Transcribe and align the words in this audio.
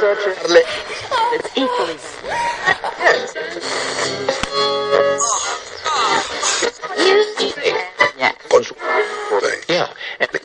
cbp.gov/careers. 0.00 0.64
It's 1.32 1.48
equally. 1.56 1.96
Yeah. 8.18 8.32
Yeah. 10.18 10.39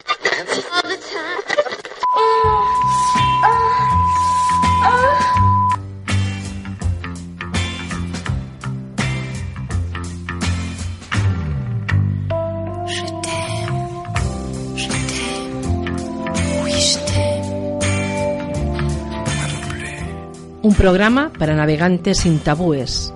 Un 20.65 20.73
programa 20.73 21.31
para 21.37 21.55
navegantes 21.55 22.21
sin 22.21 22.39
tabúes. 22.39 23.13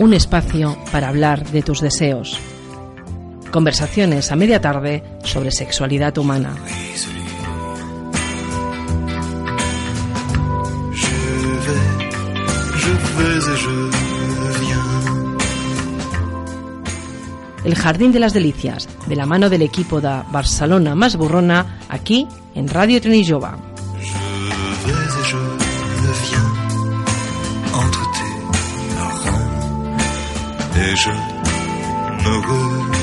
Un 0.00 0.12
espacio 0.12 0.76
para 0.90 1.06
hablar 1.06 1.48
de 1.52 1.62
tus 1.62 1.80
deseos. 1.80 2.36
Conversaciones 3.52 4.32
a 4.32 4.34
media 4.34 4.60
tarde 4.60 5.04
sobre 5.22 5.52
sexualidad 5.52 6.18
humana. 6.18 6.56
El 17.62 17.76
Jardín 17.76 18.10
de 18.10 18.18
las 18.18 18.32
Delicias, 18.32 18.88
de 19.06 19.14
la 19.14 19.26
mano 19.26 19.48
del 19.48 19.62
equipo 19.62 20.00
de 20.00 20.08
Barcelona 20.32 20.96
más 20.96 21.14
burrona, 21.14 21.78
aquí 21.88 22.26
en 22.56 22.66
Radio 22.66 23.00
Trinillova. 23.00 23.71
déjà 30.82 31.12
nos 32.24 32.40
routes 32.42 33.01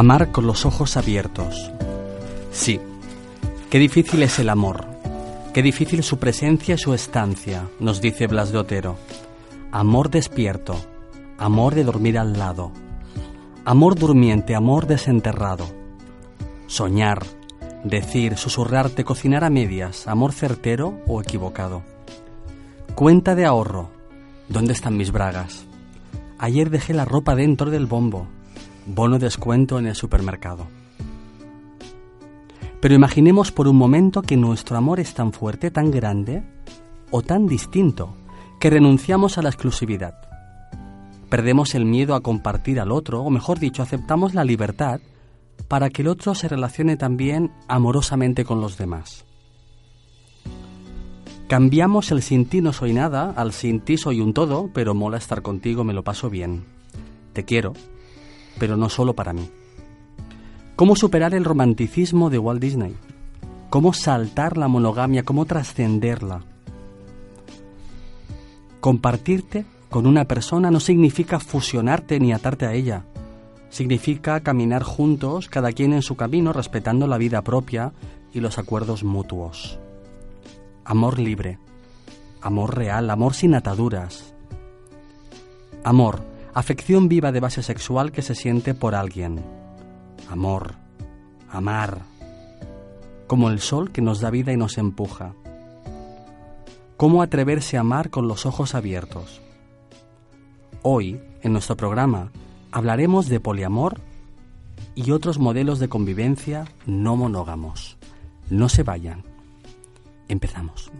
Amar 0.00 0.32
con 0.32 0.46
los 0.46 0.64
ojos 0.64 0.96
abiertos. 0.96 1.70
Sí, 2.52 2.80
qué 3.68 3.78
difícil 3.78 4.22
es 4.22 4.38
el 4.38 4.48
amor. 4.48 4.86
Qué 5.52 5.62
difícil 5.62 6.02
su 6.02 6.18
presencia 6.18 6.76
y 6.76 6.78
su 6.78 6.94
estancia, 6.94 7.68
nos 7.80 8.00
dice 8.00 8.26
Blas 8.26 8.50
de 8.50 8.56
Otero. 8.56 8.96
Amor 9.72 10.08
despierto, 10.08 10.74
amor 11.36 11.74
de 11.74 11.84
dormir 11.84 12.18
al 12.18 12.38
lado. 12.38 12.72
Amor 13.66 13.94
durmiente, 13.94 14.54
amor 14.54 14.86
desenterrado. 14.86 15.66
Soñar, 16.66 17.22
decir, 17.84 18.38
susurrarte, 18.38 19.04
cocinar 19.04 19.44
a 19.44 19.50
medias, 19.50 20.08
amor 20.08 20.32
certero 20.32 20.98
o 21.06 21.20
equivocado. 21.20 21.82
Cuenta 22.94 23.34
de 23.34 23.44
ahorro. 23.44 23.90
¿Dónde 24.48 24.72
están 24.72 24.96
mis 24.96 25.12
bragas? 25.12 25.66
Ayer 26.38 26.70
dejé 26.70 26.94
la 26.94 27.04
ropa 27.04 27.34
dentro 27.34 27.70
del 27.70 27.84
bombo. 27.84 28.28
Bono 28.92 29.20
descuento 29.20 29.78
en 29.78 29.86
el 29.86 29.94
supermercado. 29.94 30.66
Pero 32.80 32.92
imaginemos 32.92 33.52
por 33.52 33.68
un 33.68 33.76
momento 33.76 34.20
que 34.20 34.36
nuestro 34.36 34.76
amor 34.76 34.98
es 34.98 35.14
tan 35.14 35.32
fuerte, 35.32 35.70
tan 35.70 35.92
grande 35.92 36.42
o 37.12 37.22
tan 37.22 37.46
distinto 37.46 38.16
que 38.58 38.68
renunciamos 38.68 39.38
a 39.38 39.42
la 39.42 39.48
exclusividad. 39.48 40.14
Perdemos 41.28 41.76
el 41.76 41.84
miedo 41.84 42.16
a 42.16 42.20
compartir 42.20 42.80
al 42.80 42.90
otro, 42.90 43.22
o 43.22 43.30
mejor 43.30 43.60
dicho, 43.60 43.80
aceptamos 43.80 44.34
la 44.34 44.42
libertad 44.42 45.00
para 45.68 45.88
que 45.90 46.02
el 46.02 46.08
otro 46.08 46.34
se 46.34 46.48
relacione 46.48 46.96
también 46.96 47.52
amorosamente 47.68 48.44
con 48.44 48.60
los 48.60 48.76
demás. 48.76 49.24
Cambiamos 51.46 52.10
el 52.10 52.22
sin 52.22 52.46
ti 52.46 52.60
no 52.60 52.72
soy 52.72 52.92
nada 52.92 53.32
al 53.36 53.52
sin 53.52 53.80
ti 53.80 53.96
soy 53.96 54.20
un 54.20 54.34
todo, 54.34 54.68
pero 54.74 54.94
mola 54.94 55.18
estar 55.18 55.42
contigo, 55.42 55.84
me 55.84 55.94
lo 55.94 56.02
paso 56.02 56.28
bien. 56.28 56.64
Te 57.32 57.44
quiero, 57.44 57.74
pero 58.58 58.76
no 58.76 58.88
solo 58.88 59.14
para 59.14 59.32
mí. 59.32 59.48
¿Cómo 60.76 60.96
superar 60.96 61.34
el 61.34 61.44
romanticismo 61.44 62.30
de 62.30 62.38
Walt 62.38 62.60
Disney? 62.60 62.96
¿Cómo 63.68 63.92
saltar 63.92 64.56
la 64.56 64.66
monogamia? 64.66 65.24
¿Cómo 65.24 65.44
trascenderla? 65.44 66.42
Compartirte 68.80 69.66
con 69.90 70.06
una 70.06 70.24
persona 70.24 70.70
no 70.70 70.80
significa 70.80 71.38
fusionarte 71.38 72.18
ni 72.18 72.32
atarte 72.32 72.64
a 72.64 72.72
ella. 72.72 73.04
Significa 73.68 74.40
caminar 74.40 74.82
juntos, 74.82 75.48
cada 75.48 75.72
quien 75.72 75.92
en 75.92 76.02
su 76.02 76.16
camino, 76.16 76.52
respetando 76.52 77.06
la 77.06 77.18
vida 77.18 77.42
propia 77.42 77.92
y 78.32 78.40
los 78.40 78.58
acuerdos 78.58 79.04
mutuos. 79.04 79.78
Amor 80.84 81.18
libre, 81.18 81.58
amor 82.40 82.76
real, 82.76 83.10
amor 83.10 83.34
sin 83.34 83.54
ataduras. 83.54 84.34
Amor, 85.84 86.22
afección 86.54 87.08
viva 87.08 87.32
de 87.32 87.40
base 87.40 87.62
sexual 87.62 88.12
que 88.12 88.22
se 88.22 88.34
siente 88.34 88.74
por 88.74 88.94
alguien. 88.94 89.42
Amor, 90.28 90.74
amar, 91.50 91.98
como 93.26 93.50
el 93.50 93.60
sol 93.60 93.90
que 93.90 94.02
nos 94.02 94.20
da 94.20 94.30
vida 94.30 94.52
y 94.52 94.56
nos 94.56 94.78
empuja. 94.78 95.34
¿Cómo 96.96 97.22
atreverse 97.22 97.76
a 97.76 97.80
amar 97.80 98.10
con 98.10 98.28
los 98.28 98.46
ojos 98.46 98.74
abiertos? 98.74 99.40
Hoy, 100.82 101.20
en 101.42 101.52
nuestro 101.52 101.76
programa, 101.76 102.30
hablaremos 102.72 103.28
de 103.28 103.40
poliamor 103.40 104.00
y 104.94 105.10
otros 105.12 105.38
modelos 105.38 105.78
de 105.78 105.88
convivencia 105.88 106.66
no 106.86 107.16
monógamos. 107.16 107.96
No 108.50 108.68
se 108.68 108.82
vayan. 108.82 109.24
Empezamos. 110.28 110.90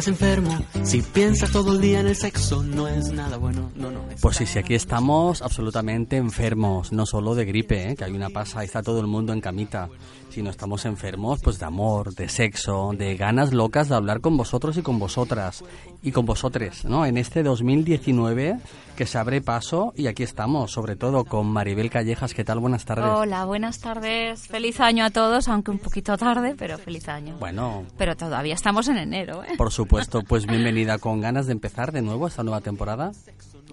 Estás 0.00 0.18
enfermo, 0.18 0.58
si 0.82 1.02
piensas 1.02 1.50
todo 1.50 1.74
el 1.74 1.80
día 1.82 2.00
en 2.00 2.06
el 2.06 2.16
sexo, 2.16 2.62
no 2.62 2.88
es 2.88 3.12
nada 3.12 3.36
bueno. 3.36 3.70
No, 3.74 3.90
no. 3.90 4.00
es 4.10 4.18
Pues 4.22 4.38
sí, 4.38 4.46
sí, 4.46 4.58
aquí 4.58 4.74
estamos 4.74 5.42
absolutamente 5.42 6.16
enfermos, 6.16 6.90
no 6.90 7.04
solo 7.04 7.34
de 7.34 7.44
gripe, 7.44 7.90
¿eh? 7.90 7.96
que 7.96 8.04
hay 8.04 8.12
una 8.12 8.30
pasa, 8.30 8.60
ahí 8.60 8.64
está 8.64 8.82
todo 8.82 9.00
el 9.00 9.06
mundo 9.06 9.34
en 9.34 9.42
camita, 9.42 9.90
sino 10.30 10.48
estamos 10.48 10.86
enfermos 10.86 11.40
pues 11.42 11.58
de 11.58 11.66
amor, 11.66 12.14
de 12.14 12.30
sexo, 12.30 12.92
de 12.96 13.14
ganas 13.16 13.52
locas 13.52 13.90
de 13.90 13.94
hablar 13.94 14.22
con 14.22 14.38
vosotros 14.38 14.78
y 14.78 14.82
con 14.82 14.98
vosotras 14.98 15.62
y 16.02 16.12
con 16.12 16.24
vosotres, 16.24 16.86
¿no? 16.86 17.04
En 17.04 17.18
este 17.18 17.42
2019 17.42 18.56
que 18.96 19.06
se 19.06 19.16
abre 19.16 19.40
paso 19.40 19.94
y 19.96 20.08
aquí 20.08 20.22
estamos, 20.22 20.72
sobre 20.72 20.94
todo 20.94 21.24
con 21.24 21.46
Maribel 21.46 21.88
Callejas, 21.88 22.34
¿qué 22.34 22.44
tal? 22.44 22.58
Buenas 22.58 22.84
tardes. 22.84 23.06
Hola, 23.06 23.46
buenas 23.46 23.80
tardes. 23.80 24.46
Feliz 24.46 24.78
año 24.80 25.06
a 25.06 25.10
todos, 25.10 25.48
aunque 25.48 25.70
un 25.70 25.78
poquito 25.78 26.18
tarde, 26.18 26.54
pero 26.58 26.76
feliz 26.76 27.08
año. 27.08 27.36
Bueno, 27.38 27.84
Pero 27.96 28.14
todavía 28.16 28.54
estamos 28.54 28.88
en 28.88 28.98
enero, 28.98 29.42
¿eh? 29.42 29.56
por 29.56 29.70
supuesto, 29.70 29.89
pues 30.28 30.46
bienvenida 30.46 30.98
con 30.98 31.20
ganas 31.20 31.46
de 31.46 31.52
empezar 31.52 31.90
de 31.92 32.00
nuevo 32.00 32.28
esta 32.28 32.44
nueva 32.44 32.60
temporada. 32.60 33.10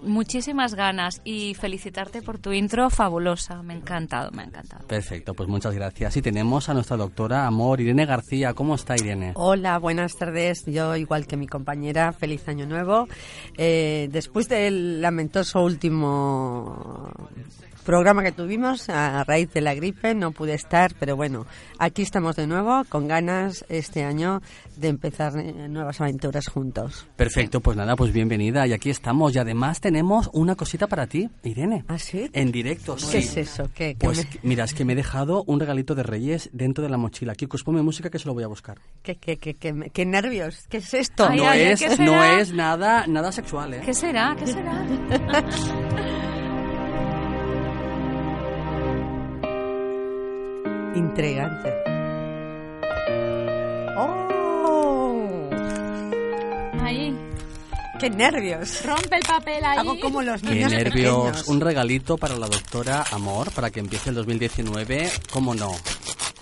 muchísimas 0.02 0.74
ganas 0.74 1.20
y 1.24 1.54
felicitarte 1.54 2.22
por 2.22 2.38
tu 2.38 2.52
intro 2.52 2.90
fabulosa. 2.90 3.62
Me 3.62 3.74
ha 3.74 3.76
encantado, 3.76 4.30
me 4.32 4.42
ha 4.42 4.46
encantado. 4.46 4.86
Perfecto, 4.86 5.34
pues 5.34 5.48
muchas 5.48 5.74
gracias. 5.74 6.16
Y 6.16 6.22
tenemos 6.22 6.68
a 6.68 6.74
nuestra 6.74 6.96
doctora 6.96 7.46
Amor, 7.46 7.80
Irene 7.80 8.04
García. 8.04 8.54
¿Cómo 8.54 8.74
está 8.74 8.96
Irene? 8.96 9.32
Hola, 9.34 9.78
buenas 9.78 10.16
tardes. 10.16 10.64
Yo, 10.66 10.96
igual 10.96 11.26
que 11.26 11.36
mi 11.36 11.46
compañera, 11.46 12.12
feliz 12.12 12.48
año 12.48 12.66
nuevo. 12.66 13.06
Eh, 13.56 14.08
después 14.10 14.48
del 14.48 15.00
lamentoso 15.00 15.62
último 15.62 17.12
programa 17.88 18.22
que 18.22 18.32
tuvimos 18.32 18.90
a 18.90 19.24
raíz 19.24 19.50
de 19.54 19.62
la 19.62 19.72
gripe, 19.74 20.14
no 20.14 20.32
pude 20.32 20.52
estar, 20.52 20.92
pero 21.00 21.16
bueno, 21.16 21.46
aquí 21.78 22.02
estamos 22.02 22.36
de 22.36 22.46
nuevo 22.46 22.82
con 22.90 23.08
ganas 23.08 23.64
este 23.70 24.04
año 24.04 24.42
de 24.76 24.88
empezar 24.88 25.38
eh, 25.38 25.68
nuevas 25.70 25.98
aventuras 26.02 26.48
juntos. 26.48 27.06
Perfecto, 27.16 27.60
pues 27.62 27.78
nada, 27.78 27.96
pues 27.96 28.12
bienvenida. 28.12 28.66
Y 28.66 28.74
aquí 28.74 28.90
estamos. 28.90 29.34
Y 29.34 29.38
además 29.38 29.80
tenemos 29.80 30.28
una 30.34 30.54
cosita 30.54 30.86
para 30.86 31.06
ti, 31.06 31.30
Irene. 31.44 31.86
¿Ah, 31.88 31.98
sí? 31.98 32.28
En 32.34 32.52
directo, 32.52 32.94
¿Qué 32.96 33.00
sí. 33.02 33.16
es 33.16 33.36
eso? 33.38 33.64
¿Qué, 33.74 33.94
qué 33.98 34.04
Pues 34.04 34.18
me- 34.18 34.40
mira, 34.42 34.64
es 34.64 34.74
que 34.74 34.84
me 34.84 34.92
he 34.92 34.96
dejado 34.96 35.42
un 35.46 35.58
regalito 35.58 35.94
de 35.94 36.02
Reyes 36.02 36.50
dentro 36.52 36.84
de 36.84 36.90
la 36.90 36.98
mochila. 36.98 37.34
Kikos, 37.34 37.64
ponme 37.64 37.80
música 37.80 38.10
que 38.10 38.18
se 38.18 38.26
lo 38.26 38.34
voy 38.34 38.44
a 38.44 38.48
buscar. 38.48 38.78
qué, 39.02 39.14
qué, 39.16 39.38
qué, 39.38 39.54
qué 39.54 39.72
me- 39.72 39.88
qué 39.88 40.04
nervios? 40.04 40.66
¿Qué 40.68 40.76
es 40.76 40.92
esto? 40.92 41.26
Ay, 41.26 41.38
no 41.38 41.48
ay, 41.48 41.62
es, 41.62 41.80
¿qué 41.80 41.96
no 42.04 42.22
es 42.22 42.52
nada, 42.52 43.06
nada 43.06 43.32
sexual, 43.32 43.72
¿eh? 43.72 43.80
¿Qué 43.82 43.94
será? 43.94 44.36
¿Qué 44.38 44.46
será? 44.46 44.84
Intrigante. 50.98 51.72
¡Oh! 53.96 55.48
Ahí. 56.82 57.16
¡Qué 58.00 58.10
nervios! 58.10 58.84
Rompe 58.84 59.16
el 59.16 59.22
papel 59.22 59.64
ahí. 59.64 59.78
Hago 59.78 60.00
como 60.00 60.22
los 60.22 60.40
Qué 60.42 60.50
niños 60.50 60.72
nervios. 60.72 61.16
pequeños. 61.26 61.48
Un 61.48 61.60
regalito 61.60 62.16
para 62.16 62.36
la 62.36 62.46
doctora 62.48 63.04
Amor, 63.12 63.50
para 63.52 63.70
que 63.70 63.80
empiece 63.80 64.10
el 64.10 64.16
2019. 64.16 65.10
¿Cómo 65.32 65.54
no? 65.54 65.70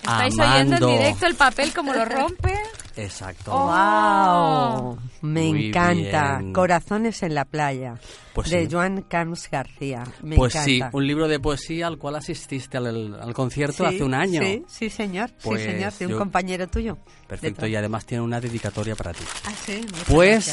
Estáis 0.02 0.38
Amando. 0.38 0.56
oyendo 0.76 0.88
en 0.90 0.98
directo 0.98 1.26
el 1.26 1.34
papel 1.34 1.72
como 1.74 1.92
lo 1.92 2.04
rompe. 2.04 2.54
Exacto. 2.96 3.52
¡Wow! 3.52 4.98
Me 5.22 5.48
Muy 5.50 5.66
encanta. 5.68 6.38
bien. 6.38 6.52
Corazones 6.52 7.22
en 7.22 7.34
la 7.34 7.44
playa. 7.44 7.94
Pues 8.34 8.50
de 8.50 8.64
sí. 8.64 8.68
Joan 8.72 9.02
Camps 9.02 9.50
García. 9.50 10.04
Me 10.22 10.36
pues 10.36 10.54
encanta. 10.54 10.90
sí, 10.90 10.96
un 10.96 11.06
libro 11.06 11.28
de 11.28 11.38
poesía 11.40 11.86
al 11.86 11.98
cual 11.98 12.16
asististe 12.16 12.76
al, 12.78 13.14
al 13.20 13.34
concierto 13.34 13.86
Sí, 13.88 13.94
hace 13.96 14.02
un 14.04 14.14
año. 14.14 14.40
Sí, 14.42 14.64
sí, 14.68 14.90
señor. 14.90 15.30
Pues 15.42 15.62
sí, 15.62 15.68
señor. 15.72 15.92
De 15.92 16.06
un 16.06 16.12
yo- 16.12 16.18
compañero 16.18 16.66
tuyo. 16.68 16.98
Perfecto, 17.26 17.66
y 17.66 17.76
además 17.76 18.06
tiene 18.06 18.22
una 18.24 18.40
dedicatoria 18.40 18.94
para 18.94 19.12
ti. 19.12 19.24
Ah, 19.44 19.52
sí. 19.64 19.80
muchas 19.82 20.04
Pues 20.08 20.46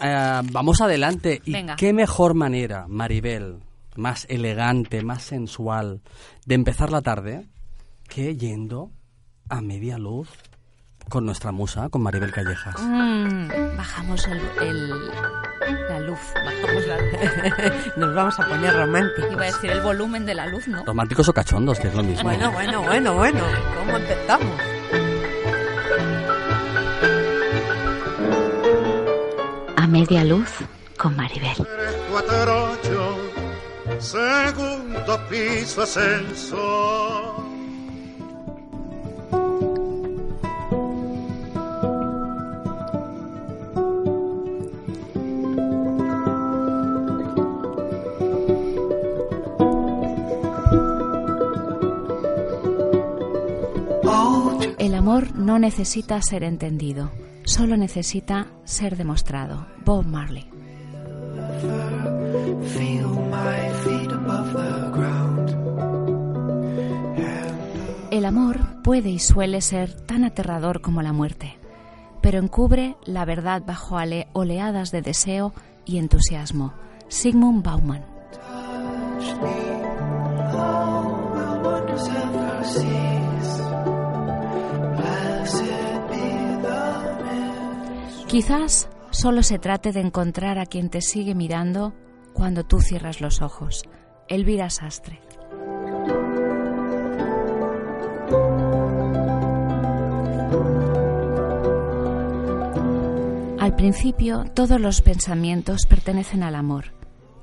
gracias. 0.00 0.42
eh, 0.44 0.48
vamos 0.52 0.80
adelante. 0.80 1.40
¿Y 1.44 1.52
Venga. 1.52 1.76
qué 1.76 1.92
mejor 1.92 2.34
manera, 2.34 2.86
Maribel, 2.88 3.58
más 3.96 4.26
elegante, 4.28 5.02
más 5.02 5.22
sensual, 5.22 6.02
de 6.46 6.54
empezar 6.54 6.90
la 6.90 7.02
tarde 7.02 7.46
que 8.08 8.36
yendo 8.36 8.90
a 9.48 9.60
media 9.60 9.98
luz 9.98 10.28
con 11.08 11.24
nuestra 11.26 11.52
musa, 11.52 11.88
con 11.90 12.02
Maribel 12.02 12.32
Callejas? 12.32 12.74
Mm, 12.80 13.48
bajamos 13.76 14.26
el, 14.26 14.40
el- 14.62 15.08
la 15.88 16.00
luz. 16.00 16.18
Bajamos 16.34 16.86
la 16.86 16.96
luz. 16.98 17.92
Nos 17.96 18.14
vamos 18.14 18.40
a 18.40 18.46
poner 18.48 18.74
románticos. 18.74 19.32
Iba 19.32 19.42
a 19.42 19.46
decir 19.46 19.70
el 19.70 19.80
volumen 19.80 20.26
de 20.26 20.34
la 20.34 20.46
luz, 20.46 20.66
¿no? 20.68 20.84
Románticos 20.84 21.28
o 21.28 21.32
cachondos, 21.32 21.78
que 21.78 21.88
es 21.88 21.94
lo 21.94 22.02
mismo. 22.02 22.24
Bueno, 22.24 22.50
bueno, 22.52 22.82
bueno, 22.82 23.14
bueno. 23.14 23.40
¿Cómo 23.78 23.96
empezamos? 23.96 24.60
A 29.76 29.86
media 29.86 30.24
luz 30.24 30.50
con 30.96 31.16
Maribel. 31.16 31.56
48, 32.10 33.16
segundo 33.98 35.20
piso 35.28 35.82
ascenso. 35.82 37.43
El 54.78 54.94
amor 54.94 55.36
no 55.36 55.58
necesita 55.58 56.20
ser 56.22 56.44
entendido, 56.44 57.10
solo 57.44 57.76
necesita 57.76 58.46
ser 58.64 58.96
demostrado. 58.96 59.66
Bob 59.84 60.06
Marley. 60.06 60.48
El 68.10 68.24
amor 68.24 68.82
puede 68.82 69.10
y 69.10 69.18
suele 69.18 69.60
ser 69.60 69.92
tan 69.92 70.24
aterrador 70.24 70.80
como 70.80 71.02
la 71.02 71.12
muerte, 71.12 71.58
pero 72.22 72.38
encubre 72.38 72.96
la 73.04 73.24
verdad 73.24 73.62
bajo 73.66 73.96
oleadas 74.32 74.90
de 74.92 75.02
deseo 75.02 75.52
y 75.84 75.98
entusiasmo. 75.98 76.72
Sigmund 77.08 77.62
Bauman. 77.62 78.04
Cease. 82.64 83.63
Quizás 88.34 88.88
solo 89.10 89.44
se 89.44 89.60
trate 89.60 89.92
de 89.92 90.00
encontrar 90.00 90.58
a 90.58 90.66
quien 90.66 90.90
te 90.90 91.00
sigue 91.00 91.36
mirando 91.36 91.94
cuando 92.32 92.64
tú 92.64 92.80
cierras 92.80 93.20
los 93.20 93.42
ojos. 93.42 93.84
Elvira 94.28 94.70
Sastre. 94.70 95.20
Al 103.60 103.76
principio 103.76 104.44
todos 104.52 104.80
los 104.80 105.00
pensamientos 105.00 105.86
pertenecen 105.86 106.42
al 106.42 106.56
amor. 106.56 106.86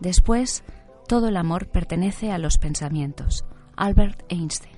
Después 0.02 0.64
todo 1.08 1.30
el 1.30 1.38
amor 1.38 1.68
pertenece 1.70 2.32
a 2.32 2.38
los 2.38 2.58
pensamientos. 2.58 3.46
Albert 3.78 4.24
Einstein. 4.30 4.76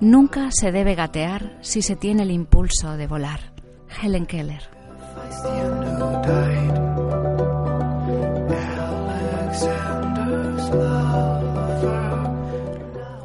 Nunca 0.00 0.50
se 0.50 0.72
debe 0.72 0.94
gatear 0.94 1.56
si 1.60 1.80
se 1.80 1.94
tiene 1.94 2.24
el 2.24 2.32
impulso 2.32 2.96
de 2.96 3.06
volar. 3.06 3.52
Helen 4.02 4.26
Keller. 4.26 4.62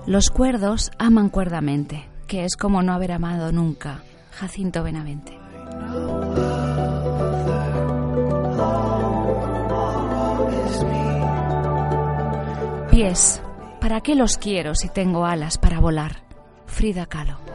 Los 0.06 0.30
cuerdos 0.30 0.92
aman 0.98 1.30
cuerdamente, 1.30 2.08
que 2.28 2.46
es 2.46 2.56
como 2.56 2.84
no 2.84 2.94
haber 2.94 3.12
amado 3.12 3.52
nunca. 3.52 4.04
Jacinto 4.32 4.84
Benavente. 4.84 5.37
Pies. 12.98 13.44
¿Para 13.80 14.02
qué 14.02 14.16
los 14.16 14.40
quiero 14.40 14.74
si 14.74 14.90
tengo 14.90 15.28
alas 15.28 15.60
para 15.60 15.80
volar? 15.80 16.24
Frida 16.66 17.06
Kahlo. 17.06 17.47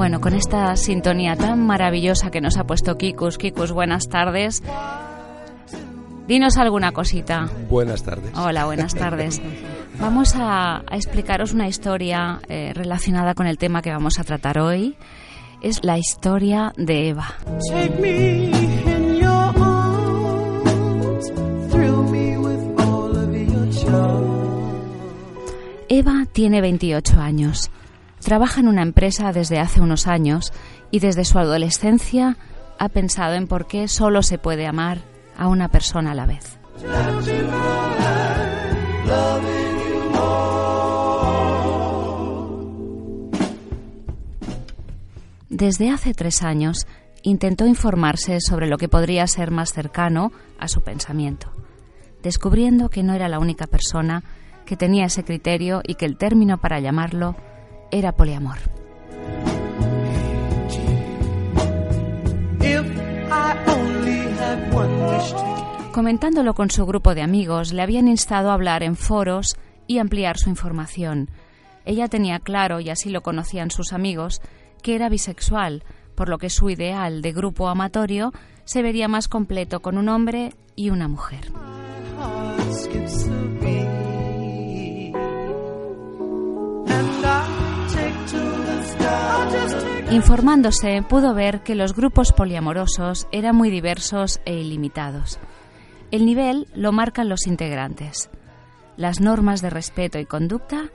Bueno, 0.00 0.22
con 0.22 0.32
esta 0.32 0.76
sintonía 0.76 1.36
tan 1.36 1.66
maravillosa 1.66 2.30
que 2.30 2.40
nos 2.40 2.56
ha 2.56 2.64
puesto 2.64 2.96
Kikus. 2.96 3.36
Kikus, 3.36 3.70
buenas 3.70 4.08
tardes. 4.08 4.62
Dinos 6.26 6.56
alguna 6.56 6.92
cosita. 6.92 7.50
Buenas 7.68 8.02
tardes. 8.02 8.32
Hola, 8.34 8.64
buenas 8.64 8.94
tardes. 8.94 9.42
Vamos 10.00 10.36
a, 10.36 10.78
a 10.90 10.96
explicaros 10.96 11.52
una 11.52 11.68
historia 11.68 12.40
eh, 12.48 12.72
relacionada 12.74 13.34
con 13.34 13.46
el 13.46 13.58
tema 13.58 13.82
que 13.82 13.90
vamos 13.90 14.18
a 14.18 14.24
tratar 14.24 14.58
hoy. 14.58 14.96
Es 15.60 15.84
la 15.84 15.98
historia 15.98 16.72
de 16.78 17.10
Eva. 17.10 17.34
Take 17.68 18.00
me 18.00 18.44
in 18.46 19.16
your 19.16 19.52
arms, 19.62 21.30
thrill 21.70 22.04
me 22.10 22.38
with 22.38 22.80
all 22.80 23.14
of 23.14 23.30
your 23.34 23.68
charm. 23.68 24.24
Eva 25.90 26.24
tiene 26.32 26.62
28 26.62 27.20
años. 27.20 27.70
Trabaja 28.22 28.60
en 28.60 28.68
una 28.68 28.82
empresa 28.82 29.32
desde 29.32 29.58
hace 29.58 29.80
unos 29.80 30.06
años 30.06 30.52
y 30.90 31.00
desde 31.00 31.24
su 31.24 31.38
adolescencia 31.38 32.36
ha 32.78 32.88
pensado 32.88 33.34
en 33.34 33.46
por 33.46 33.66
qué 33.66 33.88
solo 33.88 34.22
se 34.22 34.38
puede 34.38 34.66
amar 34.66 34.98
a 35.36 35.48
una 35.48 35.68
persona 35.68 36.12
a 36.12 36.14
la 36.14 36.26
vez. 36.26 36.58
Desde 45.48 45.90
hace 45.90 46.14
tres 46.14 46.42
años 46.42 46.86
intentó 47.22 47.66
informarse 47.66 48.40
sobre 48.40 48.66
lo 48.66 48.78
que 48.78 48.88
podría 48.88 49.26
ser 49.26 49.50
más 49.50 49.72
cercano 49.72 50.32
a 50.58 50.68
su 50.68 50.80
pensamiento, 50.80 51.50
descubriendo 52.22 52.88
que 52.88 53.02
no 53.02 53.12
era 53.12 53.28
la 53.28 53.38
única 53.38 53.66
persona 53.66 54.22
que 54.64 54.76
tenía 54.76 55.06
ese 55.06 55.24
criterio 55.24 55.82
y 55.86 55.96
que 55.96 56.06
el 56.06 56.16
término 56.16 56.58
para 56.58 56.80
llamarlo 56.80 57.36
era 57.90 58.12
poliamor. 58.12 58.58
Comentándolo 65.92 66.54
con 66.54 66.70
su 66.70 66.86
grupo 66.86 67.14
de 67.14 67.22
amigos, 67.22 67.72
le 67.72 67.82
habían 67.82 68.08
instado 68.08 68.50
a 68.50 68.54
hablar 68.54 68.82
en 68.82 68.96
foros 68.96 69.56
y 69.86 69.98
ampliar 69.98 70.38
su 70.38 70.48
información. 70.48 71.28
Ella 71.84 72.08
tenía 72.08 72.38
claro, 72.38 72.80
y 72.80 72.90
así 72.90 73.10
lo 73.10 73.22
conocían 73.22 73.70
sus 73.70 73.92
amigos, 73.92 74.40
que 74.82 74.94
era 74.94 75.08
bisexual, 75.08 75.84
por 76.14 76.28
lo 76.28 76.38
que 76.38 76.50
su 76.50 76.70
ideal 76.70 77.22
de 77.22 77.32
grupo 77.32 77.68
amatorio 77.68 78.32
se 78.64 78.82
vería 78.82 79.08
más 79.08 79.26
completo 79.26 79.80
con 79.80 79.98
un 79.98 80.08
hombre 80.08 80.54
y 80.76 80.90
una 80.90 81.08
mujer. 81.08 81.50
Informándose, 90.10 91.02
pudo 91.08 91.34
ver 91.34 91.62
que 91.62 91.74
los 91.74 91.94
grupos 91.94 92.32
poliamorosos 92.32 93.28
eran 93.30 93.54
muy 93.54 93.70
diversos 93.70 94.40
e 94.44 94.54
ilimitados. 94.54 95.38
El 96.10 96.26
nivel 96.26 96.66
lo 96.74 96.90
marcan 96.90 97.28
los 97.28 97.46
integrantes. 97.46 98.30
Las 98.96 99.20
normas 99.20 99.62
de 99.62 99.70
respeto 99.70 100.18
y 100.18 100.26
conducta 100.26 100.90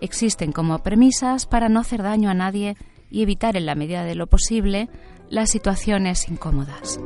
existen 0.00 0.52
como 0.52 0.80
premisas 0.80 1.46
para 1.46 1.68
no 1.68 1.80
hacer 1.80 2.02
daño 2.02 2.28
a 2.28 2.34
nadie 2.34 2.76
y 3.10 3.22
evitar 3.22 3.56
en 3.56 3.66
la 3.66 3.74
medida 3.74 4.04
de 4.04 4.16
lo 4.16 4.26
posible 4.26 4.88
las 5.30 5.50
situaciones 5.50 6.28
incómodas. 6.28 6.98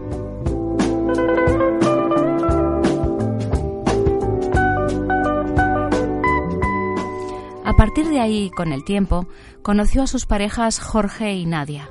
Partir 7.80 8.10
de 8.10 8.20
ahí, 8.20 8.50
con 8.50 8.74
el 8.74 8.84
tiempo, 8.84 9.26
conoció 9.62 10.02
a 10.02 10.06
sus 10.06 10.26
parejas 10.26 10.78
Jorge 10.78 11.32
y 11.32 11.46
Nadia. 11.46 11.88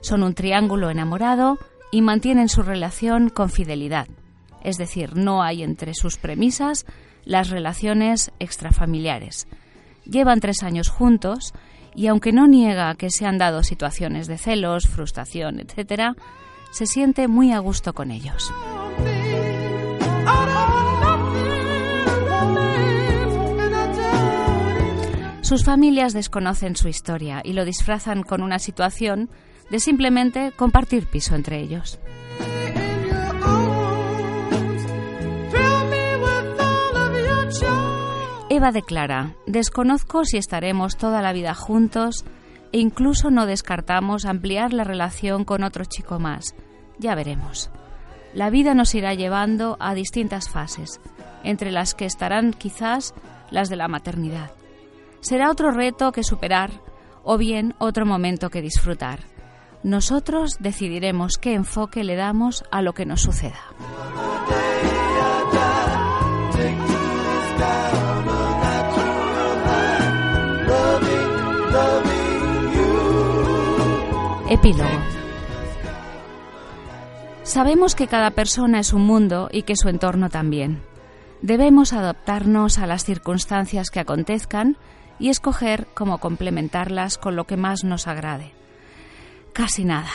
Son 0.00 0.24
un 0.24 0.34
triángulo 0.34 0.90
enamorado 0.90 1.58
y 1.92 2.02
mantienen 2.02 2.48
su 2.48 2.62
relación 2.62 3.28
con 3.28 3.48
fidelidad. 3.48 4.08
Es 4.64 4.78
decir, 4.78 5.14
no 5.14 5.40
hay 5.44 5.62
entre 5.62 5.94
sus 5.94 6.16
premisas 6.16 6.86
las 7.24 7.50
relaciones 7.50 8.32
extrafamiliares. 8.40 9.46
Llevan 10.04 10.40
tres 10.40 10.64
años 10.64 10.88
juntos 10.88 11.54
y 11.94 12.08
aunque 12.08 12.32
no 12.32 12.48
niega 12.48 12.96
que 12.96 13.08
se 13.08 13.24
han 13.24 13.38
dado 13.38 13.62
situaciones 13.62 14.26
de 14.26 14.38
celos, 14.38 14.88
frustración, 14.88 15.60
etc., 15.60 16.16
se 16.72 16.86
siente 16.86 17.28
muy 17.28 17.52
a 17.52 17.60
gusto 17.60 17.92
con 17.92 18.10
ellos. 18.10 18.52
Sus 25.48 25.64
familias 25.64 26.12
desconocen 26.12 26.76
su 26.76 26.88
historia 26.88 27.40
y 27.42 27.54
lo 27.54 27.64
disfrazan 27.64 28.22
con 28.22 28.42
una 28.42 28.58
situación 28.58 29.30
de 29.70 29.80
simplemente 29.80 30.52
compartir 30.54 31.06
piso 31.06 31.34
entre 31.34 31.58
ellos. 31.58 31.98
Eva 38.50 38.72
declara, 38.72 39.36
desconozco 39.46 40.26
si 40.26 40.36
estaremos 40.36 40.98
toda 40.98 41.22
la 41.22 41.32
vida 41.32 41.54
juntos 41.54 42.26
e 42.72 42.78
incluso 42.78 43.30
no 43.30 43.46
descartamos 43.46 44.26
ampliar 44.26 44.74
la 44.74 44.84
relación 44.84 45.46
con 45.46 45.64
otro 45.64 45.86
chico 45.86 46.18
más. 46.18 46.54
Ya 46.98 47.14
veremos. 47.14 47.70
La 48.34 48.50
vida 48.50 48.74
nos 48.74 48.94
irá 48.94 49.14
llevando 49.14 49.78
a 49.80 49.94
distintas 49.94 50.50
fases, 50.50 51.00
entre 51.42 51.70
las 51.70 51.94
que 51.94 52.04
estarán 52.04 52.52
quizás 52.52 53.14
las 53.50 53.70
de 53.70 53.76
la 53.76 53.88
maternidad 53.88 54.50
será 55.20 55.50
otro 55.50 55.70
reto 55.70 56.12
que 56.12 56.22
superar 56.22 56.70
o 57.22 57.38
bien 57.38 57.74
otro 57.78 58.06
momento 58.06 58.50
que 58.50 58.62
disfrutar. 58.62 59.20
Nosotros 59.82 60.56
decidiremos 60.60 61.38
qué 61.38 61.54
enfoque 61.54 62.02
le 62.02 62.16
damos 62.16 62.64
a 62.70 62.82
lo 62.82 62.94
que 62.94 63.06
nos 63.06 63.22
suceda. 63.22 63.60
Epílogo. 74.50 74.88
Sabemos 77.42 77.94
que 77.94 78.06
cada 78.06 78.30
persona 78.30 78.80
es 78.80 78.94
un 78.94 79.02
mundo 79.02 79.48
y 79.52 79.62
que 79.62 79.76
su 79.76 79.88
entorno 79.88 80.30
también. 80.30 80.82
Debemos 81.42 81.92
adaptarnos 81.92 82.78
a 82.78 82.86
las 82.86 83.04
circunstancias 83.04 83.90
que 83.90 84.00
acontezcan 84.00 84.78
y 85.18 85.28
escoger 85.28 85.86
cómo 85.94 86.18
complementarlas 86.18 87.18
con 87.18 87.36
lo 87.36 87.46
que 87.46 87.56
más 87.56 87.84
nos 87.84 88.06
agrade. 88.06 88.52
Casi 89.52 89.84
nada. 89.84 90.10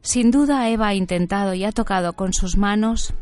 Sin 0.00 0.30
duda 0.30 0.68
Eva 0.68 0.88
ha 0.88 0.94
intentado 0.94 1.54
y 1.54 1.64
ha 1.64 1.72
tocado 1.72 2.14
con 2.14 2.32
sus 2.32 2.56
manos 2.56 3.14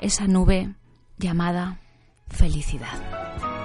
esa 0.00 0.26
nube 0.26 0.74
llamada 1.18 1.80
felicidad. 2.28 3.55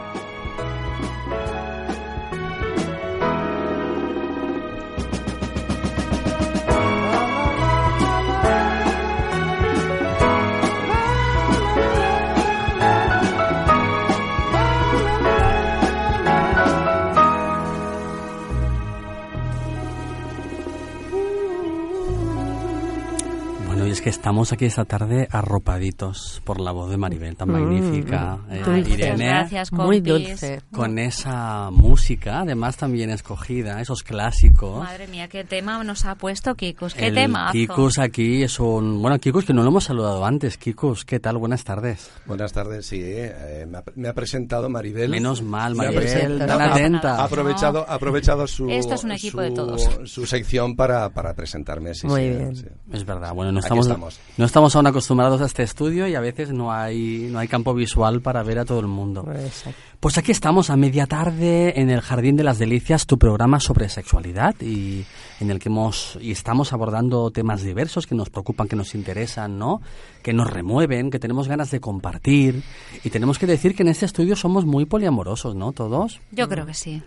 Es 23.89 24.01
que 24.01 24.09
estamos 24.09 24.51
aquí 24.51 24.65
esta 24.65 24.85
tarde 24.85 25.27
arropaditos 25.31 26.41
por 26.45 26.59
la 26.59 26.71
voz 26.71 26.89
de 26.89 26.97
Maribel, 26.97 27.35
tan 27.35 27.49
mm, 27.49 27.51
magnífica. 27.51 28.39
Eh, 28.49 28.83
Irene, 28.87 29.25
gracias, 29.25 29.71
muy 29.71 29.99
dulce. 29.99 30.61
Con 30.71 30.99
esa 30.99 31.69
música, 31.71 32.41
además 32.41 32.77
también 32.77 33.09
escogida, 33.09 33.81
esos 33.81 34.03
clásicos. 34.03 34.83
Madre 34.83 35.07
mía, 35.07 35.27
qué 35.27 35.43
tema 35.43 35.83
nos 35.83 36.05
ha 36.05 36.15
puesto 36.15 36.55
Kikus, 36.55 36.93
qué 36.93 37.11
tema. 37.11 37.51
Kikus 37.51 37.97
aquí 37.99 38.43
es 38.43 38.59
un... 38.59 39.01
Bueno, 39.01 39.19
Kikus, 39.19 39.45
que 39.45 39.53
no 39.53 39.63
lo 39.63 39.69
hemos 39.69 39.85
saludado 39.85 40.25
antes. 40.25 40.57
Kikus, 40.57 41.05
¿qué 41.05 41.19
tal? 41.19 41.37
Buenas 41.37 41.63
tardes. 41.63 42.11
Buenas 42.25 42.53
tardes, 42.53 42.85
sí. 42.85 42.99
Eh, 43.01 43.65
me, 43.95 44.07
ha, 44.07 44.13
presentado 44.13 44.69
Maribel. 44.69 45.09
Menos 45.09 45.41
mal, 45.41 45.75
Maribel, 45.75 46.39
tan 46.39 46.61
atenta. 46.61 47.17
Ha 47.17 47.25
aprovechado, 47.25 47.89
aprovechado 47.89 48.47
su... 48.47 48.69
Esto 48.69 48.95
es 48.95 49.03
un 49.03 49.11
equipo 49.11 49.41
de 49.41 49.51
todos. 49.51 49.89
Su 50.05 50.25
sección 50.25 50.75
para, 50.75 51.09
para 51.09 51.33
presentarme, 51.33 51.93
sí, 51.93 52.07
Muy 52.07 52.29
bien. 52.29 52.53
Es 52.91 53.05
verdad, 53.05 53.33
bueno, 53.33 53.51
no 53.51 53.61
estamos 53.79 54.19
no 54.37 54.45
estamos 54.45 54.75
aún 54.75 54.87
acostumbrados 54.87 55.41
a 55.41 55.45
este 55.45 55.63
estudio 55.63 56.07
y 56.07 56.15
a 56.15 56.19
veces 56.19 56.51
no 56.51 56.71
hay, 56.71 57.27
no 57.31 57.39
hay 57.39 57.47
campo 57.47 57.73
visual 57.73 58.21
para 58.21 58.41
ver 58.43 58.59
a 58.59 58.65
todo 58.65 58.79
el 58.79 58.87
mundo. 58.87 59.23
Pues 59.99 60.17
aquí 60.17 60.31
estamos 60.31 60.69
a 60.69 60.77
media 60.77 61.05
tarde 61.05 61.79
en 61.79 61.89
el 61.89 62.01
Jardín 62.01 62.35
de 62.35 62.43
las 62.43 62.57
Delicias, 62.57 63.05
tu 63.05 63.19
programa 63.19 63.59
sobre 63.59 63.87
sexualidad 63.89 64.55
y 64.61 65.05
en 65.39 65.51
el 65.51 65.59
que 65.59 65.69
hemos 65.69 66.17
y 66.21 66.31
estamos 66.31 66.73
abordando 66.73 67.29
temas 67.29 67.61
diversos 67.61 68.07
que 68.07 68.15
nos 68.15 68.29
preocupan, 68.29 68.67
que 68.67 68.75
nos 68.75 68.95
interesan, 68.95 69.59
¿no? 69.59 69.81
Que 70.23 70.33
nos 70.33 70.49
remueven, 70.49 71.11
que 71.11 71.19
tenemos 71.19 71.47
ganas 71.47 71.69
de 71.69 71.79
compartir 71.79 72.63
y 73.03 73.09
tenemos 73.09 73.37
que 73.37 73.45
decir 73.45 73.75
que 73.75 73.83
en 73.83 73.89
este 73.89 74.05
estudio 74.05 74.35
somos 74.35 74.65
muy 74.65 74.85
poliamorosos, 74.85 75.55
¿no? 75.55 75.71
Todos. 75.71 76.19
Yo 76.31 76.47
creo 76.47 76.65
que 76.65 76.73
sí. 76.73 77.03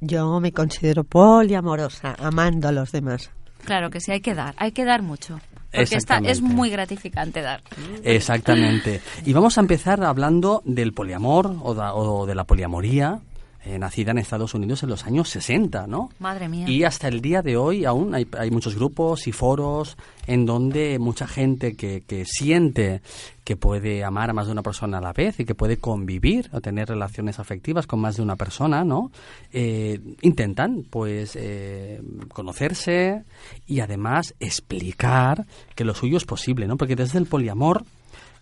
Yo 0.00 0.40
me 0.40 0.52
considero 0.52 1.04
poliamorosa, 1.04 2.14
amando 2.18 2.68
a 2.68 2.72
los 2.72 2.92
demás. 2.92 3.30
Claro 3.64 3.88
que 3.88 4.00
sí, 4.00 4.12
hay 4.12 4.20
que 4.20 4.34
dar, 4.34 4.54
hay 4.58 4.72
que 4.72 4.84
dar 4.84 5.02
mucho. 5.02 5.40
Porque 5.74 5.96
esta 5.96 6.18
es 6.18 6.40
muy 6.40 6.70
gratificante 6.70 7.42
dar. 7.42 7.62
Exactamente. 8.02 9.00
Y 9.24 9.32
vamos 9.32 9.58
a 9.58 9.60
empezar 9.60 10.02
hablando 10.04 10.62
del 10.64 10.92
poliamor 10.92 11.54
o, 11.62 12.26
de 12.26 12.34
la 12.34 12.44
poliamoría. 12.44 13.20
Eh, 13.64 13.78
nacida 13.78 14.10
en 14.10 14.18
Estados 14.18 14.54
Unidos 14.54 14.82
en 14.82 14.90
los 14.90 15.04
años 15.06 15.28
60, 15.30 15.86
¿no? 15.86 16.10
Madre 16.18 16.48
mía. 16.48 16.68
Y 16.68 16.84
hasta 16.84 17.08
el 17.08 17.20
día 17.20 17.42
de 17.42 17.56
hoy 17.56 17.84
aún 17.84 18.14
hay, 18.14 18.26
hay 18.38 18.50
muchos 18.50 18.74
grupos 18.74 19.26
y 19.26 19.32
foros 19.32 19.96
en 20.26 20.46
donde 20.46 20.98
mucha 20.98 21.26
gente 21.26 21.74
que, 21.74 22.02
que 22.02 22.24
siente 22.24 23.00
que 23.44 23.56
puede 23.56 24.02
amar 24.02 24.30
a 24.30 24.32
más 24.32 24.46
de 24.46 24.52
una 24.52 24.62
persona 24.62 24.98
a 24.98 25.00
la 25.00 25.12
vez 25.12 25.38
y 25.38 25.44
que 25.44 25.54
puede 25.54 25.76
convivir 25.76 26.48
o 26.52 26.60
tener 26.60 26.88
relaciones 26.88 27.38
afectivas 27.38 27.86
con 27.86 28.00
más 28.00 28.16
de 28.16 28.22
una 28.22 28.36
persona, 28.36 28.84
¿no? 28.84 29.12
Eh, 29.52 30.00
intentan, 30.22 30.84
pues, 30.88 31.36
eh, 31.36 32.00
conocerse 32.32 33.22
y 33.66 33.80
además 33.80 34.34
explicar 34.40 35.46
que 35.74 35.84
lo 35.84 35.94
suyo 35.94 36.16
es 36.16 36.24
posible, 36.24 36.66
¿no? 36.66 36.76
Porque 36.76 36.96
desde 36.96 37.18
el 37.18 37.26
poliamor 37.26 37.84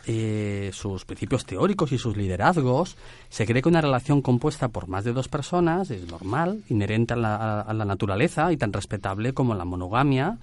eh, 0.06 0.70
sus 0.72 1.04
principios 1.04 1.44
teóricos 1.46 1.92
y 1.92 1.98
sus 1.98 2.16
liderazgos, 2.16 2.96
se 3.28 3.46
cree 3.46 3.62
que 3.62 3.68
una 3.68 3.80
relación 3.80 4.20
compuesta 4.22 4.68
por 4.68 4.88
más 4.88 5.04
de 5.04 5.12
dos 5.12 5.28
personas 5.28 5.90
es 5.90 6.06
normal, 6.10 6.62
inherente 6.68 7.14
a 7.14 7.16
la, 7.16 7.36
a- 7.36 7.60
a 7.62 7.72
la 7.74 7.84
naturaleza 7.84 8.52
y 8.52 8.56
tan 8.56 8.72
respetable 8.72 9.32
como 9.32 9.54
la 9.54 9.64
monogamia 9.64 10.38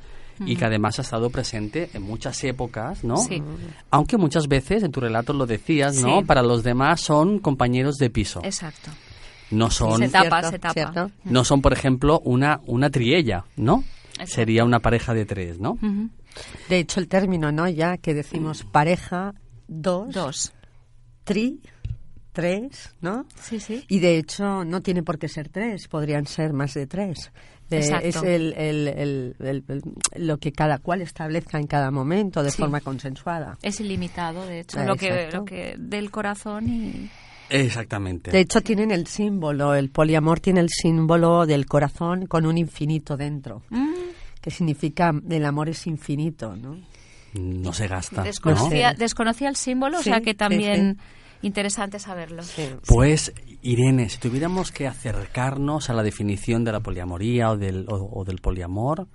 y 0.46 0.56
que 0.56 0.64
además 0.64 0.98
ha 1.00 1.02
estado 1.02 1.30
presente 1.30 1.90
en 1.94 2.02
muchas 2.04 2.42
épocas, 2.46 3.04
¿no? 3.04 3.18
Sí. 3.18 3.44
Aunque 3.92 4.16
muchas 4.18 4.48
veces, 4.48 4.84
en 4.84 4.92
tu 4.94 5.02
relato 5.02 5.34
lo 5.34 5.46
decías, 5.46 5.98
¿no? 6.02 6.20
Sí. 6.22 6.26
Para 6.26 6.42
los 6.42 6.64
demás 6.64 7.02
son 7.02 7.40
compañeros 7.40 7.98
de 7.98 8.10
piso. 8.10 8.40
Exacto. 8.46 8.90
No 9.52 9.70
son... 9.70 9.98
Se 10.00 10.08
tapa, 10.08 10.40
Cierto, 10.40 10.50
se 10.52 10.60
tapa. 10.60 10.74
cierto. 10.74 11.12
No 11.26 11.44
son, 11.44 11.62
por 11.62 11.74
ejemplo, 11.74 12.22
una, 12.24 12.62
una 12.68 12.90
triella, 12.90 13.44
¿no? 13.58 13.84
Exacto. 14.14 14.34
Sería 14.34 14.64
una 14.64 14.80
pareja 14.80 15.14
de 15.14 15.26
tres, 15.26 15.60
¿no? 15.60 15.78
De 16.70 16.80
hecho, 16.80 17.00
el 17.02 17.10
término, 17.10 17.52
¿no? 17.52 17.68
Ya 17.68 17.98
que 17.98 18.14
decimos 18.14 18.64
pareja, 18.64 19.34
dos, 19.70 20.14
Dos. 20.14 20.54
tri, 21.24 21.62
tres, 22.34 22.94
¿no? 23.02 23.26
Sí, 23.42 23.60
sí. 23.60 23.84
Y 23.88 24.00
de 24.00 24.18
hecho, 24.18 24.64
no 24.66 24.82
tiene 24.82 25.04
por 25.04 25.18
qué 25.20 25.28
ser 25.28 25.50
tres, 25.50 25.88
podrían 25.88 26.26
ser 26.26 26.54
más 26.54 26.74
de 26.74 26.88
tres. 26.88 27.32
De- 27.70 27.78
Exacto. 27.78 28.08
es 28.08 28.16
el, 28.24 28.54
el- 28.54 28.88
el- 28.88 29.36
el- 29.40 29.64
el- 29.68 30.28
lo 30.28 30.38
que 30.38 30.52
cada 30.52 30.80
cual 30.80 31.02
establezca 31.02 31.60
en 31.60 31.68
cada 31.68 31.92
momento 31.92 32.42
de 32.42 32.50
Sí. 32.50 32.58
forma 32.58 32.82
consensuada. 32.82 33.58
Es 33.62 33.80
ilimitado, 33.80 34.44
de 34.46 34.62
hecho, 34.62 34.80
Ah, 34.80 34.86
lo 34.86 34.96
que, 34.96 35.30
lo 35.32 35.46
que 35.46 35.76
del 35.78 36.10
corazón 36.10 36.68
y... 36.68 37.10
Exactamente. 37.52 38.32
De 38.32 38.40
hecho, 38.40 38.62
tienen 38.62 38.92
el 38.92 39.06
símbolo, 39.08 39.74
el 39.76 39.90
poliamor 39.90 40.40
tiene 40.40 40.60
el 40.62 40.70
símbolo 40.70 41.46
del 41.46 41.66
corazón 41.68 42.26
con 42.28 42.46
un 42.46 42.58
infinito 42.58 43.18
dentro, 43.18 43.64
Mm, 43.70 43.94
que 44.42 44.50
significa 44.52 45.12
el 45.30 45.46
amor 45.46 45.70
es 45.70 45.86
infinito, 45.88 46.56
¿no? 46.56 46.78
No 47.34 47.74
se 47.74 47.88
gasta. 47.88 48.18
¿no? 48.18 48.24
desconocía, 48.98 49.50
el 49.50 49.56
símbolo, 49.56 50.00
o 50.00 50.04
sea 50.04 50.22
que 50.22 50.32
sí, 50.32 50.38
también 50.38 50.98
interesante 51.42 52.00
saberlo. 52.00 52.44
Pues, 52.88 53.34
Irene, 53.62 54.10
si 54.10 54.18
tuviéramos 54.18 54.72
que 54.72 54.88
acercarnos 54.88 55.90
a 55.90 55.94
la 55.94 56.04
definición 56.04 56.64
de 56.64 56.72
la 56.72 56.80
poliamoría 56.80 57.52
o 57.52 57.58
del, 57.58 57.86
o, 57.90 58.10
o 58.20 58.26
del 58.26 58.40
poliamor, 58.40 59.08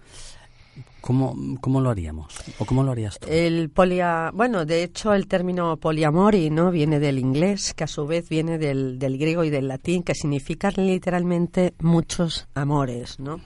¿cómo, 1.04 1.36
¿cómo 1.60 1.82
lo 1.82 1.90
haríamos? 1.90 2.34
¿O 2.58 2.64
cómo 2.64 2.82
lo 2.82 2.92
harías 2.92 3.18
tú? 3.18 3.28
El 3.30 3.68
polia, 3.68 4.30
bueno, 4.32 4.64
de 4.64 4.82
hecho 4.82 5.12
el 5.12 5.26
término 5.26 5.76
poliamori, 5.76 6.48
¿no? 6.48 6.70
Viene 6.70 6.98
del 6.98 7.18
inglés, 7.18 7.74
que 7.74 7.84
a 7.84 7.86
su 7.86 8.06
vez 8.06 8.30
viene 8.30 8.56
del, 8.56 8.98
del 8.98 9.18
griego 9.18 9.44
y 9.44 9.50
del 9.50 9.68
latín, 9.68 10.02
que 10.02 10.14
significa 10.14 10.70
literalmente 10.70 11.74
muchos 11.80 12.48
amores, 12.54 13.20
¿no? 13.20 13.40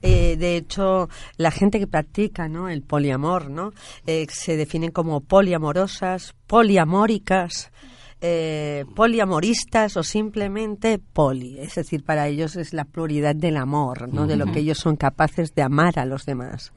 Eh, 0.00 0.36
de 0.36 0.56
hecho, 0.56 1.08
la 1.38 1.50
gente 1.50 1.80
que 1.80 1.88
practica, 1.88 2.48
¿no? 2.48 2.68
El 2.68 2.82
poliamor, 2.82 3.50
¿no? 3.50 3.72
Eh, 4.06 4.28
se 4.30 4.56
definen 4.56 4.92
como 4.92 5.22
poliamorosas, 5.22 6.36
poliamóricas, 6.46 7.72
eh, 8.24 8.84
poliamoristas 8.94 9.96
o 9.96 10.02
simplemente 10.04 10.98
poli. 10.98 11.58
Es 11.58 11.74
decir, 11.74 12.04
para 12.04 12.28
ellos 12.28 12.54
es 12.56 12.72
la 12.72 12.84
pluralidad 12.84 13.34
del 13.34 13.56
amor, 13.56 14.08
¿no? 14.14 14.26
De 14.28 14.36
lo 14.36 14.46
que 14.46 14.60
ellos 14.60 14.78
son 14.78 14.94
capaces 14.96 15.54
de 15.54 15.62
amar 15.62 15.98
a 15.98 16.06
los 16.06 16.24
demás. 16.24 16.72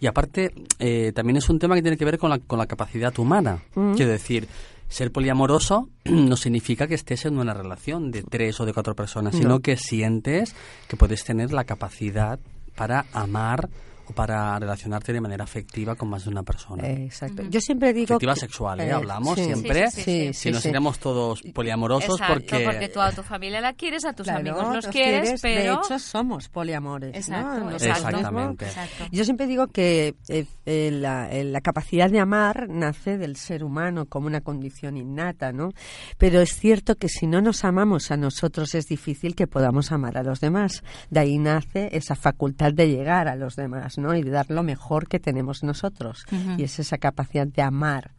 Y 0.00 0.06
aparte, 0.06 0.52
eh, 0.78 1.12
también 1.14 1.36
es 1.36 1.48
un 1.50 1.58
tema 1.58 1.74
que 1.74 1.82
tiene 1.82 1.98
que 1.98 2.04
ver 2.06 2.18
con 2.18 2.30
la, 2.30 2.38
con 2.38 2.58
la 2.58 2.66
capacidad 2.66 3.16
humana. 3.18 3.62
Quiero 3.94 4.10
decir, 4.10 4.48
ser 4.88 5.12
poliamoroso 5.12 5.90
no 6.06 6.36
significa 6.36 6.86
que 6.86 6.94
estés 6.94 7.26
en 7.26 7.38
una 7.38 7.52
relación 7.52 8.10
de 8.10 8.22
tres 8.22 8.58
o 8.60 8.64
de 8.64 8.72
cuatro 8.72 8.94
personas, 8.94 9.34
No. 9.34 9.40
sino 9.40 9.60
que 9.60 9.76
sientes 9.76 10.54
que 10.88 10.96
puedes 10.96 11.24
tener 11.24 11.52
la 11.52 11.64
capacidad 11.64 12.38
para 12.74 13.04
amar 13.12 13.68
para 14.14 14.58
relacionarte 14.58 15.12
de 15.12 15.20
manera 15.20 15.44
afectiva 15.44 15.94
con 15.94 16.08
más 16.10 16.24
de 16.24 16.30
una 16.30 16.42
persona. 16.42 16.86
Exacto. 16.88 17.42
Yo 17.50 17.60
siempre 17.60 17.92
digo 17.92 18.14
Afectiva 18.14 18.34
que- 18.34 18.40
sexual, 18.40 18.80
¿eh? 18.80 18.86
eh, 18.88 18.92
Hablamos 18.92 19.34
sí. 19.38 19.44
siempre. 19.44 19.90
Sí, 19.90 20.02
sí, 20.02 20.02
sí, 20.02 20.26
si 20.32 20.34
sí, 20.34 20.50
no 20.50 20.56
sí. 20.56 20.62
seremos 20.62 20.98
todos 20.98 21.42
poliamorosos 21.54 22.20
Exacto, 22.20 22.34
porque... 22.34 22.64
porque 22.64 22.88
tú 22.88 23.00
a 23.00 23.12
tu 23.12 23.22
familia 23.22 23.60
la 23.60 23.72
quieres, 23.74 24.04
a 24.04 24.12
tus 24.12 24.24
Claro, 24.24 24.40
amigos 24.40 24.62
los 24.74 24.84
los 24.84 24.86
quieres, 24.88 25.40
pero... 25.40 25.76
De 25.76 25.80
hecho, 25.82 25.98
somos 25.98 26.48
poliamores. 26.48 27.14
Exacto. 27.14 27.70
Exactamente. 27.70 28.66
Exacto. 28.66 29.04
Yo 29.12 29.24
siempre 29.24 29.46
digo 29.46 29.66
que 29.68 30.14
eh, 30.28 30.46
eh, 30.66 30.90
la, 30.92 31.30
eh, 31.30 31.44
la 31.44 31.60
capacidad 31.60 32.10
de 32.10 32.20
amar 32.20 32.68
nace 32.68 33.18
del 33.18 33.36
ser 33.36 33.64
humano 33.64 34.06
como 34.06 34.26
una 34.26 34.40
condición 34.40 34.96
innata, 34.96 35.52
¿no? 35.52 35.70
Pero 36.16 36.40
es 36.40 36.54
cierto 36.58 36.94
que 36.96 37.08
si 37.08 37.26
no 37.26 37.40
nos 37.40 37.64
amamos 37.64 38.10
a 38.10 38.16
nosotros 38.16 38.74
es 38.74 38.86
difícil 38.86 39.34
que 39.34 39.46
podamos 39.46 39.92
amar 39.92 40.16
a 40.18 40.22
los 40.22 40.40
demás. 40.40 40.82
De 41.10 41.20
ahí 41.20 41.38
nace 41.38 41.88
esa 41.92 42.14
facultad 42.14 42.72
de 42.72 42.88
llegar 42.88 43.28
a 43.28 43.36
los 43.36 43.56
demás, 43.56 43.97
¿no? 43.98 44.14
Y 44.14 44.22
de 44.22 44.30
dar 44.30 44.46
lo 44.50 44.62
mejor 44.62 45.08
que 45.08 45.18
tenemos 45.20 45.62
nosotros. 45.62 46.24
Y 46.56 46.62
es 46.62 46.78
esa 46.78 46.96
capacidad 46.98 47.46
de 47.46 47.62
amar. 47.62 48.12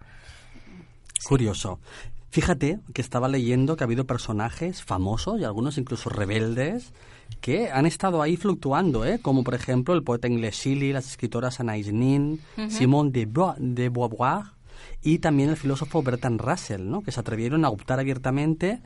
Curioso. 1.27 1.79
Fíjate 2.31 2.79
que 2.93 3.01
estaba 3.01 3.27
leyendo 3.27 3.75
que 3.75 3.83
ha 3.83 3.85
habido 3.87 4.05
personajes 4.05 4.83
famosos 4.83 5.39
y 5.41 5.43
algunos 5.43 5.77
incluso 5.79 6.09
rebeldes 6.09 6.93
que 7.41 7.71
han 7.71 7.85
estado 7.87 8.21
ahí 8.21 8.37
fluctuando, 8.37 9.03
¿eh? 9.05 9.19
como 9.19 9.43
por 9.43 9.55
ejemplo 9.55 9.93
el 9.95 10.03
poeta 10.03 10.27
inglés 10.27 10.55
Shelley, 10.55 10.93
las 10.93 11.07
escritoras 11.07 11.59
Anais 11.59 11.91
Nin, 11.91 12.39
Ujú. 12.57 12.69
Simone 12.69 13.11
de, 13.11 13.25
Bo- 13.25 13.55
de 13.57 13.89
Beauvoir 13.89 14.43
y 15.01 15.19
también 15.19 15.49
el 15.49 15.57
filósofo 15.57 16.03
Bertrand 16.03 16.39
Russell, 16.39 16.87
¿no? 16.87 17.01
que 17.01 17.11
se 17.11 17.19
atrevieron 17.19 17.65
a 17.65 17.69
optar 17.69 17.99
abiertamente 17.99 18.79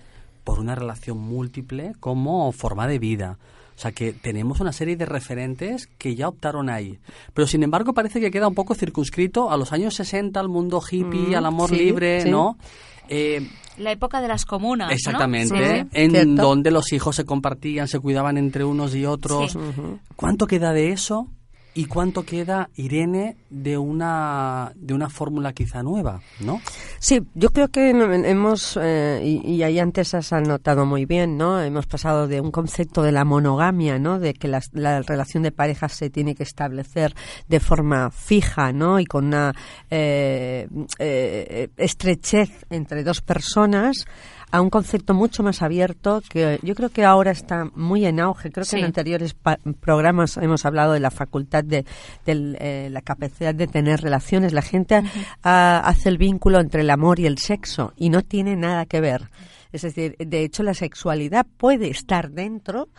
por 0.46 0.60
una 0.60 0.76
relación 0.76 1.18
múltiple 1.18 1.94
como 2.00 2.52
forma 2.54 2.88
de 2.88 3.00
vida. 3.00 3.40
O 3.76 3.80
sea 3.84 3.92
que 3.92 4.14
tenemos 4.14 4.60
una 4.60 4.72
serie 4.72 4.96
de 4.96 5.06
referentes 5.06 5.88
que 5.98 6.16
ya 6.16 6.28
optaron 6.28 6.70
ahí. 6.70 7.00
Pero 7.34 7.48
sin 7.48 7.64
embargo 7.64 7.94
parece 7.94 8.20
que 8.22 8.30
queda 8.32 8.48
un 8.48 8.54
poco 8.56 8.76
circunscrito 8.76 9.50
a 9.52 9.58
los 9.58 9.72
años 9.74 9.96
60, 9.96 10.40
al 10.40 10.48
mundo 10.50 10.82
hippie, 10.82 11.32
Mm, 11.32 11.36
al 11.36 11.46
amor 11.46 11.70
sí, 11.70 11.76
libre, 11.78 12.22
sí. 12.22 12.30
¿no? 12.30 12.58
Eh, 13.10 13.48
La 13.78 13.92
época 13.92 14.22
de 14.22 14.28
las 14.28 14.46
comunas, 14.46 14.88
¿no? 14.90 14.94
exactamente, 14.94 15.56
Sí, 15.58 15.82
sí. 15.82 15.88
en 15.94 16.12
Cierto. 16.12 16.42
donde 16.44 16.70
los 16.72 16.94
hijos 16.94 17.16
se 17.16 17.26
compartían, 17.26 17.88
se 17.88 18.00
cuidaban 18.00 18.38
entre 18.38 18.64
unos 18.64 18.94
y 18.96 19.06
otros. 19.06 19.54
Sí. 19.54 19.60
¿Cuánto 20.16 20.46
queda 20.48 20.72
de 20.74 20.92
eso? 20.92 21.28
¿Y 21.76 21.86
cuánto 21.86 22.24
queda, 22.24 22.70
Irene, 22.76 23.36
de 23.50 23.80
una, 23.80 24.74
de 24.76 24.94
una 24.94 25.10
fórmula 25.10 25.54
quizá 25.54 25.82
nueva, 25.82 26.22
no? 26.40 26.62
Sí, 27.00 27.22
yo 27.34 27.50
creo 27.50 27.70
que 27.70 27.90
hemos, 27.90 28.78
eh, 28.80 29.22
y, 29.24 29.54
y 29.54 29.64
ahí 29.64 29.80
antes 29.80 30.14
has 30.14 30.34
anotado 30.34 30.86
muy 30.86 31.06
bien, 31.06 31.36
¿no? 31.36 31.60
Hemos 31.60 31.88
pasado 31.88 32.28
de 32.28 32.42
un 32.42 32.52
concepto 32.52 33.02
de 33.02 33.12
la 33.12 33.26
monogamia, 33.26 33.98
¿no? 33.98 34.20
De 34.20 34.36
que 34.36 34.48
la, 34.48 34.62
relación 35.02 35.42
de 35.42 35.52
pareja 35.52 35.90
se 35.90 36.12
tiene 36.12 36.36
que 36.36 36.44
establecer 36.44 37.16
de 37.48 37.60
forma 37.60 38.12
fija, 38.12 38.72
¿no? 38.72 39.00
Y 39.00 39.06
con 39.06 39.26
una 39.26 39.54
eh, 39.90 40.68
eh, 41.00 41.70
estrechez 41.78 42.66
entre 42.70 43.04
dos 43.04 43.22
personas 43.22 44.06
a 44.54 44.62
un 44.62 44.70
concepto 44.70 45.16
mucho 45.16 45.42
más 45.42 45.64
abierto 45.64 46.22
que 46.30 46.60
yo 46.62 46.76
creo 46.76 46.90
que 46.90 47.04
ahora 47.04 47.32
está 47.32 47.66
muy 47.74 48.06
en 48.06 48.20
auge. 48.20 48.52
Creo 48.52 48.66
que 48.70 48.78
en 48.78 48.86
anteriores 48.86 49.34
pa- 49.34 49.58
programas 49.80 50.38
hemos 50.38 50.64
hablado 50.66 50.94
de 50.94 51.00
la 51.00 51.10
facultad 51.10 51.64
de, 51.64 51.86
del, 52.24 52.56
eh, 52.60 52.88
la 52.92 53.02
capacidad 53.02 53.56
de 53.56 53.66
tener 53.66 54.02
relaciones. 54.02 54.54
La 54.54 54.62
gente 54.62 55.02
hace 55.42 56.08
el 56.10 56.20
vínculo 56.20 56.60
entre 56.60 56.82
el 56.82 56.92
amor 56.92 57.20
y 57.20 57.26
el 57.26 57.40
sexo 57.40 57.94
y 57.98 58.10
no 58.12 58.22
tiene 58.22 58.56
nada 58.56 58.86
que 58.86 59.02
ver. 59.02 59.32
Es 59.72 59.82
decir, 59.82 60.16
de 60.20 60.44
hecho 60.44 60.62
la 60.62 60.76
sexualidad 60.76 61.48
puede 61.58 61.90
estar 61.90 62.30
dentro, 62.30 62.90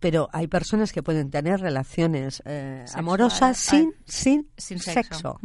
pero 0.00 0.30
hay 0.32 0.46
personas 0.46 0.92
que 0.94 1.02
pueden 1.02 1.30
tener 1.30 1.60
relaciones 1.60 2.42
eh, 2.46 2.86
amorosas 2.94 3.58
sin, 3.58 3.92
ah, 3.94 4.02
sin, 4.06 4.48
Sin 4.56 4.78
sexo. 4.78 5.38
sexo. 5.38 5.40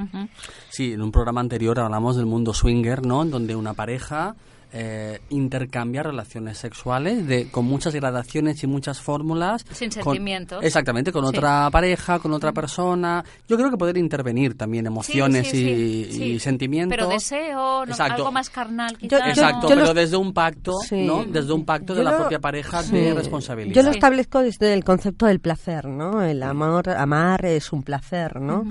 Sí, 0.69 0.93
en 0.93 1.01
un 1.01 1.11
programa 1.11 1.41
anterior 1.41 1.77
hablamos 1.77 2.15
del 2.15 2.25
mundo 2.25 2.53
swinger, 2.53 3.05
¿no? 3.05 3.23
En 3.23 3.31
donde 3.31 3.53
una 3.57 3.73
pareja 3.73 4.37
eh, 4.73 5.19
intercambia 5.29 6.03
relaciones 6.03 6.57
sexuales 6.57 7.25
de, 7.27 7.49
con 7.49 7.65
muchas 7.65 7.93
gradaciones 7.95 8.63
y 8.63 8.67
muchas 8.67 9.01
fórmulas. 9.01 9.65
Sin 9.71 9.89
con- 9.91 10.03
sentimientos. 10.03 10.63
exactamente, 10.63 11.11
con 11.11 11.23
Sí. 11.27 11.29
otra 11.37 11.69
pareja, 11.71 12.19
con 12.19 12.33
otra 12.33 12.51
persona. 12.51 13.23
Yo 13.47 13.57
creo 13.57 13.69
que 13.71 13.77
poder 13.77 13.97
intervenir 13.97 14.57
también 14.57 14.85
emociones 14.87 15.47
Sí, 15.47 15.57
sí, 15.57 15.69
y, 15.69 16.05
sí, 16.05 16.11
sí. 16.11 16.23
y 16.23 16.39
sentimientos. 16.39 16.95
Pero 16.97 17.09
deseo, 17.09 17.85
no- 17.85 17.91
Exacto. 17.91 18.15
algo 18.15 18.31
más 18.31 18.49
carnal, 18.49 18.91
Yo- 18.93 18.97
quizá. 18.99 19.19
yo- 19.19 19.25
Exacto, 19.29 19.61
yo 19.63 19.67
pero 19.69 19.81
los- 19.85 19.95
desde 19.95 20.17
un 20.17 20.33
pacto, 20.33 20.73
Sí. 20.87 21.05
¿no? 21.05 21.23
Desde 21.25 21.53
un 21.53 21.65
pacto 21.65 21.93
de 21.95 22.03
la 22.03 22.17
propia 22.17 22.39
pareja 22.39 22.83
Sí. 22.83 22.95
de 22.97 23.13
responsabilidad. 23.13 23.75
Yo 23.75 23.83
lo 23.83 23.91
establezco 23.91 24.41
desde 24.41 24.73
el 24.73 24.83
concepto 24.83 25.25
del 25.25 25.39
placer, 25.39 25.85
¿no? 25.85 26.21
El 26.23 26.43
amor, 26.43 26.89
amar 26.89 27.45
es 27.45 27.71
un 27.73 27.83
placer, 27.83 28.41
¿no? 28.41 28.63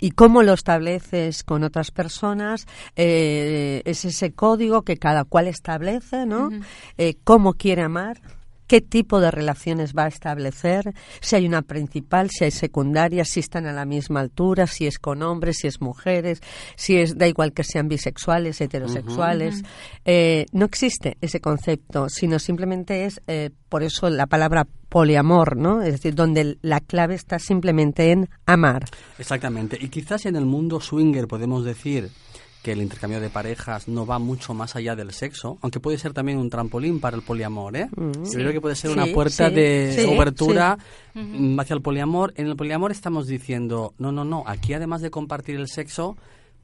Y 0.00 0.10
cómo 0.12 0.42
lo 0.42 0.52
estableces 0.52 1.42
con 1.44 1.64
otras 1.64 1.90
personas 1.90 2.66
eh, 2.96 3.82
es 3.84 4.04
ese 4.04 4.32
código 4.32 4.82
que 4.82 4.96
cada 4.96 5.24
cual 5.24 5.48
establece, 5.54 6.26
¿no? 6.26 6.50
Eh, 6.98 7.16
cómo 7.24 7.54
quiere 7.54 7.82
amar 7.82 8.20
qué 8.66 8.80
tipo 8.80 9.20
de 9.20 9.30
relaciones 9.30 9.94
va 9.94 10.04
a 10.04 10.08
establecer, 10.08 10.94
si 11.20 11.36
hay 11.36 11.46
una 11.46 11.62
principal, 11.62 12.30
si 12.30 12.44
hay 12.44 12.50
secundaria, 12.50 13.24
si 13.24 13.40
están 13.40 13.66
a 13.66 13.72
la 13.72 13.84
misma 13.84 14.20
altura, 14.20 14.66
si 14.66 14.86
es 14.86 14.98
con 14.98 15.22
hombres, 15.22 15.58
si 15.60 15.66
es 15.66 15.80
mujeres, 15.80 16.40
si 16.76 16.96
es 16.96 17.16
da 17.16 17.28
igual 17.28 17.52
que 17.52 17.64
sean 17.64 17.88
bisexuales, 17.88 18.60
heterosexuales. 18.60 19.62
Eh, 20.04 20.46
no 20.52 20.64
existe 20.64 21.16
ese 21.20 21.40
concepto, 21.40 22.08
sino 22.08 22.38
simplemente 22.38 23.04
es 23.04 23.20
eh, 23.26 23.50
por 23.68 23.82
eso 23.82 24.08
la 24.10 24.26
palabra 24.26 24.66
poliamor, 24.88 25.56
¿no? 25.56 25.82
Es 25.82 25.92
decir, 25.92 26.14
donde 26.14 26.56
la 26.62 26.80
clave 26.80 27.14
está 27.14 27.38
simplemente 27.38 28.12
en 28.12 28.28
amar. 28.46 28.84
Exactamente. 29.18 29.76
Y 29.80 29.88
quizás 29.88 30.24
en 30.26 30.36
el 30.36 30.46
mundo 30.46 30.80
swinger 30.80 31.26
podemos 31.26 31.64
decir 31.64 32.10
que 32.64 32.72
el 32.72 32.80
intercambio 32.80 33.20
de 33.20 33.28
parejas 33.28 33.88
no 33.88 34.06
va 34.06 34.18
mucho 34.18 34.54
más 34.54 34.74
allá 34.74 34.96
del 34.96 35.12
sexo, 35.12 35.58
aunque 35.60 35.80
puede 35.80 35.98
ser 35.98 36.14
también 36.14 36.38
un 36.38 36.48
trampolín 36.48 36.98
para 36.98 37.14
el 37.14 37.22
poliamor, 37.22 37.76
¿eh? 37.76 37.88
Mm. 37.94 38.24
Yo 38.24 38.32
creo 38.32 38.52
que 38.52 38.60
puede 38.62 38.74
ser 38.74 38.90
Sí, 38.90 38.98
una 38.98 39.12
puerta 39.12 39.50
sí, 39.50 39.54
de 39.54 39.96
sí, 39.98 40.16
obertura 40.16 40.78
sí. 41.12 41.18
mm, 41.20 41.60
hacia 41.60 41.74
el 41.74 41.82
poliamor. 41.82 42.32
En 42.36 42.46
el 42.46 42.56
poliamor 42.56 42.90
estamos 42.90 43.26
diciendo, 43.26 43.92
no, 43.98 44.12
no, 44.12 44.24
no, 44.24 44.44
aquí 44.46 44.72
además 44.72 45.02
de 45.02 45.10
compartir 45.10 45.56
el 45.56 45.68
sexo, 45.68 46.16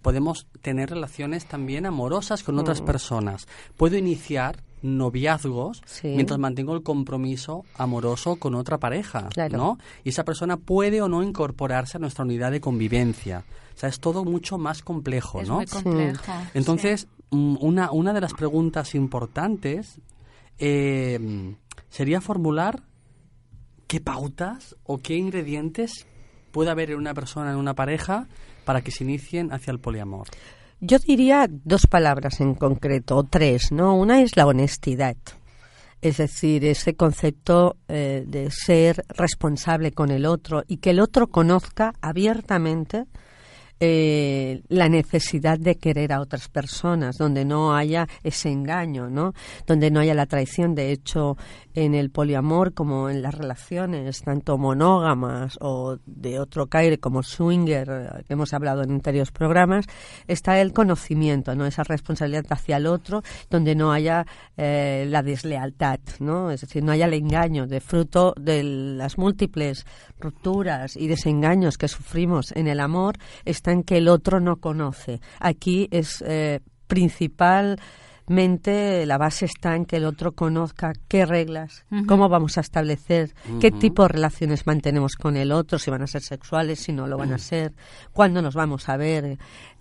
podemos 0.03 0.47
tener 0.63 0.91
relaciones 0.91 1.47
también 1.47 1.87
amorosas 1.87 2.43
con 2.43 2.59
otras 2.59 2.83
Mm. 2.83 2.85
personas. 2.87 3.47
Puedo 3.77 3.97
iniciar 3.97 4.63
noviazgos 4.83 5.83
Sí. 5.85 6.09
mientras 6.09 6.39
mantengo 6.39 6.75
el 6.75 6.83
compromiso 6.83 7.65
amoroso 7.77 8.37
con 8.37 8.55
otra 8.55 8.79
pareja, 8.79 9.29
Claro. 9.29 9.59
¿no? 9.59 9.79
Y 10.05 10.09
esa 10.09 10.25
persona 10.25 10.57
puede 10.57 11.03
o 11.03 11.09
no 11.09 11.23
incorporarse 11.23 11.99
a 11.99 12.01
nuestra 12.01 12.25
unidad 12.25 12.51
de 12.51 12.61
convivencia. 12.63 13.45
O 13.75 13.79
sea, 13.79 13.89
es 13.91 14.01
todo 14.01 14.25
mucho 14.25 14.57
más 14.59 14.83
complejo, 14.83 15.41
Es 15.43 15.49
¿no? 15.49 15.57
muy 15.57 15.67
complejo. 15.67 16.23
Entonces, 16.55 17.09
mm, 17.31 17.57
una, 17.61 17.91
una 17.93 18.13
de 18.15 18.21
las 18.23 18.33
preguntas 18.35 18.95
importantes 18.95 20.01
eh, 20.59 21.55
sería 21.89 22.21
formular 22.21 22.83
qué 23.87 24.01
pautas 24.01 24.77
o 24.85 24.99
qué 24.99 25.17
ingredientes 25.17 26.07
puede 26.53 26.71
haber 26.71 26.91
en 26.91 26.99
una 26.99 27.15
persona, 27.15 27.51
en 27.53 27.57
una 27.57 27.75
pareja, 27.75 28.29
para 28.71 28.83
que 28.83 28.93
se 28.93 29.03
inicien 29.03 29.53
hacia 29.53 29.73
el 29.73 29.81
poliamor. 29.81 30.29
Yo 30.79 31.01
diría 31.01 31.49
dos 31.51 31.89
palabras 31.89 32.41
en 32.41 32.55
concreto, 32.55 33.17
o 33.17 33.25
tres, 33.25 33.73
¿no? 33.73 33.97
Una 33.97 34.23
es 34.23 34.37
la 34.37 34.47
honestidad. 34.47 35.17
Es 36.01 36.19
decir, 36.19 36.65
ese 36.65 36.95
concepto 36.95 37.79
eh, 37.89 38.23
de 38.29 38.49
ser 38.53 39.05
responsable 39.09 39.91
con 39.91 40.13
el 40.13 40.25
otro 40.25 40.63
y 40.69 40.77
que 40.77 40.91
el 40.91 41.01
otro 41.01 41.27
conozca 41.27 41.95
abiertamente 42.01 43.07
eh, 43.83 44.63
la 44.69 44.91
necesidad 44.91 45.59
de 45.59 45.77
querer 45.77 46.13
a 46.13 46.21
otras 46.21 46.49
personas, 46.49 47.17
donde 47.17 47.47
no 47.47 47.75
haya 47.75 48.07
ese 48.23 48.51
engaño, 48.51 49.09
¿no? 49.09 49.33
Donde 49.67 49.91
no 49.91 50.01
haya 50.01 50.15
la 50.15 50.27
traición. 50.27 50.75
De 50.75 50.93
hecho, 50.93 51.39
en 51.75 51.95
el 51.95 52.11
poliamor, 52.11 52.75
como 52.75 53.09
en 53.09 53.23
las 53.23 53.35
relaciones, 53.35 54.23
tanto 54.23 54.59
monógamas 54.59 55.57
o 55.61 55.97
de 56.05 56.39
otro 56.39 56.67
caire 56.67 56.99
como 56.99 57.23
swinger, 57.23 57.89
eh, 57.91 58.25
que 58.27 58.35
hemos 58.35 58.53
hablado 58.53 58.83
en 58.83 58.91
anteriores 58.91 59.31
programas, 59.31 59.87
está 60.29 60.61
el 60.61 60.73
conocimiento, 60.73 61.55
¿no? 61.55 61.65
Esa 61.65 61.83
responsabilidad 61.83 62.45
hacia 62.51 62.77
el 62.77 62.87
otro, 62.87 63.23
donde 63.49 63.75
no 63.75 63.93
haya 63.93 64.27
eh, 64.57 65.07
la 65.09 65.23
deslealtad, 65.23 66.01
¿no? 66.19 66.51
Es 66.51 66.61
decir, 66.61 66.85
no 66.85 66.93
haya 66.93 67.07
el 67.07 67.15
engaño 67.15 67.67
de 67.67 67.81
fruto 67.81 68.35
de 68.39 68.63
las 68.63 69.17
múltiples 69.17 69.87
rupturas 70.19 70.97
y 70.97 71.09
desengaños 71.09 71.79
que 71.79 71.89
sufrimos 71.89 72.53
en 72.53 72.67
el 72.67 72.81
amor, 72.81 73.17
está 73.45 73.70
en 73.71 73.83
que 73.83 73.99
el 73.99 74.09
otro 74.09 74.41
no 74.41 74.57
conoce. 74.57 75.21
Aquí 75.39 75.89
es 75.91 76.23
eh, 76.27 76.61
principalmente 76.87 79.07
la 79.07 79.19
base 79.19 79.47
está 79.47 79.75
en 79.75 79.87
que 79.87 79.97
el 79.97 80.05
otro 80.05 80.33
conozca 80.33 80.93
qué 81.09 81.27
reglas, 81.27 81.85
cómo 82.07 82.29
vamos 82.29 82.59
a 82.59 82.61
establecer, 82.61 83.35
qué 83.61 83.73
tipo 83.73 84.03
de 84.03 84.09
relaciones 84.09 84.67
mantenemos 84.67 85.17
con 85.17 85.37
el 85.37 85.51
otro, 85.51 85.79
si 85.79 85.91
van 85.91 86.03
a 86.03 86.07
ser 86.07 86.23
sexuales, 86.23 86.81
si 86.81 86.93
no 86.93 87.09
lo 87.09 87.17
van 87.17 87.33
a 87.33 87.39
ser, 87.39 87.73
cuándo 88.13 88.41
nos 88.41 88.55
vamos 88.55 88.89
a 88.89 88.97
ver, 88.97 89.39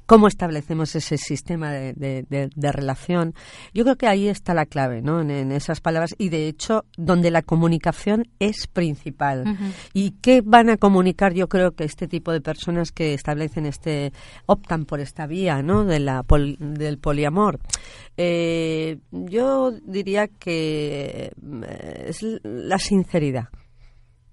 cómo 0.09 0.27
establecemos 0.27 0.95
ese 0.95 1.17
sistema 1.19 1.71
de, 1.71 1.93
de- 1.93 2.25
de- 2.27 2.49
de 2.55 2.71
relación. 2.71 3.35
Yo 3.75 3.83
creo 3.83 3.95
que 3.95 4.07
ahí 4.07 4.27
está 4.27 4.55
la 4.55 4.65
clave, 4.65 5.03
¿no? 5.03 5.21
En, 5.21 5.29
en 5.29 5.51
esas 5.51 5.81
palabras 5.81 6.15
y 6.17 6.29
de 6.29 6.47
hecho 6.47 6.85
donde 6.97 7.29
la 7.29 7.43
comunicación 7.43 8.27
es 8.39 8.65
principal. 8.65 9.43
¿Y 9.93 10.11
qué 10.19 10.41
van 10.43 10.71
a 10.71 10.77
comunicar? 10.77 11.35
Yo 11.35 11.47
creo 11.47 11.73
que 11.73 11.83
este 11.83 12.07
tipo 12.07 12.31
de 12.31 12.41
personas 12.41 12.91
que 12.91 13.13
establecen 13.13 13.67
este, 13.67 14.11
optan 14.47 14.85
por 14.85 14.99
esta 14.99 15.27
vía, 15.27 15.61
¿no? 15.61 15.85
De 15.85 15.99
la 15.99 16.23
pol- 16.23 16.57
del 16.59 16.97
poliamor. 16.97 17.59
Eh, 18.17 18.97
yo 19.11 19.71
diría 19.85 20.27
que 20.27 21.31
eh, 21.63 22.05
es 22.07 22.25
la 22.43 22.79
sinceridad. 22.79 23.49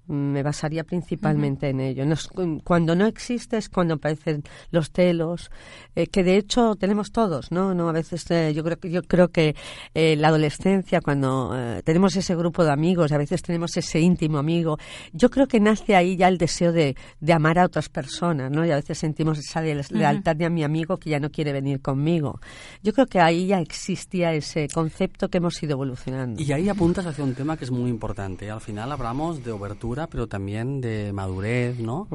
Me 0.07 0.41
basaría 0.43 0.83
principalmente 0.83 1.69
en 1.69 1.79
ello. 1.79 2.05
Nos- 2.05 2.29
cuando 2.63 2.95
no 2.95 3.05
existe 3.05 3.57
es 3.57 3.69
cuando 3.69 3.95
aparecen 3.95 4.43
los 4.71 4.91
celos, 4.91 5.51
eh, 5.95 6.07
que 6.07 6.23
de 6.23 6.37
hecho 6.37 6.75
tenemos 6.75 7.11
todos, 7.11 7.51
¿no? 7.51 7.73
no 7.73 7.89
a 7.89 7.91
veces 7.91 8.25
eh, 8.31 8.53
yo 8.53 8.63
creo 8.63 8.77
que 8.77 8.89
yo 8.89 9.01
creo 9.03 9.27
que 9.29 9.55
eh, 9.93 10.15
la 10.15 10.29
adolescencia 10.29 11.01
cuando 11.01 11.51
eh, 11.55 11.81
tenemos 11.83 12.15
ese 12.15 12.35
grupo 12.35 12.63
de 12.63 12.71
amigos, 12.71 13.11
a 13.11 13.17
veces 13.17 13.41
tenemos 13.41 13.75
ese 13.77 13.99
íntimo 13.99 14.37
amigo, 14.37 14.77
yo 15.13 15.29
creo 15.29 15.47
que 15.47 15.59
nace 15.59 15.95
ahí 15.95 16.15
ya 16.15 16.27
el 16.27 16.37
deseo 16.37 16.71
de, 16.71 16.95
de 17.19 17.33
amar 17.33 17.59
a 17.59 17.65
otras 17.65 17.89
personas, 17.89 18.51
¿no? 18.51 18.65
Y 18.65 18.71
a 18.71 18.75
veces 18.75 18.97
sentimos 18.97 19.37
esa 19.39 19.61
le- 19.61 19.81
lealtad 19.89 20.35
de 20.35 20.45
a 20.45 20.49
mi 20.49 20.63
amigo 20.63 20.97
que 20.97 21.09
ya 21.09 21.19
no 21.19 21.29
quiere 21.31 21.51
venir 21.51 21.81
conmigo. 21.81 22.39
Yo 22.83 22.93
creo 22.93 23.07
que 23.07 23.19
ahí 23.19 23.47
ya 23.47 23.59
existía 23.59 24.33
ese 24.33 24.67
concepto 24.73 25.29
que 25.29 25.37
hemos 25.39 25.61
ido 25.63 25.73
evolucionando. 25.73 26.41
Y 26.41 26.51
ahí 26.51 26.69
apuntas 26.69 27.05
hacia 27.05 27.23
un 27.23 27.33
tema 27.33 27.57
que 27.57 27.65
es 27.65 27.71
muy 27.71 27.89
importante. 27.89 28.49
Al 28.51 28.61
final 28.61 28.91
hablamos 28.91 29.43
de 29.43 29.51
obertura, 29.51 29.96
pero 30.05 30.27
también 30.27 30.81
de 30.81 31.11
madurez, 31.11 31.79
¿no? 31.79 32.07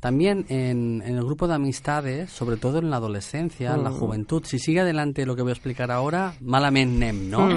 También 0.00 0.44
en, 0.50 1.02
en 1.06 1.16
el 1.16 1.24
grupo 1.24 1.48
de 1.48 1.54
amistades, 1.54 2.30
sobre 2.30 2.58
todo 2.58 2.78
en 2.78 2.90
la 2.90 2.96
adolescencia, 2.96 3.74
en 3.74 3.84
la 3.84 3.90
juventud. 3.90 4.44
Si 4.44 4.58
sigue 4.58 4.80
adelante 4.80 5.24
lo 5.24 5.34
que 5.34 5.42
voy 5.42 5.52
a 5.52 5.54
explicar 5.54 5.90
ahora, 5.90 6.34
malament 6.42 6.98
nem, 6.98 7.30
¿no? 7.30 7.48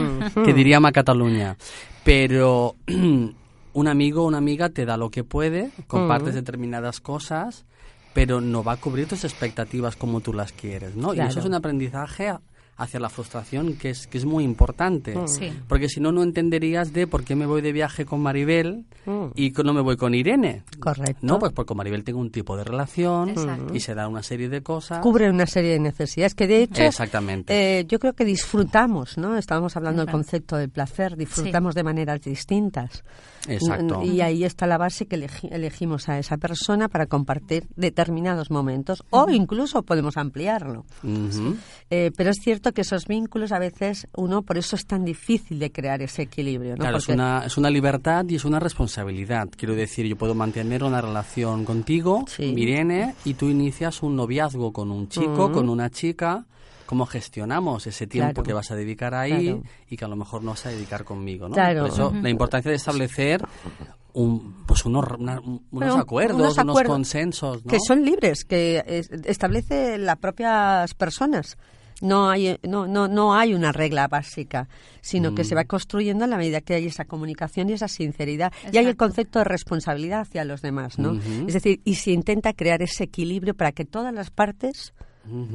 Que 0.46 0.54
diríamos 0.54 0.90
a 0.90 0.92
Cataluña. 0.94 1.58
Pero 2.06 2.76
un 2.88 3.88
amigo 3.88 4.24
o 4.24 4.28
una 4.28 4.38
amiga 4.38 4.70
te 4.70 4.86
da 4.86 4.96
lo 4.96 5.10
que 5.10 5.26
puede, 5.26 5.72
compartes 5.88 6.36
determinadas 6.36 7.02
cosas, 7.02 7.66
pero 8.14 8.40
no 8.40 8.64
va 8.64 8.74
a 8.74 8.78
cubrir 8.78 9.08
tus 9.08 9.24
expectativas 9.24 9.96
como 9.96 10.22
tú 10.22 10.34
las 10.34 10.54
quieres, 10.54 10.96
¿no? 10.96 11.14
Y 11.14 11.20
eso 11.20 11.40
es 11.40 11.46
un 11.46 11.56
aprendizaje 11.56 12.32
hacia 12.76 13.00
la 13.00 13.10
frustración 13.10 13.74
que 13.74 13.92
es, 13.92 14.08
que 14.08 14.18
es 14.18 14.26
muy 14.26 14.44
importante. 14.44 15.16
Mm. 15.16 15.28
Sí. 15.28 15.54
Porque 15.68 15.90
si 15.90 16.00
no, 16.00 16.12
no 16.12 16.24
entenderías 16.24 16.92
de 16.94 17.06
por 17.08 17.24
qué 17.24 17.36
me 17.36 17.46
voy 17.46 17.62
de 17.62 17.72
viaje 17.72 18.06
con 18.06 18.22
Maribel 18.22 18.86
Mm. 19.06 19.26
y 19.36 19.52
no 19.52 19.74
me 19.74 19.82
voy 19.82 19.98
con 19.98 20.16
Irene. 20.16 20.64
Correcto. 20.80 21.20
No, 21.24 21.38
pues 21.38 21.52
porque 21.52 21.68
con 21.68 21.78
Maribel 21.78 22.06
tengo 22.06 22.20
un 22.20 22.32
tipo 22.32 22.56
de 22.56 22.64
relación 22.64 23.30
Exacto. 23.30 23.76
y 23.76 23.82
se 23.82 23.94
da 23.96 24.08
una 24.08 24.24
serie 24.24 24.48
de 24.48 24.62
cosas. 24.64 25.00
cubre 25.00 25.30
una 25.30 25.46
serie 25.46 25.72
de 25.72 25.80
necesidades 25.80 26.34
que 26.36 26.48
de 26.48 26.64
hecho 26.64 26.84
Exactamente. 26.84 27.80
eh, 27.80 27.86
yo 27.86 28.00
creo 28.00 28.14
que 28.14 28.24
disfrutamos 28.24 29.18
no 29.18 29.38
estábamos 29.38 29.76
hablando 29.76 30.04
del 30.06 30.12
concepto 30.12 30.56
del 30.56 30.70
placer 30.70 31.18
disfrutamos 31.18 31.76
de 31.76 31.84
maneras 31.84 32.22
distintas 32.22 33.04
Exacto. 33.48 34.02
y 34.04 34.22
ahí 34.22 34.44
está 34.44 34.66
la 34.68 34.78
base 34.78 35.06
que 35.06 35.18
elegi- 35.18 35.50
elegimos 35.52 36.08
a 36.10 36.18
esa 36.20 36.38
persona 36.38 36.88
para 36.88 37.08
compartir 37.08 37.68
determinados 37.76 38.50
momentos 38.52 39.04
o 39.10 39.30
incluso 39.30 39.84
podemos 39.84 40.18
ampliarlo. 40.18 40.86
Eh, 41.90 42.12
pero 42.16 42.30
es 42.32 42.38
cierto 42.42 42.72
que 42.72 42.82
esos 42.82 43.06
vínculos 43.08 43.52
a 43.52 43.60
veces 43.60 44.08
uno 44.16 44.42
por 44.44 44.58
eso 44.58 44.76
es 44.76 44.86
tan 44.86 45.04
difícil 45.06 45.60
de 45.60 45.72
crear 45.72 46.02
ese 46.02 46.24
equilibrio 46.24 46.72
¿no? 46.72 46.78
Claro, 46.78 46.98
es 46.98 47.08
una, 47.10 47.46
es 47.46 47.58
una 47.58 47.70
libertad 47.70 48.26
y 48.28 48.36
es 48.36 48.46
una 48.46 48.60
responsabilidad. 48.60 49.50
Quiero 49.56 49.76
decir, 49.76 50.06
yo 50.06 50.16
puedo 50.16 50.36
mantener 50.36 50.84
una 50.84 51.02
relación 51.02 51.66
contigo, 51.66 52.26
Irene, 52.58 53.16
y 53.26 53.34
tú 53.34 53.50
inicias 53.50 54.02
un 54.04 54.16
noviazgo 54.16 54.72
con 54.74 54.92
un 54.92 55.10
chico, 55.10 55.52
con 55.52 55.70
una 55.70 55.90
chica. 55.90 56.46
¿Cómo 56.94 57.08
gestionamos 57.08 57.88
ese 57.88 58.06
tiempo 58.06 58.34
Claro. 58.36 58.44
que 58.44 58.54
vas 58.54 58.70
a 58.70 58.76
dedicar 58.76 59.16
ahí 59.16 59.46
Claro. 59.48 59.64
y 59.90 59.98
que 59.98 60.06
a 60.06 60.08
lo 60.08 60.16
mejor 60.16 60.44
no 60.44 60.52
vas 60.52 60.68
a 60.68 60.70
dedicar 60.70 61.04
conmigo? 61.04 61.50
¿no? 61.50 61.56
Claro. 61.56 61.82
Por 61.82 61.90
eso 61.90 62.14
la 62.22 62.30
importancia 62.30 62.70
de 62.70 62.78
establecer 62.78 63.42
un, 64.14 64.64
pues 64.68 64.86
unos, 64.86 65.04
una- 65.18 65.40
unos 65.40 65.62
Bueno, 65.72 65.96
acuerdos, 65.98 66.56
unos 66.60 66.84
consensos. 66.84 67.66
¿no? 67.66 67.72
que 67.72 67.80
son 67.80 68.06
libres, 68.06 68.46
que 68.46 68.84
es- 68.86 69.10
establece 69.26 69.98
las 69.98 70.18
propias 70.18 70.94
personas. 70.94 71.58
No 72.02 72.30
hay, 72.30 72.60
no, 72.62 72.86
no, 72.86 73.08
no 73.08 73.34
hay 73.34 73.56
una 73.56 73.72
regla 73.72 74.08
básica, 74.08 74.68
sino 75.02 75.34
que 75.34 75.42
Mm. 75.42 75.46
se 75.46 75.56
va 75.56 75.64
construyendo 75.64 76.26
a 76.26 76.28
la 76.28 76.38
medida 76.38 76.62
que 76.62 76.76
hay 76.76 76.86
esa 76.86 77.06
comunicación 77.06 77.70
y 77.70 77.74
esa 77.74 77.88
sinceridad. 77.88 78.54
Y 78.72 78.78
hay 78.78 78.86
el 78.86 78.98
concepto 78.98 79.40
de 79.40 79.46
responsabilidad 79.46 80.22
hacia 80.22 80.46
los 80.46 80.62
demás, 80.62 81.00
¿no? 81.00 81.14
Es 81.48 81.54
decir, 81.56 81.82
y 81.86 81.96
se 81.96 82.12
intenta 82.12 82.54
crear 82.54 82.84
ese 82.84 83.06
equilibrio 83.06 83.56
para 83.56 83.72
que 83.72 83.84
todas 83.86 84.14
las 84.14 84.30
partes 84.30 84.94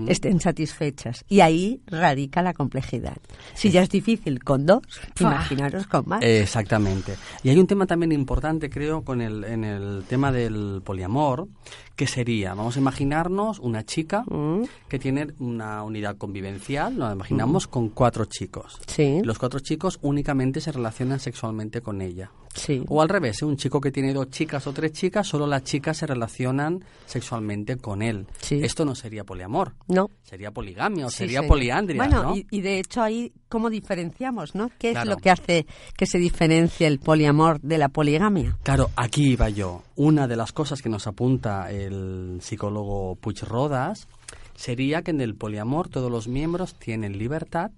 estén 0.08 0.40
satisfechas. 0.40 1.24
Y 1.28 1.40
ahí 1.40 1.80
radica 1.86 2.42
la 2.42 2.54
complejidad. 2.54 3.16
Si 3.54 3.70
ya 3.70 3.82
es 3.82 3.88
difícil 3.90 4.42
con 4.42 4.66
dos, 4.66 4.82
imaginaros 5.20 5.86
con 5.86 6.08
más. 6.08 6.22
Exactamente. 6.22 7.16
Y 7.42 7.50
hay 7.50 7.58
un 7.58 7.66
tema 7.66 7.86
también 7.86 8.12
importante, 8.12 8.70
creo, 8.70 9.02
con 9.02 9.20
el, 9.20 9.44
en 9.44 9.64
el 9.64 10.04
tema 10.08 10.32
del 10.32 10.80
poliamor, 10.84 11.48
que 11.96 12.06
sería, 12.06 12.54
vamos 12.54 12.76
a 12.76 12.80
imaginarnos 12.80 13.58
una 13.58 13.84
chica 13.84 14.24
Mm. 14.28 14.62
que 14.88 14.98
tiene 14.98 15.28
una 15.38 15.82
unidad 15.82 16.16
convivencial, 16.16 16.96
nos 16.96 17.12
imaginamos 17.14 17.66
con 17.66 17.88
cuatro 17.90 18.24
chicos. 18.26 18.78
Sí. 18.86 19.20
Los 19.22 19.38
cuatro 19.38 19.60
chicos 19.60 19.98
únicamente 20.02 20.60
se 20.60 20.72
relacionan 20.72 21.20
sexualmente 21.20 21.80
con 21.80 22.00
ella. 22.00 22.30
Sí. 22.58 22.82
O 22.88 23.00
al 23.02 23.08
revés, 23.08 23.40
¿eh? 23.42 23.44
un 23.44 23.56
chico 23.56 23.80
que 23.80 23.90
tiene 23.90 24.12
dos 24.12 24.30
chicas 24.30 24.66
o 24.66 24.72
tres 24.72 24.92
chicas, 24.92 25.26
solo 25.26 25.46
las 25.46 25.62
chicas 25.64 25.96
se 25.96 26.06
relacionan 26.06 26.84
sexualmente 27.06 27.76
con 27.76 28.02
él. 28.02 28.26
Sí. 28.40 28.60
Esto 28.62 28.84
no 28.84 28.94
sería 28.94 29.24
poliamor. 29.24 29.74
No. 29.86 30.10
Sería 30.22 30.50
poligamia 30.50 31.06
o 31.06 31.10
Sí, 31.10 31.18
sería 31.18 31.42
poliandria, 31.46 32.02
Bueno, 32.02 32.22
¿no? 32.22 32.36
y, 32.36 32.46
y 32.50 32.60
de 32.60 32.78
hecho 32.80 33.02
ahí, 33.02 33.32
¿cómo 33.48 33.70
diferenciamos, 33.70 34.54
no? 34.54 34.70
¿Qué 34.78 34.90
Claro. 34.92 35.10
es 35.10 35.16
lo 35.16 35.22
que 35.22 35.30
hace 35.30 35.66
que 35.96 36.06
se 36.06 36.18
diferencie 36.18 36.86
el 36.86 36.98
poliamor 36.98 37.60
de 37.60 37.78
la 37.78 37.88
poligamia? 37.88 38.56
Claro, 38.62 38.90
aquí 38.96 39.32
iba 39.32 39.48
yo. 39.48 39.82
Una 39.96 40.26
de 40.28 40.36
las 40.36 40.52
cosas 40.52 40.82
que 40.82 40.88
nos 40.88 41.06
apunta 41.06 41.70
el 41.70 42.38
psicólogo 42.40 43.16
Puig 43.16 43.42
Rodas 43.42 44.06
sería 44.54 45.02
que 45.02 45.12
en 45.12 45.20
el 45.20 45.34
poliamor 45.34 45.88
todos 45.88 46.10
los 46.10 46.28
miembros 46.28 46.74
tienen 46.74 47.16
libertad 47.18 47.70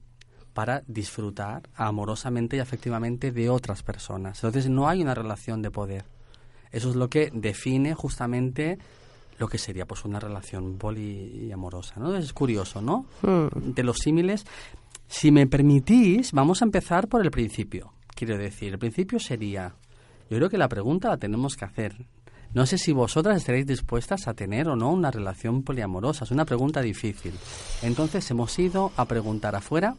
para 0.61 0.83
disfrutar 0.87 1.63
amorosamente 1.75 2.59
y 2.59 2.61
afectivamente 2.61 3.33
de 3.33 3.49
otras 3.49 3.83
personas. 3.83 4.45
Entonces 4.45 4.69
no 4.69 4.91
hay 4.91 5.01
una 5.01 5.15
relación 5.15 5.63
de 5.63 5.71
poder. 5.71 6.05
Eso 6.71 6.91
es 6.91 6.97
lo 6.97 7.09
que 7.09 7.31
define 7.33 7.95
justamente 7.95 8.77
lo 9.39 9.49
que 9.49 9.57
sería 9.57 9.87
pues 9.87 10.05
una 10.05 10.21
relación 10.21 10.77
poliamorosa, 10.77 11.95
¿no? 11.99 12.15
Es 12.15 12.35
curioso, 12.35 12.83
¿no? 12.83 13.07
Hmm. 13.23 13.73
De 13.73 13.83
los 13.83 14.01
símiles. 14.01 14.45
Si 15.09 15.31
me 15.31 15.47
permitís, 15.47 16.33
vamos 16.33 16.61
a 16.61 16.67
empezar 16.67 17.09
por 17.09 17.25
el 17.25 17.31
principio. 17.31 17.95
Quiero 18.15 18.37
decir, 18.37 18.75
el 18.75 18.79
principio 18.79 19.19
sería, 19.19 19.75
yo 20.29 20.37
creo 20.37 20.51
que 20.51 20.59
la 20.59 20.69
pregunta 20.69 21.09
la 21.09 21.17
tenemos 21.17 21.57
que 21.57 21.65
hacer. 21.65 22.05
No 22.53 22.67
sé 22.67 22.77
si 22.77 22.93
vosotras 22.93 23.39
estaréis 23.39 23.67
dispuestas 23.67 24.29
a 24.29 24.35
tener 24.35 24.69
o 24.69 24.77
no 24.77 24.93
una 24.93 25.11
relación 25.11 25.63
poliamorosa. 25.63 26.25
Es 26.25 26.33
una 26.33 26.45
pregunta 26.45 26.83
difícil. 26.83 27.33
Entonces 27.81 28.31
hemos 28.31 28.59
ido 28.59 28.93
a 28.99 29.07
preguntar 29.07 29.57
afuera 29.57 29.97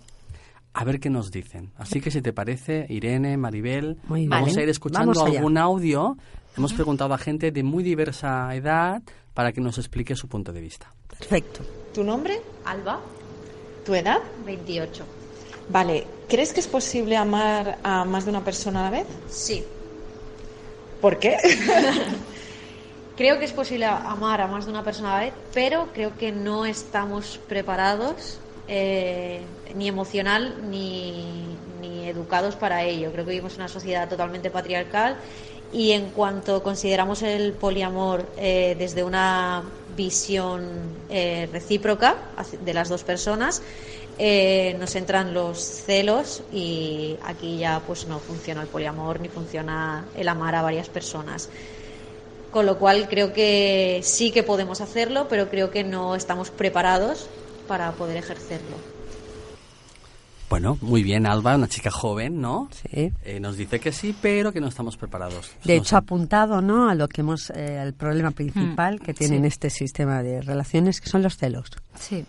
a 0.74 0.84
ver 0.84 1.00
qué 1.00 1.10
nos 1.10 1.32
dicen. 1.32 1.72
Así 1.78 2.02
que 2.02 2.12
si 2.12 2.22
te 2.22 2.34
parece, 2.34 2.86
Irene, 2.90 3.38
Maribel, 3.38 3.98
Muy 4.08 4.28
vamos 4.28 4.56
a 4.58 4.62
ir 4.62 4.70
escuchando 4.70 5.24
algún 5.24 5.58
audio. 5.58 6.18
Hemos 6.58 6.74
preguntado 6.74 7.14
a 7.14 7.18
gente 7.18 7.52
de 7.52 7.64
muy 7.64 7.84
diversa 7.84 8.54
edad 8.56 9.02
para 9.34 9.52
que 9.52 9.62
nos 9.62 9.78
explique 9.78 10.16
su 10.16 10.28
punto 10.28 10.52
de 10.52 10.62
vista. 10.62 10.94
Perfecto. 11.08 11.62
¿Tu 11.94 12.04
nombre? 12.04 12.42
Alba, 12.66 13.00
¿Tu 13.86 13.96
edad? 13.96 14.20
28. 14.46 15.04
Vale, 15.70 16.06
¿crees 16.28 16.54
que 16.54 16.60
es 16.60 16.68
posible 16.68 17.16
amar 17.18 17.80
a 17.84 18.06
más 18.06 18.26
de 18.26 18.32
una 18.32 18.44
persona 18.44 18.82
a 18.82 18.92
la 18.92 18.98
vez? 18.98 19.08
Sí. 19.30 19.64
¿Por 21.00 21.18
qué? 21.18 21.38
Creo 23.18 23.40
que 23.40 23.46
es 23.46 23.54
posible 23.54 23.86
amar 23.86 24.42
a 24.42 24.48
más 24.48 24.66
de 24.66 24.72
una 24.72 24.84
persona 24.84 25.12
a 25.12 25.20
la 25.20 25.26
vez, 25.26 25.34
pero 25.54 25.90
creo 25.94 26.18
que 26.18 26.32
no 26.32 26.66
estamos 26.66 27.40
preparados 27.48 28.40
eh, 28.68 29.42
ni 29.76 29.88
emocional 29.88 30.70
ni, 30.70 31.26
ni 31.82 32.08
educados 32.08 32.56
para 32.56 32.84
ello. 32.84 33.12
Creo 33.12 33.26
que 33.26 33.32
vivimos 33.32 33.58
una 33.58 33.68
sociedad 33.68 34.08
totalmente 34.08 34.50
patriarcal 34.50 35.18
y 35.74 35.92
en 35.92 36.10
cuanto 36.10 36.62
consideramos 36.64 37.22
el 37.22 37.54
poliamor 37.54 38.26
eh, 38.38 38.76
desde 38.78 39.04
una 39.04 39.64
visión 39.96 40.68
eh, 41.10 41.48
recíproca 41.52 42.18
de 42.64 42.74
las 42.74 42.90
dos 42.90 43.04
personas, 43.04 43.62
eh, 44.18 44.76
nos 44.80 44.96
entran 44.96 45.34
los 45.34 45.60
celos 45.60 46.44
y 46.52 47.18
aquí 47.24 47.58
ya 47.58 47.82
pues 47.86 48.06
no 48.08 48.20
funciona 48.20 48.62
el 48.62 48.68
poliamor 48.68 49.20
ni 49.20 49.30
funciona 49.30 50.06
el 50.16 50.28
amar 50.28 50.56
a 50.56 50.62
varias 50.62 50.90
personas. 50.90 51.50
Con 52.52 52.66
lo 52.66 52.78
cual 52.78 53.08
creo 53.08 53.32
que 53.32 54.02
sí 54.04 54.32
que 54.32 54.44
podemos 54.44 54.82
hacerlo, 54.82 55.28
pero 55.30 55.50
creo 55.50 55.72
que 55.72 55.86
no 55.86 56.16
estamos 56.16 56.52
preparados 56.52 57.28
para 57.68 57.94
poder 57.94 58.18
ejercerlo. 58.18 58.76
Bueno, 60.52 60.78
muy 60.82 61.02
bien, 61.02 61.26
Alba, 61.26 61.56
una 61.56 61.70
chica 61.70 61.90
joven, 61.90 62.42
¿no? 62.42 62.68
Sí. 62.74 63.14
Eh, 63.24 63.40
nos 63.40 63.56
dice 63.56 63.80
que 63.80 63.94
sí, 63.94 64.14
pero 64.22 64.52
que 64.52 64.60
no 64.60 64.68
estamos 64.68 64.98
preparados. 64.98 65.50
De 65.64 65.78
hecho, 65.78 65.96
apuntado 65.96 66.62
¿no? 66.62 66.90
a 66.90 66.94
lo 66.94 67.08
que 67.08 67.22
hemos, 67.22 67.50
eh, 67.56 67.80
al 67.80 67.94
problema 67.94 68.32
principal 68.32 69.00
que 69.00 69.14
tiene 69.14 69.40
sí. 69.40 69.46
este 69.48 69.70
sistema 69.70 70.22
de 70.22 70.42
relaciones, 70.42 71.00
que 71.00 71.08
son 71.10 71.24
los 71.24 71.38
celos. 71.38 71.70
Sí. 71.96 72.26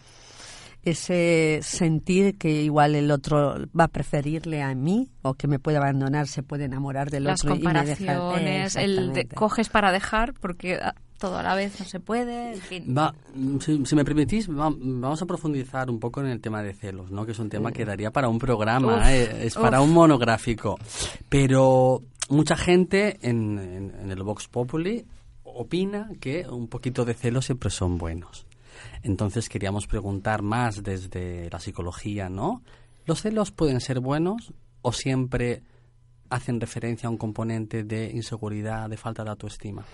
Ese 0.84 1.60
sentir 1.62 2.38
que 2.38 2.62
igual 2.62 2.94
el 2.94 3.10
otro 3.10 3.56
va 3.78 3.84
a 3.84 3.88
preferirle 3.88 4.62
a 4.62 4.72
mí 4.74 5.10
o 5.22 5.34
que 5.34 5.48
me 5.48 5.58
puede 5.58 5.76
abandonar, 5.78 6.26
se 6.28 6.42
puede 6.44 6.64
enamorar 6.66 7.10
del 7.10 7.24
Las 7.24 7.42
otro 7.44 7.56
y 7.56 7.58
me 7.62 7.72
deja. 7.84 8.16
comparaciones, 8.16 8.76
el 8.76 9.12
de- 9.12 9.26
coges 9.28 9.68
para 9.68 9.90
dejar 9.92 10.32
porque 10.34 10.76
ah, 10.82 10.94
todo 11.22 11.38
a 11.38 11.42
la 11.42 11.54
vez 11.54 11.78
no 11.80 11.86
se 11.86 12.00
puede, 12.00 12.52
en 12.54 12.60
fin. 12.60 12.94
Va, 12.98 13.14
mm, 13.34 13.58
si, 13.60 13.86
si 13.86 13.94
me 13.96 14.04
permitís, 14.04 14.50
va- 14.50 14.74
vamos 14.76 15.22
a 15.22 15.26
profundizar 15.26 15.88
un 15.88 15.98
poco 16.00 16.20
en 16.20 16.26
el 16.26 16.40
tema 16.40 16.62
de 16.62 16.74
celos, 16.74 17.10
¿no? 17.10 17.24
Que 17.24 17.32
es 17.32 17.38
un 17.38 17.48
tema 17.48 17.70
que 17.72 17.84
daría 17.84 18.10
para 18.10 18.28
un 18.28 18.38
programa, 18.38 18.96
Uf, 18.98 19.06
eh, 19.06 19.46
es 19.46 19.54
para 19.54 19.80
uf. 19.80 19.86
un 19.88 19.94
monográfico. 19.94 20.76
Pero 21.28 22.02
mucha 22.28 22.56
gente 22.56 23.18
en, 23.22 23.58
en- 23.58 23.94
en 24.02 24.10
el 24.10 24.22
Vox 24.22 24.48
Populi 24.48 25.06
opina 25.44 26.10
que 26.20 26.46
un 26.48 26.68
poquito 26.68 27.04
de 27.04 27.14
celos 27.14 27.46
siempre 27.46 27.70
son 27.70 27.98
buenos. 27.98 28.46
Entonces 29.02 29.48
queríamos 29.48 29.86
preguntar 29.86 30.42
más 30.42 30.82
desde 30.82 31.48
la 31.50 31.58
psicología, 31.60 32.28
¿no? 32.28 32.62
¿Los 33.06 33.22
celos 33.22 33.50
pueden 33.50 33.80
ser 33.80 34.00
buenos 34.00 34.52
o 34.82 34.92
siempre 34.92 35.62
hacen 36.30 36.60
referencia 36.60 37.06
a 37.08 37.10
un 37.10 37.18
componente 37.18 37.84
de 37.84 38.10
inseguridad, 38.10 38.88
de 38.88 38.96
falta 38.96 39.22
de 39.24 39.30
autoestima? 39.30 39.84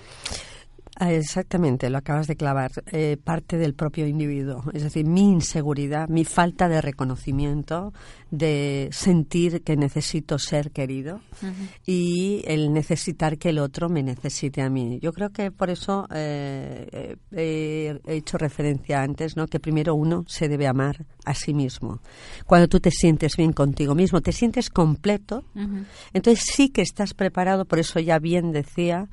Ah, 1.00 1.12
Exactamente, 1.12 1.90
lo 1.90 1.98
acabas 1.98 2.26
de 2.26 2.34
clavar. 2.34 2.72
Eh, 2.90 3.16
parte 3.22 3.56
del 3.56 3.74
propio 3.74 4.06
individuo. 4.06 4.64
Es 4.72 4.82
decir, 4.82 5.06
mi 5.06 5.30
inseguridad, 5.30 6.08
mi 6.08 6.24
falta 6.24 6.68
de 6.68 6.80
reconocimiento, 6.80 7.92
de 8.30 8.88
sentir 8.90 9.62
que 9.62 9.76
necesito 9.76 10.38
ser 10.38 10.70
querido 10.70 11.20
y 11.86 12.42
el 12.46 12.72
necesitar 12.72 13.38
que 13.38 13.50
el 13.50 13.58
otro 13.58 13.88
me 13.88 14.02
necesite 14.02 14.60
a 14.60 14.68
mí. 14.68 14.98
Yo 15.00 15.12
creo 15.12 15.30
que 15.30 15.50
por 15.50 15.70
eso 15.70 16.06
eh, 16.12 17.16
eh, 17.30 18.00
he 18.04 18.16
hecho 18.16 18.36
referencia 18.36 19.00
antes, 19.00 19.36
¿no? 19.36 19.46
Que 19.46 19.60
primero 19.60 19.94
uno 19.94 20.24
se 20.26 20.48
debe 20.48 20.66
amar 20.66 21.06
a 21.24 21.34
sí 21.34 21.54
mismo. 21.54 22.00
Cuando 22.46 22.68
tú 22.68 22.80
te 22.80 22.90
sientes 22.90 23.36
bien 23.36 23.52
contigo 23.52 23.94
mismo, 23.94 24.20
te 24.20 24.32
sientes 24.32 24.68
completo, 24.68 25.44
entonces 26.12 26.44
sí 26.44 26.70
que 26.70 26.82
estás 26.82 27.14
preparado, 27.14 27.66
por 27.66 27.78
eso 27.78 28.00
ya 28.00 28.18
bien 28.18 28.50
decía 28.52 29.08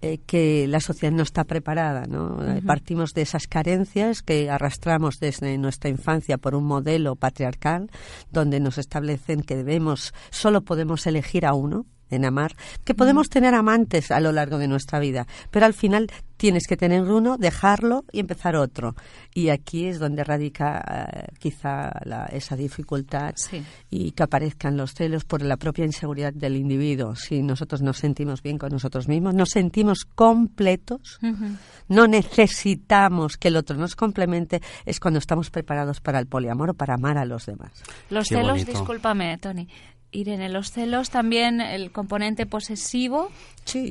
eh, 0.00 0.18
que 0.26 0.66
la 0.66 0.80
sociedad 0.80 1.12
no 1.12 1.22
está 1.28 1.44
preparada, 1.44 2.06
¿no? 2.06 2.42
Eh. 2.42 2.62
Partimos 2.66 3.12
de 3.12 3.22
esas 3.22 3.46
carencias 3.46 4.22
que 4.22 4.50
arrastramos 4.50 5.20
desde 5.20 5.56
nuestra 5.58 5.90
infancia 5.90 6.38
por 6.38 6.54
un 6.54 6.64
modelo 6.64 7.16
patriarcal 7.16 7.90
donde 8.32 8.60
nos 8.60 8.78
establecen 8.78 9.42
que 9.42 9.54
debemos, 9.54 10.14
solo 10.30 10.62
podemos 10.62 11.06
elegir 11.06 11.44
a 11.46 11.52
uno 11.52 11.86
en 12.10 12.24
amar, 12.24 12.54
que 12.84 12.94
podemos 12.94 13.28
tener 13.28 13.54
amantes 13.54 14.10
a 14.10 14.20
lo 14.20 14.32
largo 14.32 14.58
de 14.58 14.68
nuestra 14.68 14.98
vida, 14.98 15.26
pero 15.50 15.66
al 15.66 15.74
final 15.74 16.10
tienes 16.36 16.66
que 16.68 16.76
tener 16.76 17.02
uno, 17.02 17.36
dejarlo 17.36 18.04
y 18.12 18.20
empezar 18.20 18.54
otro. 18.54 18.94
Y 19.34 19.48
aquí 19.48 19.86
es 19.86 19.98
donde 19.98 20.22
radica 20.22 20.78
eh, 20.88 21.26
quizá 21.40 21.90
la- 22.04 22.26
esa 22.26 22.54
dificultad 22.54 23.34
y 23.90 24.12
que 24.12 24.22
aparezcan 24.22 24.76
los 24.76 24.94
celos 24.94 25.24
por 25.24 25.42
la 25.42 25.56
propia 25.56 25.84
inseguridad 25.84 26.32
del 26.32 26.54
individuo. 26.56 27.16
Si 27.16 27.42
nosotros 27.42 27.82
nos 27.82 27.96
sentimos 27.98 28.40
bien 28.42 28.56
con 28.56 28.70
nosotros 28.70 29.08
mismos, 29.08 29.34
nos 29.34 29.48
sentimos 29.50 30.04
completos, 30.04 31.18
no 31.88 32.06
necesitamos 32.06 33.36
que 33.36 33.48
el 33.48 33.56
otro 33.56 33.76
nos 33.76 33.96
complemente, 33.96 34.60
es 34.86 35.00
cuando 35.00 35.18
estamos 35.18 35.50
preparados 35.50 36.00
para 36.00 36.20
el 36.20 36.26
poliamor 36.26 36.70
o 36.70 36.74
para 36.74 36.94
amar 36.94 37.18
a 37.18 37.24
los 37.24 37.46
demás. 37.46 37.72
Los 38.10 38.28
Qué 38.28 38.36
celos, 38.36 38.52
bonito. 38.52 38.70
discúlpame, 38.72 39.38
Tony. 39.38 39.68
Irene, 40.10 40.48
los 40.48 40.70
celos 40.72 41.10
también, 41.10 41.60
el 41.60 41.90
componente 41.92 42.46
posesivo 42.46 43.30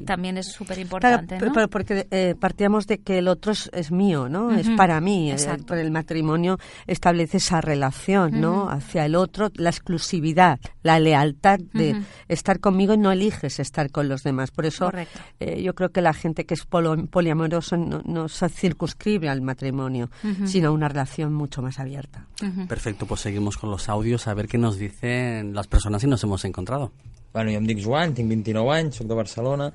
también 0.08 0.40
es 0.40 0.48
súper 0.54 0.78
Claro, 0.78 0.82
importante, 0.82 1.36
pero- 1.38 1.46
¿no? 1.50 1.54
pero 1.54 1.68
porque 1.70 2.08
eh, 2.10 2.34
partíamos 2.40 2.88
de 2.88 2.98
que 2.98 3.20
el 3.20 3.28
otro 3.28 3.52
es, 3.52 3.70
es 3.74 3.92
mío, 3.92 4.28
¿no? 4.28 4.52
Es 4.58 4.66
Ujú, 4.66 4.76
para 4.76 5.00
mí. 5.00 5.30
eh, 5.30 5.34
exacto. 5.34 5.68
por 5.68 5.78
el 5.78 5.92
matrimonio 5.92 6.58
establece 6.88 7.38
esa 7.38 7.62
relación, 7.62 8.42
¿no? 8.42 8.64
Ujú. 8.64 8.70
Hacia 8.72 9.06
el 9.06 9.14
otro, 9.14 9.52
la 9.54 9.70
exclusividad, 9.70 10.60
la 10.82 11.00
lealtad 11.00 11.60
de 11.74 11.92
Ujú. 11.92 12.02
estar 12.28 12.60
conmigo 12.60 12.96
y 12.96 12.98
no 12.98 13.12
eliges 13.12 13.60
estar 13.60 13.92
con 13.92 14.10
los 14.10 14.24
demás. 14.24 14.50
Por 14.50 14.66
eso 14.66 14.92
eh, 15.40 15.62
yo 15.62 15.76
creo 15.76 15.90
que 15.92 16.02
la 16.02 16.14
gente 16.14 16.48
que 16.48 16.56
es 16.56 16.68
polo- 16.68 17.08
poliamoroso 17.08 17.78
no, 17.78 18.02
no 18.04 18.28
se 18.30 18.50
circunscribe 18.50 19.30
al 19.30 19.42
matrimonio, 19.42 20.10
sino 20.46 20.70
a 20.70 20.72
una 20.72 20.88
relación 20.90 21.36
mucho 21.36 21.62
más 21.62 21.78
abierta. 21.80 22.26
Perfecto, 22.68 23.06
pues 23.06 23.22
seguimos 23.22 23.58
con 23.58 23.70
los 23.70 23.90
audios 23.90 24.28
a 24.28 24.34
ver 24.34 24.48
qué 24.48 24.58
nos 24.58 24.78
dicen 24.80 25.54
las 25.54 25.68
personas 25.68 26.04
y 26.08 26.10
nos 26.10 26.24
hemos 26.24 26.44
encontrado. 26.46 26.92
Bueno, 27.34 27.52
jo 27.52 27.60
em 27.60 27.68
dic 27.68 27.84
Joan, 27.84 28.16
tinc 28.18 28.32
29 28.32 28.72
anys, 28.74 28.98
sóc 28.98 29.10
de 29.10 29.18
Barcelona 29.18 29.68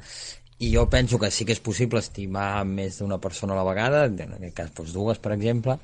i 0.62 0.70
jo 0.70 0.84
penso 0.86 1.18
que 1.18 1.30
sí 1.34 1.44
que 1.44 1.54
és 1.56 1.60
possible 1.62 1.98
estimar 1.98 2.62
més 2.66 3.00
d'una 3.00 3.18
persona 3.18 3.54
a 3.54 3.58
la 3.58 3.64
vegada, 3.66 4.04
en 4.06 4.34
aquest 4.36 4.54
cas 4.54 4.68
doncs, 4.76 4.92
dues, 4.94 5.18
per 5.18 5.32
exemple, 5.34 5.74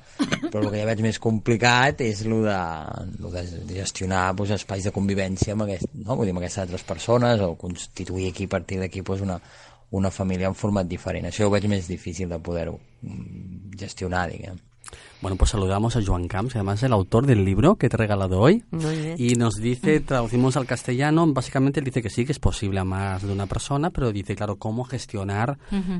però 0.45 0.61
el 0.61 0.69
que 0.69 0.79
ja 0.79 0.85
veig 0.87 1.01
més 1.03 1.19
complicat 1.19 1.99
és 2.05 2.21
el 2.23 2.37
de, 2.45 2.59
lo 3.19 3.31
de 3.33 3.43
gestionar 3.73 4.29
doncs, 4.39 4.55
espais 4.55 4.87
de 4.87 4.93
convivència 4.95 5.55
amb, 5.55 5.65
aquest, 5.67 5.91
no? 5.99 6.15
Vull 6.15 6.29
dir, 6.29 6.35
amb 6.35 6.43
aquestes 6.43 6.63
altres 6.63 6.87
persones 6.87 7.43
o 7.43 7.51
constituir 7.59 8.29
aquí 8.31 8.47
a 8.47 8.53
partir 8.55 8.79
d'aquí 8.79 9.03
doncs, 9.03 9.25
una, 9.27 9.39
una 9.99 10.13
família 10.15 10.47
en 10.47 10.55
format 10.55 10.87
diferent. 10.87 11.27
Això 11.27 11.49
ho 11.49 11.53
veig 11.53 11.67
més 11.67 11.91
difícil 11.91 12.31
de 12.31 12.39
poder-ho 12.39 12.79
mm, 12.79 13.75
gestionar, 13.83 14.29
diguem. 14.31 14.63
Bueno, 15.21 15.35
pues 15.35 15.51
saludamos 15.51 15.97
a 15.97 16.01
Joan 16.03 16.27
Camps, 16.27 16.53
que 16.53 16.59
además 16.59 16.79
es 16.79 16.83
el 16.83 16.93
autor 16.93 17.25
del 17.25 17.43
libro 17.43 17.75
que 17.75 17.89
te 17.89 17.97
he 17.97 17.99
regalado 17.99 18.39
hoy. 18.39 18.63
Muy 18.71 18.95
bien. 18.95 19.15
Y 19.17 19.35
nos 19.35 19.55
dice, 19.55 19.99
traducimos 19.99 20.55
al 20.55 20.65
castellano, 20.65 21.27
básicamente 21.33 21.81
él 21.81 21.85
dice 21.85 22.01
que 22.01 22.09
sí, 22.09 22.25
que 22.25 22.31
es 22.31 22.39
posible 22.39 22.79
a 22.79 22.85
más 22.85 23.23
de 23.23 23.33
una 23.33 23.45
persona, 23.45 23.89
pero 23.89 24.13
dice, 24.13 24.35
claro, 24.35 24.55
cómo 24.55 24.85
gestionar, 24.85 25.57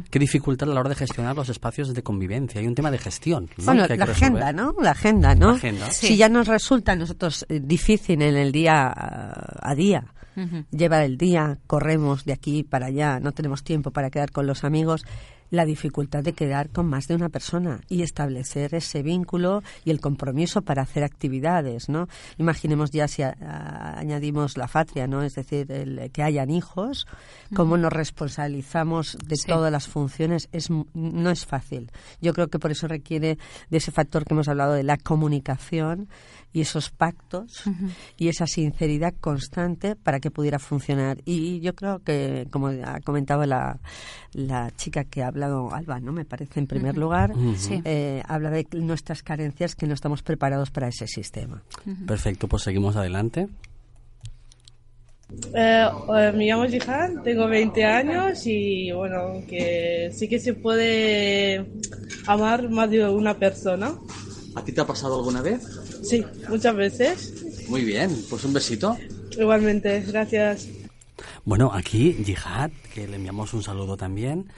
qué 0.10 0.20
dificultad 0.20 0.70
a 0.70 0.74
la 0.74 0.80
hora 0.80 0.90
de 0.90 0.96
gestionar 0.96 1.36
los 1.36 1.50
espacios 1.50 1.94
de 1.94 2.02
convivencia. 2.02 2.62
Hay 2.62 2.68
un 2.68 2.76
tema 2.76 2.92
de 2.92 2.98
gestión. 2.98 3.50
¿no? 3.58 3.66
Bueno, 3.66 3.88
que 3.88 3.98
la 3.98 4.06
que 4.06 4.12
agenda, 4.12 4.54
¿no? 4.54 4.74
La 4.82 4.92
agenda, 4.92 5.36
¿no? 5.36 5.52
La 5.52 5.58
agenda. 5.58 5.92
Si 5.92 6.16
ya 6.16 6.30
nos 6.30 6.48
resulta 6.48 6.94
a 6.94 6.96
nosotros 6.96 7.46
eh, 7.50 7.60
difícil 7.62 8.22
en 8.22 8.38
el 8.38 8.52
día 8.52 8.94
a 8.96 9.76
día 9.76 10.14
llevar 10.72 11.04
el 11.04 11.18
día, 11.18 11.58
corremos 11.68 12.26
de 12.26 12.34
aquí 12.34 12.64
para 12.64 12.88
allá, 12.88 13.20
no 13.20 13.32
tenemos 13.32 13.64
tiempo 13.64 13.92
para 13.92 14.10
quedar 14.10 14.32
con 14.32 14.48
los 14.48 14.64
amigos, 14.64 15.04
la 15.52 15.66
dificultad 15.66 16.24
de 16.24 16.34
quedar 16.34 16.70
con 16.70 16.86
más 16.88 17.08
de 17.08 17.16
una 17.16 17.30
persona 17.30 17.82
y 17.90 18.04
establecer 18.04 18.76
ese 18.76 19.02
vínculo 19.04 19.64
y 19.84 19.92
el 19.92 20.00
compromiso 20.00 20.62
para 20.62 20.84
hacer 20.84 21.04
actividades, 21.04 21.90
¿no? 21.90 22.08
Imaginemos 22.38 22.92
ya 22.92 23.08
si 23.08 23.24
a- 23.24 23.36
a- 23.42 24.00
añadimos 24.00 24.58
la 24.58 24.68
patria, 24.68 25.08
¿no? 25.08 25.24
Es 25.24 25.36
decir, 25.36 25.72
el, 25.72 26.12
que 26.12 26.24
hayan 26.24 26.50
hijos, 26.50 27.08
cómo 27.56 27.78
nos 27.78 27.92
responsabilizamos 27.92 29.18
de 29.26 29.36
Sí. 29.36 29.48
todas 29.48 29.72
las 29.72 29.88
funciones, 29.88 30.50
es, 30.52 30.70
no 30.94 31.30
es 31.32 31.46
fácil. 31.46 31.92
Yo 32.22 32.34
creo 32.34 32.48
que 32.48 32.60
por 32.60 32.72
eso 32.72 32.88
requiere 32.88 33.38
de 33.70 33.78
ese 33.78 33.92
factor 33.92 34.26
que 34.26 34.34
hemos 34.34 34.48
hablado 34.48 34.74
de 34.74 34.84
la 34.84 34.98
comunicación 34.98 36.10
y 36.52 36.62
esos 36.62 36.90
pactos 36.90 37.64
y 38.18 38.28
esa 38.28 38.48
sinceridad 38.48 39.14
constante 39.20 39.96
para 39.96 40.20
que 40.20 40.32
pudiera 40.32 40.60
funcionar. 40.60 41.20
Y 41.26 41.60
yo 41.60 41.76
creo 41.76 42.00
que, 42.00 42.48
como 42.52 42.68
ha 42.68 43.00
comentado 43.02 43.46
la, 43.46 43.80
la 44.34 44.72
chica 44.76 45.04
que 45.04 45.24
ha 45.24 45.28
hablado, 45.28 45.74
Alba, 45.74 46.00
¿no? 46.00 46.12
Me 46.12 46.26
parece, 46.26 46.60
en 46.60 46.68
primer 46.68 46.98
lugar, 46.98 47.34
eh, 47.86 48.24
habla 48.28 48.50
de 48.50 48.68
nuestras 48.74 49.24
carencias 49.24 49.76
que 49.76 49.88
no 49.88 49.94
estamos 49.94 50.24
preparados 50.24 50.72
para 50.72 50.88
ese 50.88 51.08
sistema. 51.08 51.62
Perfecto, 52.08 52.48
pues 52.48 52.64
seguimos 52.64 52.96
adelante. 52.96 53.48
Eh, 55.54 55.88
eh, 56.18 56.32
me 56.36 56.46
llamo 56.46 56.66
Jihan, 56.66 57.22
tengo 57.24 57.48
20 57.48 57.86
años 57.86 58.42
y 58.46 58.92
bueno, 58.92 59.44
que 59.48 60.10
sí 60.12 60.28
que 60.28 60.40
se 60.40 60.56
puede 60.56 61.68
amar 62.26 62.68
más 62.70 62.90
de 62.90 63.08
una 63.08 63.36
persona. 63.36 63.94
¿A 64.56 64.64
ti 64.64 64.72
te 64.72 64.82
ha 64.82 64.88
pasado 64.88 65.18
alguna 65.18 65.42
vez? 65.44 65.62
Sí, 66.04 66.26
muchas 66.48 66.76
veces. 66.76 67.68
Muy 67.68 67.84
bien, 67.84 68.10
pues 68.30 68.44
un 68.44 68.54
besito. 68.54 68.98
Igualmente, 69.38 70.02
gracias. 70.08 70.68
Bueno, 71.46 71.72
aquí 71.74 72.14
Jihad, 72.26 72.72
que 72.94 73.08
le 73.08 73.16
enviamos 73.16 73.54
un 73.54 73.64
saludo 73.64 73.98
también. 73.98 74.50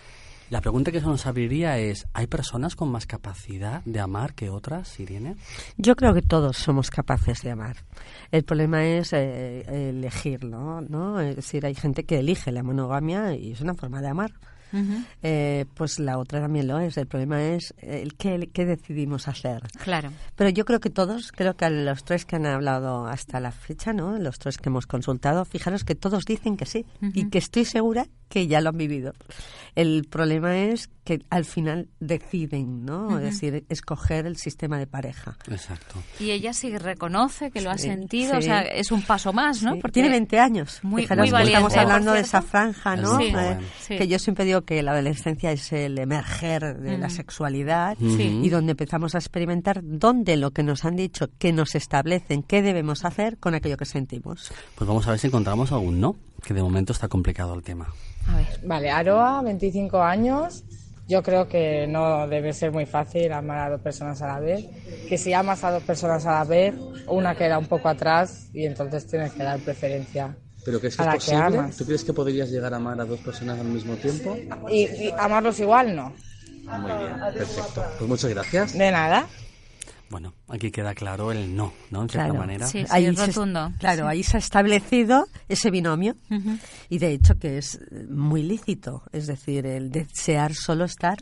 La 0.51 0.59
pregunta 0.59 0.91
que 0.91 0.99
se 0.99 1.05
nos 1.05 1.25
abriría 1.25 1.77
es, 1.77 2.05
¿hay 2.13 2.27
personas 2.27 2.75
con 2.75 2.91
más 2.91 3.05
capacidad 3.05 3.81
de 3.85 4.01
amar 4.01 4.33
que 4.33 4.49
otras, 4.49 4.99
Irene? 4.99 5.37
Yo 5.77 5.95
creo 5.95 6.13
que 6.13 6.21
todos 6.21 6.57
somos 6.57 6.91
capaces 6.91 7.41
de 7.41 7.51
amar. 7.51 7.77
El 8.31 8.43
problema 8.43 8.83
es 8.83 9.13
eh, 9.13 9.89
elegirlo, 9.89 10.81
¿no? 10.81 11.21
Es 11.21 11.37
decir, 11.37 11.65
hay 11.65 11.73
gente 11.73 12.03
que 12.03 12.19
elige 12.19 12.51
la 12.51 12.63
monogamia 12.63 13.33
y 13.33 13.53
es 13.53 13.61
una 13.61 13.75
forma 13.75 14.01
de 14.01 14.09
amar. 14.09 14.33
Eh, 15.23 15.65
pues 15.73 15.99
la 15.99 16.17
otra 16.17 16.41
también 16.41 16.67
lo 16.67 16.79
es. 16.79 16.97
El 16.97 17.07
problema 17.07 17.41
es 17.43 17.73
el 17.79 18.15
qué, 18.15 18.49
qué 18.53 18.65
decidimos 18.65 19.27
hacer. 19.27 19.63
Claro. 19.83 20.11
Pero 20.35 20.49
yo 20.49 20.65
creo 20.65 20.79
que 20.79 20.89
todos, 20.89 21.31
creo 21.31 21.55
que 21.55 21.65
a 21.65 21.69
los 21.69 22.03
tres 22.03 22.25
que 22.25 22.35
han 22.35 22.45
hablado 22.45 23.07
hasta 23.07 23.39
la 23.39 23.51
fecha, 23.51 23.93
¿no? 23.93 24.17
Los 24.17 24.39
tres 24.39 24.57
que 24.57 24.69
hemos 24.69 24.87
consultado, 24.87 25.45
fijaros 25.45 25.83
que 25.83 25.95
todos 25.95 26.25
dicen 26.25 26.57
que 26.57 26.65
sí 26.65 26.85
y 27.13 27.29
que 27.29 27.37
estoy 27.37 27.65
segura 27.65 28.07
que 28.29 28.47
ya 28.47 28.61
lo 28.61 28.69
han 28.69 28.77
vivido. 28.77 29.13
El 29.75 30.05
problema 30.09 30.57
es 30.57 30.89
que 31.03 31.19
al 31.31 31.45
final 31.45 31.87
deciden, 31.99 32.85
¿no? 32.85 33.07
Ujú. 33.07 33.17
Es 33.17 33.23
decir, 33.23 33.65
escoger 33.69 34.25
el 34.27 34.37
sistema 34.37 34.77
de 34.77 34.85
pareja. 34.87 35.35
Exacto. 35.49 35.95
Y 36.19 36.31
ella 36.31 36.53
sí 36.53 36.77
reconoce 36.77 37.49
que 37.51 37.61
lo 37.61 37.71
ha 37.71 37.77
Sí, 37.77 37.87
sentido, 37.87 38.33
sí. 38.33 38.37
o 38.37 38.41
sea, 38.43 38.61
es 38.61 38.91
un 38.91 39.01
paso 39.01 39.33
más, 39.33 39.63
¿no? 39.63 39.73
Sí, 39.75 39.81
Tiene 39.91 40.09
20 40.09 40.39
años. 40.39 40.79
Muy, 40.83 41.01
Fijaros 41.03 41.23
muy 41.25 41.31
valiente. 41.31 41.57
estamos 41.57 41.77
hablando 41.77 42.13
de 42.13 42.19
esa 42.19 42.41
franja, 42.41 42.95
¿no? 42.95 43.17
Sí, 43.17 43.33
Eh, 43.35 43.57
sí. 43.79 43.97
Que 43.97 44.07
yo 44.07 44.19
siempre 44.19 44.45
digo 44.45 44.61
que 44.61 44.83
la 44.83 44.91
adolescencia 44.91 45.51
es 45.51 45.71
el 45.73 45.97
emerger 45.97 46.77
de 46.79 46.97
la 46.97 47.07
Mm. 47.07 47.11
sexualidad 47.11 47.97
Sí. 47.97 48.39
y 48.43 48.49
donde 48.49 48.71
empezamos 48.71 49.15
a 49.15 49.17
experimentar 49.17 49.81
dónde 49.83 50.37
lo 50.37 50.51
que 50.51 50.61
nos 50.63 50.85
han 50.85 50.95
dicho 50.95 51.29
que 51.39 51.51
nos 51.51 51.73
establecen 51.75 52.43
qué 52.43 52.61
debemos 52.61 53.05
hacer 53.05 53.37
con 53.39 53.55
aquello 53.55 53.77
que 53.77 53.85
sentimos. 53.85 54.51
Pues 54.75 54.87
vamos 54.87 55.07
a 55.07 55.11
ver 55.11 55.19
si 55.19 55.27
encontramos 55.27 55.71
algún 55.71 55.99
no, 55.99 56.15
que 56.43 56.53
de 56.53 56.61
momento 56.61 56.93
está 56.93 57.07
complicado 57.07 57.53
el 57.55 57.63
tema. 57.63 57.87
Vale, 58.65 58.91
Aroa, 58.91 59.41
25 59.41 60.01
años. 60.01 60.63
Yo 61.11 61.21
creo 61.23 61.47
que 61.47 61.87
no 61.87 62.27
debe 62.27 62.53
ser 62.53 62.71
muy 62.71 62.85
fácil 62.85 63.31
amar 63.33 63.59
a 63.59 63.69
dos 63.71 63.81
personas 63.81 64.21
a 64.21 64.27
la 64.27 64.39
vez. 64.39 64.65
Que 65.05 65.17
si 65.17 65.33
amas 65.33 65.63
a 65.63 65.71
dos 65.71 65.83
personas 65.83 66.25
a 66.25 66.31
la 66.39 66.45
vez, 66.45 66.75
una 67.05 67.35
queda 67.35 67.57
un 67.59 67.67
poco 67.67 67.89
atrás 67.89 68.49
y 68.53 68.65
entonces 68.65 69.07
tienes 69.07 69.33
que 69.35 69.43
dar 69.43 69.63
preferencia 69.63 70.37
¿Pero 70.63 70.79
crees 70.79 70.99
a 70.99 71.05
la 71.05 71.17
que 71.17 71.33
amas. 71.33 71.77
¿Tú 71.77 71.85
crees 71.85 72.03
que 72.03 72.13
podrías 72.13 72.49
llegar 72.49 72.73
a 72.73 72.77
amar 72.77 72.99
a 73.01 73.05
dos 73.05 73.21
personas 73.21 73.59
al 73.59 73.67
mismo 73.67 73.97
tiempo? 73.97 74.39
Y, 74.69 74.83
y 75.07 75.13
amarlos 75.17 75.59
igual, 75.59 75.95
no. 75.95 76.15
Muy 76.69 76.93
bien, 76.97 77.17
perfecto. 77.35 77.81
Pues 77.97 78.07
muchas 78.09 78.29
gracias. 78.29 78.73
De 78.73 78.91
nada. 78.91 79.29
Bueno, 80.11 80.33
aquí 80.49 80.69
queda 80.71 80.93
claro 80.93 81.31
el 81.31 81.55
no, 81.55 81.73
¿no? 81.89 82.01
En 82.03 82.09
cierta 82.09 82.27
manera. 82.39 82.67
Ahí 82.91 83.05
se- 83.15 83.31
claro, 83.79 84.07
ahí 84.07 84.23
se 84.23 84.37
ha 84.37 84.39
establecido 84.39 85.25
ese 85.49 85.71
binomio 85.71 86.15
y 86.89 86.97
de 86.99 87.13
hecho 87.13 87.39
que 87.39 87.57
es 87.57 87.79
muy 88.09 88.43
lícito, 88.43 89.03
es 89.13 89.25
decir, 89.25 89.65
el 89.65 89.89
desear 89.89 90.53
solo 90.53 90.83
estar 90.85 91.17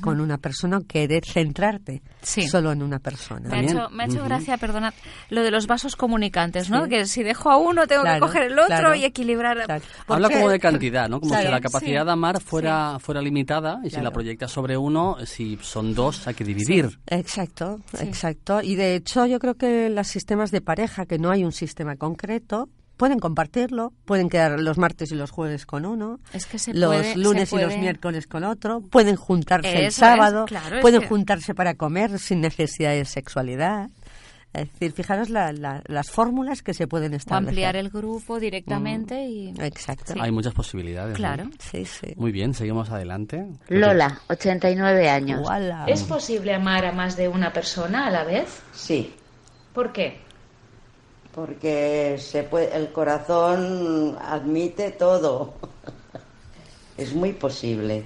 Con 0.00 0.20
una 0.20 0.38
persona 0.38 0.78
o 0.78 0.80
querer 0.86 1.24
centrarte 1.24 2.02
Sí. 2.20 2.46
solo 2.46 2.70
en 2.70 2.82
una 2.82 3.00
persona. 3.00 3.48
Me 3.48 3.56
ha 3.58 3.62
hecho, 3.62 3.90
me 3.90 4.04
ha 4.04 4.06
hecho 4.06 4.18
Ujú. 4.18 4.24
gracia, 4.26 4.56
perdonad, 4.56 4.94
lo 5.30 5.42
de 5.42 5.50
los 5.50 5.66
vasos 5.66 5.96
comunicantes, 5.96 6.70
¿no? 6.70 6.84
Sí. 6.84 6.90
Que 6.90 7.06
si 7.06 7.22
dejo 7.24 7.50
a 7.50 7.56
uno 7.56 7.86
tengo 7.88 8.02
Claro, 8.02 8.20
que 8.20 8.20
coger 8.20 8.42
el 8.44 8.52
otro 8.58 8.66
claro. 8.66 8.94
y 8.94 9.04
equilibrar. 9.04 9.58
Habla 10.06 10.30
como 10.30 10.48
de 10.48 10.60
cantidad, 10.60 11.08
¿no? 11.08 11.18
Como 11.20 11.30
Claro, 11.32 11.46
si 11.46 11.50
la 11.52 11.60
capacidad 11.60 12.02
sí. 12.02 12.06
de 12.06 12.12
amar 12.12 12.40
fuera, 12.40 12.98
fuera 13.00 13.20
limitada 13.20 13.80
y 13.82 13.90
si 13.90 14.00
la 14.00 14.10
proyectas 14.12 14.52
sobre 14.52 14.76
uno, 14.76 15.16
si 15.26 15.58
son 15.62 15.94
dos, 15.94 16.26
hay 16.28 16.34
que 16.34 16.44
dividir. 16.44 16.98
Exacto, 17.06 17.80
exacto. 18.00 18.62
Y 18.62 18.76
de 18.76 18.94
hecho 18.94 19.26
yo 19.26 19.38
creo 19.38 19.54
que 19.54 19.90
los 19.90 20.06
sistemas 20.06 20.50
de 20.50 20.60
pareja, 20.60 21.06
que 21.06 21.18
no 21.18 21.30
hay 21.30 21.44
un 21.44 21.52
sistema 21.52 21.96
concreto, 21.96 22.68
pueden 23.02 23.18
compartirlo, 23.18 23.92
pueden 24.04 24.28
quedar 24.28 24.60
los 24.60 24.78
martes 24.78 25.10
y 25.10 25.16
los 25.16 25.32
jueves 25.32 25.66
con 25.66 25.84
uno, 25.86 26.20
Es 26.32 26.46
que 26.46 26.56
se 26.60 26.72
los 26.72 26.94
puede- 26.94 27.16
lunes 27.16 27.48
se 27.48 27.56
y 27.56 27.58
los 27.60 27.76
miércoles 27.76 28.28
con 28.28 28.44
otro, 28.44 28.80
pueden 28.80 29.16
juntarse 29.16 29.76
el 29.76 29.86
es, 29.86 29.96
sábado, 29.96 30.44
es 30.48 30.80
pueden 30.80 31.00
que- 31.00 31.08
juntarse 31.08 31.52
para 31.52 31.74
comer 31.74 32.20
sin 32.20 32.40
necesidad 32.40 32.92
de 32.92 33.04
sexualidad. 33.04 33.90
Es 34.52 34.70
decir, 34.72 34.92
fijaros 34.92 35.30
la- 35.30 35.52
la- 35.52 35.82
las 35.86 36.10
fórmulas 36.12 36.62
que 36.62 36.74
se 36.74 36.86
pueden 36.86 37.12
O 37.14 37.16
establecer. 37.16 37.48
ampliar 37.48 37.74
el 37.74 37.90
grupo 37.90 38.38
directamente 38.38 39.24
y... 39.26 39.48
Exacto. 39.58 40.12
Sí. 40.12 40.20
Hay 40.22 40.30
muchas 40.30 40.54
posibilidades. 40.54 41.14
¿no? 41.14 41.16
Claro. 41.16 41.50
Sí, 41.58 41.84
sí. 41.84 42.12
Muy 42.14 42.30
bien, 42.30 42.54
seguimos 42.54 42.90
adelante. 42.90 43.48
Lola, 43.68 44.20
89 44.28 45.08
años. 45.10 45.44
¿Es 45.88 46.04
posible 46.04 46.54
amar 46.54 46.84
a 46.84 46.92
más 46.92 47.16
de 47.16 47.26
una 47.26 47.52
persona 47.52 48.06
a 48.06 48.10
la 48.12 48.22
vez? 48.22 48.62
Sí, 48.72 49.12
¿Por 49.72 49.92
qué? 49.92 50.20
Porque 51.34 52.16
se 52.18 52.42
puede, 52.44 52.76
el 52.76 52.92
corazón 52.92 54.16
admite 54.20 54.90
todo. 54.92 55.54
Es 56.96 57.14
muy 57.14 57.32
posible. 57.32 58.04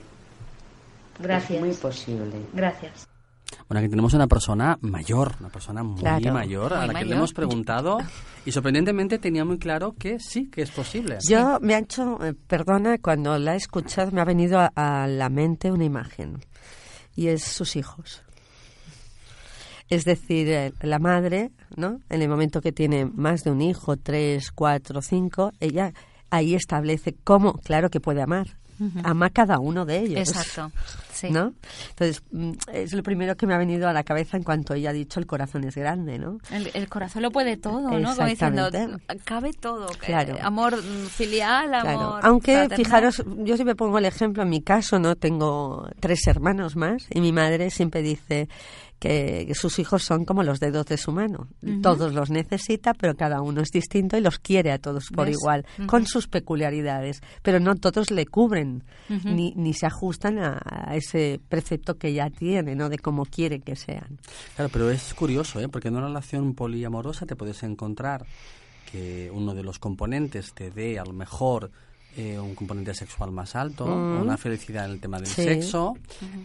Gracias. 1.19 1.51
Es 1.53 1.61
muy 1.61 1.73
posible. 1.75 2.37
Gracias. 2.53 3.09
Bueno, 3.69 3.81
aquí 3.81 3.89
tenemos 3.89 4.15
una 4.15 4.27
persona 4.29 4.79
mayor, 4.81 5.35
una 5.41 5.49
persona 5.49 5.83
muy 5.83 5.99
Claro. 6.01 6.33
mayor, 6.33 6.73
a 6.73 6.85
Muy 6.85 6.87
la 6.95 6.99
que 7.01 7.05
le 7.05 7.15
hemos 7.17 7.33
preguntado 7.33 7.99
y 8.45 8.53
sorprendentemente 8.53 9.19
tenía 9.19 9.45
muy 9.45 9.59
claro 9.59 9.95
que 9.99 10.19
sí, 10.21 10.49
que 10.51 10.63
es 10.63 10.71
posible. 10.71 11.19
Yo 11.29 11.59
me 11.61 11.75
ha 11.75 11.79
hecho, 11.79 12.19
eh, 12.25 12.33
perdona, 12.35 12.99
cuando 12.99 13.39
la 13.39 13.55
he 13.55 13.57
escuchado 13.57 14.13
me 14.13 14.21
ha 14.21 14.25
venido 14.25 14.61
a, 14.61 14.71
a 14.77 15.07
la 15.09 15.29
mente 15.31 15.73
una 15.73 15.85
imagen 15.85 16.39
y 17.17 17.29
es 17.29 17.43
sus 17.45 17.75
hijos. 17.77 18.23
Es 19.89 20.05
decir, 20.05 20.49
eh, 20.49 20.73
la 20.83 20.99
madre, 20.99 21.51
¿no? 21.77 22.01
En 22.09 22.23
el 22.23 22.29
momento 22.29 22.61
que 22.61 22.73
tiene 22.73 23.05
más 23.07 23.45
de 23.45 23.51
un 23.51 23.61
hijo, 23.63 23.97
tres, 23.97 24.51
cuatro, 24.53 25.01
cinco, 25.03 25.53
ella 25.61 25.93
ahí 26.31 26.55
establece 26.55 27.15
cómo, 27.25 27.55
claro 27.55 27.89
que 27.89 28.01
puede 28.01 28.21
amar. 28.23 28.57
Ujú. 28.79 28.99
Ama 29.05 29.27
a 29.27 29.31
cada 29.31 29.59
uno 29.59 29.87
de 29.87 30.01
ellos. 30.01 30.29
Exacto. 30.29 30.71
Sí. 31.11 31.31
¿no? 31.31 31.55
Entonces, 31.89 32.23
mm, 32.31 32.51
es 32.75 32.93
lo 32.93 33.03
primero 33.03 33.35
que 33.35 33.47
me 33.47 33.55
ha 33.55 33.59
venido 33.59 33.89
a 33.89 33.95
la 33.95 34.03
cabeza 34.03 34.37
en 34.37 34.43
cuanto 34.43 34.75
ella 34.75 34.91
ha 34.91 34.93
dicho 34.93 35.19
el 35.19 35.25
corazón 35.27 35.65
es 35.65 35.75
grande, 35.75 36.19
¿no? 36.19 36.37
El, 36.51 36.71
el 36.75 36.87
corazón 36.91 37.23
lo 37.23 37.31
puede 37.31 37.57
todo, 37.57 37.81
¿no? 37.99 38.15
Como 38.15 38.27
diciendo, 38.29 38.69
cabe 39.25 39.55
todo. 39.55 39.87
que- 39.87 39.99
Claro. 40.09 40.37
Amor 40.43 40.77
mm, 40.77 41.07
filial, 41.07 41.69
Claro. 41.71 41.89
amor 41.89 42.21
Aunque, 42.23 42.53
fraternal. 42.67 42.77
fijaros, 42.85 43.25
yo 43.39 43.55
siempre 43.57 43.75
pongo 43.75 43.97
el 43.97 44.05
ejemplo, 44.05 44.43
en 44.43 44.51
mi 44.51 44.61
caso, 44.61 44.99
¿no? 44.99 45.17
Tengo 45.17 45.89
tres 46.01 46.27
hermanos 46.27 46.77
más 46.77 47.07
y 47.09 47.23
mi 47.23 47.33
madre 47.33 47.71
siempre 47.71 48.03
dice 48.03 48.51
que, 48.99 49.53
sus 49.55 49.79
hijos 49.79 50.03
son 50.03 50.25
como 50.25 50.43
los 50.43 50.61
dedos 50.61 50.87
de 50.87 50.97
su 50.97 51.13
mano. 51.13 51.49
Todos 51.83 52.15
los 52.15 52.31
necesita, 52.31 52.95
pero 52.95 53.15
cada 53.15 53.41
uno 53.41 53.61
es 53.61 53.71
distinto 53.71 54.17
y 54.17 54.21
los 54.21 54.39
quiere 54.39 54.73
a 54.73 54.79
todos 54.79 55.09
por 55.15 55.27
¿Ves? 55.27 55.37
igual, 55.41 55.67
con 55.87 56.07
sus 56.07 56.29
peculiaridades. 56.29 57.21
Pero 57.43 57.61
no 57.61 57.77
todos 57.77 58.11
le 58.11 58.27
cubren, 58.27 58.85
ni, 59.25 59.53
ni 59.57 59.75
se 59.75 59.87
ajustan 59.87 60.39
a, 60.39 60.61
a 60.65 60.97
ese 60.97 61.41
precepto 61.49 61.97
que 61.97 62.13
ya 62.13 62.31
tiene, 62.31 62.75
¿no? 62.75 62.89
De 62.89 62.99
cómo 62.99 63.25
quiere 63.25 63.61
que 63.61 63.77
sean. 63.77 64.19
Claro, 64.55 64.71
pero 64.73 64.91
es 64.91 65.15
curioso, 65.15 65.61
¿eh? 65.61 65.69
porque 65.69 65.89
en 65.89 65.97
una 65.97 66.07
relación 66.07 66.55
poliamorosa 66.55 67.27
te 67.27 67.37
puedes 67.37 67.63
encontrar 67.63 68.27
que 68.91 69.31
uno 69.33 69.55
de 69.55 69.63
los 69.63 69.79
componentes 69.79 70.53
te 70.55 70.71
dé 70.71 70.99
a 70.99 71.05
lo 71.05 71.13
mejor 71.13 71.71
eh, 72.17 72.39
un 72.39 72.55
componente 72.55 72.95
sexual 72.95 73.31
más 73.33 73.55
alto, 73.57 73.87
Mm. 73.87 74.23
una 74.23 74.37
felicidad 74.37 74.87
en 74.87 74.93
el 74.93 75.01
tema 75.01 75.19
del 75.19 75.27
Sí. 75.27 75.43
sexo, 75.45 75.95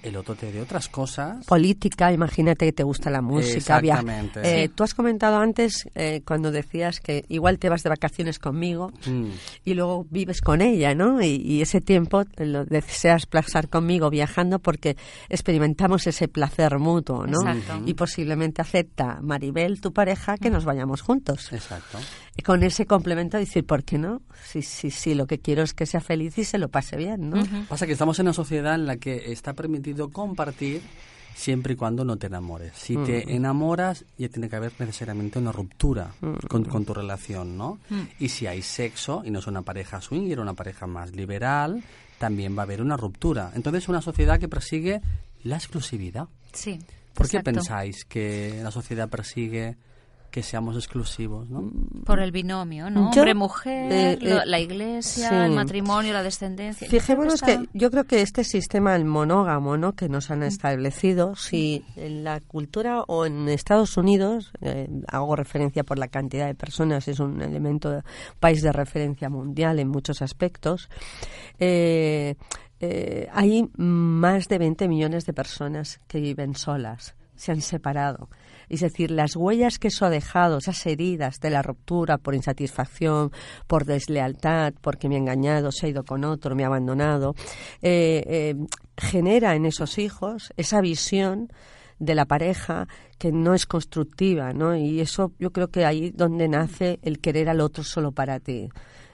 el 0.04 0.16
otro 0.18 0.36
te 0.36 0.52
dé 0.52 0.62
otras 0.62 0.90
cosas. 0.90 1.46
Política, 1.46 2.12
imagínate 2.12 2.66
que 2.66 2.74
te 2.74 2.84
gusta 2.84 3.10
la 3.10 3.22
música. 3.22 3.80
Exactamente. 3.80 4.64
Eh. 4.64 4.70
Tú 4.70 4.84
has 4.84 4.94
comentado 4.94 5.38
antes, 5.38 5.88
eh, 5.96 6.22
cuando 6.26 6.52
decías 6.52 7.00
que 7.00 7.24
igual 7.30 7.58
te 7.60 7.70
vas 7.70 7.84
de 7.84 7.90
vacaciones 7.90 8.38
conmigo 8.40 8.92
Mm. 9.06 9.28
y 9.66 9.74
luego 9.74 10.06
vives 10.10 10.42
con 10.42 10.62
ella, 10.62 10.94
¿no? 10.94 11.22
Y, 11.22 11.36
y 11.36 11.62
ese 11.62 11.80
tiempo 11.82 12.24
lo 12.38 12.66
deseas 12.66 13.26
pasar 13.26 13.70
conmigo 13.70 14.10
viajando 14.10 14.60
porque 14.60 14.98
experimentamos 15.30 16.06
ese 16.08 16.28
placer 16.28 16.78
mutuo, 16.80 17.26
¿no? 17.26 17.40
Exacto. 17.48 17.84
Y 17.86 17.94
posiblemente 17.94 18.62
acepta 18.62 19.20
Maribel, 19.22 19.80
tu 19.82 19.94
pareja, 19.94 20.38
que 20.38 20.50
nos 20.50 20.66
vayamos 20.66 21.02
juntos. 21.02 21.52
Exacto. 21.54 21.98
Y 22.42 22.44
con 22.44 22.64
ese 22.64 22.88
complemento 22.88 23.38
decir, 23.38 23.64
¿por 23.68 23.84
qué 23.84 24.00
no? 24.00 24.24
Sí, 24.44 24.64
sí, 24.64 24.90
sí, 24.90 25.14
lo 25.14 25.28
que 25.28 25.38
quiero 25.38 25.62
es 25.62 25.76
que 25.76 25.86
sea 25.86 26.02
feliz 26.02 26.40
y 26.40 26.44
se 26.44 26.58
lo 26.58 26.70
pase 26.70 26.98
bien, 26.98 27.30
¿no? 27.30 27.44
Pasa 27.70 27.86
que 27.86 27.92
estamos 27.92 28.18
en 28.18 28.26
una 28.26 28.34
sociedad 28.34 28.74
en 28.74 28.88
la 28.88 28.98
que 28.98 29.32
está 29.32 29.54
permitido 29.54 30.10
compartir 30.10 30.82
siempre 31.36 31.74
y 31.74 31.76
cuando 31.76 32.04
no 32.04 32.18
te 32.18 32.26
enamores. 32.26 32.72
Si 32.76 32.96
te 32.98 33.28
Mm. 33.28 33.30
enamoras, 33.30 34.06
ya 34.18 34.28
tiene 34.30 34.50
que 34.50 34.56
haber 34.56 34.72
necesariamente 34.80 35.38
una 35.38 35.52
ruptura 35.52 36.16
Mm. 36.20 36.48
con, 36.50 36.66
con 36.66 36.84
tu 36.84 36.96
relación, 36.96 37.56
¿no? 37.60 37.78
Mm. 37.92 38.02
Y 38.18 38.30
si 38.30 38.48
hay 38.48 38.64
sexo, 38.64 39.22
y 39.24 39.30
no 39.30 39.38
es 39.38 39.46
una 39.46 39.62
pareja 39.62 40.02
swinger, 40.02 40.40
una 40.40 40.56
pareja 40.56 40.88
más 40.88 41.16
liberal, 41.16 41.84
también 42.18 42.58
va 42.58 42.62
a 42.62 42.66
haber 42.66 42.82
una 42.82 42.98
ruptura. 42.98 43.52
Entonces, 43.54 43.88
una 43.88 44.02
sociedad 44.02 44.40
que 44.40 44.48
persigue 44.50 45.00
la 45.44 45.58
exclusividad. 45.58 46.28
Sí. 46.54 46.80
¿Por 47.14 47.30
qué 47.30 47.42
pensáis 47.42 48.04
que 48.04 48.62
la 48.64 48.72
sociedad 48.72 49.10
persigue 49.10 49.76
que 50.32 50.42
seamos 50.42 50.76
exclusivos, 50.78 51.50
no? 51.50 51.70
Por 52.06 52.20
el 52.22 52.32
binomio, 52.32 52.90
¿no? 52.90 53.10
Hombre-mujer, 53.10 53.92
eh, 53.92 54.18
lo- 54.22 54.42
eh, 54.42 54.46
la 54.46 54.60
iglesia, 54.60 55.30
sí. 55.30 55.36
el 55.36 55.52
matrimonio, 55.52 56.14
la 56.14 56.24
descendencia. 56.24 56.88
Fijémonos 56.90 57.42
que 57.42 57.68
yo 57.74 57.92
creo 57.92 58.06
que 58.06 58.22
este 58.22 58.44
sistema, 58.46 58.96
el 58.96 59.04
monógamo, 59.06 59.76
¿no? 59.78 59.94
que 59.94 60.08
nos 60.10 60.32
han 60.32 60.42
establecido, 60.44 61.36
si 61.36 61.84
en 61.98 62.24
la 62.24 62.40
cultura 62.40 63.02
o 63.02 63.26
en 63.26 63.50
Estados 63.50 63.98
Unidos, 63.98 64.52
eh, 64.62 64.88
hago 65.10 65.36
referencia 65.36 65.84
por 65.84 66.00
la 66.00 66.08
cantidad 66.08 66.48
de 66.48 66.56
personas, 66.56 67.08
es 67.10 67.20
un 67.20 67.42
elemento, 67.42 68.02
país 68.40 68.62
de 68.62 68.72
referencia 68.72 69.30
mundial 69.30 69.80
en 69.80 69.90
muchos 69.90 70.22
aspectos, 70.22 70.90
eh, 71.60 72.36
eh, 72.80 73.28
hay 73.34 73.70
más 73.78 74.48
de 74.48 74.58
20 74.58 74.88
millones 74.88 75.26
de 75.26 75.34
personas 75.34 76.00
que 76.08 76.20
viven 76.20 76.56
solas, 76.56 77.16
se 77.36 77.52
han 77.52 77.62
separado. 77.62 78.30
Es 78.72 78.80
decir, 78.80 79.12
las 79.12 79.36
huellas 79.36 79.80
que 79.80 79.90
eso 79.90 80.06
ha 80.06 80.10
dejado, 80.10 80.60
esas 80.60 80.86
heridas 80.86 81.42
de 81.42 81.50
la 81.50 81.62
ruptura 81.62 82.18
por 82.18 82.36
insatisfacción, 82.36 83.34
por 83.68 83.84
deslealtad, 83.84 84.74
porque 84.80 85.10
me 85.10 85.16
ha 85.16 85.18
engañado, 85.18 85.74
se 85.74 85.88
ha 85.88 85.90
ido 85.90 86.06
con 86.06 86.24
otro, 86.24 86.56
me 86.56 86.64
ha 86.64 86.68
abandonado, 86.68 87.36
eh, 87.82 88.24
eh, 88.26 88.56
genera 88.96 89.56
en 89.56 89.66
esos 89.66 89.98
hijos 89.98 90.54
esa 90.56 90.80
visión 90.80 91.52
de 92.00 92.16
la 92.16 92.24
pareja 92.24 92.88
que 93.20 93.34
no 93.34 93.54
es 93.54 93.66
constructiva, 93.66 94.54
¿no? 94.54 94.74
Y 94.74 95.02
eso 95.02 95.34
yo 95.38 95.52
creo 95.52 95.68
que 95.68 95.84
ahí 95.84 96.12
donde 96.12 96.48
nace 96.48 96.98
el 97.02 97.20
querer 97.20 97.50
al 97.50 97.60
otro 97.60 97.84
solo 97.84 98.14
para 98.14 98.40
ti. 98.40 98.70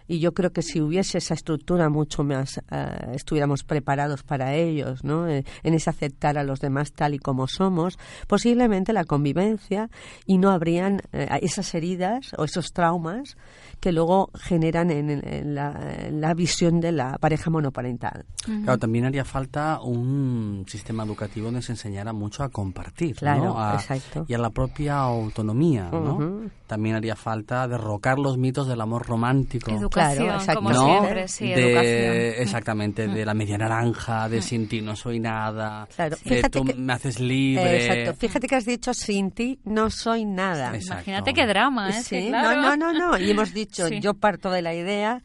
Y 0.08 0.20
yo 0.20 0.34
creo 0.34 0.52
que 0.52 0.62
si 0.62 0.80
hubiese 0.82 1.18
esa 1.18 1.34
estructura 1.34 1.90
mucho 1.90 2.24
más, 2.24 2.60
eh, 2.72 3.12
estuviéramos 3.14 3.64
preparados 3.64 4.24
para 4.24 4.54
ellos, 4.56 5.04
¿no? 5.04 5.28
Eh, 5.28 5.44
en 5.64 5.74
ese 5.74 5.90
aceptar 5.90 6.38
a 6.38 6.44
los 6.44 6.60
demás 6.60 6.94
tal 6.94 7.14
y 7.14 7.20
como 7.20 7.48
somos, 7.48 7.98
posiblemente 8.28 8.94
la 8.94 9.04
convivencia 9.04 9.90
y 10.26 10.38
no 10.38 10.52
habrían 10.52 11.02
eh, 11.14 11.28
esas 11.42 11.74
heridas 11.76 12.34
o 12.38 12.44
esos 12.46 12.72
traumas 12.74 13.36
que 13.80 13.92
luego 13.92 14.32
generan 14.36 14.90
en, 14.92 15.10
en 15.10 15.56
la, 15.56 15.96
en 16.08 16.22
la 16.22 16.34
visión 16.34 16.80
de 16.80 16.92
la 16.92 17.18
pareja 17.20 17.50
monoparental. 17.50 18.26
Claro, 18.64 18.80
también 18.80 19.06
haría 19.06 19.26
falta 19.26 19.80
un 19.82 20.66
sistema 20.68 21.04
educativo 21.04 21.46
donde 21.48 21.62
se 21.62 21.74
enseñara 21.74 22.14
mucho 22.14 22.44
a 22.44 22.50
compartir, 22.50 23.16
Claro, 23.18 23.44
¿no? 23.44 23.60
A- 23.62 23.76
exacto. 23.76 24.26
Y 24.28 24.34
a 24.34 24.38
la 24.38 24.50
propia 24.50 25.00
autonomía, 25.00 25.90
¿no? 25.92 26.18
También 26.66 26.96
haría 26.96 27.16
falta 27.16 27.68
derrocar 27.68 28.20
los 28.20 28.38
mitos 28.38 28.68
del 28.68 28.82
amor 28.82 29.06
romántico. 29.08 29.72
Educación, 30.04 30.26
Claro, 30.26 30.40
exacto. 30.40 30.60
como 30.62 30.72
¿no? 30.72 30.86
siempre, 31.02 31.28
sí, 31.28 31.48
de, 31.48 31.54
educación. 31.72 32.42
Exactamente, 32.44 33.08
de 33.08 33.26
la 33.26 33.34
media 33.34 33.58
naranja, 33.58 34.30
de 34.30 34.42
sin 34.42 34.68
ti 34.68 34.82
no 34.82 34.96
soy 34.96 35.20
nada, 35.20 35.88
Claro, 35.96 36.16
de 36.24 36.30
fíjate 36.36 36.60
tú 36.60 36.66
que- 36.66 36.74
me 36.76 36.94
haces 36.94 37.20
libre. 37.20 37.86
Exacto. 37.86 38.20
Fíjate 38.20 38.48
que 38.48 38.56
has 38.56 38.66
dicho 38.66 38.94
sin 38.94 39.32
ti 39.32 39.60
no 39.66 39.90
soy 39.90 40.26
nada. 40.26 40.68
Exacto. 40.76 40.94
Imagínate 41.10 41.34
qué 41.34 41.46
drama, 41.48 41.90
¿eh? 41.90 41.94
Sí, 42.04 42.22
Sí, 42.24 42.28
claro. 42.30 42.62
no, 42.62 42.76
no, 42.78 42.94
no, 42.94 43.12
no. 43.12 43.18
Y 43.20 43.32
hemos 43.32 43.54
dicho, 43.54 43.88
Sí. 43.88 44.00
yo 44.00 44.14
parto 44.14 44.50
de 44.52 44.62
la 44.62 44.74
idea 44.74 45.22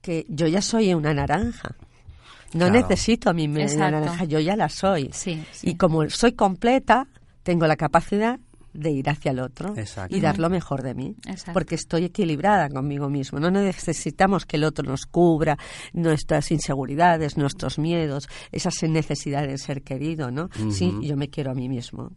que 0.00 0.24
yo 0.28 0.46
ya 0.46 0.62
soy 0.62 0.94
una 0.94 1.12
naranja. 1.14 1.74
No 2.54 2.66
Claro. 2.70 2.72
necesito 2.88 3.28
a 3.30 3.32
mi 3.34 3.46
media 3.48 3.64
Exacto. 3.66 4.00
naranja, 4.00 4.24
yo 4.24 4.40
ya 4.40 4.56
la 4.56 4.68
soy. 4.68 5.10
Sí, 5.12 5.44
Y 5.62 5.76
como 5.76 6.08
soy 6.08 6.32
completa, 6.32 7.06
tengo 7.42 7.66
la 7.66 7.76
capacidad 7.76 8.38
de 8.78 8.90
ir 8.90 9.08
hacia 9.08 9.32
el 9.32 9.40
otro 9.40 9.74
Exacto. 9.76 10.16
y 10.16 10.20
dar 10.20 10.38
lo 10.38 10.48
mejor 10.50 10.82
de 10.82 10.94
mí, 10.94 11.16
Exacto. 11.26 11.52
porque 11.52 11.74
estoy 11.74 12.04
equilibrada 12.04 12.68
conmigo 12.68 13.08
mismo. 13.08 13.40
No 13.40 13.50
necesitamos 13.50 14.46
que 14.46 14.56
el 14.56 14.64
otro 14.64 14.88
nos 14.88 15.06
cubra 15.06 15.58
nuestras 15.92 16.50
inseguridades, 16.50 17.36
nuestros 17.36 17.78
miedos, 17.78 18.28
esas 18.52 18.74
necesidades 18.82 19.50
de 19.50 19.58
ser 19.58 19.82
querido, 19.82 20.30
¿no? 20.30 20.48
Sí, 20.70 20.94
yo 21.02 21.16
me 21.16 21.28
quiero 21.28 21.50
a 21.50 21.54
mí 21.54 21.68
mismo. 21.68 22.12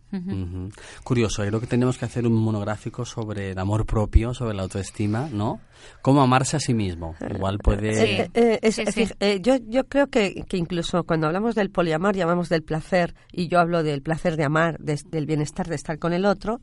Curioso, 1.04 1.44
yo 1.44 1.50
creo 1.50 1.62
que 1.62 1.68
tenemos 1.68 1.98
que 1.98 2.06
hacer 2.06 2.26
un 2.26 2.34
monográfico 2.34 3.06
sobre 3.06 3.52
el 3.52 3.60
amor 3.60 3.86
propio, 3.86 4.34
sobre 4.34 4.56
la 4.56 4.64
autoestima, 4.64 5.30
¿no? 5.32 5.60
Cómo 6.02 6.22
amarse 6.22 6.58
a 6.58 6.60
sí 6.60 6.74
mismo. 6.74 7.16
Igual 7.30 7.60
puede... 7.60 8.22
Eh, 8.24 8.32
eh, 8.34 8.60
es- 8.62 8.76
sí, 8.76 9.02
eh, 9.04 9.10
eh, 9.20 9.40
yo, 9.42 9.58
yo 9.68 9.88
creo 9.88 10.08
que, 10.08 10.44
que 10.48 10.58
incluso 10.58 11.04
cuando 11.04 11.28
hablamos 11.28 11.56
del 11.56 11.70
poliamor 11.70 12.16
llamamos 12.16 12.50
del 12.50 12.64
placer 12.64 13.14
y 13.32 13.48
yo 13.48 13.60
hablo 13.60 13.84
del 13.84 14.02
placer 14.02 14.38
de 14.38 14.44
amar, 14.44 14.78
de- 14.80 15.00
del 15.10 15.26
bienestar 15.26 15.68
de 15.68 15.76
estar 15.76 16.00
con 16.00 16.14
el 16.14 16.26
otro. 16.26 16.60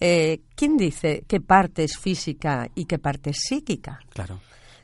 eh, 0.00 0.40
¿Quién 0.56 0.76
dice 0.76 1.24
qué 1.26 1.40
parte 1.40 1.84
es 1.84 1.96
física 1.98 2.68
y 2.74 2.84
qué 2.86 2.98
parte 2.98 3.30
es 3.30 3.38
psíquica? 3.38 4.00
Claro. 4.12 4.40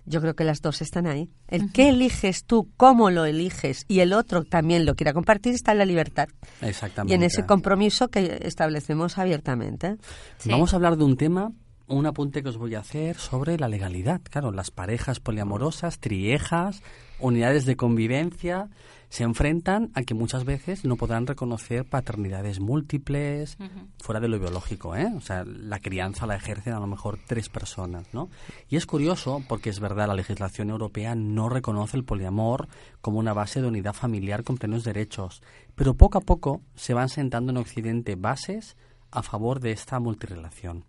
Yo 0.08 0.20
creo 0.20 0.34
que 0.36 0.44
las 0.44 0.62
dos 0.62 0.82
están 0.82 1.08
ahí. 1.08 1.28
El 1.48 1.72
qué 1.72 1.88
eliges 1.88 2.44
tú, 2.44 2.70
cómo 2.76 3.10
lo 3.10 3.24
eliges 3.24 3.84
y 3.88 3.98
el 4.00 4.12
otro 4.12 4.44
también 4.44 4.86
lo 4.86 4.94
quiera 4.94 5.12
compartir 5.12 5.52
está 5.54 5.72
en 5.72 5.78
la 5.78 5.84
libertad 5.84 6.28
Exactamente. 6.62 7.12
y 7.12 7.16
en 7.16 7.24
ese 7.24 7.44
compromiso 7.44 8.06
que 8.06 8.38
establecemos 8.42 9.18
abiertamente. 9.18 9.96
Vamos 10.44 10.72
a 10.72 10.76
hablar 10.76 10.96
de 10.96 11.02
un 11.02 11.16
tema, 11.16 11.50
un 11.88 12.06
apunte 12.06 12.42
que 12.42 12.48
os 12.48 12.56
voy 12.56 12.74
a 12.74 12.80
hacer 12.80 13.16
sobre 13.16 13.58
la 13.58 13.68
legalidad. 13.68 14.20
Claro, 14.22 14.50
las 14.50 14.70
parejas 14.70 15.20
poliamorosas, 15.20 15.98
triejas, 15.98 16.82
unidades 17.20 17.64
de 17.64 17.76
convivencia, 17.76 18.68
se 19.08 19.22
enfrentan 19.22 19.90
a 19.94 20.02
que 20.02 20.14
muchas 20.14 20.44
veces 20.44 20.84
no 20.84 20.96
podrán 20.96 21.26
reconocer 21.26 21.84
paternidades 21.84 22.60
múltiples 22.60 23.56
fuera 23.98 24.20
de 24.20 24.28
lo 24.28 24.38
biológico, 24.38 24.96
¿eh? 24.96 25.12
O 25.16 25.20
sea, 25.20 25.44
la 25.44 25.78
crianza 25.78 26.26
la 26.26 26.36
ejercen 26.36 26.72
a 26.72 26.80
lo 26.80 26.86
mejor 26.86 27.18
tres 27.24 27.48
personas, 27.48 28.12
¿no? 28.12 28.30
Y 28.68 28.76
es 28.76 28.84
curioso 28.84 29.42
porque 29.48 29.70
es 29.70 29.80
verdad, 29.80 30.08
la 30.08 30.14
legislación 30.14 30.70
europea 30.70 31.14
no 31.14 31.48
reconoce 31.48 31.96
el 31.96 32.04
poliamor 32.04 32.68
como 33.00 33.18
una 33.18 33.32
base 33.32 33.60
de 33.60 33.68
unidad 33.68 33.94
familiar 33.94 34.42
con 34.42 34.58
plenos 34.58 34.84
derechos, 34.84 35.40
pero 35.74 35.94
poco 35.94 36.18
a 36.18 36.22
poco 36.22 36.62
se 36.74 36.94
van 36.94 37.08
sentando 37.08 37.52
en 37.52 37.58
Occidente 37.58 38.16
bases 38.16 38.76
a 39.12 39.22
favor 39.22 39.60
de 39.60 39.70
esta 39.70 40.00
multirelación. 40.00 40.84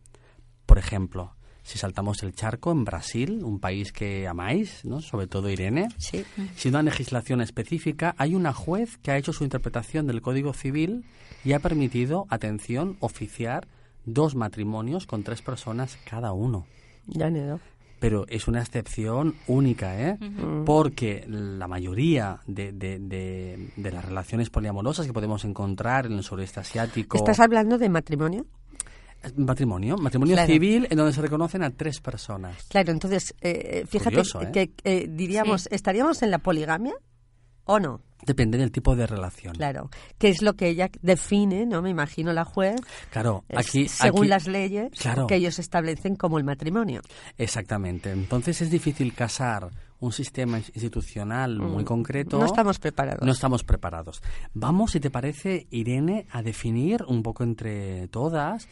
Por 0.68 0.78
ejemplo, 0.78 1.34
si 1.64 1.80
saltamos 1.80 2.22
el 2.24 2.34
charco 2.34 2.72
en 2.72 2.86
Brasil, 2.86 3.42
un 3.44 3.60
país 3.60 3.92
que 3.92 4.28
amáis, 4.28 4.86
¿no? 4.86 5.02
sobre 5.02 5.26
todo 5.28 5.50
Irene, 5.50 5.88
Sí. 5.98 6.24
sin 6.56 6.74
una 6.74 6.84
legislación 6.84 7.42
específica, 7.42 8.14
hay 8.20 8.36
una 8.36 8.54
juez 8.54 8.98
que 9.00 9.10
ha 9.12 9.18
hecho 9.18 9.34
su 9.34 9.44
interpretación 9.44 10.06
del 10.06 10.22
Código 10.22 10.54
Civil 10.54 11.04
y 11.44 11.54
ha 11.54 11.60
permitido, 11.60 12.26
atención, 12.30 12.96
oficiar 13.00 13.68
dos 14.06 14.36
matrimonios 14.36 15.08
con 15.08 15.24
tres 15.24 15.42
personas 15.42 15.98
cada 16.10 16.32
uno. 16.32 16.68
Ya, 17.08 17.30
Nedo. 17.30 17.60
pero 18.00 18.26
es 18.30 18.48
una 18.48 18.62
excepción 18.62 19.34
única, 19.48 20.00
¿eh? 20.00 20.18
Porque 20.66 21.26
la 21.28 21.68
mayoría 21.68 22.40
de, 22.46 22.72
de, 22.72 23.00
de- 23.00 23.72
de 23.76 23.92
las 23.92 24.06
relaciones 24.06 24.50
poliamorosas 24.52 25.06
que 25.08 25.14
podemos 25.14 25.44
encontrar 25.46 26.06
en 26.06 26.14
el 26.14 26.24
sureste 26.24 26.60
asiático... 26.60 27.18
¿Estás 27.18 27.40
hablando 27.40 27.78
de 27.78 27.90
matrimonio? 27.90 28.46
Matrimonio, 29.36 29.98
matrimonio 29.98 30.36
Claro. 30.36 30.52
civil 30.54 30.88
en 30.90 30.98
donde 30.98 31.14
se 31.14 31.22
reconocen 31.22 31.64
a 31.64 31.72
tres 31.72 32.00
personas. 32.00 32.64
Claro, 32.70 32.92
entonces, 32.92 33.34
eh, 33.42 33.84
fíjate 33.88 34.10
Curioso, 34.18 34.42
¿eh? 34.42 34.52
que 34.52 34.72
eh, 34.84 35.08
diríamos, 35.10 35.68
¿estaríamos 35.72 36.22
en 36.24 36.32
la 36.32 36.40
poligamia 36.40 36.94
o 37.66 37.80
no? 37.80 38.02
Depende 38.26 38.58
del 38.58 38.72
tipo 38.72 38.96
de 38.96 39.06
relación. 39.08 39.54
Claro, 39.56 39.90
que 40.18 40.30
es 40.30 40.42
lo 40.42 40.56
que 40.56 40.68
ella 40.70 40.90
define, 41.02 41.66
¿no? 41.66 41.82
Me 41.84 41.92
imagino 41.92 42.34
la 42.34 42.44
juez, 42.46 42.82
Claro, 43.12 43.46
es 43.48 43.58
aquí... 43.60 43.88
según 43.88 44.22
aquí- 44.24 44.30
las 44.30 44.48
leyes 44.48 44.90
Claro. 45.00 45.28
que 45.28 45.36
ellos 45.36 45.60
establecen 45.60 46.16
como 46.16 46.38
el 46.40 46.44
matrimonio. 46.44 47.02
Exactamente. 47.38 48.12
Entonces 48.12 48.62
es 48.62 48.72
difícil 48.72 49.14
casar 49.14 49.70
un 50.00 50.12
sistema 50.12 50.58
institucional 50.60 51.58
muy 51.60 51.84
Mm. 51.84 51.86
concreto. 51.88 52.40
No 52.40 52.46
estamos 52.46 52.80
preparados. 52.80 53.22
No 53.26 53.32
estamos 53.32 53.64
preparados. 53.64 54.22
Vamos, 54.54 54.92
si 54.92 55.00
te 55.00 55.10
parece, 55.10 55.68
Irene, 55.72 56.28
a 56.32 56.42
definir 56.42 57.04
un 57.08 57.24
poco 57.24 57.44
entre 57.44 58.08
todas 58.10 58.68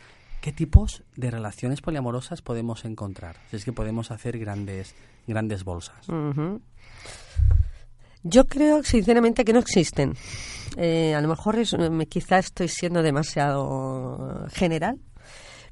qué 0.45 0.51
tipos 0.51 1.01
de 1.15 1.31
relaciones 1.31 1.81
poliamorosas 1.81 2.43
podemos 2.43 2.85
encontrar. 2.85 3.35
Si 3.49 3.55
es 3.55 3.65
que 3.65 3.73
podemos 3.73 4.11
hacer 4.11 4.37
grandes, 4.37 4.93
grandes 5.25 5.63
bolsas. 5.63 6.05
Yo 8.21 8.45
creo, 8.45 8.83
sinceramente, 8.83 9.43
que 9.43 9.53
no 9.53 9.59
existen. 9.59 10.13
Eh, 10.77 11.15
a 11.15 11.21
lo 11.21 11.27
mejor 11.29 11.57
es, 11.57 11.75
me- 11.75 12.05
quizá 12.05 12.37
estoy 12.37 12.67
siendo 12.67 13.01
demasiado 13.01 14.45
general, 14.51 14.99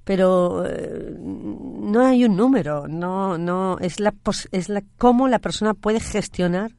pero 0.03 0.65
eh, 0.67 1.17
no 1.19 2.03
hay 2.03 2.25
un 2.25 2.35
número. 2.35 2.87
No, 2.87 3.37
no 3.37 3.77
es 3.77 3.99
la, 3.99 4.11
es 4.51 4.69
la 4.69 4.81
cómo 4.97 5.27
la 5.27 5.37
persona 5.37 5.75
puede 5.75 5.99
gestionar 5.99 6.71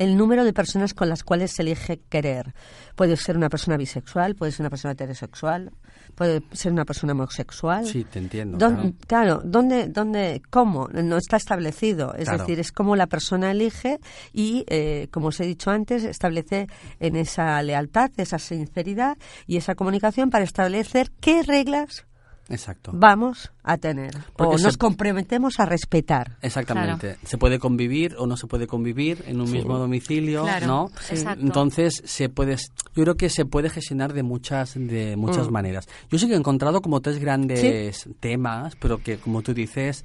el 0.00 0.16
número 0.16 0.44
de 0.44 0.54
personas 0.54 0.94
con 0.94 1.10
las 1.10 1.22
cuales 1.22 1.52
se 1.52 1.60
elige 1.60 2.00
querer. 2.08 2.54
Puede 2.96 3.18
ser 3.18 3.36
una 3.36 3.50
persona 3.50 3.76
bisexual, 3.76 4.34
puede 4.34 4.50
ser 4.50 4.62
una 4.62 4.70
persona 4.70 4.92
heterosexual, 4.92 5.72
puede 6.14 6.42
ser 6.52 6.72
una 6.72 6.86
persona 6.86 7.12
homosexual. 7.12 7.84
Sí, 7.86 8.04
te 8.04 8.18
entiendo. 8.18 8.56
Claro. 8.56 8.92
claro, 9.06 9.42
¿dónde, 9.44 9.88
dónde, 9.88 10.40
cómo? 10.48 10.88
No 10.88 11.18
está 11.18 11.36
establecido. 11.36 12.14
Es 12.14 12.24
Claro. 12.24 12.38
decir, 12.38 12.58
es 12.58 12.72
como 12.72 12.96
la 12.96 13.08
persona 13.08 13.50
elige 13.50 13.98
y, 14.32 14.64
eh, 14.68 15.08
como 15.10 15.26
os 15.28 15.38
he 15.40 15.44
dicho 15.44 15.70
antes, 15.70 16.02
establece 16.04 16.66
en 16.98 17.16
esa 17.16 17.62
lealtad, 17.62 18.10
esa 18.16 18.38
sinceridad 18.38 19.18
y 19.46 19.58
esa 19.58 19.74
comunicación 19.74 20.30
para 20.30 20.44
establecer 20.44 21.10
qué 21.20 21.42
reglas 21.42 22.06
Exacto. 22.50 22.90
vamos 22.94 23.52
a 23.62 23.78
tener 23.78 24.12
Porque 24.36 24.56
o 24.56 24.58
se- 24.58 24.64
nos 24.64 24.76
comprometemos 24.76 25.58
a 25.60 25.66
respetar. 25.66 26.36
Exactamente. 26.42 27.16
Se 27.24 27.38
puede 27.38 27.58
convivir 27.58 28.16
o 28.18 28.26
no 28.26 28.36
se 28.36 28.46
puede 28.46 28.66
convivir 28.66 29.24
en 29.26 29.40
un 29.40 29.46
Sí. 29.46 29.54
mismo 29.54 29.78
domicilio, 29.78 30.42
Claro, 30.42 30.66
¿no? 30.66 30.90
sí. 31.00 31.14
Entonces 31.40 32.02
se 32.04 32.28
puede, 32.28 32.56
yo 32.94 33.02
creo 33.04 33.16
que 33.16 33.28
se 33.30 33.44
puede 33.44 33.70
gestionar 33.70 34.12
de 34.12 34.22
muchas, 34.22 34.74
de 34.74 35.16
muchas 35.16 35.48
Mm. 35.48 35.52
maneras. 35.52 35.88
Yo 36.10 36.18
sí 36.18 36.26
que 36.26 36.34
he 36.34 36.36
encontrado 36.36 36.82
como 36.82 37.00
tres 37.00 37.18
grandes 37.18 38.08
temas, 38.20 38.76
pero 38.76 38.98
que 39.02 39.18
como 39.18 39.42
tú 39.42 39.54
dices 39.54 40.04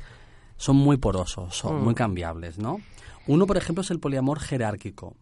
son 0.57 0.77
muy 0.77 0.97
porosos, 0.97 1.55
son 1.55 1.81
Mm. 1.81 1.83
muy 1.83 1.95
cambiables, 1.95 2.57
¿no? 2.57 2.77
Uno, 3.27 3.47
por 3.47 3.57
ejemplo, 3.57 3.81
es 3.81 3.91
el 3.91 3.99
poliamor 3.99 4.39
jerárquico. 4.39 5.15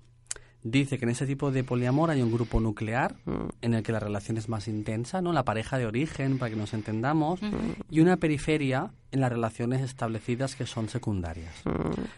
Dice 0.64 0.98
que 0.98 1.04
en 1.06 1.12
ese 1.12 1.28
tipo 1.28 1.52
de 1.52 1.64
poliamor 1.64 2.10
hay 2.10 2.22
un 2.22 2.32
grupo 2.32 2.60
nuclear 2.62 3.16
Mm. 3.26 3.50
en 3.62 3.74
el 3.74 3.84
que 3.84 3.92
la 3.92 4.00
relación 4.00 4.38
es 4.38 4.48
más 4.48 4.68
intensa, 4.68 5.22
¿no? 5.22 5.34
La 5.34 5.44
pareja 5.44 5.78
de 5.78 5.86
origen, 5.86 6.38
para 6.40 6.50
que 6.52 6.56
nos 6.56 6.74
entendamos, 6.74 7.42
Mm. 7.42 7.48
y 7.90 8.00
una 8.00 8.16
periferia 8.18 8.92
en 9.12 9.20
las 9.22 9.32
relaciones 9.32 9.82
establecidas 9.82 10.56
que 10.56 10.66
son 10.66 10.90
secundarias. 10.90 11.54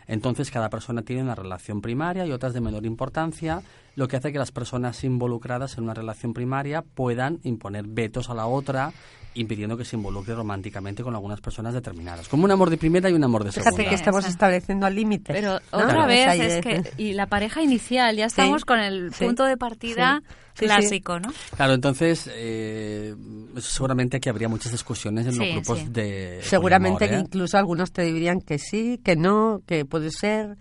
Entonces 0.07 0.51
cada 0.51 0.69
persona 0.69 1.01
tiene 1.01 1.23
una 1.23 1.35
relación 1.35 1.81
primaria 1.81 2.25
y 2.25 2.31
otras 2.31 2.53
de 2.53 2.61
menor 2.61 2.85
importancia, 2.85 3.61
lo 3.95 4.07
que 4.07 4.17
hace 4.17 4.31
que 4.31 4.39
las 4.39 4.51
personas 4.51 5.03
involucradas 5.03 5.77
en 5.77 5.83
una 5.85 5.93
relación 5.93 6.33
primaria 6.33 6.81
puedan 6.83 7.39
imponer 7.43 7.85
vetos 7.87 8.29
a 8.29 8.33
la 8.35 8.45
otra, 8.45 8.93
impidiendo 9.35 9.77
que 9.77 9.85
se 9.85 9.95
involucre 9.95 10.33
románticamente 10.35 11.03
con 11.03 11.13
algunas 11.13 11.39
personas 11.41 11.73
determinadas. 11.73 12.27
Como 12.27 12.45
un 12.45 12.51
amor 12.51 12.69
de 12.69 12.77
primera 12.77 13.09
y 13.09 13.13
un 13.13 13.23
amor 13.23 13.43
de 13.43 13.51
segunda. 13.51 13.71
Fíjate 13.71 13.89
que 13.89 13.95
estamos 13.95 14.25
estableciendo 14.25 14.89
límites. 14.89 15.35
Pero 15.35 15.53
¿no? 15.71 15.77
otra 15.77 16.11
Esa 16.13 16.33
vez 16.35 16.53
es 16.53 16.65
que 16.65 16.91
y 16.97 17.13
la 17.13 17.27
pareja 17.27 17.61
inicial 17.61 18.15
ya 18.15 18.25
estamos 18.25 18.65
con 18.65 18.79
el 18.79 19.13
sí, 19.13 19.25
punto 19.25 19.43
de 19.45 19.57
partida 19.57 20.21
sí, 20.25 20.29
sí, 20.29 20.59
sí. 20.59 20.65
clásico, 20.65 21.19
¿no? 21.19 21.33
Claro, 21.55 21.73
entonces 21.73 22.29
eh, 22.33 23.13
seguramente 23.59 24.17
aquí 24.17 24.29
habría 24.29 24.47
muchas 24.49 24.71
discusiones 24.71 25.25
en 25.27 25.33
Sí, 25.33 25.39
los 25.39 25.47
grupos 25.53 25.79
sí. 25.79 25.87
de 25.89 26.39
Seguramente 26.43 27.07
que 27.09 27.15
¿eh? 27.15 27.19
incluso 27.19 27.57
algunos 27.57 27.91
te 27.91 28.03
dirían 28.03 28.39
que 28.41 28.57
sí, 28.57 28.99
que 29.03 29.15
no, 29.15 29.61
que 29.67 29.85
puede 29.85 30.11
ser, 30.11 30.57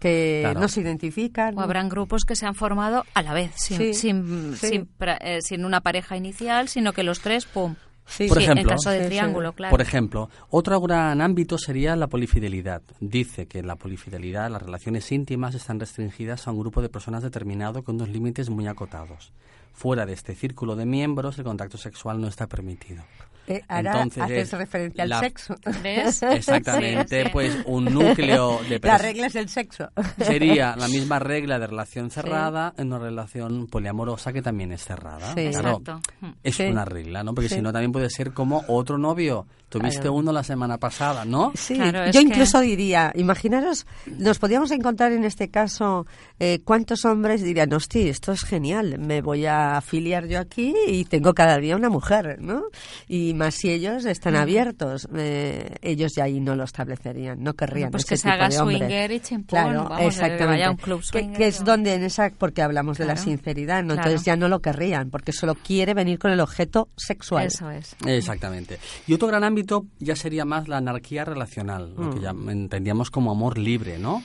que 0.00 0.40
Claro. 0.42 0.60
no 0.60 0.68
se 0.68 0.80
identifican. 0.80 1.58
O 1.58 1.60
habrán 1.60 1.88
grupos 1.88 2.24
que 2.24 2.36
se 2.36 2.46
han 2.46 2.54
formado 2.54 3.04
a 3.14 3.22
la 3.22 3.32
vez, 3.32 3.52
sin, 3.56 3.76
Sí, 3.78 3.94
sin, 3.94 4.56
sí. 4.56 4.68
sin 4.68 4.88
pra- 4.98 5.18
eh, 5.20 5.40
sin 5.42 5.64
una 5.64 5.80
pareja 5.80 6.16
inicial, 6.16 6.68
sino 6.68 6.92
que 6.92 7.02
los 7.02 7.20
tres, 7.20 7.46
¡pum! 7.46 7.74
Por 8.08 8.38
Sí, 8.38 8.44
ejemplo, 8.44 8.62
en 8.62 8.68
caso 8.68 8.90
de 8.90 9.06
triángulo, 9.06 9.52
claro. 9.52 9.70
Por 9.70 9.82
ejemplo, 9.82 10.30
otro 10.48 10.80
gran 10.80 11.20
ámbito 11.20 11.58
sería 11.58 11.94
la 11.94 12.06
polifidelidad. 12.06 12.82
Dice 13.00 13.46
que 13.46 13.58
en 13.58 13.66
la 13.66 13.76
polifidelidad 13.76 14.50
las 14.50 14.62
relaciones 14.62 15.12
íntimas 15.12 15.54
están 15.54 15.78
restringidas 15.78 16.48
a 16.48 16.52
un 16.52 16.58
grupo 16.58 16.80
de 16.80 16.88
personas 16.88 17.22
determinado 17.22 17.84
con 17.84 17.96
unos 17.96 18.08
límites 18.08 18.48
muy 18.48 18.66
acotados. 18.66 19.32
Fuera 19.74 20.06
de 20.06 20.14
este 20.14 20.34
círculo 20.34 20.74
de 20.74 20.86
miembros, 20.86 21.38
el 21.38 21.44
contacto 21.44 21.76
sexual 21.76 22.20
no 22.20 22.26
está 22.28 22.46
permitido. 22.46 23.04
Eh, 23.48 23.62
ahora 23.68 23.92
Entonces 23.92 24.22
haces 24.22 24.52
es 24.52 24.58
referencia 24.58 25.02
al 25.04 25.08
la- 25.10 25.20
sexo. 25.20 25.54
¿Ves? 25.82 26.22
Exactamente, 26.22 27.18
Sí, 27.20 27.24
sí. 27.24 27.30
pues 27.32 27.56
un 27.66 27.84
núcleo 27.86 28.60
de 28.68 28.78
Las 28.82 29.00
pers- 29.00 29.02
reglas 29.04 29.32
del 29.32 29.48
sexo. 29.48 29.88
Sería 30.18 30.76
la 30.76 30.88
misma 30.88 31.18
regla 31.18 31.58
de 31.58 31.66
relación 31.66 32.10
cerrada 32.10 32.74
en 32.76 32.88
una 32.88 32.98
relación 32.98 33.66
poliamorosa 33.66 34.32
que 34.32 34.42
también 34.42 34.72
es 34.72 34.84
cerrada. 34.84 35.34
Sí. 35.34 35.48
Claro, 35.50 35.78
Exacto. 35.78 36.00
es 36.42 36.54
Sí. 36.56 36.64
una 36.64 36.84
regla, 36.84 37.22
¿no? 37.24 37.34
Porque 37.34 37.48
Sí. 37.48 37.56
si 37.56 37.62
no 37.62 37.72
también 37.72 37.92
puede 37.92 38.10
ser 38.10 38.32
como 38.32 38.64
otro 38.68 38.98
novio. 38.98 39.46
Tuviste 39.68 40.00
Claro. 40.00 40.14
uno 40.14 40.32
la 40.32 40.42
semana 40.42 40.78
pasada, 40.78 41.26
¿no? 41.26 41.52
Sí, 41.54 41.74
Claro, 41.74 42.04
es 42.04 42.14
yo 42.14 42.20
que- 42.22 42.26
incluso 42.28 42.58
diría, 42.60 43.12
imaginaros, 43.14 43.86
nos 44.06 44.38
podíamos 44.38 44.70
encontrar 44.70 45.12
en 45.12 45.24
este 45.24 45.50
caso 45.50 46.06
eh, 46.40 46.60
cuántos 46.64 47.04
hombres 47.04 47.42
dirían, 47.42 47.70
hostia, 47.74 48.08
esto 48.10 48.32
es 48.32 48.44
genial, 48.44 48.98
me 48.98 49.20
voy 49.20 49.44
a 49.44 49.76
afiliar 49.76 50.26
yo 50.26 50.38
aquí 50.40 50.72
y 50.86 51.04
tengo 51.04 51.34
cada 51.34 51.58
día 51.58 51.76
una 51.76 51.90
mujer, 51.90 52.38
¿no? 52.40 52.62
Y 53.08 53.34
más 53.38 53.54
si 53.54 53.70
ellos 53.70 54.04
están 54.04 54.36
abiertos, 54.36 55.08
eh, 55.16 55.74
ellos 55.80 56.12
ya 56.16 56.24
ahí 56.24 56.40
no 56.40 56.54
lo 56.56 56.64
establecerían, 56.64 57.42
no 57.42 57.54
querrían 57.54 57.90
Bueno, 57.90 57.92
pues 57.92 58.02
ese 58.04 58.08
que 58.10 58.16
se 58.18 58.22
tipo 58.24 58.34
haga 58.34 58.50
swinger 58.50 59.10
y 59.12 59.20
chimpún, 59.20 59.46
Claro, 59.46 59.84
vamos, 59.84 60.00
eh, 60.00 60.06
exactamente. 60.06 60.46
vaya 60.46 60.66
a 60.66 60.70
un 60.72 60.76
club 60.76 61.00
que, 61.00 61.06
swinger 61.06 61.36
que 61.38 61.46
es 61.46 61.64
donde 61.64 61.94
en 61.94 62.02
esa, 62.02 62.30
porque 62.36 62.60
hablamos 62.62 62.98
de 62.98 63.06
la 63.06 63.14
Claro. 63.14 63.24
sinceridad, 63.30 63.82
¿no? 63.82 63.94
Claro. 63.94 64.08
Entonces 64.08 64.26
ya 64.26 64.36
no 64.36 64.48
lo 64.48 64.60
querrían, 64.60 65.10
porque 65.10 65.32
solo 65.32 65.54
quiere 65.54 65.94
venir 65.94 66.18
con 66.18 66.30
el 66.32 66.40
objeto 66.40 66.88
sexual. 66.96 67.46
Eso 67.46 67.70
es. 67.70 67.96
Exactamente. 68.04 68.78
Y 69.06 69.14
otro 69.14 69.28
gran 69.28 69.44
ámbito 69.44 69.86
ya 69.98 70.16
sería 70.16 70.44
más 70.44 70.68
la 70.68 70.76
anarquía 70.78 71.24
relacional, 71.24 71.94
lo 71.96 72.10
que 72.10 72.20
Mm. 72.20 72.22
ya 72.22 72.30
entendíamos 72.52 73.10
como 73.10 73.30
amor 73.30 73.56
libre, 73.58 73.98
¿no? 73.98 74.22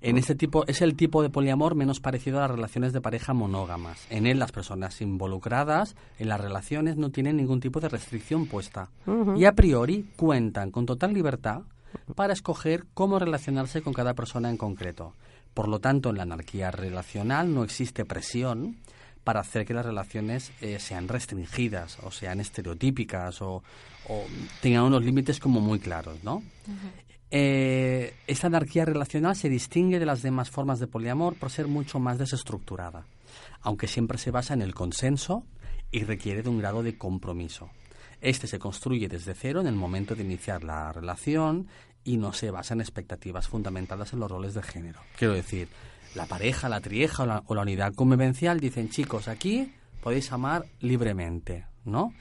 En 0.00 0.18
este 0.18 0.34
tipo 0.34 0.64
es 0.66 0.82
el 0.82 0.96
tipo 0.96 1.22
de 1.22 1.30
poliamor 1.30 1.76
menos 1.76 2.00
parecido 2.00 2.38
a 2.38 2.42
las 2.42 2.50
relaciones 2.50 2.92
de 2.92 3.00
pareja 3.00 3.34
monógamas. 3.34 4.04
En 4.10 4.26
él 4.26 4.38
las 4.40 4.50
personas 4.50 5.00
involucradas 5.00 5.94
en 6.18 6.28
las 6.28 6.40
relaciones 6.40 6.96
no 6.96 7.10
tienen 7.10 7.36
ningún 7.36 7.60
tipo 7.60 7.78
de 7.80 7.88
restricción 7.88 8.46
y 9.36 9.44
a 9.44 9.52
priori 9.52 10.10
cuentan 10.16 10.70
con 10.70 10.86
total 10.86 11.12
libertad 11.12 11.62
para 12.14 12.32
escoger 12.32 12.84
cómo 12.94 13.18
relacionarse 13.18 13.82
con 13.82 13.92
cada 13.92 14.14
persona 14.14 14.50
en 14.50 14.56
concreto. 14.56 15.14
Por 15.54 15.68
lo 15.68 15.80
tanto, 15.80 16.10
en 16.10 16.16
la 16.16 16.22
anarquía 16.22 16.70
relacional 16.70 17.52
no 17.54 17.64
existe 17.64 18.04
presión 18.04 18.76
para 19.24 19.40
hacer 19.40 19.64
que 19.64 19.74
las 19.74 19.86
relaciones 19.86 20.52
eh, 20.60 20.78
sean 20.78 21.08
restringidas 21.08 21.98
o 22.02 22.10
sean 22.10 22.40
estereotípicas 22.40 23.40
o, 23.42 23.62
o 24.08 24.24
tengan 24.60 24.84
unos 24.84 25.04
límites 25.04 25.38
como 25.38 25.60
muy 25.60 25.78
claros, 25.78 26.22
¿no? 26.24 26.42
Eh, 27.30 28.14
esta 28.26 28.48
anarquía 28.48 28.84
relacional 28.84 29.36
se 29.36 29.48
distingue 29.48 29.98
de 29.98 30.06
las 30.06 30.22
demás 30.22 30.50
formas 30.50 30.80
de 30.80 30.86
poliamor 30.86 31.34
por 31.36 31.50
ser 31.50 31.66
mucho 31.66 31.98
más 31.98 32.18
desestructurada, 32.18 33.06
aunque 33.62 33.86
siempre 33.86 34.18
se 34.18 34.30
basa 34.30 34.54
en 34.54 34.62
el 34.62 34.74
consenso 34.74 35.44
y 35.90 36.04
requiere 36.04 36.42
de 36.42 36.50
un 36.50 36.58
grado 36.58 36.82
de 36.82 36.98
compromiso. 36.98 37.70
Este 38.22 38.46
se 38.46 38.60
construye 38.60 39.08
desde 39.08 39.34
cero 39.34 39.60
en 39.60 39.66
el 39.66 39.74
momento 39.74 40.14
de 40.14 40.22
iniciar 40.22 40.62
la 40.62 40.92
relación 40.92 41.66
y 42.04 42.16
no 42.16 42.32
se 42.32 42.50
basa 42.50 42.72
en 42.72 42.80
expectativas 42.80 43.48
fundamentadas 43.48 44.12
en 44.12 44.20
los 44.20 44.30
roles 44.30 44.54
de 44.54 44.62
género. 44.62 45.00
Quiero 45.18 45.34
decir, 45.34 45.68
la 46.14 46.26
pareja, 46.26 46.68
la 46.68 46.80
trieja 46.80 47.24
o 47.24 47.26
la, 47.26 47.42
o 47.46 47.54
la 47.54 47.62
unidad 47.62 47.94
convivencial 47.94 48.60
dicen, 48.60 48.90
chicos, 48.90 49.26
aquí 49.26 49.72
podéis 50.02 50.30
amar 50.30 50.64
libremente, 50.80 51.66
¿no? 51.84 52.12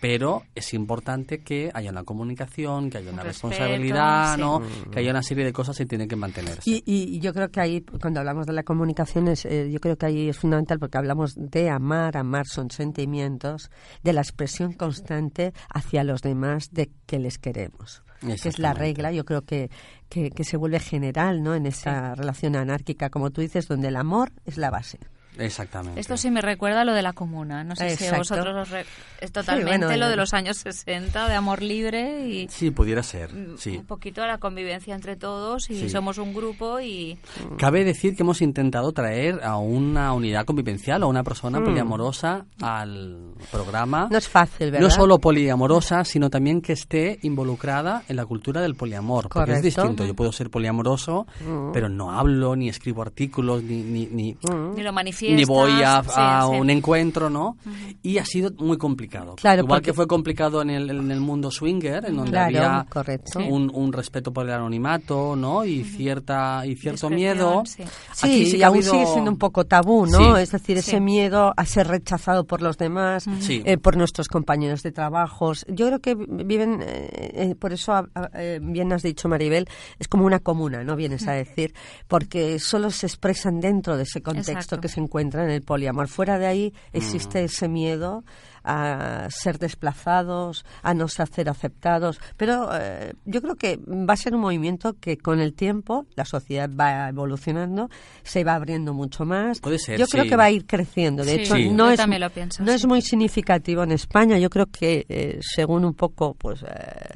Pero 0.00 0.44
es 0.54 0.72
importante 0.72 1.40
que 1.40 1.70
haya 1.74 1.90
una 1.90 2.04
comunicación, 2.04 2.88
que 2.88 2.98
haya 2.98 3.12
una 3.12 3.22
respeto, 3.22 3.48
responsabilidad, 3.48 4.36
sí. 4.36 4.40
¿no? 4.40 4.62
Que 4.90 5.00
haya 5.00 5.10
una 5.10 5.22
serie 5.22 5.44
de 5.44 5.52
cosas 5.52 5.76
que 5.76 5.86
tienen 5.86 6.08
que 6.08 6.16
mantenerse. 6.16 6.62
Y, 6.64 6.82
y 6.86 7.20
yo 7.20 7.34
creo 7.34 7.50
que 7.50 7.60
ahí, 7.60 7.82
cuando 8.00 8.20
hablamos 8.20 8.46
de 8.46 8.54
la 8.54 8.62
comunicación, 8.62 9.28
es, 9.28 9.44
eh, 9.44 9.70
yo 9.70 9.78
creo 9.80 9.96
que 9.96 10.06
ahí 10.06 10.28
es 10.28 10.38
fundamental 10.38 10.78
porque 10.78 10.98
hablamos 10.98 11.34
de 11.36 11.68
amar, 11.68 12.16
amar 12.16 12.46
son 12.46 12.70
sentimientos, 12.70 13.70
de 14.02 14.12
la 14.12 14.22
expresión 14.22 14.72
constante 14.72 15.52
hacia 15.68 16.04
los 16.04 16.22
demás 16.22 16.70
de 16.72 16.90
que 17.06 17.18
les 17.18 17.38
queremos. 17.38 18.02
que 18.20 18.32
es 18.32 18.58
la 18.58 18.72
regla, 18.72 19.12
yo 19.12 19.24
creo 19.24 19.42
que, 19.42 19.70
que, 20.08 20.30
que 20.30 20.44
se 20.44 20.56
vuelve 20.56 20.80
general 20.80 21.42
¿no? 21.42 21.54
en 21.54 21.66
esa 21.66 22.14
relación 22.14 22.56
anárquica, 22.56 23.10
como 23.10 23.30
tú 23.30 23.40
dices, 23.40 23.68
donde 23.68 23.88
el 23.88 23.96
amor 23.96 24.32
es 24.44 24.56
la 24.56 24.70
base. 24.70 24.98
Exactamente. 25.38 26.00
Esto 26.00 26.16
sí 26.16 26.30
me 26.30 26.40
recuerda 26.40 26.82
a 26.82 26.84
lo 26.84 26.92
de 26.92 27.02
la 27.02 27.12
comuna. 27.12 27.64
No 27.64 27.76
sé 27.76 27.96
si 27.96 28.04
a 28.04 28.08
Exacto. 28.08 28.18
vosotros 28.34 28.56
os 28.62 28.70
re- 28.70 28.84
es 29.20 29.32
totalmente 29.32 29.76
bueno, 29.86 29.96
lo 29.96 30.08
de 30.08 30.16
los 30.16 30.34
años 30.34 30.56
60, 30.58 31.28
de 31.28 31.34
amor 31.34 31.62
libre 31.62 32.26
y 32.28 32.48
Sí, 32.48 32.70
pudiera 32.70 33.02
ser, 33.02 33.32
mm, 33.32 33.56
sí. 33.56 33.76
un 33.78 33.86
poquito 33.86 34.22
a 34.22 34.26
la 34.26 34.38
convivencia 34.38 34.94
entre 34.94 35.16
todos 35.16 35.70
y 35.70 35.78
Sí. 35.80 35.88
somos 35.90 36.18
un 36.18 36.34
grupo 36.34 36.80
y 36.80 37.18
Cabe 37.58 37.84
decir 37.84 38.16
que 38.16 38.22
hemos 38.22 38.42
intentado 38.42 38.92
traer 38.92 39.40
a 39.42 39.56
una 39.56 40.12
unidad 40.12 40.44
convivencial 40.44 41.02
o 41.02 41.06
a 41.06 41.08
una 41.08 41.22
persona 41.22 41.60
Mm. 41.60 41.64
poliamorosa 41.64 42.44
al 42.60 43.32
programa. 43.50 44.08
No 44.10 44.18
es 44.18 44.28
fácil, 44.28 44.70
¿verdad? 44.70 44.80
No 44.80 44.90
solo 44.90 45.18
poliamorosa, 45.18 46.04
sino 46.04 46.30
también 46.30 46.60
que 46.60 46.72
esté 46.72 47.18
involucrada 47.22 48.02
en 48.08 48.16
la 48.16 48.26
cultura 48.26 48.60
del 48.60 48.74
poliamor. 48.74 49.28
Porque 49.28 49.52
es 49.52 49.58
Correcto. 49.58 49.82
distinto. 49.82 50.04
Yo 50.06 50.14
puedo 50.14 50.32
ser 50.32 50.50
poliamoroso, 50.50 51.26
Mm. 51.46 51.72
pero 51.72 51.88
no 51.88 52.12
hablo, 52.12 52.56
ni 52.56 52.68
escribo 52.68 53.02
artículos, 53.02 53.62
ni, 53.62 53.82
ni, 53.82 54.06
ni, 54.06 54.36
ni 54.74 54.82
lo 54.82 54.92
ni 55.22 55.44
voy 55.44 55.82
a, 55.82 56.02
sí, 56.02 56.10
a 56.16 56.46
sí. 56.50 56.56
un 56.58 56.70
encuentro, 56.70 57.28
¿no? 57.30 57.56
Y 58.02 58.18
ha 58.18 58.24
sido 58.24 58.50
muy 58.58 58.78
complicado. 58.78 59.34
Claro, 59.36 59.62
Igual 59.62 59.78
porque- 59.80 59.90
que 59.90 59.94
fue 59.94 60.06
complicado 60.06 60.62
en 60.62 60.70
el, 60.70 60.90
en 60.90 61.10
el 61.10 61.20
mundo 61.20 61.50
swinger, 61.50 62.04
en 62.06 62.16
donde 62.16 62.30
Claro, 62.32 62.58
había 62.58 62.86
correcto. 62.88 63.38
un, 63.40 63.70
un 63.74 63.92
respeto 63.92 64.32
por 64.32 64.46
el 64.46 64.52
anonimato, 64.52 65.36
¿no? 65.36 65.64
Y 65.64 65.84
cierta 65.84 66.64
y 66.66 66.76
cierto 66.76 67.08
Discreción, 67.08 67.14
miedo. 67.14 67.62
sí. 67.66 67.82
Sí, 68.12 68.26
Aquí 68.26 68.46
sí 68.46 68.56
y 68.58 68.62
aún 68.62 68.76
habido- 68.76 68.92
sigue 68.92 69.06
siendo 69.06 69.30
un 69.30 69.38
poco 69.38 69.64
tabú, 69.64 70.06
¿no? 70.06 70.36
Es 70.36 70.50
decir, 70.52 70.76
ese 70.78 71.00
miedo 71.00 71.52
a 71.56 71.64
ser 71.66 71.86
rechazado 71.88 72.44
por 72.44 72.62
los 72.62 72.78
demás, 72.78 73.26
eh, 73.48 73.76
por 73.78 73.96
nuestros 73.96 74.28
compañeros 74.28 74.82
de 74.82 74.92
trabajos. 74.92 75.64
Yo 75.68 75.86
creo 75.86 75.98
que 76.00 76.14
viven, 76.14 76.80
eh, 76.82 77.10
eh, 77.34 77.54
por 77.58 77.72
eso 77.72 77.92
eh, 78.34 78.58
bien 78.62 78.92
has 78.92 79.02
dicho, 79.02 79.28
Maribel, 79.28 79.68
es 79.98 80.08
como 80.08 80.24
una 80.24 80.38
comuna, 80.40 80.82
¿no? 80.84 80.96
Vienes 80.96 81.26
a 81.28 81.32
decir, 81.32 81.74
porque 82.08 82.58
solo 82.58 82.90
se 82.90 83.06
expresan 83.06 83.60
dentro 83.60 83.96
de 83.96 84.04
ese 84.04 84.22
contexto 84.22 84.52
Exacto. 84.52 84.80
que 84.80 84.88
se 84.88 84.94
encuentra 85.00 85.09
en 85.44 85.50
el 85.50 85.62
poliamor. 85.62 86.08
Fuera 86.08 86.38
de 86.38 86.46
ahí 86.46 86.74
Mm. 86.92 86.96
existe 86.96 87.44
ese 87.44 87.68
miedo 87.68 88.24
a 88.64 89.26
ser 89.30 89.58
desplazados, 89.58 90.64
a 90.82 90.94
no 90.94 91.08
ser 91.08 91.48
aceptados. 91.48 92.20
Pero 92.36 92.68
eh, 92.72 93.12
yo 93.24 93.42
creo 93.42 93.56
que 93.56 93.76
va 93.78 94.14
a 94.14 94.16
ser 94.16 94.34
un 94.34 94.40
movimiento 94.40 94.94
que 95.00 95.16
con 95.18 95.40
el 95.40 95.54
tiempo 95.54 96.06
la 96.16 96.24
sociedad 96.24 96.68
va 96.68 97.08
evolucionando, 97.08 97.90
se 98.22 98.44
va 98.44 98.54
abriendo 98.54 98.94
mucho 98.94 99.24
más. 99.24 99.60
Puede 99.60 99.78
ser, 99.78 99.98
yo 99.98 100.06
creo 100.06 100.24
que 100.24 100.36
va 100.36 100.44
a 100.44 100.50
ir 100.50 100.66
creciendo. 100.66 101.24
De 101.24 101.34
Sí, 101.36 101.40
hecho, 101.42 101.54
Sí. 101.56 101.70
no 101.70 101.90
es 101.90 101.96
también 101.96 102.20
lo 102.20 102.30
pienso, 102.30 102.62
no 102.62 102.70
sí. 102.70 102.76
es 102.76 102.86
muy 102.86 103.02
significativo 103.02 103.82
en 103.82 103.92
España. 103.92 104.38
Yo 104.38 104.50
creo 104.50 104.66
que 104.66 105.06
eh, 105.08 105.38
según 105.42 105.84
un 105.84 105.94
poco 105.94 106.34
pues 106.34 106.62
eh, 106.62 106.66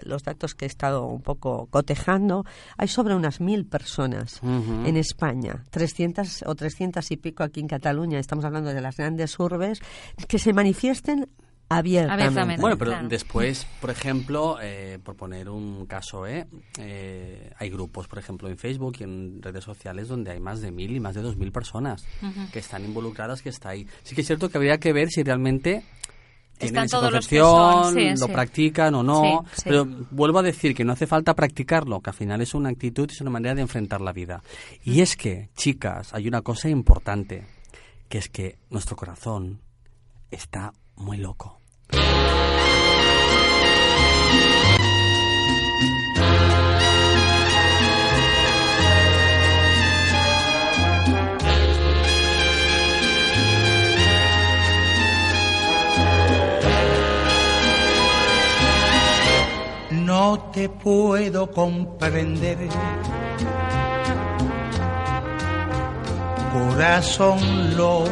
los 0.05 0.23
datos 0.23 0.55
que 0.55 0.65
he 0.65 0.69
estado 0.69 1.07
un 1.07 1.23
poco 1.23 1.67
cotejando, 1.71 2.45
hay 2.77 2.89
sobre 2.89 3.15
unas 3.15 3.41
mil 3.41 3.67
personas 3.67 4.41
en 4.43 4.97
España, 4.97 5.65
300 5.71 6.45
o 6.47 6.55
300 6.55 7.11
y 7.11 7.17
pico 7.17 7.43
aquí 7.43 7.61
en 7.61 7.69
Cataluña. 7.69 8.19
Estamos 8.19 8.45
hablando 8.45 8.73
de 8.73 8.81
las 8.81 8.97
grandes 8.97 9.39
urbes 9.39 9.81
que 10.29 10.39
se 10.39 10.53
manifiesten 10.53 11.29
abiertamente. 11.69 12.23
Abiertamente. 12.25 12.61
Bueno, 12.61 12.79
pero 12.79 12.91
Claro. 12.93 13.09
después, 13.09 13.67
por 13.81 13.91
ejemplo, 13.91 14.59
eh, 14.63 14.99
por 15.03 15.17
poner 15.17 15.49
un 15.49 15.87
caso, 15.87 16.27
¿eh? 16.27 16.47
Eh, 16.79 17.51
hay 17.59 17.71
grupos, 17.71 18.07
por 18.07 18.19
ejemplo, 18.19 18.49
en 18.49 18.57
Facebook 18.59 18.97
y 19.01 19.05
en 19.05 19.43
redes 19.43 19.65
sociales 19.65 20.09
donde 20.09 20.31
hay 20.33 20.41
más 20.41 20.61
de 20.61 20.71
mil 20.71 20.95
y 20.95 21.01
más 21.01 21.15
de 21.15 21.23
dos 21.23 21.37
mil 21.37 21.51
personas 21.53 22.05
que 22.53 22.59
están 22.59 22.85
involucradas, 22.85 23.43
que 23.43 23.49
está 23.49 23.71
ahí. 23.71 23.87
Sí 24.03 24.15
que 24.15 24.21
es 24.21 24.27
cierto 24.27 24.49
que 24.49 24.59
habría 24.59 24.79
que 24.79 24.93
ver 24.93 25.09
si 25.11 25.23
realmente 25.23 25.85
tienen 26.59 26.77
Están 26.77 26.85
esa 26.85 26.99
todos 26.99 27.11
concepción, 27.11 27.95
sí, 27.95 28.11
lo 28.21 28.27
sí. 28.29 28.33
practican 28.33 28.95
o 28.95 29.03
no. 29.03 29.45
Sí, 29.51 29.55
sí. 29.57 29.63
Pero 29.65 29.87
vuelvo 30.13 30.39
a 30.39 30.43
decir 30.43 30.73
que 30.75 30.85
no 30.85 30.93
hace 30.93 31.07
falta 31.09 31.35
practicarlo, 31.35 32.01
que 32.01 32.11
al 32.11 32.17
final 32.17 32.41
es 32.43 32.55
una 32.55 32.69
actitud, 32.69 33.11
es 33.11 33.21
una 33.21 33.31
manera 33.31 33.57
de 33.57 33.63
enfrentar 33.63 34.01
la 34.01 34.13
vida. 34.13 34.41
Y 34.85 35.01
es 35.01 35.17
que, 35.17 35.49
chicas, 35.57 36.15
hay 36.15 36.29
una 36.29 36.43
cosa 36.43 36.69
importante, 36.69 37.45
que 38.09 38.19
es 38.19 38.29
que 38.29 38.59
nuestro 38.71 38.95
corazón 38.95 39.61
está 40.31 40.73
muy 40.97 41.19
loco. 41.19 41.61
No 59.91 60.51
te 60.53 60.69
puedo 60.69 61.51
comprender. 61.51 62.59
Corazón 66.53 67.77
loco, 67.77 68.09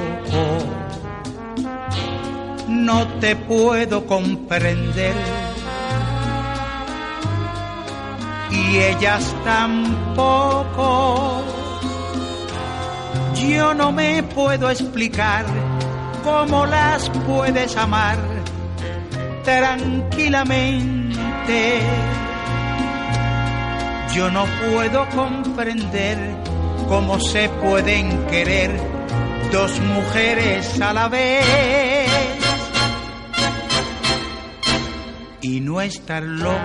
no 2.73 3.07
te 3.21 3.37
puedo 3.37 4.07
comprender. 4.07 5.15
Y 8.51 8.79
ellas 8.79 9.35
tampoco. 9.45 11.43
Yo 13.49 13.75
no 13.75 13.93
me 13.93 14.23
puedo 14.23 14.71
explicar 14.71 15.45
cómo 16.25 16.65
las 16.67 17.11
puedes 17.27 17.77
amar 17.77 18.17
tranquilamente. 19.45 21.81
Yo 24.15 24.31
no 24.31 24.45
puedo 24.71 25.09
comprender 25.09 26.19
cómo 26.89 27.19
se 27.19 27.49
pueden 27.49 28.27
querer 28.27 28.71
dos 29.51 29.81
mujeres 29.81 30.81
a 30.81 30.93
la 30.93 31.09
vez 31.09 32.12
y 35.43 35.61
no 35.61 35.81
estar 35.81 36.23
loco. 36.23 36.57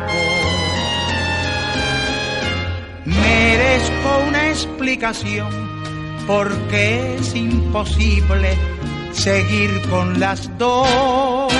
Merezco 3.05 4.23
una 4.27 4.49
explicación 4.49 5.49
porque 6.27 7.15
es 7.15 7.35
imposible 7.35 8.55
seguir 9.11 9.81
con 9.89 10.19
las 10.19 10.55
dos. 10.57 11.53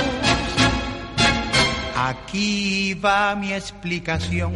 Aquí 1.96 2.94
va 2.94 3.36
mi 3.36 3.52
explicación, 3.52 4.54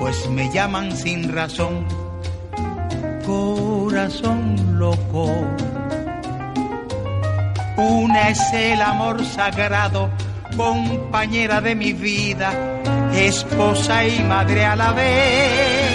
pues 0.00 0.28
me 0.28 0.52
llaman 0.52 0.96
sin 0.96 1.32
razón. 1.32 1.86
Corazón 3.24 4.78
loco. 4.78 5.30
Una 7.76 8.30
es 8.30 8.40
el 8.52 8.80
amor 8.80 9.24
sagrado, 9.24 10.10
compañera 10.56 11.60
de 11.60 11.74
mi 11.74 11.92
vida, 11.92 12.52
esposa 13.14 14.06
y 14.06 14.20
madre 14.20 14.64
a 14.64 14.74
la 14.74 14.92
vez. 14.92 15.90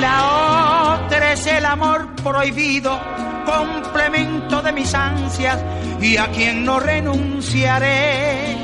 La 0.00 0.98
otra 1.04 1.32
es 1.32 1.46
el 1.46 1.64
amor 1.64 2.14
prohibido, 2.22 2.98
complemento 3.44 4.62
de 4.62 4.72
mis 4.72 4.94
ansias 4.94 5.58
y 6.00 6.16
a 6.16 6.28
quien 6.28 6.64
no 6.64 6.78
renunciaré. 6.80 8.56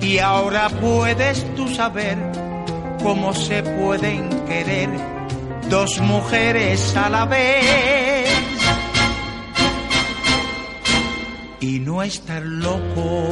Y 0.00 0.18
ahora 0.18 0.68
puedes 0.68 1.54
tú 1.54 1.68
saber 1.68 2.16
cómo 3.02 3.34
se 3.34 3.62
pueden 3.62 4.28
querer 4.46 4.90
dos 5.68 6.00
mujeres 6.00 6.96
a 6.96 7.10
la 7.10 7.24
vez 7.26 8.57
y 11.60 11.80
no 11.80 12.02
estar 12.02 12.42
loco. 12.42 13.30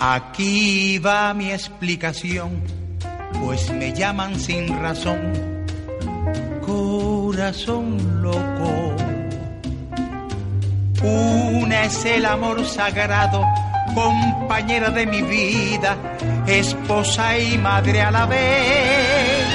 Aquí 0.00 0.98
va 0.98 1.34
mi 1.34 1.50
explicación, 1.50 2.62
pues 3.40 3.70
me 3.72 3.92
llaman 3.92 4.38
sin 4.40 4.68
razón. 4.80 5.47
Corazón 7.38 8.20
loco. 8.20 8.96
Una 11.04 11.84
es 11.84 12.04
el 12.04 12.26
amor 12.26 12.66
sagrado, 12.66 13.44
compañera 13.94 14.90
de 14.90 15.06
mi 15.06 15.22
vida, 15.22 15.96
esposa 16.48 17.38
y 17.38 17.56
madre 17.56 18.00
a 18.02 18.10
la 18.10 18.26
vez. 18.26 19.46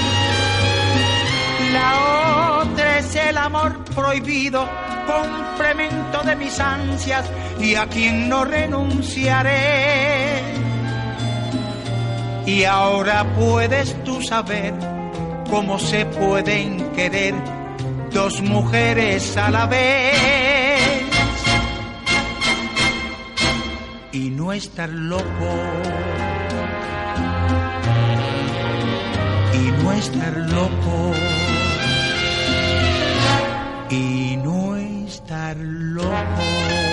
La 1.73 2.61
otra 2.61 2.99
es 2.99 3.15
el 3.17 3.37
amor 3.37 3.83
prohibido, 3.93 4.65
complemento 5.05 6.23
de 6.23 6.37
mis 6.37 6.57
ansias 6.61 7.29
y 7.59 7.75
a 7.75 7.85
quien 7.87 8.29
no 8.29 8.45
renunciaré. 8.45 10.41
Y 12.45 12.63
ahora 12.63 13.25
puedes 13.35 14.01
tú 14.05 14.21
saber 14.21 14.73
cómo 15.49 15.77
se 15.77 16.05
pueden 16.05 16.93
querer 16.93 17.52
dos 18.13 18.41
mujeres 18.41 19.35
a 19.37 19.49
la 19.49 19.65
vez. 19.65 20.13
Y 24.11 24.29
no 24.29 24.53
estar 24.53 24.89
loco. 24.89 25.51
Y 29.53 29.83
no 29.83 29.91
estar 29.91 30.37
loco. 30.37 31.13
Y 33.89 34.37
no 34.37 34.75
estar 34.75 35.57
loco. 35.57 36.92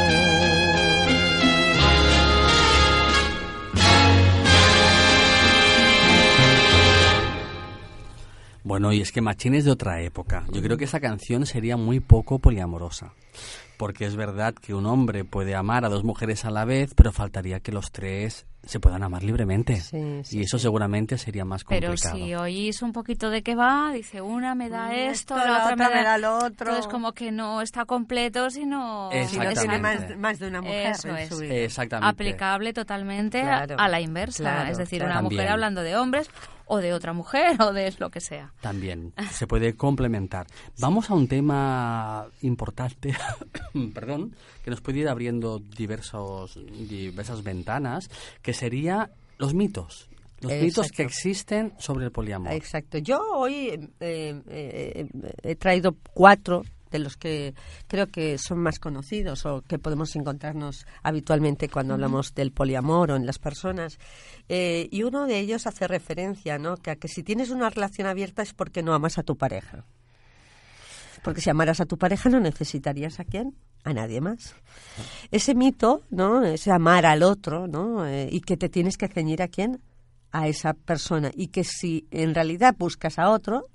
Bueno, 8.71 8.93
y 8.93 9.01
es 9.01 9.11
que 9.11 9.21
Machín 9.21 9.57
es 9.57 9.65
de 9.65 9.73
otra 9.73 10.01
época. 10.01 10.47
Yo 10.53 10.63
creo 10.63 10.77
que 10.77 10.85
esa 10.85 11.01
canción 11.01 11.45
sería 11.45 11.77
muy 11.77 11.99
poco 11.99 12.39
poliamorosa. 12.39 13.15
Porque 13.77 14.07
es 14.07 14.15
verdad 14.15 14.55
que 14.55 14.75
un 14.75 14.87
hombre 14.87 15.25
puede 15.25 15.57
amar 15.57 15.85
a 15.85 15.89
dos 15.89 16.05
mujeres 16.05 16.45
a 16.45 16.53
la 16.53 16.65
vez, 16.65 16.95
pero 16.95 17.11
faltaría 17.11 17.59
que 17.59 17.73
los 17.73 17.91
tres 17.91 18.47
se 18.65 18.79
puedan 18.81 19.03
amar 19.03 19.23
libremente. 19.23 19.77
Sí, 19.81 20.21
sí, 20.25 20.39
y 20.39 20.43
eso 20.43 20.59
seguramente 20.59 21.17
sería 21.19 21.45
más 21.45 21.65
Pero 21.65 21.89
complicado. 21.89 22.17
si 22.17 22.35
oís 22.35 22.83
un 22.83 22.93
poquito 22.93 23.31
de 23.31 23.43
qué 23.43 23.55
va, 23.55 23.91
dice 23.93 24.21
una 24.21 24.55
me 24.55 24.69
da 24.69 24.95
esto, 24.95 25.35
esto, 25.37 25.47
la 25.47 25.65
otra 25.65 25.77
me 25.77 26.03
da, 26.03 26.19
lo 26.19 26.37
otro. 26.37 26.49
Entonces 26.71 26.87
como 26.87 27.13
que 27.13 27.33
no 27.33 27.63
está 27.63 27.85
completo, 27.85 28.51
sino 28.51 29.11
Exactamente. 29.13 29.61
tiene 29.61 29.79
más, 29.79 30.17
más 30.19 30.39
de 30.39 30.49
una 30.49 30.61
mujer 30.63 30.93
Eso 30.93 31.09
en 31.09 31.17
es. 31.17 31.29
su 31.29 31.39
vida. 31.39 31.55
Exactamente. 31.55 32.11
aplicable 32.11 32.73
totalmente 32.73 33.41
a- 33.41 33.65
Claro, 33.67 33.77
a, 33.79 33.89
la 33.89 34.01
inversa. 34.01 34.43
claro, 34.43 34.71
es 34.71 34.79
decir, 34.79 34.99
claro. 34.99 35.13
una 35.15 35.23
mujer 35.23 35.37
También. 35.39 35.53
hablando 35.53 35.83
de 35.83 35.97
hombres 35.97 36.31
o 36.73 36.79
de 36.79 36.93
otra 36.93 37.13
mujer 37.13 37.57
o 37.63 37.73
de 37.73 37.93
lo 37.99 38.11
que 38.11 38.21
sea. 38.21 38.53
También 38.61 39.13
se 39.33 39.47
puede 39.49 39.75
complementar. 39.75 40.47
Vamos 40.79 41.11
a 41.11 41.15
un 41.15 41.27
tema 41.27 42.27
importante, 42.43 43.13
perdón, 43.95 44.37
que 44.63 44.71
nos 44.71 44.81
puede 44.81 44.99
ir 45.01 45.09
abriendo 45.09 45.59
diversos, 45.59 46.59
diversas 46.89 47.43
ventanas, 47.43 48.09
que 48.43 48.53
sería 48.61 49.11
los 49.39 49.55
mitos. 49.55 50.09
Los 50.41 50.53
mitos 50.53 50.91
que 50.91 51.03
existen 51.03 51.73
sobre 51.79 52.07
el 52.07 52.13
poliamor. 52.13 52.53
Exacto. 52.53 52.99
Yo 52.99 53.21
hoy 53.35 53.69
eh, 53.69 53.89
eh, 54.01 54.43
eh, 54.47 55.09
he 55.43 55.57
traído 55.57 55.97
cuatro 56.15 56.63
de 56.91 56.99
los 56.99 57.17
que 57.17 57.55
creo 57.87 58.07
que 58.09 58.37
son 58.39 58.59
más 58.59 58.79
conocidos 58.79 59.47
o 59.47 59.63
que 59.63 59.79
podemos 59.79 60.17
encontrarnos 60.17 60.87
habitualmente 61.03 61.69
cuando 61.69 61.95
hablamos 61.95 62.35
del 62.35 62.53
poliamor 62.53 63.13
o 63.13 63.17
en 63.17 63.27
las 63.27 63.39
personas. 63.39 63.99
Eh, 64.49 64.89
y 64.91 65.03
uno 65.05 65.27
de 65.27 65.39
ellos 65.39 65.67
hace 65.67 65.87
referencia, 65.87 66.59
¿no? 66.59 66.77
Que 66.77 66.91
a 66.91 66.97
que 66.97 67.09
si 67.09 67.23
tienes 67.23 67.51
una 67.51 67.71
relación 67.71 68.09
abierta 68.09 68.43
es 68.43 68.53
porque 68.53 68.83
no 68.83 68.93
amas 68.93 69.19
a 69.19 69.23
tu 69.23 69.37
pareja. 69.37 69.85
Porque 71.23 71.41
si 71.41 71.51
amaras 71.51 71.81
a 71.81 71.87
tu 71.87 71.97
pareja 71.97 72.29
no 72.29 72.41
necesitarías 72.41 73.21
a 73.21 73.25
quién, 73.25 73.55
a 73.85 73.93
nadie 73.93 74.21
más. 74.21 74.55
Ese 75.31 75.55
mito, 75.55 76.03
¿no? 76.11 76.45
Ese 76.45 76.71
amar 76.71 77.07
al 77.07 77.23
otro, 77.23 77.67
¿no? 77.67 78.07
Eh, 78.07 78.29
y 78.31 78.41
que 78.41 78.57
te 78.57 78.69
tienes 78.69 78.97
que 78.97 79.09
ceñir 79.09 79.43
a 79.43 79.49
quién, 79.49 79.81
a 80.33 80.49
esa 80.49 80.75
persona. 80.75 81.31
Y 81.35 81.49
que 81.49 81.65
si 81.65 82.07
en 82.11 82.35
realidad 82.35 82.75
buscas 82.79 83.19
a 83.19 83.31
otro, 83.31 83.69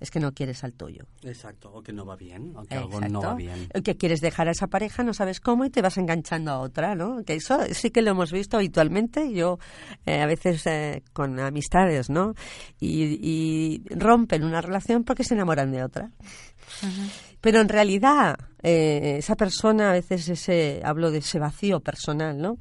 es 0.00 0.10
que 0.10 0.20
no 0.20 0.32
quieres 0.32 0.62
al 0.62 0.74
tuyo. 0.74 1.06
Exacto, 1.22 1.72
o 1.72 1.82
que 1.82 1.92
no 1.92 2.06
va 2.06 2.16
bien, 2.16 2.52
o 2.56 2.62
que 2.64 2.76
algo 2.76 3.00
no 3.00 3.20
va 3.20 3.34
bien. 3.34 3.68
Que 3.82 3.96
quieres 3.96 4.20
dejar 4.20 4.48
a 4.48 4.52
esa 4.52 4.68
pareja, 4.68 5.02
no 5.02 5.12
sabes 5.12 5.40
cómo 5.40 5.64
y 5.64 5.70
te 5.70 5.82
vas 5.82 5.98
enganchando 5.98 6.52
a 6.52 6.60
otra, 6.60 6.94
¿no? 6.94 7.24
Que 7.24 7.34
eso 7.34 7.58
sí 7.72 7.90
que 7.90 8.02
lo 8.02 8.12
hemos 8.12 8.30
visto 8.30 8.56
habitualmente, 8.56 9.32
yo 9.32 9.58
eh, 10.06 10.20
a 10.20 10.26
veces 10.26 10.64
eh, 10.66 11.02
con 11.12 11.40
amistades, 11.40 12.10
¿no? 12.10 12.34
Y, 12.78 13.18
y 13.20 13.82
rompen 13.90 14.44
una 14.44 14.60
relación 14.60 15.02
porque 15.02 15.24
se 15.24 15.34
enamoran 15.34 15.72
de 15.72 15.82
otra. 15.82 16.10
Pero 17.40 17.60
en 17.60 17.68
realidad, 17.68 18.36
eh, 18.62 19.16
esa 19.18 19.36
persona, 19.36 19.90
a 19.90 19.92
veces 19.92 20.28
ese, 20.28 20.80
hablo 20.84 21.10
de 21.10 21.18
ese 21.18 21.38
vacío 21.38 21.80
personal, 21.80 22.40
¿no? 22.40 22.58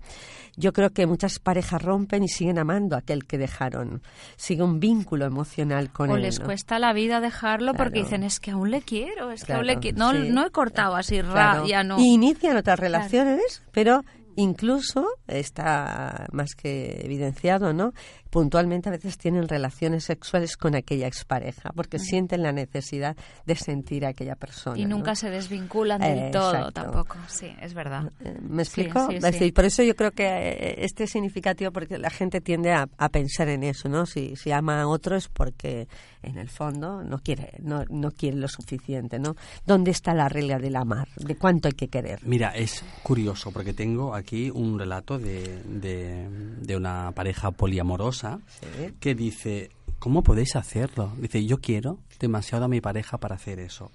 Yo 0.59 0.73
creo 0.73 0.91
que 0.91 1.05
muchas 1.05 1.37
parejas 1.37 1.81
rompen 1.81 2.23
y 2.23 2.27
siguen 2.27 2.57
amando 2.57 2.95
a 2.95 2.99
aquel 2.99 3.25
que 3.25 3.37
dejaron. 3.37 4.01
Sigue 4.37 4.63
un 4.63 4.79
vínculo 4.79 5.25
emocional 5.25 5.91
con 5.91 6.09
o 6.09 6.15
él. 6.15 6.23
les 6.23 6.39
¿no? 6.39 6.47
cuesta 6.47 6.79
la 6.79 6.93
vida 6.93 7.21
dejarlo 7.21 7.75
porque 7.75 7.99
dicen 7.99 8.23
es 8.23 8.39
que 8.39 8.51
aún 8.51 8.71
le 8.71 8.81
quiero, 8.81 9.29
es 9.29 9.43
que 9.43 9.53
aún 9.53 9.67
le 9.67 9.77
quiero. 9.77 9.99
No, 9.99 10.11
sí. 10.13 10.29
no 10.31 10.47
he 10.47 10.49
cortado 10.49 10.95
así, 10.95 11.21
ra, 11.21 11.63
ya 11.67 11.83
no. 11.83 11.99
Y 11.99 12.13
inician 12.13 12.57
otras 12.57 12.79
relaciones, 12.79 13.61
pero 13.71 14.03
incluso 14.35 15.07
está 15.27 16.25
más 16.31 16.55
que 16.55 17.01
evidenciado, 17.03 17.73
¿no? 17.73 17.93
Puntualmente 18.29 18.89
a 18.89 18.91
veces 18.91 19.17
tienen 19.17 19.47
relaciones 19.47 20.03
sexuales 20.05 20.57
con 20.57 20.75
aquella 20.75 21.07
expareja 21.07 21.71
porque 21.75 21.99
sienten 21.99 22.43
la 22.43 22.51
necesidad 22.51 23.15
de 23.45 23.55
sentir 23.55 24.05
a 24.05 24.09
aquella 24.09 24.35
persona. 24.35 24.77
Y 24.77 24.85
¿no? 24.85 24.97
nunca 24.97 25.15
se 25.15 25.29
desvinculan 25.29 26.01
del 26.01 26.17
Eh, 26.17 26.29
todo 26.31 26.51
exacto. 26.53 26.71
tampoco. 26.81 27.15
Sí, 27.27 27.47
es 27.61 27.73
verdad. 27.73 28.11
¿Me 28.41 28.65
Sí, 28.65 28.81
explico? 28.81 29.07
sí, 29.31 29.51
por 29.51 29.65
eso 29.65 29.83
yo 29.83 29.95
creo 29.95 30.11
que 30.11 30.25
eh, 30.25 30.75
este 30.85 31.03
es 31.05 31.11
significativo 31.11 31.71
porque 31.71 31.97
la 31.97 32.09
gente 32.09 32.41
tiende 32.41 32.71
a, 32.71 32.87
a 32.97 33.09
pensar 33.09 33.49
en 33.49 33.63
eso, 33.63 33.89
¿no? 33.89 34.05
Si, 34.05 34.35
si 34.35 34.51
ama 34.51 34.81
a 34.81 34.87
otro 34.87 35.15
es 35.15 35.27
porque 35.27 35.87
en 36.23 36.37
el 36.37 36.49
fondo 36.49 37.03
no 37.03 37.19
quiere, 37.19 37.53
no, 37.61 37.85
no 37.89 38.11
quiere 38.11 38.37
lo 38.37 38.47
suficiente, 38.47 39.19
¿no? 39.19 39.35
¿Dónde 39.65 39.91
está 39.91 40.13
la 40.13 40.27
regla 40.29 40.57
del 40.59 40.75
amar? 40.75 41.07
¿De 41.15 41.35
cuánto 41.35 41.67
hay 41.67 41.73
que 41.75 41.87
querer? 41.87 42.19
Mira, 42.23 42.49
es 42.55 42.83
curioso 43.03 43.51
porque 43.51 43.73
tengo 43.73 44.13
aquí 44.15 44.49
un 44.49 44.77
relato 44.79 45.17
de, 45.19 45.61
de, 45.63 46.27
de 46.61 46.75
una 46.75 47.11
pareja 47.11 47.51
poliamorosa 47.51 48.16
Sí. 48.23 48.93
que 48.99 49.15
dice, 49.15 49.69
¿cómo 49.99 50.23
podéis 50.23 50.55
hacerlo? 50.55 51.11
Dice, 51.19 51.45
yo 51.45 51.59
quiero 51.59 51.99
demasiado 52.19 52.65
a 52.65 52.69
mi 52.69 52.81
pareja 52.81 53.17
para 53.17 53.35
hacer 53.35 53.59
eso. 53.59 53.91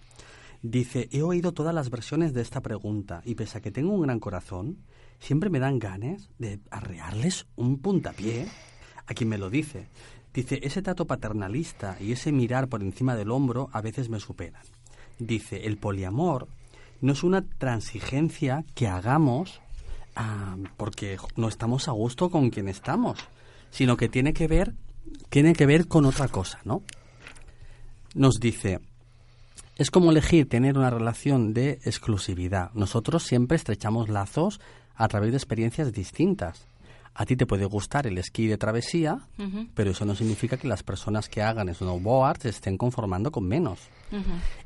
Dice, 0.62 1.08
he 1.10 1.22
oído 1.22 1.52
todas 1.52 1.74
las 1.74 1.90
versiones 1.90 2.32
de 2.34 2.40
esta 2.40 2.60
pregunta 2.60 3.20
y 3.24 3.34
pese 3.34 3.58
a 3.58 3.60
que 3.60 3.72
tengo 3.72 3.92
un 3.92 4.02
gran 4.02 4.20
corazón, 4.20 4.78
siempre 5.18 5.50
me 5.50 5.58
dan 5.58 5.78
ganas 5.78 6.30
de 6.38 6.60
arrearles 6.70 7.46
un 7.56 7.78
puntapié 7.78 8.46
a 9.06 9.14
quien 9.14 9.28
me 9.28 9.38
lo 9.38 9.50
dice. 9.50 9.88
Dice, 10.32 10.60
ese 10.62 10.80
trato 10.80 11.06
paternalista 11.06 11.96
y 12.00 12.12
ese 12.12 12.32
mirar 12.32 12.68
por 12.68 12.82
encima 12.82 13.16
del 13.16 13.30
hombro 13.30 13.70
a 13.72 13.80
veces 13.80 14.08
me 14.08 14.20
superan. 14.20 14.62
Dice, 15.18 15.66
el 15.66 15.76
poliamor 15.76 16.48
no 17.00 17.12
es 17.12 17.22
una 17.22 17.42
transigencia 17.42 18.64
que 18.74 18.86
hagamos 18.86 19.60
ah, 20.16 20.56
porque 20.76 21.18
no 21.36 21.48
estamos 21.48 21.88
a 21.88 21.92
gusto 21.92 22.30
con 22.30 22.50
quien 22.50 22.68
estamos, 22.68 23.18
sino 23.72 23.96
que 23.96 24.08
tiene 24.08 24.32
que 24.32 24.46
ver 24.46 24.74
tiene 25.32 25.54
que 25.54 25.66
ver 25.66 25.88
con 25.88 26.04
otra 26.04 26.28
cosa, 26.28 26.60
¿no? 26.64 26.82
Nos 28.14 28.34
dice, 28.38 28.80
es 29.76 29.90
como 29.90 30.10
elegir 30.10 30.48
tener 30.48 30.76
una 30.76 30.90
relación 30.90 31.54
de 31.54 31.80
exclusividad. 31.84 32.70
Nosotros 32.74 33.22
siempre 33.22 33.56
estrechamos 33.56 34.10
lazos 34.10 34.60
a 34.94 35.08
través 35.08 35.30
de 35.30 35.38
experiencias 35.38 35.92
distintas. 35.92 36.66
A 37.14 37.24
ti 37.24 37.36
te 37.36 37.46
puede 37.46 37.64
gustar 37.64 38.06
el 38.06 38.18
esquí 38.18 38.46
de 38.46 38.58
travesía, 38.58 39.20
pero 39.74 39.90
eso 39.90 40.04
no 40.04 40.14
significa 40.14 40.56
que 40.58 40.68
las 40.68 40.82
personas 40.82 41.28
que 41.28 41.42
hagan 41.42 41.74
snowboard 41.74 42.42
se 42.42 42.50
estén 42.50 42.76
conformando 42.76 43.30
con 43.30 43.48
menos. 43.48 43.80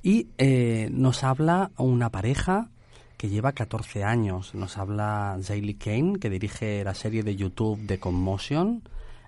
Y 0.03 0.29
eh, 0.39 0.89
nos 0.91 1.23
habla 1.23 1.71
una 1.77 2.11
pareja 2.11 2.71
que 3.17 3.29
lleva 3.29 3.53
14 3.53 4.03
años. 4.05 4.55
Nos 4.55 4.79
habla 4.79 5.39
Zaylee 5.43 5.75
Kane, 5.75 6.19
que 6.21 6.31
dirige 6.31 6.85
la 6.85 6.95
serie 6.95 7.23
de 7.23 7.37
YouTube 7.37 7.81
de 7.81 7.99
Commotion, 7.99 8.83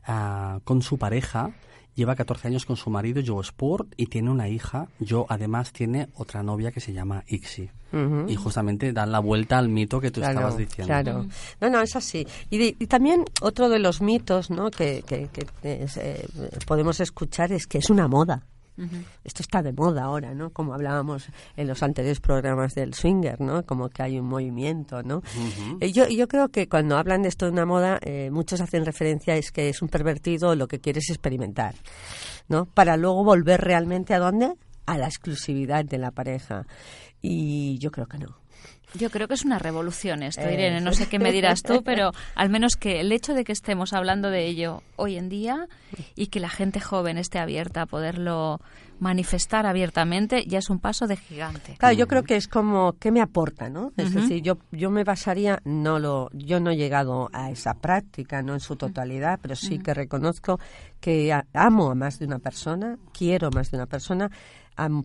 ah, 0.08 0.58
con 0.64 0.82
su 0.82 0.98
pareja. 0.98 1.52
Lleva 1.94 2.14
14 2.14 2.46
años 2.48 2.64
con 2.64 2.76
su 2.76 2.90
marido, 2.90 3.20
Joe 3.26 3.40
Sport, 3.42 3.92
y 3.96 4.06
tiene 4.06 4.30
una 4.30 4.48
hija. 4.48 4.86
Joe, 5.06 5.24
además, 5.28 5.72
tiene 5.72 6.08
otra 6.14 6.44
novia 6.44 6.70
que 6.70 6.78
se 6.80 6.92
llama 6.92 7.24
Ixi. 7.26 7.70
Y 8.28 8.36
justamente 8.36 8.92
dan 8.92 9.10
la 9.10 9.18
vuelta 9.18 9.58
al 9.58 9.68
mito 9.70 9.98
que 10.00 10.10
tú 10.12 10.20
Claro, 10.20 10.34
estabas 10.40 10.58
diciendo. 10.58 10.86
Claro. 10.86 11.26
No, 11.60 11.70
no, 11.70 11.80
es 11.80 11.96
así. 11.96 12.24
Y, 12.50 12.58
de- 12.58 12.76
y 12.78 12.86
también 12.86 13.24
otro 13.40 13.68
de 13.68 13.78
los 13.80 14.00
mitos 14.02 14.48
¿no? 14.50 14.70
que, 14.70 15.02
que- 15.06 15.28
que, 15.32 15.46
es, 15.84 15.96
eh, 15.96 16.28
podemos 16.66 17.00
escuchar 17.00 17.50
es 17.50 17.66
que 17.66 17.78
es 17.78 17.88
una 17.90 18.06
moda. 18.06 18.44
Esto 19.24 19.42
está 19.42 19.62
de 19.62 19.72
moda 19.72 20.04
ahora, 20.04 20.34
¿no? 20.34 20.50
Como 20.50 20.74
hablábamos 20.74 21.28
en 21.56 21.66
los 21.66 21.82
anteriores 21.82 22.20
programas 22.20 22.74
del 22.74 22.94
swinger, 22.94 23.40
¿no? 23.40 23.64
Como 23.66 23.88
que 23.88 24.02
hay 24.02 24.18
un 24.18 24.26
movimiento, 24.26 25.02
¿no? 25.02 25.22
Eh, 25.80 25.92
yo, 25.92 26.06
yo 26.08 26.28
creo 26.28 26.48
que 26.48 26.68
cuando 26.68 26.96
hablan 26.96 27.22
de 27.22 27.28
esto 27.28 27.46
de 27.46 27.52
una 27.52 27.66
moda, 27.66 27.98
eh, 28.02 28.30
muchos 28.30 28.60
hacen 28.60 28.84
referencia 28.84 29.36
es 29.36 29.50
que 29.50 29.68
es 29.68 29.82
un 29.82 29.88
pervertido 29.88 30.54
lo 30.54 30.68
que 30.68 30.80
quiere 30.80 31.00
es 31.00 31.10
experimentar, 31.10 31.74
¿no? 32.48 32.66
Para 32.66 32.96
luego 32.96 33.24
volver 33.24 33.60
realmente 33.60 34.14
a 34.14 34.18
dónde? 34.18 34.54
A 34.86 34.96
la 34.96 35.06
exclusividad 35.06 35.84
de 35.84 35.98
la 35.98 36.10
pareja. 36.12 36.66
Y 37.20 37.78
yo 37.78 37.90
creo 37.90 38.06
que 38.06 38.18
no. 38.18 38.38
Yo 38.94 39.10
creo 39.10 39.28
que 39.28 39.34
es 39.34 39.44
una 39.44 39.58
revolución 39.58 40.22
esto, 40.22 40.42
Eh, 40.42 40.54
Irene. 40.54 40.80
No 40.80 40.92
sé 40.92 41.08
qué 41.08 41.18
me 41.18 41.30
dirás 41.30 41.62
tú, 41.62 41.82
pero 41.84 42.10
al 42.34 42.48
menos 42.48 42.76
que 42.76 43.00
el 43.00 43.12
hecho 43.12 43.34
de 43.34 43.44
que 43.44 43.52
estemos 43.52 43.92
hablando 43.92 44.30
de 44.30 44.46
ello 44.46 44.82
hoy 44.96 45.16
en 45.16 45.28
día 45.28 45.66
y 46.16 46.28
que 46.28 46.40
la 46.40 46.48
gente 46.48 46.80
joven 46.80 47.18
esté 47.18 47.38
abierta 47.38 47.82
a 47.82 47.86
poderlo 47.86 48.60
manifestar 49.00 49.64
abiertamente 49.66 50.44
ya 50.46 50.58
es 50.58 50.70
un 50.70 50.80
paso 50.80 51.06
de 51.06 51.16
gigante. 51.16 51.76
Claro, 51.78 51.94
yo 51.94 52.08
creo 52.08 52.24
que 52.24 52.34
es 52.34 52.48
como 52.48 52.94
qué 52.98 53.12
me 53.12 53.20
aporta, 53.20 53.68
¿no? 53.68 53.92
Es 53.96 54.12
decir, 54.12 54.42
yo 54.42 54.58
yo 54.72 54.90
me 54.90 55.04
basaría 55.04 55.60
no 55.64 55.98
lo 56.00 56.30
yo 56.32 56.58
no 56.58 56.70
he 56.70 56.76
llegado 56.76 57.28
a 57.32 57.50
esa 57.50 57.74
práctica, 57.74 58.42
no 58.42 58.54
en 58.54 58.60
su 58.60 58.74
totalidad, 58.74 59.38
pero 59.40 59.54
sí 59.54 59.78
que 59.78 59.94
reconozco 59.94 60.58
que 61.00 61.32
a- 61.32 61.44
amo 61.54 61.90
a 61.90 61.94
más 61.94 62.18
de 62.18 62.26
una 62.26 62.40
persona, 62.40 62.98
quiero 63.16 63.50
más 63.52 63.70
de 63.70 63.76
una 63.76 63.86
persona, 63.86 64.30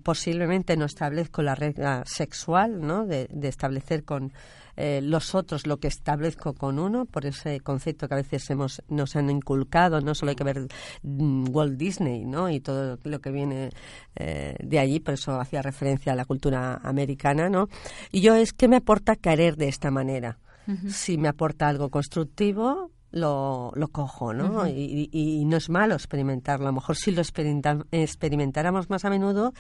posiblemente 0.02 0.78
no 0.78 0.86
establezco 0.86 1.42
la 1.42 1.56
regla 1.56 2.04
sexual, 2.06 2.82
¿no? 2.82 3.06
De, 3.06 3.28
de 3.32 3.48
establecer 3.48 4.04
con 4.04 4.34
eh, 4.76 5.02
los 5.04 5.36
otros 5.36 5.68
lo 5.68 5.78
que 5.78 5.88
establezco 5.88 6.54
con 6.54 6.80
uno, 6.80 7.06
por 7.06 7.26
ese 7.26 7.60
concepto 7.60 8.08
que 8.08 8.16
a 8.16 8.18
veces 8.18 8.50
hemos, 8.50 8.82
nos 8.88 9.16
han 9.16 9.30
inculcado, 9.30 10.02
no 10.02 10.16
solo 10.16 10.32
hay 10.32 10.36
que 10.36 10.44
ver 10.44 10.68
mm, 11.04 11.50
Walt 11.50 11.78
Disney, 11.78 12.26
¿no? 12.26 12.50
Y 12.50 12.60
todo 12.60 12.98
lo 13.04 13.22
que 13.22 13.32
viene 13.32 13.70
eh, 14.16 14.56
de 14.60 14.80
allí, 14.80 15.00
por 15.00 15.14
eso 15.14 15.40
hacía 15.40 15.62
referencia 15.62 16.14
a 16.14 16.16
la 16.16 16.26
cultura 16.26 16.80
americana, 16.84 17.50
¿no? 17.50 17.70
Y 18.12 18.22
yo 18.22 18.36
es 18.36 18.52
que 18.54 18.68
me 18.68 18.78
aporta 18.78 19.16
querer 19.16 19.58
de 19.58 19.68
esta 19.68 19.92
manera. 19.92 20.40
Si 20.88 21.18
me 21.18 21.28
aporta 21.28 21.68
algo 21.68 21.90
constructivo, 21.90 22.90
lo, 23.14 23.72
lo 23.76 23.88
cojo, 23.90 24.34
¿no? 24.34 24.68
Y, 24.68 25.10
y- 25.12 25.40
y 25.42 25.46
no 25.46 25.56
es 25.58 25.70
malo 25.70 25.94
experimentarlo. 25.94 26.66
A 26.66 26.72
lo 26.72 26.74
mejor 26.76 26.98
si 26.98 27.12
lo 27.12 27.22
experimenta- 27.22 27.86
experimentáramos 27.92 28.90
más 28.90 29.06
a 29.06 29.10
menudo, 29.10 29.54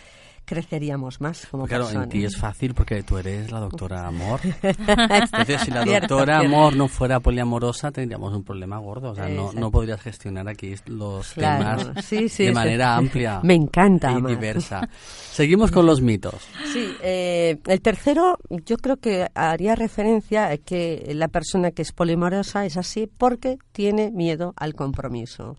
creceríamos 0.45 1.21
más 1.21 1.45
como 1.47 1.67
Claro, 1.67 1.85
personas. 1.85 2.05
en 2.05 2.09
ti 2.11 2.25
es 2.25 2.37
fácil 2.37 2.73
porque 2.73 3.03
tú 3.03 3.17
eres 3.17 3.51
la 3.51 3.59
doctora 3.59 4.07
Amor. 4.07 4.39
Entonces, 4.61 5.61
si 5.61 5.71
la 5.71 5.83
doctora. 5.85 6.39
Amor 6.39 6.75
no 6.75 6.87
fuera 6.87 7.19
poliamorosa, 7.19 7.91
tendríamos 7.91 8.33
un 8.33 8.43
problema 8.43 8.77
gordo. 8.77 9.11
O 9.11 9.15
sea, 9.15 9.27
no, 9.29 9.53
no 9.53 9.71
podrías 9.71 10.01
gestionar 10.01 10.47
aquí 10.47 10.75
los 10.87 11.33
Claro, 11.33 11.77
temas 11.93 12.05
sí, 12.05 12.29
sí, 12.29 12.43
de 12.43 12.49
sí. 12.49 12.53
manera 12.55 12.95
amplia. 12.95 13.39
Me 13.43 13.53
encanta, 13.55 14.11
Y 14.11 14.15
Amar. 14.15 14.31
diversa. 14.31 14.87
Seguimos 15.31 15.71
con 15.71 15.85
los 15.85 16.01
mitos. 16.01 16.35
Sí, 16.71 16.87
eh, 17.01 17.59
el 17.67 17.81
tercero 17.81 18.37
yo 18.49 18.77
creo 18.77 18.97
que 18.97 19.27
haría 19.35 19.75
referencia 19.75 20.47
a 20.49 20.57
que 20.57 21.11
la 21.15 21.27
persona 21.27 21.71
que 21.71 21.81
es 21.81 21.91
polimorosa 21.91 22.65
es 22.65 22.77
así 22.77 23.07
porque 23.07 23.57
tiene 23.71 24.11
miedo 24.11 24.53
al 24.57 24.73
compromiso. 24.75 25.57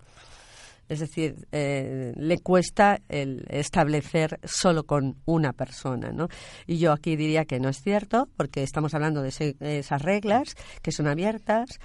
Es 0.89 1.01
decir, 1.01 1.47
eh, 1.53 2.13
le 2.17 2.39
cuesta 2.39 3.01
el 3.09 3.45
establecer 3.49 4.39
solo 4.45 4.85
con 4.85 5.17
una 5.25 5.53
persona, 5.53 6.13
¿no? 6.13 6.29
Y 6.67 6.79
yo 6.79 6.93
aquí 6.93 7.17
diría 7.17 7.45
que 7.45 7.61
no 7.61 7.69
es 7.69 7.81
cierto, 7.81 8.29
porque 8.37 8.63
estamos 8.63 8.95
hablando 8.95 9.23
de 9.23 9.29
ese- 9.29 9.57
esas 9.61 10.03
reglas 10.03 10.55
que 10.83 10.93
son 10.93 11.07
abiertas, 11.07 11.79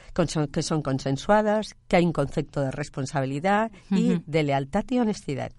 que 0.51 0.61
son 0.63 0.81
consensuadas, 0.81 1.75
que 1.87 1.95
hay 1.95 2.05
un 2.05 2.13
concepto 2.13 2.61
de 2.61 2.71
responsabilidad 2.71 3.71
y 3.91 4.21
de 4.25 4.43
lealtad 4.43 4.83
y 4.89 4.99
honestidad. 4.99 5.51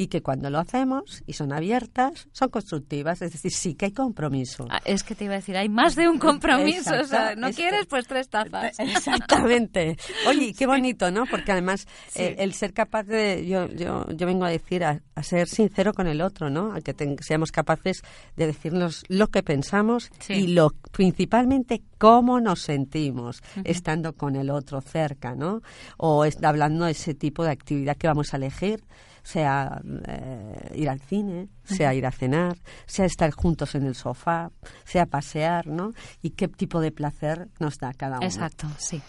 Y 0.00 0.06
que 0.06 0.22
cuando 0.22 0.48
lo 0.48 0.60
hacemos 0.60 1.22
y 1.26 1.32
son 1.32 1.52
abiertas, 1.52 2.28
son 2.32 2.50
constructivas, 2.50 3.20
es 3.20 3.32
decir, 3.32 3.50
sí 3.50 3.74
que 3.74 3.86
hay 3.86 3.92
compromiso. 3.92 4.66
Ah, 4.70 4.80
Es 4.84 5.02
que 5.02 5.14
te 5.16 5.24
iba 5.24 5.34
a 5.34 5.38
decir, 5.38 5.56
hay 5.56 5.68
más 5.68 5.96
de 5.96 6.08
un 6.08 6.18
compromiso. 6.20 6.94
o 7.00 7.04
sea, 7.04 7.34
no 7.34 7.48
es- 7.48 7.56
quieres, 7.56 7.84
pues 7.86 8.06
tres 8.06 8.28
tazas. 8.30 8.78
Exactamente. 8.78 9.96
Oye, 10.28 10.54
qué 10.56 10.66
bonito, 10.68 11.10
¿no? 11.10 11.26
Porque 11.26 11.52
además 11.52 11.86
Sí. 12.08 12.22
eh, 12.22 12.36
el 12.38 12.54
ser 12.54 12.72
capaz 12.72 13.02
de, 13.04 13.44
yo, 13.46 13.66
yo, 13.72 14.06
yo 14.14 14.26
vengo 14.26 14.44
a 14.44 14.50
decir, 14.50 14.84
a, 14.84 15.02
a 15.16 15.22
ser 15.22 15.48
sincero 15.48 15.92
con 15.92 16.06
el 16.06 16.20
otro, 16.22 16.48
¿no? 16.48 16.72
A 16.72 16.80
que 16.80 16.94
ten- 16.94 17.16
seamos 17.20 17.50
capaces 17.50 18.02
de 18.36 18.46
decirnos 18.46 19.02
lo 19.08 19.26
que 19.28 19.42
pensamos 19.42 20.10
Sí. 20.20 20.34
y 20.34 20.46
lo 20.54 20.70
principalmente 20.92 21.82
cómo 21.98 22.40
nos 22.40 22.60
sentimos 22.62 23.42
estando 23.64 24.12
con 24.14 24.36
el 24.36 24.50
otro 24.50 24.80
cerca, 24.80 25.34
¿no? 25.34 25.60
O 25.96 26.24
es- 26.24 26.40
hablando 26.44 26.84
de 26.84 26.92
ese 26.92 27.14
tipo 27.14 27.42
de 27.44 27.50
actividad 27.50 27.96
que 27.96 28.06
vamos 28.06 28.32
a 28.32 28.36
elegir 28.36 28.84
sea 29.28 29.82
eh, 30.06 30.72
ir 30.74 30.88
al 30.88 31.00
cine, 31.00 31.48
sea 31.64 31.92
ir 31.92 32.06
a 32.06 32.10
cenar, 32.10 32.56
sea 32.86 33.04
estar 33.04 33.30
juntos 33.30 33.74
en 33.74 33.84
el 33.84 33.94
sofá, 33.94 34.50
sea 34.86 35.04
pasear, 35.04 35.66
¿no? 35.66 35.92
Y 36.22 36.30
qué 36.30 36.48
tipo 36.48 36.80
de 36.80 36.92
placer 36.92 37.48
nos 37.60 37.78
da 37.78 37.92
cada 37.92 38.16
uno. 38.16 38.26
Exacto, 38.26 38.66
sí. 38.78 39.02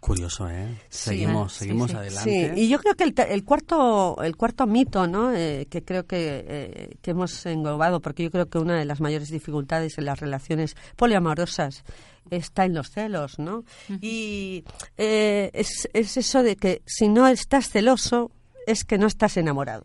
Curioso, 0.00 0.48
¿eh? 0.48 0.78
Sí, 0.88 1.10
Seguimos, 1.10 1.52
sí, 1.52 1.58
seguimos 1.58 1.90
sí. 1.90 1.96
adelante. 1.98 2.52
Sí, 2.54 2.60
y 2.62 2.68
yo 2.70 2.78
creo 2.78 2.94
que 2.94 3.04
el, 3.04 3.14
el 3.28 3.44
cuarto 3.44 4.16
el 4.22 4.34
cuarto 4.34 4.66
mito, 4.66 5.06
¿no? 5.06 5.30
Eh, 5.34 5.66
que 5.68 5.84
creo 5.84 6.06
que, 6.06 6.46
eh, 6.48 6.96
que 7.02 7.10
hemos 7.10 7.44
englobado, 7.44 8.00
porque 8.00 8.22
yo 8.22 8.30
creo 8.30 8.48
que 8.48 8.56
una 8.56 8.78
de 8.78 8.86
las 8.86 9.02
mayores 9.02 9.28
dificultades 9.28 9.98
en 9.98 10.06
las 10.06 10.18
relaciones 10.18 10.74
poliamorosas 10.96 11.84
está 12.30 12.64
en 12.64 12.72
los 12.72 12.90
celos, 12.90 13.38
¿no? 13.38 13.64
Y 14.00 14.64
eh, 14.96 15.50
es, 15.52 15.86
es 15.92 16.16
eso 16.16 16.42
de 16.42 16.56
que 16.56 16.80
si 16.86 17.08
no 17.08 17.28
estás 17.28 17.68
celoso 17.68 18.30
es 18.66 18.84
que 18.84 18.98
no 18.98 19.06
estás 19.06 19.36
enamorado. 19.36 19.84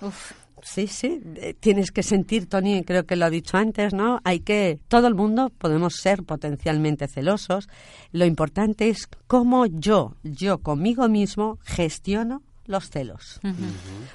Uf. 0.00 0.32
Sí, 0.62 0.86
sí, 0.88 1.22
eh, 1.36 1.54
tienes 1.58 1.90
que 1.90 2.02
sentir, 2.02 2.46
Tony, 2.46 2.84
creo 2.84 3.06
que 3.06 3.16
lo 3.16 3.24
ha 3.24 3.30
dicho 3.30 3.56
antes, 3.56 3.94
¿no? 3.94 4.20
Hay 4.24 4.40
que, 4.40 4.78
todo 4.88 5.06
el 5.06 5.14
mundo 5.14 5.50
podemos 5.56 5.94
ser 5.96 6.22
potencialmente 6.22 7.08
celosos. 7.08 7.68
Lo 8.12 8.26
importante 8.26 8.88
es 8.88 9.08
cómo 9.26 9.66
yo, 9.66 10.16
yo 10.22 10.58
conmigo 10.58 11.08
mismo, 11.08 11.58
gestiono 11.64 12.42
los 12.66 12.88
celos. 12.88 13.40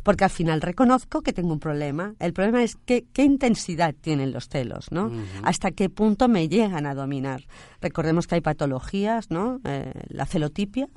Porque 0.03 0.23
al 0.23 0.29
final 0.29 0.61
reconozco 0.61 1.21
que 1.21 1.33
tengo 1.33 1.51
un 1.51 1.59
problema. 1.59 2.15
El 2.19 2.31
problema 2.31 2.63
es 2.63 2.77
que, 2.85 3.05
qué 3.11 3.23
intensidad 3.23 3.93
tienen 3.99 4.31
los 4.31 4.47
celos, 4.47 4.91
¿no? 4.91 5.11
Hasta 5.43 5.71
qué 5.71 5.89
punto 5.89 6.27
me 6.27 6.47
llegan 6.47 6.85
a 6.85 6.95
dominar. 6.95 7.43
Recordemos 7.81 8.27
que 8.27 8.35
hay 8.35 8.41
patologías, 8.41 9.29
¿no? 9.29 9.59
Eh, 9.65 9.91
la 10.07 10.25
celotipia, 10.25 10.87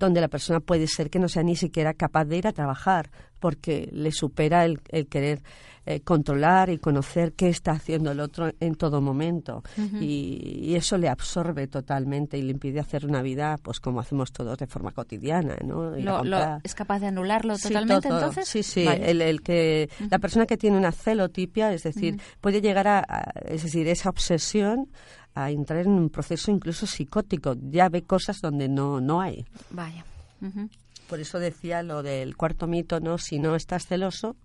donde 0.00 0.20
la 0.20 0.26
persona 0.28 0.58
puede 0.58 0.88
ser 0.88 1.10
que 1.10 1.20
no 1.20 1.28
sea 1.28 1.44
ni 1.44 1.54
siquiera 1.54 1.94
capaz 1.94 2.24
de 2.24 2.38
ir 2.38 2.48
a 2.48 2.52
trabajar 2.52 3.10
porque 3.38 3.88
le 3.92 4.10
supera 4.10 4.64
el, 4.64 4.80
el 4.88 5.06
querer 5.06 5.42
eh, 5.86 6.00
controlar 6.00 6.68
y 6.68 6.76
conocer 6.78 7.32
qué 7.32 7.48
está 7.48 7.72
haciendo 7.72 8.10
el 8.10 8.20
otro 8.20 8.50
en 8.60 8.74
todo 8.74 9.00
momento 9.00 9.62
y, 9.98 10.60
y 10.62 10.74
eso 10.74 10.98
le 10.98 11.08
absorbe 11.08 11.66
totalmente 11.68 12.36
y 12.36 12.42
le 12.42 12.50
impide 12.52 12.80
hacer 12.80 13.06
una 13.06 13.22
vida 13.22 13.56
pues 13.62 13.80
como 13.80 14.00
hacemos 14.00 14.30
todos 14.32 14.58
de 14.58 14.66
forma 14.66 14.92
cotidiana 14.92 15.56
¿no? 15.64 15.90
Lo-. 15.96 16.58
¿Es 16.62 16.74
capaz 16.74 16.98
de 17.00 17.06
anularlo 17.06 17.56
Sí, 17.56 17.68
totalmente 17.68 18.08
todo. 18.08 18.18
entonces? 18.18 18.46
Sí, 18.48 18.62
sí. 18.62 18.84
Vale. 18.84 19.10
El, 19.10 19.22
el 19.22 19.40
que 19.40 19.88
la 20.10 20.18
persona 20.18 20.44
que 20.44 20.58
tiene 20.58 20.76
una 20.76 20.92
celotipia, 20.92 21.72
es 21.72 21.82
decir, 21.82 22.20
puede 22.42 22.60
llegar 22.60 22.86
a, 22.88 22.98
a- 23.00 23.32
es 23.48 23.62
decir, 23.62 23.88
esa 23.88 24.10
obsesión 24.10 24.88
a 25.34 25.50
entrar 25.50 25.86
en 25.86 25.92
un 25.92 26.10
proceso 26.10 26.50
incluso 26.50 26.86
psicótico. 26.86 27.56
Ya 27.70 27.88
ve 27.88 28.02
cosas 28.02 28.40
donde 28.40 28.68
no 28.68 29.00
no 29.00 29.20
hay. 29.20 29.44
Vaya. 29.70 30.04
Ujú. 30.40 30.68
Por 31.08 31.20
eso 31.20 31.38
decía 31.38 31.82
lo 31.82 32.02
del 32.02 32.36
cuarto 32.36 32.66
mito, 32.66 33.00
¿no? 33.00 33.18
Si 33.18 33.38
no 33.38 33.56
estás 33.56 33.86
celoso, 33.86 34.36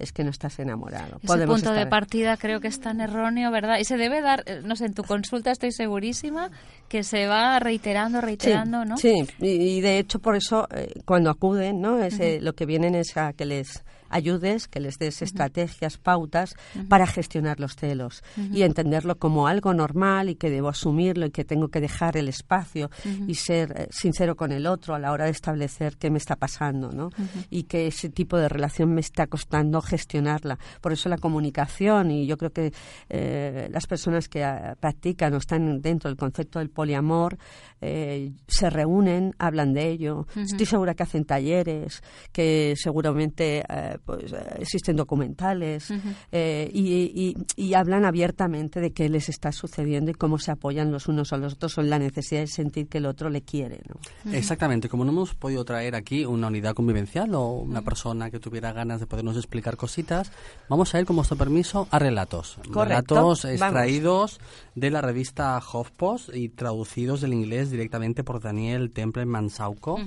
es 0.00 0.12
que 0.12 0.24
no 0.24 0.30
estás 0.30 0.58
enamorado. 0.58 1.18
Ese 1.18 1.26
Podemos 1.26 1.60
punto 1.60 1.74
de 1.74 1.86
partida 1.86 2.36
creo 2.36 2.60
que 2.60 2.68
es 2.68 2.80
tan 2.80 3.00
erróneo, 3.00 3.50
¿verdad? 3.50 3.78
Y 3.78 3.84
se 3.84 3.96
debe 3.96 4.22
dar, 4.22 4.42
eh, 4.46 4.62
no 4.64 4.74
sé, 4.74 4.86
en 4.86 4.94
tu 4.94 5.02
consulta 5.02 5.50
estoy 5.50 5.72
segurísima 5.72 6.50
que 6.88 7.02
se 7.02 7.26
va 7.26 7.58
reiterando, 7.58 8.20
reiterando, 8.20 8.82
sí, 8.82 8.88
¿no? 8.88 8.96
Sí, 8.96 9.14
y, 9.40 9.48
y 9.48 9.80
de 9.80 9.98
hecho 9.98 10.18
por 10.18 10.36
eso 10.36 10.66
eh, 10.74 11.00
cuando 11.04 11.30
acuden, 11.30 11.80
¿no? 11.80 11.98
Es, 12.02 12.18
eh, 12.18 12.38
lo 12.40 12.54
que 12.54 12.66
vienen 12.66 12.94
es 12.94 13.16
a 13.16 13.32
que 13.34 13.44
les 13.44 13.84
ayudes, 14.10 14.68
que 14.68 14.80
les 14.80 14.98
des 14.98 15.22
estrategias, 15.22 15.96
pautas 15.96 16.54
para 16.88 17.06
gestionar 17.06 17.60
los 17.60 17.76
celos 17.76 18.22
y 18.52 18.62
entenderlo 18.62 19.18
como 19.18 19.46
algo 19.46 19.72
normal 19.72 20.28
y 20.28 20.34
que 20.34 20.50
debo 20.50 20.68
asumirlo 20.68 21.26
y 21.26 21.30
que 21.30 21.44
tengo 21.44 21.68
que 21.68 21.80
dejar 21.80 22.16
el 22.16 22.28
espacio 22.28 22.90
y 23.26 23.34
ser 23.34 23.72
eh, 23.76 23.88
sincero 23.90 24.36
con 24.36 24.52
el 24.52 24.66
otro 24.66 24.94
a 24.94 24.98
la 24.98 25.12
hora 25.12 25.24
de 25.24 25.30
establecer 25.30 25.96
qué 25.96 26.10
me 26.10 26.18
está 26.18 26.36
pasando, 26.36 26.90
¿no? 26.92 27.10
Y 27.48 27.64
que 27.64 27.86
ese 27.86 28.10
tipo 28.10 28.36
de 28.36 28.48
relación 28.48 28.92
me 28.92 29.00
está 29.00 29.26
costando 29.26 29.80
gestionarla. 29.80 30.58
Por 30.80 30.92
eso 30.92 31.08
la 31.08 31.18
comunicación 31.18 32.10
y 32.10 32.26
yo 32.26 32.36
creo 32.36 32.52
que 32.52 32.72
eh, 33.08 33.68
las 33.70 33.86
personas 33.86 34.28
que 34.28 34.44
ah, 34.44 34.76
practican 34.78 35.34
o 35.34 35.38
están 35.38 35.80
dentro 35.80 36.10
del 36.10 36.16
concepto 36.16 36.58
del 36.58 36.70
poliamor 36.70 37.38
eh, 37.80 38.32
se 38.46 38.70
reúnen, 38.70 39.34
hablan 39.38 39.72
de 39.72 39.88
ello. 39.90 40.26
Estoy 40.36 40.66
segura 40.66 40.94
que 40.94 41.02
hacen 41.02 41.24
talleres, 41.24 42.02
que 42.32 42.74
seguramente 42.76 43.64
eh, 43.68 43.98
pues, 44.04 44.32
eh, 44.32 44.36
existen 44.58 44.96
documentales 44.96 45.92
eh, 46.32 46.70
y, 46.72 46.90
y- 47.14 47.36
y 47.56 47.74
hablan 47.74 48.04
abiertamente 48.04 48.80
de 48.80 48.92
qué 48.92 49.08
les 49.08 49.28
está 49.28 49.52
sucediendo 49.52 50.10
y 50.10 50.14
cómo 50.14 50.38
se 50.38 50.50
apoyan 50.50 50.90
los 50.92 51.08
unos 51.08 51.32
a 51.32 51.36
los 51.36 51.54
otros 51.54 51.76
o 51.78 51.80
en 51.80 51.90
la 51.90 51.98
necesidad 51.98 52.40
de 52.40 52.46
sentir 52.46 52.88
que 52.88 52.98
el 52.98 53.06
otro 53.06 53.30
le 53.30 53.42
quiere. 53.42 53.80
¿no? 53.88 54.32
Exactamente, 54.32 54.88
como 54.88 55.04
no 55.04 55.12
hemos 55.12 55.34
podido 55.34 55.64
traer 55.64 55.94
aquí 55.94 56.24
una 56.24 56.48
unidad 56.48 56.74
convivencial 56.74 57.34
o 57.34 57.48
una 57.52 57.82
persona 57.82 58.30
que 58.30 58.38
tuviera 58.40 58.72
ganas 58.72 59.00
de 59.00 59.06
podernos 59.06 59.36
explicar 59.36 59.76
cositas, 59.76 60.32
vamos 60.68 60.94
a 60.94 61.00
ir 61.00 61.06
con 61.06 61.16
vuestro 61.16 61.36
permiso 61.36 61.88
a 61.90 61.98
relatos. 61.98 62.56
Correcto, 62.72 62.84
Relatos 62.84 63.16
vamos. 63.16 63.44
extraídos 63.44 64.40
de 64.74 64.90
la 64.90 65.00
revista 65.00 65.58
HuffPost 65.60 66.34
y 66.34 66.48
traducidos 66.48 67.20
del 67.20 67.32
inglés 67.32 67.69
directamente 67.70 68.24
por 68.24 68.40
Daniel 68.40 68.90
Temple 68.90 69.26
Mansauco 69.26 69.98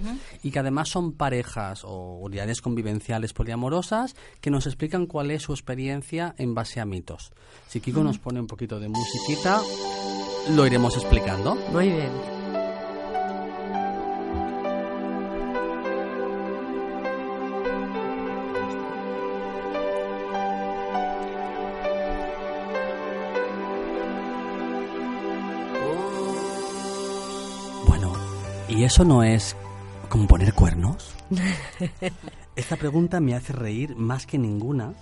y 0.42 0.52
que 0.52 0.60
además 0.60 0.90
son 0.90 1.14
parejas 1.14 1.84
o 1.84 2.18
unidades 2.20 2.62
convivenciales 2.62 3.34
poliamorosas 3.34 4.16
que 4.42 4.52
nos 4.52 4.66
explican 4.66 5.06
cuál 5.06 5.32
es 5.32 5.44
su 5.44 5.54
experiencia 5.54 6.36
en 6.38 6.54
base 6.54 6.80
a 6.80 6.86
mitos. 6.86 7.32
Si 7.68 7.80
Kiko 7.80 8.04
nos 8.04 8.20
pone 8.20 8.40
un 8.40 8.48
poquito 8.48 8.80
de 8.80 8.90
musiquita, 8.90 9.62
lo 10.56 10.66
iremos 10.66 10.96
explicando. 10.96 11.56
Muy 11.72 11.90
bien. 11.90 12.43
¿Y 28.84 28.86
eso 28.86 29.06
no 29.06 29.24
es 29.24 29.56
como 30.10 30.28
poner 30.28 30.54
cuernos? 30.54 31.16
Esta 32.58 32.76
pregunta 32.76 33.22
me 33.22 33.34
hace 33.34 33.54
reír 33.54 33.96
más 33.96 34.26
que 34.26 34.38
ninguna 34.38 34.94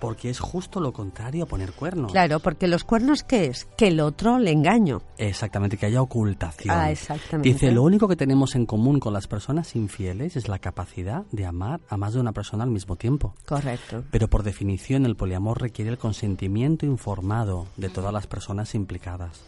porque 0.00 0.30
es 0.30 0.40
justo 0.40 0.80
lo 0.80 0.92
contrario 0.92 1.44
a 1.44 1.46
poner 1.46 1.70
cuernos. 1.72 2.10
Claro, 2.10 2.40
porque 2.40 2.66
los 2.66 2.82
cuernos, 2.82 3.22
¿qué 3.22 3.44
es? 3.44 3.66
Que 3.76 3.86
el 3.86 4.00
otro 4.00 4.40
le 4.40 4.50
engaño. 4.50 5.02
Exactamente, 5.16 5.76
que 5.76 5.86
haya 5.86 6.02
ocultación. 6.02 6.74
Ah, 6.76 6.90
exactamente. 6.90 7.52
Dice, 7.52 7.70
lo 7.70 7.84
único 7.84 8.08
que 8.08 8.16
tenemos 8.16 8.56
en 8.56 8.66
común 8.66 8.98
con 8.98 9.12
las 9.12 9.28
personas 9.28 9.76
infieles 9.76 10.34
es 10.34 10.48
la 10.48 10.58
capacidad 10.58 11.22
de 11.30 11.46
amar 11.46 11.80
a 11.88 11.96
más 11.96 12.14
de 12.14 12.20
una 12.20 12.32
persona 12.32 12.64
al 12.64 12.70
mismo 12.70 12.96
tiempo. 12.96 13.36
Correcto. 13.46 14.02
Pero 14.10 14.26
por 14.26 14.42
definición 14.42 15.06
el 15.06 15.14
poliamor 15.14 15.60
requiere 15.60 15.92
el 15.92 15.98
consentimiento 15.98 16.84
informado 16.84 17.68
de 17.76 17.90
todas 17.90 18.12
las 18.12 18.26
personas 18.26 18.74
implicadas. 18.74 19.44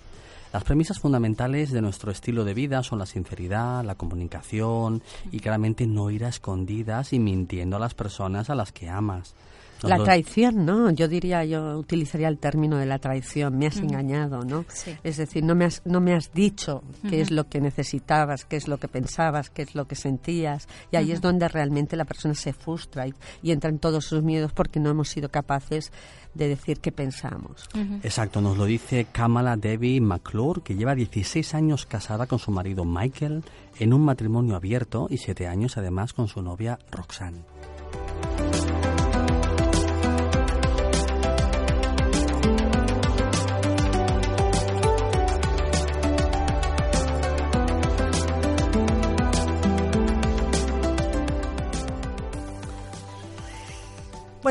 Las 0.53 0.65
premisas 0.65 0.99
fundamentales 0.99 1.71
de 1.71 1.81
nuestro 1.81 2.13
estilo 2.13 2.45
de 2.45 2.53
vida 2.53 2.83
son 2.83 2.99
la 2.99 3.07
sinceridad, 3.07 3.83
la 3.85 3.95
comunicación 3.95 5.03
y 5.31 5.41
claramente 5.41 5.87
no 5.87 6.11
ir 6.11 6.27
a 6.27 6.29
escondidas 6.29 7.15
y 7.15 7.19
mintiendo 7.19 7.77
a 7.77 7.81
las 7.81 7.95
personas 7.95 8.51
a 8.51 8.55
las 8.55 8.71
que 8.71 8.91
amas. 8.91 9.35
La 9.89 10.03
traición, 10.03 10.65
¿no? 10.65 10.91
Yo 10.91 11.09
diría, 11.09 11.45
yo 11.45 11.79
utilizaría 11.79 12.29
el 12.29 12.39
término 12.39 12.77
de 12.77 12.87
la 12.87 12.99
traición. 12.99 13.59
Me 13.59 13.67
has 13.67 13.77
Ujú. 13.77 13.87
engañado, 13.87 14.45
¿no? 14.45 14.65
Sí. 14.69 14.97
Es 15.03 15.17
decir, 15.17 15.45
no 15.45 15.55
me 15.55 15.65
has, 15.65 15.83
no 15.85 16.01
me 16.01 16.15
has 16.15 16.33
dicho 16.33 16.83
qué 17.09 17.21
es 17.21 17.31
lo 17.31 17.49
que 17.49 17.61
necesitabas, 17.61 18.45
qué 18.45 18.57
es 18.57 18.69
lo 18.69 18.79
que 18.79 18.89
pensabas, 18.89 19.51
qué 19.51 19.63
es 19.63 19.75
lo 19.75 19.87
que 19.87 19.95
sentías. 19.97 20.69
Y 20.91 20.97
ahí 20.97 21.11
es 21.13 21.19
Ujú. 21.19 21.29
donde 21.29 21.49
realmente 21.49 21.97
la 21.97 22.05
persona 22.05 22.35
se 22.35 22.53
frustra 22.53 23.07
y, 23.07 23.15
y 23.43 23.51
entra 23.53 23.71
en 23.71 23.79
todos 23.79 24.05
sus 24.05 24.23
miedos 24.23 24.53
porque 24.53 24.81
no 24.81 24.91
hemos 24.91 25.09
sido 25.09 25.29
capaces 25.31 25.91
de 26.35 26.49
decir 26.49 26.81
qué 26.81 26.93
pensamos. 26.93 27.69
Exacto, 28.03 28.41
nos 28.41 28.57
lo 28.57 28.65
dice 28.65 29.07
Kamala 29.13 29.57
Debbie 29.57 30.01
McClure, 30.01 30.63
que 30.63 30.75
lleva 30.75 30.95
16 30.95 31.55
años 31.55 31.85
casada 31.85 32.27
con 32.27 32.39
su 32.39 32.51
marido 32.51 32.85
Michael 32.87 33.45
en 33.79 33.93
un 33.93 34.03
matrimonio 34.03 34.57
abierto 34.57 35.09
y 35.11 35.19
7 35.19 35.47
años 35.47 35.77
además 35.77 36.15
con 36.15 36.29
su 36.29 36.41
novia 36.41 36.79
Roxanne. 36.91 37.43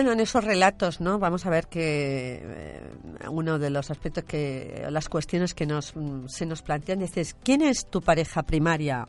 Bueno, 0.02 0.14
en 0.14 0.20
esos 0.20 0.43
relatos, 0.43 0.99
¿no? 0.99 1.20
Vamos 1.20 1.45
a 1.45 1.52
ver 1.52 1.68
que 1.68 2.39
eh, 2.41 2.82
uno 3.30 3.60
de 3.60 3.70
los 3.70 3.91
aspectos 3.91 4.24
que, 4.24 4.88
las 4.89 5.08
cuestiones 5.10 5.54
que 5.54 5.68
nos, 5.68 5.95
mm, 5.95 6.26
se 6.28 6.47
nos 6.47 6.64
plantean 6.64 7.04
es, 7.04 7.36
¿quién 7.43 7.62
es 7.62 7.86
tu 7.86 8.02
pareja 8.02 8.41
primaria 8.41 9.08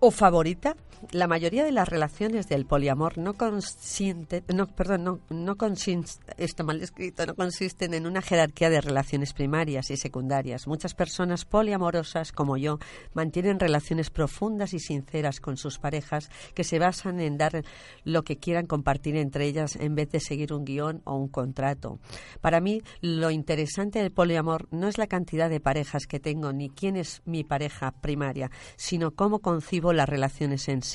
o 0.00 0.10
favorita? 0.10 0.76
La 1.10 1.26
mayoría 1.26 1.64
de 1.64 1.72
las 1.72 1.88
relaciones 1.88 2.48
del 2.48 2.64
poliamor 2.64 3.18
no 3.18 3.34
consiste, 3.34 4.44
no, 4.54 4.66
perdón, 4.68 5.04
no, 5.04 5.20
no 5.30 5.56
consiste, 5.56 6.22
está 6.38 6.62
mal 6.62 6.80
escrito, 6.80 7.26
no 7.26 7.34
consisten 7.34 7.92
en 7.92 8.06
una 8.06 8.22
jerarquía 8.22 8.70
de 8.70 8.80
relaciones 8.80 9.32
primarias 9.32 9.90
y 9.90 9.96
secundarias. 9.96 10.66
Muchas 10.66 10.94
personas 10.94 11.44
poliamorosas, 11.44 12.30
como 12.30 12.56
yo, 12.56 12.78
mantienen 13.14 13.58
relaciones 13.58 14.10
profundas 14.10 14.74
y 14.74 14.78
sinceras 14.78 15.40
con 15.40 15.56
sus 15.56 15.78
parejas 15.78 16.30
que 16.54 16.64
se 16.64 16.78
basan 16.78 17.20
en 17.20 17.36
dar 17.36 17.64
lo 18.04 18.22
que 18.22 18.36
quieran 18.36 18.66
compartir 18.66 19.16
entre 19.16 19.46
ellas 19.46 19.76
en 19.76 19.96
vez 19.96 20.10
de 20.12 20.20
seguir 20.20 20.52
un 20.52 20.64
guion 20.64 21.02
o 21.04 21.16
un 21.16 21.28
contrato. 21.28 21.98
Para 22.40 22.60
mí, 22.60 22.80
lo 23.00 23.30
interesante 23.30 23.98
del 23.98 24.12
poliamor 24.12 24.68
no 24.70 24.88
es 24.88 24.98
la 24.98 25.08
cantidad 25.08 25.50
de 25.50 25.60
parejas 25.60 26.06
que 26.06 26.20
tengo 26.20 26.52
ni 26.52 26.70
quién 26.70 26.96
es 26.96 27.22
mi 27.24 27.42
pareja 27.42 27.90
primaria, 27.90 28.50
sino 28.76 29.10
cómo 29.10 29.40
concibo 29.40 29.92
las 29.92 30.08
relaciones 30.08 30.68
en 30.68 30.82
sí. 30.82 30.91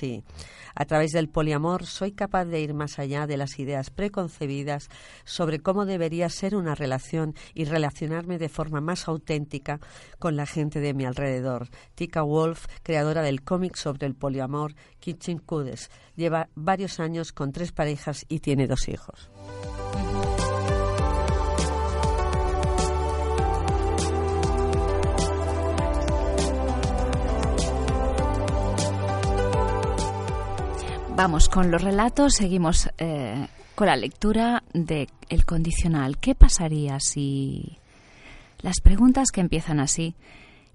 A 0.75 0.85
través 0.85 1.11
del 1.11 1.29
poliamor 1.29 1.85
soy 1.85 2.11
capaz 2.11 2.45
de 2.45 2.61
ir 2.61 2.73
más 2.73 2.99
allá 2.99 3.25
de 3.25 3.37
las 3.37 3.57
ideas 3.59 3.89
preconcebidas 3.89 4.89
sobre 5.25 5.59
cómo 5.59 5.85
debería 5.85 6.29
ser 6.29 6.55
una 6.55 6.75
relación 6.75 7.33
y 7.53 7.65
relacionarme 7.65 8.37
de 8.37 8.49
forma 8.49 8.79
más 8.81 9.07
auténtica 9.07 9.79
con 10.19 10.35
la 10.35 10.45
gente 10.45 10.79
de 10.79 10.93
mi 10.93 11.05
alrededor. 11.05 11.69
Tika 11.95 12.21
Wolf, 12.21 12.65
creadora 12.83 13.23
del 13.23 13.41
cómic 13.41 13.75
sobre 13.75 14.07
el 14.07 14.15
poliamor 14.15 14.75
Kitchen 14.99 15.39
Kudes, 15.39 15.89
lleva 16.15 16.49
varios 16.55 16.99
años 16.99 17.31
con 17.31 17.51
tres 17.51 17.71
parejas 17.71 18.25
y 18.29 18.39
tiene 18.39 18.67
dos 18.67 18.87
hijos. 18.87 19.31
Vamos 31.17 31.49
con 31.49 31.71
los 31.71 31.81
relatos, 31.81 32.35
seguimos 32.35 32.91
eh, 32.99 33.47
con 33.73 33.87
la 33.87 33.95
lectura 33.95 34.61
de 34.73 35.09
el 35.29 35.45
condicional. 35.45 36.19
¿Qué 36.19 36.35
pasaría 36.35 36.99
si 36.99 37.79
las 38.59 38.81
preguntas 38.81 39.31
que 39.33 39.41
empiezan 39.41 39.79
así 39.79 40.13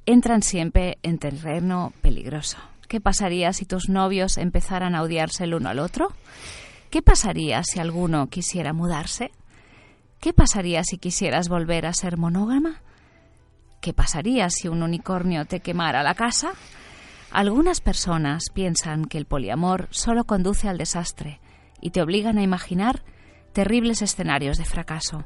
entran 0.05 0.43
siempre 0.43 0.99
en 1.05 1.19
terreno 1.19 1.93
peligroso? 2.03 2.59
¿Qué 2.89 3.01
pasaría 3.01 3.53
si 3.53 3.67
tus 3.67 3.89
novios 3.89 4.37
empezaran 4.37 4.97
a 4.97 5.03
odiarse 5.03 5.45
el 5.45 5.55
uno 5.55 5.69
al 5.69 5.79
otro? 5.79 6.09
¿Qué 6.91 7.03
pasaría 7.03 7.63
si 7.63 7.79
alguno 7.79 8.27
quisiera 8.27 8.73
mudarse? 8.73 9.31
¿Qué 10.19 10.33
pasaría 10.33 10.83
si 10.83 10.99
quisieras 10.99 11.49
volver 11.49 11.87
a 11.87 11.93
ser 11.93 12.17
monógama? 12.17 12.81
¿Qué 13.81 13.93
pasaría 13.93 14.51
si 14.51 14.67
un 14.67 14.83
unicornio 14.83 15.45
te 15.45 15.61
quemara 15.61 16.03
la 16.03 16.17
casa? 16.17 16.55
Algunas 17.33 17.81
personas 17.81 18.51
piensan 18.53 19.07
que 19.07 19.17
el 19.17 19.25
poliamor 19.25 19.89
solo 19.91 20.25
conduce 20.25 20.69
al 20.69 20.77
desastre 20.77 21.41
y 21.81 21.89
te 21.89 22.03
obligan 22.03 22.37
a 22.37 22.43
imaginar 22.43 23.03
terribles 23.55 24.03
escenarios 24.03 24.59
de 24.59 24.67
fracaso. 24.67 25.25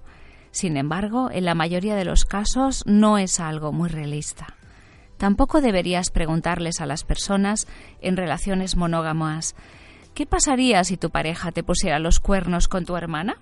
Sin 0.53 0.77
embargo, 0.77 1.31
en 1.33 1.45
la 1.45 1.57
mayoría 1.57 1.97
de 1.97 2.05
los 2.05 2.25
casos 2.25 2.85
no 2.87 3.19
es 3.19 3.41
algo 3.41 3.73
muy 3.73 3.89
realista. 3.89 4.47
Tampoco 5.17 5.61
deberías 5.61 6.11
preguntarles 6.11 6.81
a 6.81 6.87
las 6.87 7.03
personas 7.03 7.67
en 8.01 8.17
relaciones 8.17 8.77
monógamas 8.77 9.57
¿qué 10.15 10.27
pasaría 10.27 10.85
si 10.85 10.97
tu 10.97 11.11
pareja 11.11 11.51
te 11.51 11.65
pusiera 11.65 11.99
los 11.99 12.21
cuernos 12.21 12.69
con 12.69 12.85
tu 12.85 12.97
hermana? 12.97 13.39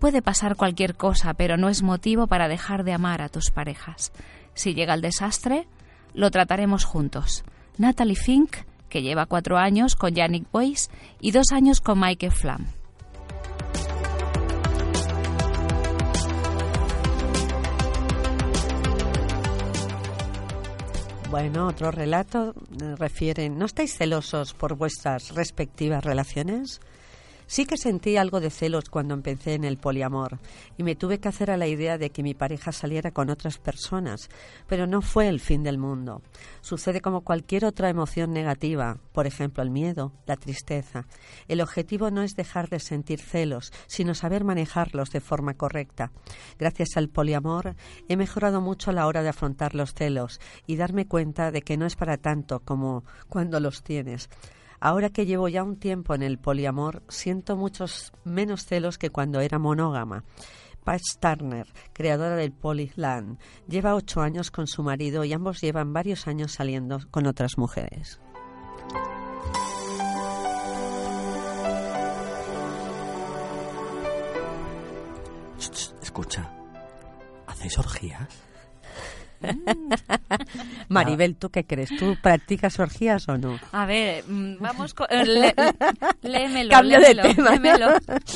Puede 0.00 0.20
pasar 0.20 0.56
cualquier 0.56 0.96
cosa, 0.96 1.32
pero 1.34 1.56
no 1.56 1.68
es 1.68 1.84
motivo 1.84 2.26
para 2.26 2.48
dejar 2.48 2.82
de 2.82 2.92
amar 2.92 3.22
a 3.22 3.28
tus 3.28 3.50
parejas. 3.50 4.12
Si 4.54 4.74
llega 4.74 4.94
el 4.94 5.00
desastre, 5.00 5.68
lo 6.12 6.32
trataremos 6.32 6.84
juntos. 6.84 7.44
Natalie 7.78 8.16
Fink, 8.16 8.56
que 8.88 9.02
lleva 9.02 9.26
cuatro 9.26 9.56
años 9.56 9.96
con 9.96 10.14
Yannick 10.14 10.50
Boyce 10.50 10.90
y 11.20 11.30
dos 11.30 11.52
años 11.52 11.80
con 11.80 12.00
Mike 12.00 12.30
Flam. 12.30 12.66
Bueno, 21.30 21.66
otro 21.66 21.90
relato 21.90 22.54
eh, 22.80 22.96
refiere, 22.96 23.50
¿no 23.50 23.66
estáis 23.66 23.96
celosos 23.96 24.54
por 24.54 24.76
vuestras 24.76 25.34
respectivas 25.34 26.02
relaciones? 26.02 26.80
Sí 27.50 27.64
que 27.64 27.78
sentí 27.78 28.18
algo 28.18 28.40
de 28.40 28.50
celos 28.50 28.90
cuando 28.90 29.14
empecé 29.14 29.54
en 29.54 29.64
el 29.64 29.78
poliamor 29.78 30.38
y 30.76 30.82
me 30.82 30.94
tuve 30.96 31.18
que 31.18 31.28
hacer 31.28 31.50
a 31.50 31.56
la 31.56 31.66
idea 31.66 31.96
de 31.96 32.10
que 32.10 32.22
mi 32.22 32.34
pareja 32.34 32.72
saliera 32.72 33.10
con 33.10 33.30
otras 33.30 33.56
personas, 33.56 34.28
pero 34.66 34.86
no 34.86 35.00
fue 35.00 35.28
el 35.28 35.40
fin 35.40 35.62
del 35.62 35.78
mundo. 35.78 36.20
Sucede 36.60 37.00
como 37.00 37.22
cualquier 37.22 37.64
otra 37.64 37.88
emoción 37.88 38.34
negativa, 38.34 38.98
por 39.12 39.26
ejemplo 39.26 39.62
el 39.62 39.70
miedo, 39.70 40.12
la 40.26 40.36
tristeza. 40.36 41.06
El 41.48 41.62
objetivo 41.62 42.10
no 42.10 42.22
es 42.22 42.36
dejar 42.36 42.68
de 42.68 42.80
sentir 42.80 43.18
celos, 43.18 43.72
sino 43.86 44.14
saber 44.14 44.44
manejarlos 44.44 45.08
de 45.08 45.22
forma 45.22 45.54
correcta. 45.54 46.12
Gracias 46.58 46.98
al 46.98 47.08
poliamor 47.08 47.76
he 48.10 48.18
mejorado 48.18 48.60
mucho 48.60 48.90
a 48.90 48.94
la 48.94 49.06
hora 49.06 49.22
de 49.22 49.30
afrontar 49.30 49.74
los 49.74 49.94
celos 49.94 50.38
y 50.66 50.76
darme 50.76 51.06
cuenta 51.06 51.50
de 51.50 51.62
que 51.62 51.78
no 51.78 51.86
es 51.86 51.96
para 51.96 52.18
tanto 52.18 52.60
como 52.60 53.04
cuando 53.30 53.58
los 53.58 53.82
tienes. 53.82 54.28
Ahora 54.80 55.10
que 55.10 55.26
llevo 55.26 55.48
ya 55.48 55.62
un 55.62 55.76
tiempo 55.76 56.14
en 56.14 56.22
el 56.22 56.38
poliamor, 56.38 57.02
siento 57.08 57.56
muchos 57.56 58.12
menos 58.24 58.64
celos 58.64 58.98
que 58.98 59.10
cuando 59.10 59.40
era 59.40 59.58
monógama. 59.58 60.24
Paige 60.84 61.18
Turner, 61.20 61.66
creadora 61.92 62.36
del 62.36 62.52
Polyland, 62.52 63.38
lleva 63.68 63.94
ocho 63.94 64.20
años 64.20 64.50
con 64.50 64.66
su 64.66 64.82
marido 64.82 65.24
y 65.24 65.32
ambos 65.32 65.60
llevan 65.60 65.92
varios 65.92 66.26
años 66.26 66.52
saliendo 66.52 67.00
con 67.10 67.26
otras 67.26 67.58
mujeres. 67.58 68.20
Escucha, 76.00 76.50
¿hacéis 77.46 77.78
orgías? 77.78 78.47
Maribel, 80.88 81.36
¿tú 81.36 81.50
qué 81.50 81.64
crees? 81.64 81.90
¿Tú 81.98 82.16
practicas 82.22 82.78
orgías 82.78 83.28
o 83.28 83.36
no? 83.38 83.58
A 83.72 83.86
ver, 83.86 84.24
mm, 84.28 84.56
vamos 84.60 84.94
con... 84.94 85.06
eh, 85.10 85.24
lé- 85.24 85.54
léemelo, 86.22 86.70
Cambio 86.70 86.98
de 87.00 87.14
léemelo, 87.14 87.34
tema. 87.34 87.50
léemelo. 87.50 87.86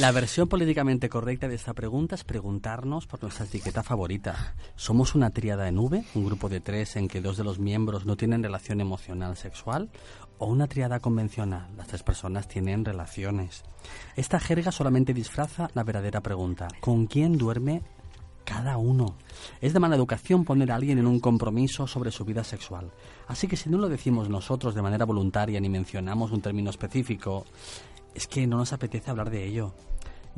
La 0.01 0.13
versión 0.13 0.49
políticamente 0.49 1.09
correcta 1.09 1.49
de 1.49 1.55
esta 1.55 1.75
pregunta 1.75 2.15
es 2.15 2.25
preguntarnos 2.25 3.07
por 3.07 3.23
nuestra 3.23 3.47
etiqueta 3.47 3.83
favorita. 3.83 4.55
¿Somos 4.77 5.15
una 5.15 5.31
tríada 5.31 5.69
en 5.69 5.79
V, 5.79 6.05
un 6.15 6.25
grupo 6.27 6.49
de 6.49 6.61
tres 6.61 6.97
en 6.97 7.09
que 7.09 7.21
dos 7.21 7.37
de 7.37 7.45
los 7.45 7.59
miembros 7.59 8.07
no 8.07 8.17
tienen 8.17 8.43
relación 8.43 8.81
emocional 8.81 9.37
sexual? 9.37 9.91
¿O 10.39 10.47
una 10.47 10.67
triada 10.67 10.99
convencional? 10.99 11.69
Las 11.77 11.87
tres 11.87 12.03
personas 12.03 12.49
tienen 12.49 12.85
relaciones. 12.85 13.63
Esta 14.17 14.41
jerga 14.41 14.73
solamente 14.73 15.15
disfraza 15.15 15.69
la 15.75 15.85
verdadera 15.85 16.21
pregunta. 16.21 16.69
¿Con 16.81 17.07
quién 17.07 17.39
duerme 17.39 17.83
cada 18.53 18.77
uno. 18.77 19.17
Es 19.63 19.73
de 19.73 19.81
mala 19.81 19.97
educación 19.97 20.45
poner 20.45 20.71
a 20.73 20.75
alguien 20.75 20.99
en 20.99 21.07
un 21.07 21.21
compromiso 21.21 21.87
sobre 21.87 22.11
su 22.11 22.27
vida 22.27 22.45
sexual. 22.45 22.91
Así 23.27 23.49
que 23.49 23.57
si 23.57 23.71
no 23.71 23.79
lo 23.79 23.89
decimos 23.89 24.29
nosotros 24.29 24.75
de 24.75 24.83
manera 24.83 25.07
voluntaria 25.07 25.59
ni 25.59 25.71
mencionamos 25.71 26.33
un 26.33 26.43
término 26.43 26.69
específico, 26.69 27.47
es 28.15 28.27
que 28.27 28.47
no 28.47 28.59
nos 28.59 28.75
apetece 28.75 29.11
hablar 29.11 29.31
de 29.31 29.47
ello. 29.47 29.73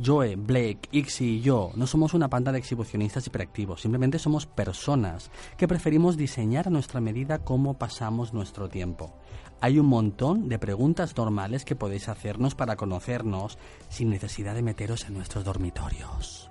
Joe, 0.03 0.37
Blake, 0.37 0.89
Ixi 0.93 1.25
y 1.25 1.41
yo 1.41 1.73
no 1.75 1.89
somos 1.89 2.15
una 2.15 2.29
panda 2.29 2.53
de 2.53 2.59
exhibicionistas 2.59 3.27
hiperactivos, 3.27 3.81
simplemente 3.81 4.19
somos 4.21 4.47
personas 4.47 5.31
que 5.57 5.69
preferimos 5.69 6.17
diseñar 6.17 6.69
a 6.69 6.71
nuestra 6.71 7.01
medida 7.01 7.41
cómo 7.41 7.75
pasamos 7.75 8.33
nuestro 8.33 8.69
tiempo. 8.69 9.13
Hay 9.61 9.81
un 9.81 9.87
montón 9.87 10.49
de 10.49 10.59
preguntas 10.61 11.17
normales 11.17 11.65
que 11.65 11.77
podéis 11.77 12.09
hacernos 12.09 12.55
para 12.55 12.77
conocernos 12.77 13.59
sin 13.89 14.11
necesidad 14.11 14.55
de 14.55 14.63
meteros 14.63 15.05
en 15.05 15.15
nuestros 15.15 15.45
dormitorios. 15.45 16.49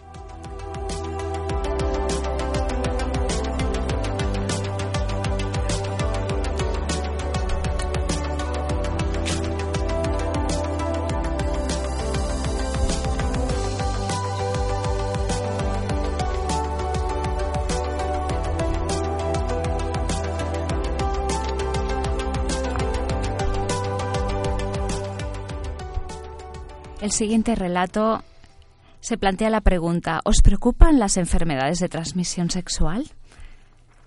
El 27.04 27.12
siguiente 27.12 27.54
relato 27.54 28.24
se 29.02 29.18
plantea 29.18 29.50
la 29.50 29.60
pregunta, 29.60 30.22
¿os 30.24 30.38
preocupan 30.42 31.00
las 31.00 31.18
enfermedades 31.18 31.80
de 31.80 31.90
transmisión 31.90 32.50
sexual? 32.50 33.12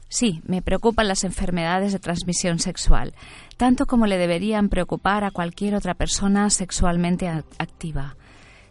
Sí, 0.09 0.41
me 0.47 0.63
preocupan 0.63 1.07
las 1.07 1.23
enfermedades 1.23 1.93
de 1.93 1.99
transmisión 1.99 2.59
sexual, 2.59 3.13
tanto 3.59 3.85
como 3.85 4.07
le 4.07 4.17
deberían 4.17 4.71
preocupar 4.71 5.25
a 5.25 5.31
cualquier 5.31 5.75
otra 5.75 5.93
persona 5.93 6.49
sexualmente 6.49 7.29
activa. 7.29 8.17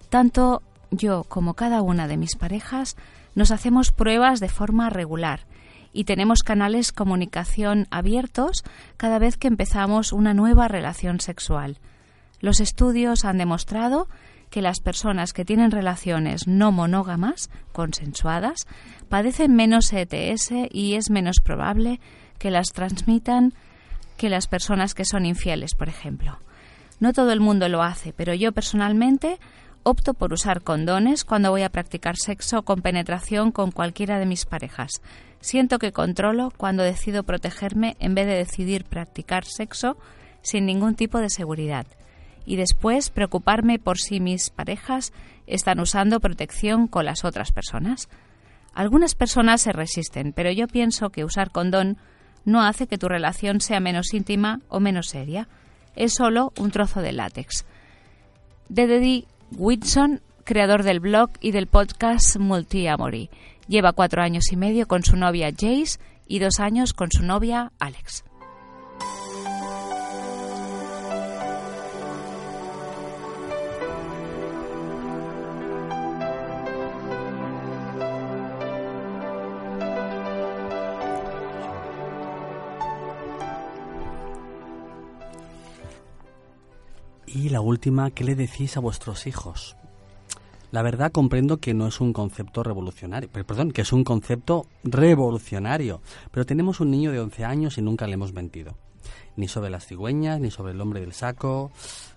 Tanto 0.09 0.63
yo 0.89 1.23
como 1.25 1.53
cada 1.53 1.83
una 1.83 2.07
de 2.07 2.17
mis 2.17 2.35
parejas 2.35 2.97
nos 3.35 3.51
hacemos 3.51 3.91
pruebas 3.91 4.39
de 4.39 4.49
forma 4.49 4.89
regular 4.89 5.41
y 5.93 6.05
tenemos 6.05 6.41
canales 6.41 6.91
comunicación 6.93 7.85
abiertos 7.91 8.63
cada 8.97 9.19
vez 9.19 9.37
que 9.37 9.49
empezamos 9.49 10.11
una 10.11 10.33
nueva 10.33 10.67
relación 10.67 11.19
sexual. 11.19 11.77
Los 12.39 12.59
estudios 12.59 13.25
han 13.25 13.37
demostrado 13.37 14.07
que 14.49 14.61
las 14.61 14.79
personas 14.79 15.33
que 15.33 15.45
tienen 15.45 15.71
relaciones 15.71 16.47
no 16.47 16.71
monógamas, 16.71 17.49
consensuadas, 17.71 18.67
padecen 19.09 19.55
menos 19.55 19.91
ETS 19.91 20.51
y 20.71 20.95
es 20.95 21.09
menos 21.09 21.39
probable 21.43 21.99
que 22.37 22.51
las 22.51 22.67
transmitan 22.67 23.53
que 24.17 24.29
las 24.29 24.47
personas 24.47 24.93
que 24.93 25.05
son 25.05 25.25
infieles, 25.25 25.75
por 25.75 25.89
ejemplo. 25.89 26.39
No 26.99 27.11
todo 27.11 27.31
el 27.31 27.41
mundo 27.41 27.67
lo 27.67 27.83
hace, 27.83 28.13
pero 28.13 28.33
yo 28.33 28.51
personalmente 28.51 29.39
opto 29.83 30.13
por 30.13 30.33
usar 30.33 30.61
condones 30.61 31.25
cuando 31.25 31.51
voy 31.51 31.63
a 31.63 31.69
practicar 31.69 32.15
sexo 32.15 32.63
con 32.63 32.81
penetración 32.81 33.51
con 33.51 33.71
cualquiera 33.71 34.17
de 34.19 34.25
mis 34.25 34.45
parejas. 34.45 35.01
Siento 35.41 35.77
que 35.77 35.91
controlo 35.91 36.51
cuando 36.55 36.83
decido 36.83 37.23
protegerme 37.23 37.95
en 37.99 38.15
vez 38.15 38.25
de 38.25 38.35
decidir 38.35 38.85
practicar 38.85 39.45
sexo 39.45 39.97
sin 40.41 40.65
ningún 40.65 40.95
tipo 40.95 41.19
de 41.19 41.29
seguridad. 41.29 41.85
Y 42.45 42.57
después 42.57 43.09
preocuparme 43.09 43.79
por 43.79 43.97
si 43.97 44.19
mis 44.19 44.49
parejas 44.49 45.13
están 45.47 45.79
usando 45.79 46.19
protección 46.19 46.87
con 46.87 47.05
las 47.05 47.25
otras 47.25 47.51
personas. 47.51 48.09
Algunas 48.73 49.15
personas 49.15 49.61
se 49.61 49.71
resisten, 49.71 50.33
pero 50.33 50.51
yo 50.51 50.67
pienso 50.67 51.09
que 51.09 51.23
usar 51.23 51.51
condón 51.51 51.97
no 52.43 52.61
hace 52.61 52.87
que 52.87 52.97
tu 52.97 53.07
relación 53.07 53.61
sea 53.61 53.79
menos 53.79 54.13
íntima 54.13 54.59
o 54.69 54.79
menos 54.79 55.07
seria. 55.07 55.47
Es 55.95 56.13
solo 56.13 56.51
un 56.57 56.71
trozo 56.71 57.01
de 57.01 57.13
látex. 57.13 57.65
Dededy 58.67 59.25
Whitson, 59.51 60.21
creador 60.43 60.83
del 60.83 60.99
blog 60.99 61.29
y 61.39 61.51
del 61.51 61.67
podcast 61.67 62.37
Multiamory, 62.37 63.29
lleva 63.67 63.93
cuatro 63.93 64.21
años 64.21 64.51
y 64.51 64.57
medio 64.57 64.87
con 64.87 65.03
su 65.03 65.15
novia 65.15 65.51
Jace 65.51 65.99
y 66.27 66.39
dos 66.39 66.59
años 66.59 66.93
con 66.93 67.11
su 67.11 67.23
novia 67.23 67.71
Alex. 67.79 68.24
Y 87.27 87.49
la 87.49 87.61
última, 87.61 88.11
¿qué 88.11 88.23
le 88.23 88.35
decís 88.35 88.77
a 88.77 88.79
vuestros 88.79 89.27
hijos? 89.27 89.75
La 90.71 90.81
verdad 90.81 91.11
comprendo 91.11 91.57
que 91.57 91.73
no 91.73 91.87
es 91.87 92.01
un 92.01 92.13
concepto 92.13 92.61
revolucionario, 92.61 93.29
perdón, 93.29 93.71
que 93.71 93.81
es 93.81 93.93
un 93.93 94.03
concepto 94.03 94.65
revolucionario, 94.83 96.01
pero 96.31 96.45
tenemos 96.45 96.79
un 96.79 96.91
niño 96.91 97.11
de 97.11 97.19
11 97.19 97.45
años 97.45 97.77
y 97.77 97.81
nunca 97.81 98.07
le 98.07 98.15
hemos 98.15 98.33
mentido. 98.33 98.75
Ni 99.37 99.47
sobre 99.47 99.69
las 99.69 99.85
cigüeñas, 99.85 100.39
ni 100.39 100.51
sobre 100.51 100.73
el 100.73 100.81
hombre 100.81 101.01
del 101.01 101.13
saco. 101.13 101.71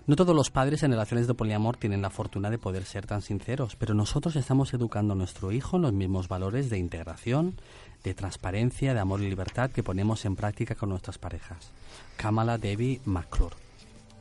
No 0.07 0.15
todos 0.15 0.35
los 0.35 0.51
padres 0.51 0.83
en 0.83 0.91
relaciones 0.91 1.27
de 1.27 1.33
poliamor 1.33 1.77
tienen 1.77 2.01
la 2.01 2.09
fortuna 2.09 2.49
de 2.49 2.57
poder 2.57 2.85
ser 2.85 3.05
tan 3.05 3.21
sinceros, 3.21 3.75
pero 3.75 3.93
nosotros 3.93 4.35
estamos 4.35 4.73
educando 4.73 5.13
a 5.13 5.17
nuestro 5.17 5.51
hijo 5.51 5.77
en 5.77 5.83
los 5.83 5.93
mismos 5.93 6.27
valores 6.27 6.69
de 6.69 6.77
integración, 6.77 7.55
de 8.03 8.13
transparencia, 8.13 8.93
de 8.93 8.99
amor 8.99 9.21
y 9.21 9.29
libertad 9.29 9.71
que 9.71 9.83
ponemos 9.83 10.25
en 10.25 10.35
práctica 10.35 10.75
con 10.75 10.89
nuestras 10.89 11.17
parejas. 11.17 11.71
Kamala 12.17 12.57
Devi 12.57 13.01
McClure. 13.05 13.68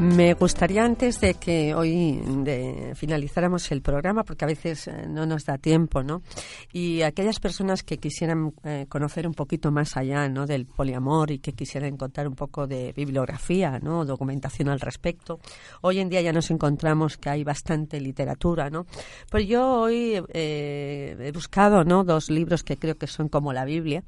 Me 0.00 0.34
gustaría 0.34 0.84
antes 0.84 1.20
de 1.20 1.34
que 1.34 1.72
hoy 1.72 2.20
de 2.26 2.94
finalizáramos 2.96 3.70
el 3.70 3.80
programa, 3.80 4.24
porque 4.24 4.44
a 4.44 4.48
veces 4.48 4.88
eh, 4.88 5.06
no 5.08 5.24
nos 5.24 5.44
da 5.44 5.56
tiempo, 5.56 6.02
¿no? 6.02 6.22
Y 6.72 7.02
aquellas 7.02 7.38
personas 7.38 7.84
que 7.84 7.98
quisieran 7.98 8.52
eh, 8.64 8.86
conocer 8.88 9.24
un 9.24 9.34
poquito 9.34 9.70
más 9.70 9.96
allá, 9.96 10.28
¿no? 10.28 10.46
Del 10.46 10.66
poliamor 10.66 11.30
y 11.30 11.38
que 11.38 11.52
quisieran 11.52 11.94
encontrar 11.94 12.26
un 12.26 12.34
poco 12.34 12.66
de 12.66 12.92
bibliografía, 12.92 13.78
¿no? 13.78 14.04
Documentación 14.04 14.68
al 14.68 14.80
respecto. 14.80 15.38
Hoy 15.82 16.00
en 16.00 16.08
día 16.08 16.22
ya 16.22 16.32
nos 16.32 16.50
encontramos 16.50 17.16
que 17.16 17.30
hay 17.30 17.44
bastante 17.44 18.00
literatura, 18.00 18.70
¿no? 18.70 18.86
Pues 19.30 19.46
yo 19.46 19.82
hoy 19.82 20.20
eh, 20.30 21.16
he 21.20 21.30
buscado, 21.30 21.84
¿no? 21.84 22.02
Dos 22.02 22.30
libros 22.30 22.64
que 22.64 22.76
creo 22.76 22.96
que 22.96 23.06
son 23.06 23.28
como 23.28 23.52
la 23.52 23.64
Biblia. 23.64 24.02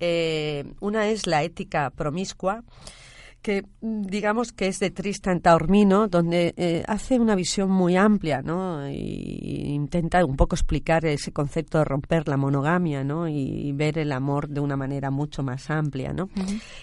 Eh, 0.00 0.64
una 0.80 1.06
es 1.06 1.28
La 1.28 1.44
ética 1.44 1.90
promiscua 1.90 2.64
que 3.44 3.62
mm, 3.82 4.02
digamos 4.06 4.52
que 4.52 4.68
es 4.68 4.80
de 4.80 4.90
Tristan 4.90 5.40
Taormino, 5.40 6.08
donde 6.08 6.54
eh, 6.56 6.82
hace 6.88 7.20
una 7.20 7.36
visión 7.36 7.70
muy 7.70 7.94
amplia, 7.94 8.40
¿no? 8.40 8.88
Y 8.88 9.74
intenta 9.74 10.24
un 10.24 10.34
poco 10.34 10.56
explicar 10.56 11.04
ese 11.04 11.30
concepto 11.30 11.76
de 11.76 11.84
romper 11.84 12.26
la 12.26 12.38
monogamia, 12.38 13.04
¿no? 13.04 13.28
Y, 13.28 13.72
ver 13.74 13.98
el 13.98 14.12
amor 14.12 14.48
de 14.48 14.60
una 14.60 14.76
manera 14.76 15.10
mucho 15.10 15.42
más 15.42 15.68
amplia, 15.68 16.12
¿no? 16.12 16.30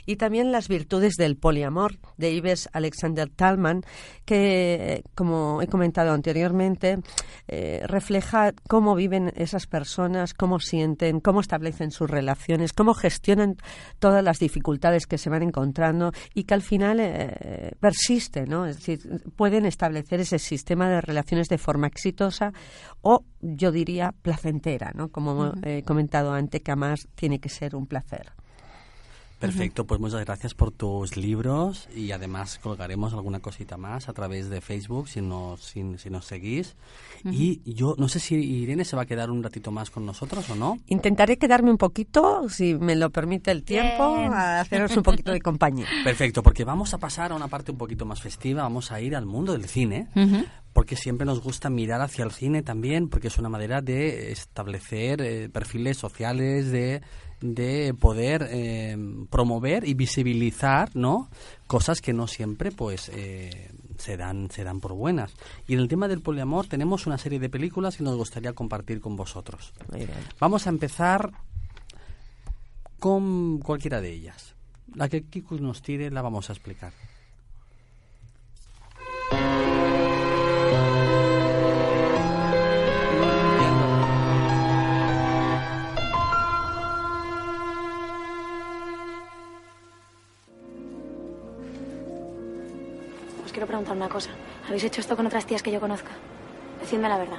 Y 0.06 0.18
también 0.18 0.52
las 0.52 0.68
virtudes 0.68 1.16
del 1.16 1.38
poliamor 1.38 1.98
de 2.18 2.32
Ives 2.32 2.70
Alexander 2.74 3.30
Talman, 3.30 3.82
que, 4.26 5.04
como 5.16 5.62
he 5.62 5.68
comentado 5.68 6.12
anteriormente, 6.12 7.00
eh, 7.48 7.82
refleja 7.88 8.54
cómo 8.68 8.94
viven 8.94 9.32
esas 9.36 9.68
personas, 9.68 10.34
cómo 10.34 10.60
sienten, 10.60 11.22
cómo 11.22 11.40
establecen 11.40 11.92
sus 11.92 12.10
relaciones, 12.10 12.74
cómo 12.74 12.94
gestionan 12.94 13.56
todas 14.00 14.24
las 14.24 14.38
dificultades 14.38 15.08
que 15.08 15.18
se 15.18 15.30
van 15.30 15.44
encontrando 15.44 16.12
y 16.36 16.44
que 16.52 16.56
al 16.56 16.62
final 16.62 17.00
eh, 17.00 17.72
persiste, 17.80 18.46
¿no? 18.46 18.66
Es 18.66 18.76
decir, 18.76 19.24
pueden 19.38 19.66
establecer 19.66 20.20
ese 20.20 20.38
sistema 20.38 20.90
de 20.90 21.00
relaciones 21.00 21.48
de 21.48 21.58
forma 21.58 21.88
exitosa 21.88 22.52
o, 23.00 23.24
yo 23.40 23.72
diría, 23.72 24.14
placentera, 24.22 24.92
¿no? 24.94 25.08
Como 25.08 25.54
he 25.64 25.84
comentado 25.84 26.34
antes, 26.34 26.62
que 26.62 26.72
además 26.72 27.08
tiene 27.16 27.40
que 27.40 27.48
ser 27.48 27.74
un 27.74 27.88
placer. 27.88 28.34
Perfecto, 29.42 29.86
pues 29.86 30.00
muchas 30.00 30.24
gracias 30.24 30.54
por 30.54 30.72
tus 30.72 31.18
libros 31.18 31.90
y 31.96 32.12
además 32.12 32.60
colgaremos 32.60 33.14
alguna 33.14 33.40
cosita 33.40 33.76
más 33.76 34.08
a 34.08 34.14
través 34.14 34.50
de 34.50 34.62
Facebook 34.62 35.10
si 35.10 35.20
nos, 35.20 35.62
si, 35.62 35.82
nos 35.84 36.26
seguís. 36.26 36.76
Y 37.24 37.62
yo 37.74 37.96
no 37.98 38.08
sé 38.08 38.20
si 38.20 38.36
Irene 38.36 38.86
se 38.86 38.96
va 38.96 39.02
a 39.04 39.06
quedar 39.06 39.32
un 39.32 39.42
ratito 39.42 39.72
más 39.72 39.90
con 39.90 40.06
nosotros 40.06 40.48
o 40.52 40.56
no. 40.56 40.78
Intentaré 40.88 41.38
quedarme 41.38 41.72
un 41.72 41.78
poquito, 41.78 42.50
si 42.50 42.76
me 42.76 42.96
lo 42.96 43.10
permite 43.10 43.50
el 43.50 43.64
tiempo, 43.64 44.04
a 44.04 44.62
haceros 44.62 44.96
un 44.96 45.04
poquito 45.04 45.32
de 45.32 45.42
compañía. 45.42 45.88
Perfecto, 46.04 46.44
porque 46.44 46.64
vamos 46.64 46.94
a 46.94 47.00
pasar 47.00 47.32
a 47.32 47.36
una 47.36 47.48
parte 47.48 47.72
un 47.72 47.78
poquito 47.78 48.06
más 48.06 48.22
festiva, 48.22 48.62
vamos 48.62 48.92
a 48.92 49.02
ir 49.02 49.16
al 49.16 49.26
mundo 49.26 49.54
del 49.54 49.66
cine. 49.66 50.08
Porque 50.74 50.96
siempre 50.96 51.26
nos 51.26 51.42
gusta 51.42 51.70
mirar 51.70 52.00
hacia 52.00 52.24
el 52.24 52.32
cine 52.32 52.62
también, 52.62 53.10
porque 53.10 53.28
es 53.28 53.38
una 53.38 53.50
manera 53.50 53.82
de 53.82 54.32
establecer 54.32 55.22
eh, 55.22 55.50
perfiles 55.50 55.98
sociales, 55.98 56.72
de 56.72 57.02
de 57.42 57.94
poder 57.94 58.48
eh, 58.52 58.96
promover 59.30 59.88
y 59.88 59.94
visibilizar 59.94 60.96
no 60.96 61.30
cosas 61.68 62.02
que 62.02 62.14
no 62.14 62.28
siempre 62.28 62.72
pues 62.72 63.10
eh, 63.14 63.72
se 63.98 64.16
dan 64.18 64.50
se 64.52 64.64
dan 64.64 64.80
por 64.80 64.94
buenas. 64.94 65.34
Y 65.68 65.74
en 65.74 65.80
el 65.80 65.88
tema 65.88 66.08
del 66.08 66.22
poliamor 66.22 66.68
tenemos 66.68 67.08
una 67.08 67.18
serie 67.18 67.40
de 67.40 67.50
películas 67.50 67.98
que 67.98 68.04
nos 68.04 68.16
gustaría 68.16 68.54
compartir 68.54 69.02
con 69.02 69.16
vosotros. 69.16 69.74
Vamos 70.40 70.68
a 70.68 70.70
empezar 70.70 71.32
con 73.00 73.60
cualquiera 73.60 74.02
de 74.02 74.12
ellas. 74.12 74.56
La 74.94 75.10
que 75.10 75.24
Kikus 75.24 75.62
nos 75.62 75.82
tire 75.82 76.12
la 76.12 76.22
vamos 76.22 76.50
a 76.50 76.54
explicar 76.54 76.94
quiero 93.62 93.68
preguntar 93.68 93.96
una 93.96 94.10
cosa. 94.10 94.32
¿Habéis 94.68 94.86
hecho 94.86 95.02
esto 95.02 95.16
con 95.16 95.28
otras 95.28 95.46
tías 95.46 95.62
que 95.62 95.72
yo 95.72 95.80
conozca? 95.80 96.10
Decidme 96.80 97.08
la 97.08 97.20
verdad. 97.20 97.38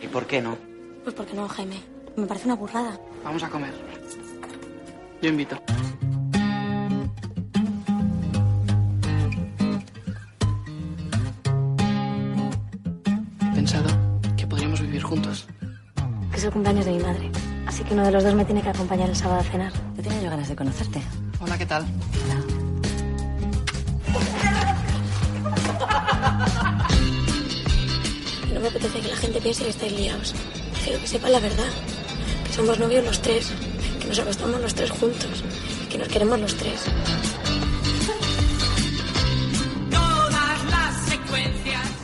¿Y 0.00 0.06
por 0.06 0.28
qué 0.28 0.40
no? 0.40 0.56
Pues 1.02 1.12
porque 1.12 1.34
no, 1.34 1.48
Jaime. 1.48 1.82
Me 2.14 2.24
parece 2.24 2.46
una 2.46 2.54
burrada. 2.54 2.96
Vamos 3.24 3.42
a 3.42 3.48
comer. 3.48 3.74
Yo 5.20 5.28
invito. 5.28 5.60
He 13.40 13.54
pensado 13.56 13.88
que 14.36 14.46
podríamos 14.46 14.80
vivir 14.82 15.02
juntos. 15.02 15.48
Que 16.30 16.36
es 16.36 16.44
el 16.44 16.52
cumpleaños 16.52 16.84
de 16.84 16.92
mi 16.92 17.00
madre. 17.00 17.28
Así 17.66 17.82
que 17.82 17.94
uno 17.94 18.04
de 18.04 18.12
los 18.12 18.22
dos 18.22 18.34
me 18.34 18.44
tiene 18.44 18.62
que 18.62 18.68
acompañar 18.68 19.08
el 19.08 19.16
sábado 19.16 19.40
a 19.40 19.42
cenar. 19.42 19.72
Yo 19.96 20.02
tenía 20.04 20.22
yo 20.22 20.30
ganas 20.30 20.48
de 20.48 20.54
conocerte. 20.54 21.02
Hola, 21.40 21.58
¿qué 21.58 21.66
tal? 21.66 21.84
No 28.60 28.64
me 28.64 28.76
apetece 28.76 29.00
que 29.00 29.08
la 29.08 29.16
gente 29.16 29.40
piense 29.40 29.64
que 29.64 29.70
estáis 29.70 29.92
liados. 29.92 30.34
Quiero 30.84 31.00
que 31.00 31.06
sepan 31.06 31.32
la 31.32 31.40
verdad. 31.40 31.64
Que 32.44 32.52
somos 32.52 32.78
novios 32.78 33.02
los 33.02 33.22
tres. 33.22 33.50
Que 33.98 34.08
nos 34.08 34.18
acostamos 34.18 34.60
los 34.60 34.74
tres 34.74 34.90
juntos. 34.90 35.42
Que 35.88 35.96
nos 35.96 36.08
queremos 36.08 36.38
los 36.38 36.54
tres. 36.56 36.84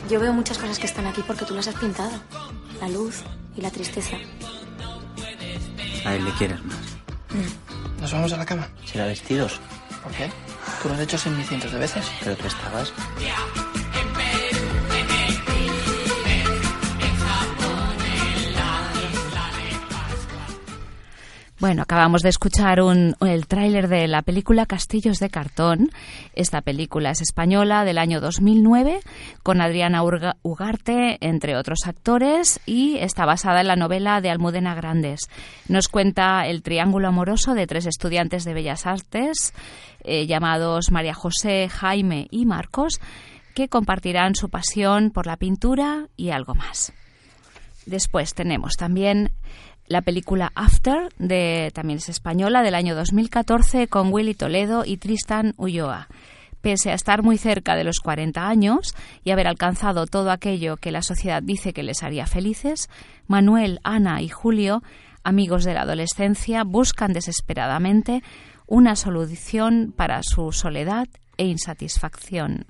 Yo 0.09 0.19
veo 0.19 0.33
muchas 0.33 0.57
cosas 0.57 0.79
que 0.79 0.87
están 0.87 1.05
aquí 1.05 1.21
porque 1.27 1.45
tú 1.45 1.53
las 1.53 1.67
has 1.67 1.75
pintado. 1.75 2.19
La 2.81 2.89
luz 2.89 3.21
y 3.55 3.61
la 3.61 3.69
tristeza. 3.69 4.17
A 6.05 6.15
él 6.15 6.25
le 6.25 6.31
quieres 6.39 6.63
más. 6.65 6.79
¿Nos 8.01 8.11
vamos 8.11 8.33
a 8.33 8.37
la 8.37 8.47
cama? 8.47 8.67
¿Será 8.83 9.05
vestidos? 9.05 9.59
¿Por 10.01 10.11
qué? 10.11 10.31
Tú 10.81 10.87
lo 10.89 10.95
has 10.95 11.01
hecho 11.01 11.19
sin 11.19 11.37
mí 11.37 11.43
cientos 11.43 11.71
de 11.71 11.77
veces. 11.77 12.03
Pero 12.23 12.35
tú 12.35 12.47
estabas. 12.47 12.91
Bueno, 21.59 21.81
acabamos 21.81 22.21
de 22.21 22.29
escuchar 22.29 22.81
un, 22.81 23.15
el 23.19 23.47
tráiler 23.47 23.87
de 23.87 24.07
la 24.07 24.21
película 24.21 24.67
Castillos 24.67 25.17
de 25.17 25.31
Cartón. 25.31 25.89
Esta 26.35 26.61
película 26.61 27.09
es 27.09 27.21
española 27.21 27.83
del 27.83 27.97
año 27.97 28.21
2009 28.21 28.99
con 29.41 29.59
Adriana 29.59 30.03
Ugarte, 30.03 31.17
entre 31.19 31.57
otros 31.57 31.79
actores, 31.87 32.59
y 32.67 32.97
está 32.97 33.25
basada 33.25 33.61
en 33.61 33.67
la 33.67 33.75
novela 33.75 34.21
de 34.21 34.29
Almudena 34.29 34.75
Grandes. 34.75 35.21
Nos 35.67 35.87
cuenta 35.87 36.45
el 36.45 36.61
triángulo 36.61 37.07
amoroso 37.07 37.55
de 37.55 37.65
tres 37.65 37.87
estudiantes 37.87 38.43
de 38.43 38.53
Bellas 38.53 38.85
Artes 38.85 39.55
eh, 40.03 40.27
llamados 40.27 40.91
María 40.91 41.15
José, 41.15 41.69
Jaime 41.69 42.27
y 42.29 42.45
Marcos, 42.45 43.01
que 43.55 43.67
compartirán 43.67 44.35
su 44.35 44.49
pasión 44.49 45.09
por 45.09 45.25
la 45.25 45.37
pintura 45.37 46.07
y 46.17 46.29
algo 46.29 46.53
más. 46.53 46.93
Después 47.87 48.35
tenemos 48.35 48.73
también 48.73 49.31
la 49.87 50.01
película 50.01 50.51
After, 50.55 51.09
de, 51.17 51.71
también 51.73 51.97
es 51.97 52.09
española, 52.09 52.61
del 52.61 52.75
año 52.75 52.95
2014, 52.95 53.87
con 53.87 54.11
Willy 54.11 54.33
Toledo 54.33 54.83
y 54.85 54.97
Tristan 54.97 55.53
Ulloa. 55.57 56.07
Pese 56.61 56.91
a 56.91 56.95
estar 56.95 57.23
muy 57.23 57.37
cerca 57.37 57.75
de 57.75 57.83
los 57.83 57.99
40 57.99 58.47
años 58.47 58.93
y 59.23 59.31
haber 59.31 59.47
alcanzado 59.47 60.05
todo 60.05 60.31
aquello 60.31 60.77
que 60.77 60.91
la 60.91 61.01
sociedad 61.01 61.41
dice 61.41 61.71
que 61.71 61.83
les 61.83 62.03
haría 62.03 62.25
felices, 62.25 62.89
Manuel, 63.27 63.79
Ana 63.83 64.21
y 64.21 64.29
Julio, 64.29 64.83
amigos 65.23 65.63
de 65.63 65.73
la 65.73 65.81
adolescencia, 65.81 66.63
buscan 66.63 67.13
desesperadamente 67.13 68.23
una 68.65 68.95
solución 68.95 69.93
para 69.95 70.21
su 70.23 70.51
soledad 70.51 71.07
e 71.37 71.45
insatisfacción. 71.45 72.65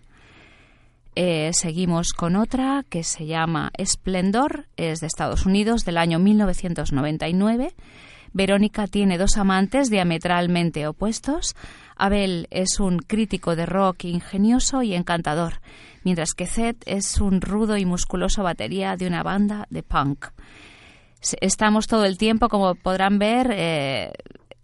Eh, 1.20 1.50
seguimos 1.52 2.14
con 2.14 2.36
otra 2.36 2.86
que 2.88 3.02
se 3.04 3.26
llama 3.26 3.72
Esplendor, 3.76 4.68
es 4.78 5.00
de 5.00 5.08
Estados 5.08 5.48
Unidos 5.48 5.84
del 5.84 5.98
año 5.98 6.20
1999. 6.20 7.74
Verónica 8.34 8.86
tiene 8.86 9.18
dos 9.18 9.38
amantes 9.38 9.90
diametralmente 9.90 10.86
opuestos. 10.86 11.56
Abel 11.96 12.48
es 12.52 12.80
un 12.80 13.00
crítico 13.00 13.56
de 13.56 13.66
rock 13.66 14.04
ingenioso 14.04 14.84
y 14.84 14.94
encantador, 14.94 15.60
mientras 16.04 16.36
que 16.36 16.46
Zed 16.46 16.76
es 16.86 17.20
un 17.20 17.42
rudo 17.42 17.78
y 17.78 17.86
musculoso 17.86 18.44
batería 18.44 18.96
de 18.96 19.08
una 19.08 19.24
banda 19.24 19.66
de 19.72 19.82
punk. 19.82 20.28
Estamos 21.42 21.88
todo 21.88 22.06
el 22.06 22.20
tiempo, 22.20 22.48
como 22.48 22.76
podrán 22.76 23.18
ver, 23.18 23.50
eh, 23.56 24.12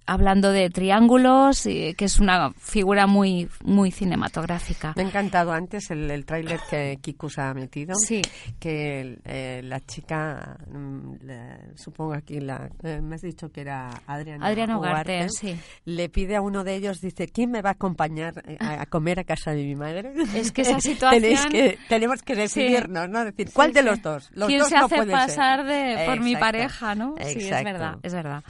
hablando 0.06 0.52
de 0.52 0.70
triángulos, 0.70 1.64
que 1.64 1.96
es 1.98 2.20
una 2.20 2.52
figura 2.54 3.08
muy 3.08 3.50
muy 3.64 3.92
cinematográfica. 3.92 4.94
Me 4.96 5.04
ha 5.04 5.08
encantado 5.08 5.52
antes 5.52 5.90
el, 5.92 6.10
el 6.10 6.26
tráiler 6.26 6.60
que 6.70 6.98
Kikus 7.02 7.40
ha 7.40 7.54
metido, 7.54 7.96
sí. 7.96 8.22
que 8.60 9.20
eh, 9.26 9.62
la 9.64 9.80
chica, 9.82 10.58
mm, 10.68 11.76
supongo 11.76 12.14
aquí, 12.14 12.40
la, 12.40 12.70
eh, 12.84 13.02
me 13.02 13.16
has 13.16 13.22
dicho 13.22 13.52
que 13.52 13.62
era 13.62 13.90
Adriana, 14.08 14.48
Adriana 14.48 14.78
Ugarte, 14.78 15.30
sí. 15.30 15.58
le 15.86 16.10
pide 16.10 16.36
a 16.36 16.42
uno 16.42 16.64
de 16.64 16.76
ellos, 16.76 17.00
dice, 17.02 17.28
¿quién 17.28 17.52
me 17.52 17.62
va 17.62 17.70
a 17.70 17.74
acompañar 17.74 18.44
eh, 18.48 18.58
a, 18.60 18.86
comer 18.86 19.20
a 19.20 19.24
casa 19.24 19.52
de 19.52 19.64
mi 19.64 19.76
madre? 19.76 20.14
Es 20.36 20.52
que 20.52 20.62
esa 20.64 20.80
situación... 20.80 21.50
que, 21.52 21.78
tenemos 21.90 22.22
que 22.22 22.36
decidirnos, 22.36 23.10
¿no? 23.10 23.26
decir, 23.26 23.50
¿cuál 23.54 23.74
de 23.74 23.84
los 23.84 24.02
dos? 24.02 24.30
Los 24.34 24.48
¿Quién 24.48 24.60
dos 24.60 24.70
se 24.70 24.78
no 24.78 24.86
hace 24.86 25.06
pasar 25.06 25.66
ser. 25.66 25.98
de, 25.98 26.06
por 26.06 26.20
mi 26.20 26.34
Exacto. 26.34 26.46
pareja, 26.46 26.96
no? 26.96 27.16
Sí, 27.18 27.24
es 27.24 27.36
Exacto. 27.46 27.64
verdad, 27.66 27.98
es 28.04 28.14
verdad. 28.14 28.44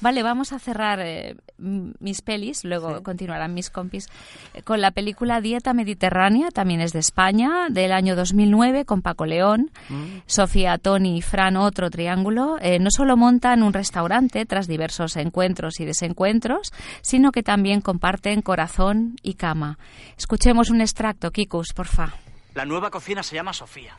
Vale, 0.00 0.22
vamos 0.22 0.52
a 0.52 0.58
cerrar 0.58 1.00
eh, 1.00 1.36
mis 1.56 2.20
pelis, 2.22 2.64
luego 2.64 3.02
continuarán 3.02 3.54
mis 3.54 3.70
compis, 3.70 4.08
eh, 4.52 4.62
con 4.62 4.80
la 4.80 4.90
película 4.90 5.40
Dieta 5.40 5.72
Mediterránea, 5.72 6.50
también 6.50 6.80
es 6.80 6.92
de 6.92 6.98
España, 6.98 7.68
del 7.70 7.92
año 7.92 8.16
2009, 8.16 8.84
con 8.84 9.02
Paco 9.02 9.26
León, 9.26 9.70
Sofía, 10.26 10.78
Tony 10.78 11.18
y 11.18 11.22
Fran, 11.22 11.56
otro 11.56 11.90
triángulo. 11.90 12.56
Eh, 12.60 12.78
no 12.78 12.90
solo 12.90 13.16
montan 13.16 13.62
un 13.62 13.72
restaurante 13.72 14.44
tras 14.46 14.66
diversos 14.66 15.16
encuentros 15.16 15.80
y 15.80 15.84
desencuentros, 15.84 16.72
sino 17.02 17.32
que 17.32 17.42
también 17.42 17.80
comparten 17.80 18.42
corazón 18.42 19.16
y 19.22 19.34
cama. 19.34 19.78
Escuchemos 20.18 20.70
un 20.70 20.80
extracto, 20.80 21.30
Kikus, 21.30 21.72
porfa. 21.74 22.14
La 22.54 22.64
nueva 22.64 22.90
cocina 22.90 23.22
se 23.22 23.34
llama 23.34 23.52
Sofía. 23.52 23.98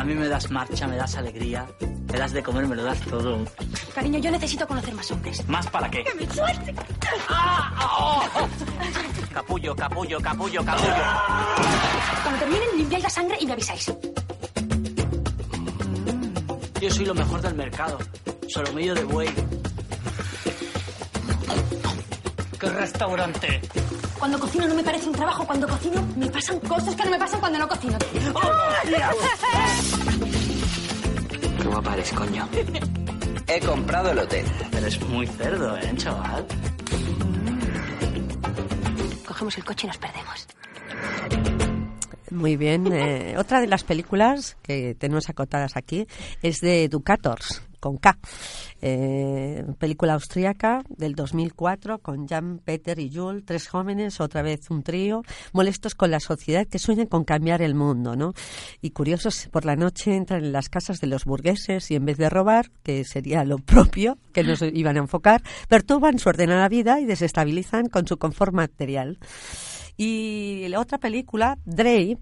A 0.00 0.04
mí 0.04 0.14
me 0.14 0.28
das 0.28 0.50
marcha, 0.50 0.86
me 0.86 0.96
das 0.96 1.14
alegría, 1.16 1.66
me 2.10 2.18
das 2.18 2.32
de 2.32 2.42
comer, 2.42 2.66
me 2.66 2.74
lo 2.74 2.84
das 2.84 2.98
todo. 3.00 3.44
Cariño, 3.94 4.18
yo 4.18 4.30
necesito 4.30 4.66
conocer 4.66 4.94
más 4.94 5.10
hombres. 5.10 5.46
¿Más 5.46 5.66
para 5.66 5.90
qué? 5.90 6.02
¡Que 6.02 6.14
me 6.14 6.32
suelte! 6.32 6.74
Capullo, 9.34 9.76
capullo, 9.76 10.18
capullo, 10.22 10.64
capullo. 10.64 10.94
Cuando 12.22 12.40
terminen, 12.40 12.68
limpiáis 12.78 13.04
la 13.04 13.10
sangre 13.10 13.36
y 13.40 13.44
me 13.44 13.52
avisáis. 13.52 13.92
Yo 16.80 16.90
soy 16.90 17.04
lo 17.04 17.14
mejor 17.14 17.42
del 17.42 17.54
mercado. 17.54 17.98
Solomillo 18.48 18.94
de 18.94 19.04
buey. 19.04 19.28
¿Qué 22.58 22.70
restaurante? 22.70 23.60
Cuando 24.20 24.38
cocino 24.38 24.68
no 24.68 24.74
me 24.74 24.84
parece 24.84 25.08
un 25.08 25.14
trabajo, 25.14 25.46
cuando 25.46 25.66
cocino 25.66 26.06
me 26.14 26.28
pasan 26.28 26.60
cosas 26.60 26.94
que 26.94 27.04
no 27.04 27.10
me 27.10 27.18
pasan 27.18 27.40
cuando 27.40 27.58
no 27.58 27.66
cocino. 27.66 27.96
Guapa 31.64 31.94
eres, 31.94 32.12
coño. 32.12 32.46
He 33.46 33.60
comprado 33.60 34.10
el 34.10 34.18
hotel. 34.18 34.44
Eres 34.72 35.00
muy 35.08 35.26
cerdo, 35.26 35.74
¿eh, 35.78 35.92
chaval? 35.96 36.46
Cogemos 39.26 39.56
el 39.56 39.64
coche 39.64 39.86
y 39.86 39.88
nos 39.88 39.96
perdemos. 39.96 40.46
Muy 42.30 42.56
bien. 42.56 42.92
eh, 42.92 43.34
otra 43.38 43.60
de 43.60 43.66
las 43.66 43.84
películas 43.84 44.56
que 44.62 44.94
tenemos 44.94 45.28
acotadas 45.28 45.76
aquí 45.76 46.06
es 46.42 46.60
de 46.60 46.84
Educators, 46.84 47.62
con 47.80 47.96
K. 47.96 48.18
Eh, 48.82 49.64
película 49.78 50.14
austríaca 50.14 50.82
del 50.88 51.14
2004 51.14 51.98
con 51.98 52.28
Jan, 52.28 52.60
Peter 52.64 52.98
y 52.98 53.12
Jules, 53.12 53.44
tres 53.44 53.68
jóvenes, 53.68 54.20
otra 54.20 54.42
vez 54.42 54.70
un 54.70 54.82
trío, 54.82 55.22
molestos 55.52 55.94
con 55.94 56.10
la 56.10 56.20
sociedad 56.20 56.66
que 56.66 56.78
sueñan 56.78 57.06
con 57.06 57.24
cambiar 57.24 57.62
el 57.62 57.74
mundo, 57.74 58.14
¿no? 58.16 58.32
Y 58.80 58.90
curiosos, 58.90 59.48
por 59.50 59.64
la 59.64 59.76
noche 59.76 60.14
entran 60.14 60.44
en 60.44 60.52
las 60.52 60.68
casas 60.68 61.00
de 61.00 61.08
los 61.08 61.24
burgueses 61.24 61.90
y 61.90 61.96
en 61.96 62.04
vez 62.04 62.16
de 62.18 62.30
robar, 62.30 62.70
que 62.82 63.04
sería 63.04 63.44
lo 63.44 63.58
propio 63.58 64.18
que 64.32 64.44
nos 64.44 64.62
iban 64.62 64.96
a 64.96 65.00
enfocar, 65.00 65.42
perturban 65.68 66.18
su 66.18 66.28
ordenada 66.28 66.68
vida 66.68 67.00
y 67.00 67.06
desestabilizan 67.06 67.88
con 67.88 68.06
su 68.06 68.18
confort 68.18 68.52
material. 68.52 69.18
Y 70.02 70.66
la 70.68 70.80
otra 70.80 70.96
película, 70.96 71.58
Drey, 71.66 72.16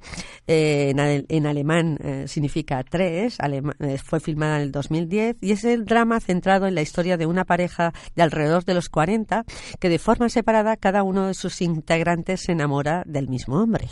eh, 0.49 0.91
en, 0.91 1.27
en 1.29 1.47
alemán 1.47 1.97
eh, 2.03 2.25
significa 2.27 2.83
tres, 2.83 3.39
eh, 3.41 3.99
fue 3.99 4.19
filmada 4.19 4.57
en 4.57 4.63
el 4.63 4.73
2010 4.73 5.37
y 5.41 5.53
es 5.53 5.63
el 5.63 5.85
drama 5.85 6.19
centrado 6.19 6.67
en 6.67 6.75
la 6.75 6.83
historia 6.83 7.17
de 7.17 7.27
una 7.27 7.45
pareja 7.45 7.93
de 8.17 8.25
alrededor 8.25 8.65
de 8.65 8.75
los 8.75 8.89
40 8.89 9.45
que 9.79 9.89
de 9.89 10.01
forma 10.01 10.29
separada 10.29 10.77
cada 10.77 11.05
uno 11.05 11.29
de 11.29 11.35
sus 11.35 11.63
integrantes 11.63 12.41
se 12.41 12.51
enamora 12.51 13.05
del 13.07 13.29
mismo 13.29 13.63
hombre. 13.63 13.87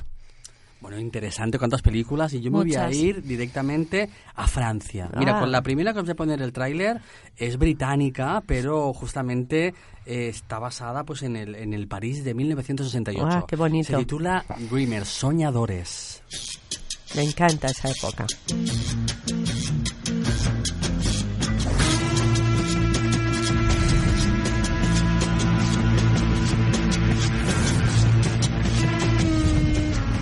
Bueno, 0.87 1.01
interesante 1.01 1.59
cuántas 1.59 1.83
películas 1.83 2.33
y 2.35 2.41
yo 2.41 2.49
me 2.53 2.59
voy 2.59 2.77
a 2.77 2.89
ir 2.93 3.21
directamente 3.21 4.09
a 4.37 4.47
Francia. 4.47 5.11
Mira, 5.19 5.37
Ah. 5.37 5.41
con 5.41 5.51
la 5.51 5.61
primera 5.61 5.93
que 5.93 5.99
os 5.99 6.05
voy 6.05 6.13
a 6.13 6.15
poner 6.15 6.41
el 6.41 6.53
tráiler 6.53 7.01
es 7.37 7.59
británica, 7.59 8.41
pero 8.47 8.93
justamente 8.93 9.75
eh, 10.07 10.29
está 10.29 10.61
basada 10.61 11.03
pues 11.03 11.25
en 11.25 11.35
el, 11.35 11.57
en 11.57 11.75
el 11.75 11.89
París 11.89 12.23
de 12.23 12.35
1968. 12.35 13.27
Ah, 13.29 13.45
qué 13.49 13.57
bonito. 13.57 13.89
Se 13.89 13.97
titula 13.97 14.45
Dreamers, 14.71 15.09
Soñadores. 15.09 16.23
Me 17.17 17.25
encanta 17.25 17.67
esa 17.67 17.91
época. 17.91 18.25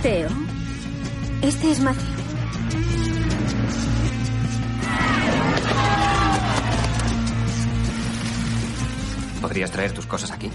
Teo, 0.01 0.29
este 1.41 1.71
es 1.71 1.79
Matthew. 1.79 2.15
¿Podrías 9.41 9.71
traer 9.71 9.91
tus 9.91 10.05
cosas 10.05 10.31
aquí? 10.31 10.49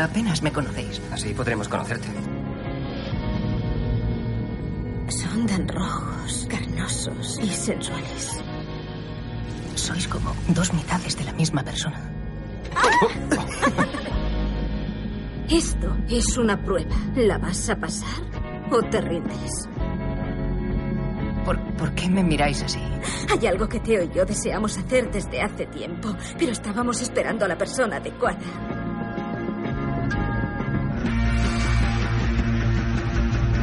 Apenas 0.00 0.42
me 0.42 0.52
conocéis. 0.52 1.00
Así 1.12 1.34
podremos 1.34 1.68
conocerte. 1.68 2.08
Son 5.08 5.46
tan 5.46 5.66
rojos, 5.68 6.46
carnosos 6.48 7.38
y 7.42 7.48
sensuales. 7.48 8.42
Sois 9.74 10.06
como 10.08 10.34
dos 10.48 10.72
mitades 10.72 11.16
de 11.16 11.24
la 11.24 11.32
misma 11.32 11.62
persona. 11.62 12.00
Esto 15.50 15.96
es 16.08 16.36
una 16.38 16.62
prueba. 16.62 16.94
¿La 17.16 17.36
vas 17.38 17.68
a 17.70 17.76
pasar 17.76 18.22
o 18.70 18.82
te 18.82 19.00
rindes? 19.00 19.68
¿Por, 21.44 21.58
por 21.76 21.92
qué 21.94 22.08
me 22.08 22.22
miráis 22.22 22.62
así? 22.62 22.78
Hay 23.32 23.46
algo 23.46 23.68
que 23.68 23.80
Teo 23.80 24.04
y 24.04 24.10
yo 24.14 24.24
deseamos 24.24 24.78
hacer 24.78 25.10
desde 25.10 25.42
hace 25.42 25.66
tiempo, 25.66 26.14
pero 26.38 26.52
estábamos 26.52 27.00
esperando 27.02 27.44
a 27.44 27.48
la 27.48 27.58
persona 27.58 27.96
adecuada. 27.96 28.38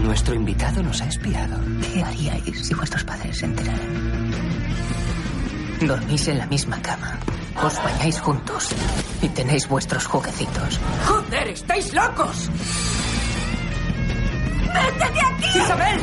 Nuestro 0.03 0.35
invitado 0.35 0.84
nos 0.84 1.01
ha 1.01 1.07
espiado. 1.07 1.57
¿Qué 1.93 2.03
haríais 2.03 2.68
si 2.68 2.73
vuestros 2.73 3.03
padres 3.05 3.38
se 3.38 3.45
enteraran? 3.45 4.31
Dormís 5.88 6.27
en 6.27 6.38
la 6.39 6.47
misma 6.47 6.81
cama, 6.81 7.19
os 7.63 7.84
bañáis 7.84 8.19
juntos 8.19 8.69
y 9.21 9.29
tenéis 9.29 9.67
vuestros 9.67 10.05
jueguecitos. 10.05 10.79
¡Joder, 11.05 11.47
estáis 11.49 11.93
locos! 11.93 12.49
¡Vete 14.73 15.11
de 15.11 15.21
aquí! 15.21 15.59
¡Isabel! 15.59 15.99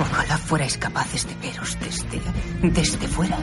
Ojalá 0.00 0.38
fuerais 0.38 0.78
capaces 0.78 1.26
de 1.26 1.34
veros 1.36 1.76
desde, 1.80 2.20
desde 2.62 3.08
fuera. 3.08 3.38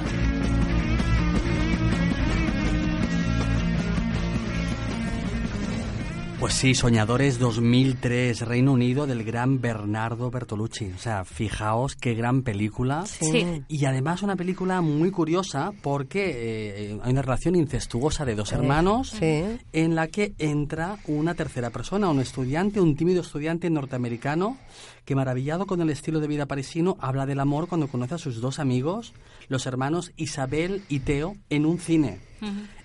Pues 6.45 6.53
sí, 6.53 6.75
Soñadores 6.75 7.39
2003, 7.39 8.41
Reino 8.41 8.73
Unido, 8.73 9.07
del 9.07 9.23
gran 9.23 9.61
Bernardo 9.61 10.29
Bertolucci. 10.29 10.91
O 10.95 10.99
sea, 10.99 11.25
fijaos 11.25 11.95
qué 11.95 12.13
gran 12.13 12.43
película. 12.43 13.03
Sí. 13.07 13.63
Y 13.67 13.85
además 13.85 14.21
una 14.21 14.35
película 14.35 14.81
muy 14.81 15.09
curiosa 15.09 15.71
porque 15.81 16.91
eh, 16.91 16.99
hay 17.01 17.11
una 17.11 17.23
relación 17.23 17.55
incestuosa 17.55 18.25
de 18.25 18.35
dos 18.35 18.51
hermanos 18.51 19.09
sí. 19.09 19.57
en 19.73 19.95
la 19.95 20.05
que 20.05 20.35
entra 20.37 20.99
una 21.07 21.33
tercera 21.33 21.71
persona, 21.71 22.09
un 22.09 22.19
estudiante, 22.19 22.79
un 22.79 22.95
tímido 22.95 23.21
estudiante 23.21 23.67
norteamericano 23.71 24.59
que 25.03 25.15
maravillado 25.15 25.65
con 25.65 25.81
el 25.81 25.89
estilo 25.89 26.19
de 26.19 26.27
vida 26.27 26.45
parisino 26.45 26.95
habla 26.99 27.25
del 27.25 27.39
amor 27.39 27.67
cuando 27.67 27.87
conoce 27.87 28.13
a 28.13 28.19
sus 28.19 28.39
dos 28.39 28.59
amigos, 28.59 29.13
los 29.47 29.65
hermanos 29.65 30.11
Isabel 30.15 30.83
y 30.89 30.99
Teo, 30.99 31.35
en 31.49 31.65
un 31.65 31.79
cine. 31.79 32.19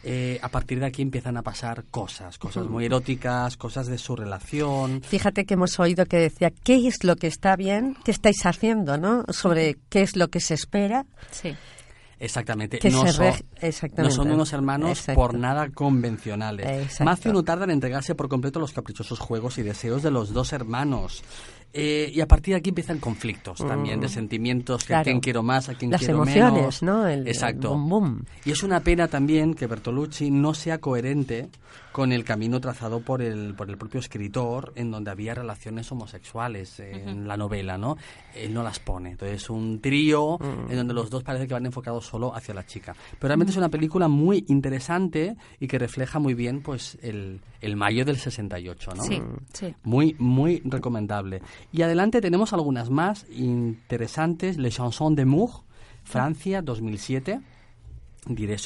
Eh, 0.03 0.39
a 0.43 0.49
partir 0.49 0.81
de 0.81 0.87
aquí 0.87 1.03
empiezan 1.03 1.37
a 1.37 1.43
pasar 1.43 1.85
cosas, 1.91 2.39
cosas 2.39 2.67
muy 2.67 2.87
eróticas, 2.87 3.57
cosas 3.57 3.87
de 3.87 3.99
su 3.99 4.17
relación. 4.17 5.03
Fíjate 5.03 5.45
que 5.45 5.55
hemos 5.55 5.79
oído 5.79 6.07
que 6.07 6.19
decía, 6.19 6.51
¿qué 6.51 6.87
es 6.87 7.05
lo 7.05 7.17
que 7.17 7.27
está 7.27 7.57
bien? 7.57 7.97
¿Qué 8.05 8.11
estáis 8.11 8.45
haciendo? 8.47 8.97
¿no? 8.97 9.25
Sobre 9.29 9.77
qué 9.89 10.03
es 10.03 10.17
lo 10.17 10.29
que 10.29 10.41
se 10.41 10.55
espera. 10.55 11.07
Sí. 11.31 11.55
Exactamente. 12.21 12.79
Que 12.79 12.91
no, 12.91 13.07
se 13.07 13.13
son, 13.15 13.33
exactamente. 13.63 14.03
no 14.03 14.11
son 14.11 14.31
unos 14.31 14.53
hermanos 14.53 14.91
Exacto. 14.91 15.19
por 15.19 15.35
nada 15.35 15.71
convencionales. 15.71 16.67
Exacto. 16.67 17.05
Matthew 17.05 17.33
no 17.33 17.43
tarda 17.43 17.65
en 17.65 17.71
entregarse 17.71 18.15
por 18.15 18.29
completo 18.29 18.59
a 18.59 18.61
los 18.61 18.75
caprichosos 18.75 19.19
juegos 19.19 19.57
y 19.57 19.63
deseos 19.63 20.03
de 20.03 20.11
los 20.11 20.35
dos 20.35 20.53
hermanos. 20.53 21.25
Eh, 21.73 22.11
y 22.13 22.21
a 22.21 22.27
partir 22.27 22.55
de 22.55 22.59
aquí 22.59 22.71
empiezan 22.71 22.99
conflictos 22.99 23.59
también 23.59 24.01
de 24.01 24.07
Mm. 24.09 24.11
sentimientos, 24.11 24.85
que 24.85 24.95
a 24.95 25.03
quién 25.05 25.21
quiero 25.21 25.43
más, 25.45 25.69
a 25.69 25.75
quién 25.75 25.93
Las 25.93 26.01
quiero 26.01 26.17
emociones, 26.17 26.53
menos. 26.53 26.83
¿no? 26.83 27.07
El- 27.07 27.21
el 27.21 27.29
Exacto. 27.29 27.71
bum, 27.71 27.89
bum. 27.89 28.23
Y 28.45 28.51
es 28.51 28.63
una 28.65 28.81
pena 28.81 29.07
también 29.07 29.55
que 29.55 29.69
Bertolucci 29.69 30.31
no 30.33 30.53
sea 30.55 30.79
coherente 30.79 31.49
con 31.93 32.13
el 32.13 32.25
camino 32.25 32.61
trazado 32.61 33.01
por 33.01 33.23
el, 33.23 33.55
por 33.55 33.69
el 33.69 33.77
propio 33.77 34.01
escritor, 34.01 34.73
en 34.77 34.91
donde 34.91 35.11
había 35.11 35.35
relaciones 35.35 35.91
homosexuales 35.91 36.81
en 36.81 37.27
la 37.27 37.37
novela, 37.37 37.79
¿no? 37.79 37.97
Él 38.35 38.55
no 38.55 38.63
las 38.63 38.79
pone. 38.79 39.13
Entonces, 39.13 39.51
un 39.51 39.81
trío 39.81 40.39
en 40.41 40.77
donde 40.77 40.95
los 40.95 41.11
dos 41.11 41.23
parece 41.23 41.49
que 41.49 41.55
van 41.55 41.67
enfocados 41.67 42.07
solo 42.07 42.35
hacia 42.35 42.55
la 42.55 42.65
chica. 42.65 42.95
Pero 43.19 43.29
realmente 43.29 43.51
es 43.51 43.57
una 43.57 43.69
película 43.69 44.09
muy 44.09 44.45
interesante 44.49 45.37
y 45.59 45.67
que 45.67 45.79
refleja 45.79 46.19
muy 46.19 46.35
bien, 46.35 46.63
pues, 46.63 46.99
el, 47.03 47.41
el 47.61 47.77
mayo 47.77 48.05
del 48.05 48.17
68, 48.19 48.91
¿no? 48.95 49.03
Sí, 49.03 49.21
sí. 49.53 49.75
Muy, 49.83 50.15
muy 50.19 50.63
recomendable. 50.65 51.43
Y 51.73 51.83
adelante 51.83 52.21
tenemos 52.21 52.53
algunas 52.53 52.91
más 52.91 53.27
interesantes. 53.31 54.57
Les 54.59 54.75
Chansons 54.75 55.17
d'amour, 55.17 55.63
Francia, 56.05 56.63
2007. 56.63 57.41
Diré 58.27 58.57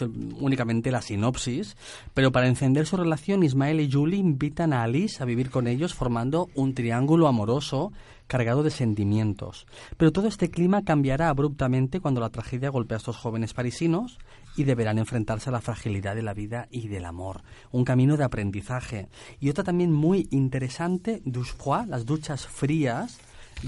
únicamente 0.41 0.91
la 0.91 1.01
sinopsis, 1.01 1.77
pero 2.13 2.33
para 2.33 2.49
encender 2.49 2.87
su 2.87 2.97
relación, 2.97 3.45
Ismael 3.45 3.81
y 3.81 3.91
Julie 3.91 4.19
invitan 4.19 4.73
a 4.73 4.83
Alice 4.83 5.23
a 5.23 5.27
vivir 5.27 5.51
con 5.51 5.69
ellos 5.69 5.95
formando 5.95 6.49
un 6.55 6.75
triángulo 6.75 7.29
amoroso 7.29 7.93
cargado 8.27 8.63
de 8.63 8.71
sentimientos. 8.71 9.67
Pero 9.97 10.13
todo 10.13 10.29
este 10.29 10.51
clima 10.51 10.83
cambiará 10.85 11.29
abruptamente 11.29 12.01
cuando 12.01 12.21
la 12.21 12.31
tragedia 12.31 12.71
golpea 12.71 12.97
a 12.97 12.99
estos 12.99 13.17
jóvenes 13.17 13.55
parisinos 13.55 14.19
y 14.57 14.65
deberán 14.65 14.99
enfrentarse 14.99 15.51
a 15.51 15.53
la 15.53 15.61
fragilidad 15.61 16.15
de 16.15 16.23
la 16.23 16.35
vida 16.35 16.69
y 16.71 16.89
del 16.89 17.05
amor. 17.05 17.43
Un 17.71 17.85
camino 17.85 18.17
de 18.17 18.25
aprendizaje. 18.25 19.09
Y 19.41 19.51
otra 19.51 19.65
también 19.65 19.93
muy 19.93 20.29
interesante, 20.31 21.23
Douche 21.25 21.53
froid, 21.57 21.89
las 21.89 22.07
duchas 22.07 22.47
frías, 22.47 23.19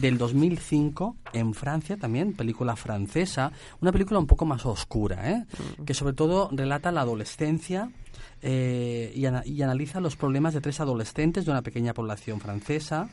del 0.01 0.18
2005 0.18 1.16
en 1.32 1.55
Francia 1.55 1.97
también, 1.97 2.32
película 2.35 2.77
francesa, 2.77 3.52
una 3.81 3.93
película 3.93 4.18
un 4.18 4.27
poco 4.27 4.44
más 4.47 4.64
oscura, 4.66 5.31
¿eh? 5.31 5.44
que 5.85 5.94
sobre 5.94 6.14
todo 6.14 6.48
relata 6.52 6.93
la 6.93 7.01
adolescencia 7.02 7.90
eh, 8.43 9.12
y, 9.14 9.27
ana- 9.27 9.43
y 9.44 9.62
analiza 9.62 10.01
los 10.01 10.16
problemas 10.16 10.55
de 10.55 10.60
tres 10.60 10.81
adolescentes 10.81 11.44
de 11.44 11.51
una 11.51 11.62
pequeña 11.62 11.94
población 11.94 12.40
francesa 12.40 13.09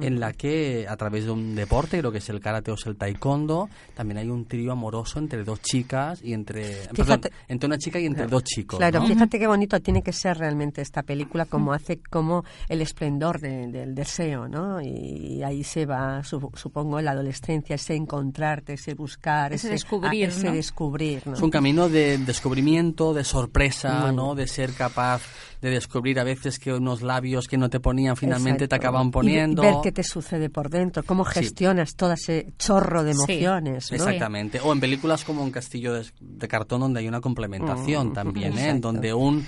en 0.00 0.18
la 0.20 0.32
que 0.32 0.86
a 0.88 0.96
través 0.96 1.24
de 1.24 1.30
un 1.30 1.54
deporte, 1.54 1.98
creo 1.98 2.10
que 2.10 2.18
es 2.18 2.28
el 2.30 2.40
karate 2.40 2.70
o 2.70 2.74
es 2.74 2.86
el 2.86 2.96
taekwondo, 2.96 3.68
también 3.94 4.18
hay 4.18 4.28
un 4.30 4.46
trío 4.46 4.72
amoroso 4.72 5.18
entre 5.18 5.44
dos 5.44 5.60
chicas 5.60 6.20
y 6.22 6.32
entre, 6.32 6.62
perdón, 6.94 7.20
Fíjate- 7.20 7.32
entre 7.48 7.66
una 7.66 7.78
chica 7.78 7.98
y 8.00 8.06
entre 8.06 8.26
dos 8.26 8.44
chicos. 8.44 8.78
Claro, 8.78 9.00
¿no? 9.00 9.06
fíjate 9.06 9.38
qué 9.38 9.46
bonito 9.46 9.80
tiene 9.80 10.02
que 10.02 10.12
ser 10.12 10.38
realmente 10.38 10.80
esta 10.80 11.02
película, 11.02 11.44
como 11.46 11.72
hace 11.72 11.98
como 12.10 12.44
el 12.68 12.80
esplendor 12.80 13.40
de- 13.40 13.66
del 13.68 13.94
deseo, 13.94 14.48
¿no? 14.48 14.80
Y, 14.80 15.42
ahí 15.42 15.62
se 15.64 15.84
va, 15.86 16.22
su- 16.24 16.50
supongo, 16.54 17.00
la 17.00 17.10
adolescencia, 17.10 17.74
ese 17.76 17.94
encontrarte, 17.94 18.74
ese 18.74 18.94
buscar, 18.94 19.52
Ese 19.52 19.68
descubrir, 19.68 20.26
ah, 20.26 20.32
ese 20.32 20.46
¿no? 20.46 20.52
descubrir, 20.52 21.26
¿no? 21.26 21.34
Es 21.34 21.42
un 21.42 21.50
camino 21.50 21.88
de 21.88 22.18
descubrimiento, 22.18 23.12
de 23.14 23.24
sorpresa, 23.24 24.10
Mm. 24.10 24.16
¿no? 24.16 24.34
De 24.34 24.46
ser 24.46 24.72
capaz 24.72 25.22
de 25.64 25.70
descubrir 25.70 26.20
a 26.20 26.24
veces 26.24 26.58
que 26.58 26.72
unos 26.74 27.00
labios 27.00 27.48
que 27.48 27.56
no 27.56 27.70
te 27.70 27.80
ponían 27.80 28.16
finalmente 28.16 28.68
te 28.68 28.74
acaban 28.74 29.08
Y 29.08 29.10
poniendo. 29.10 29.62
ver 29.62 29.76
qué 29.82 29.92
te 29.92 30.02
sucede 30.02 30.50
por 30.50 30.68
dentro, 30.68 31.02
cómo 31.02 31.24
Sí. 31.24 31.40
gestionas 31.40 31.94
todo 31.96 32.12
ese 32.12 32.52
chorro 32.58 33.02
de 33.02 33.14
Sí. 33.14 33.18
emociones, 33.32 33.90
¿no? 33.90 33.96
Exactamente. 33.96 34.60
O 34.60 34.72
en 34.72 34.80
películas 34.80 35.24
como 35.24 35.42
Un 35.42 35.50
castillo 35.50 35.94
de, 35.94 36.04
de 36.20 36.48
cartón 36.48 36.80
donde 36.80 37.00
hay 37.00 37.08
una 37.08 37.20
complementación 37.22 38.08
Mm, 38.08 38.12
también, 38.12 38.58
¿eh? 38.58 38.68
En 38.68 38.80
donde 38.82 39.14
un 39.14 39.44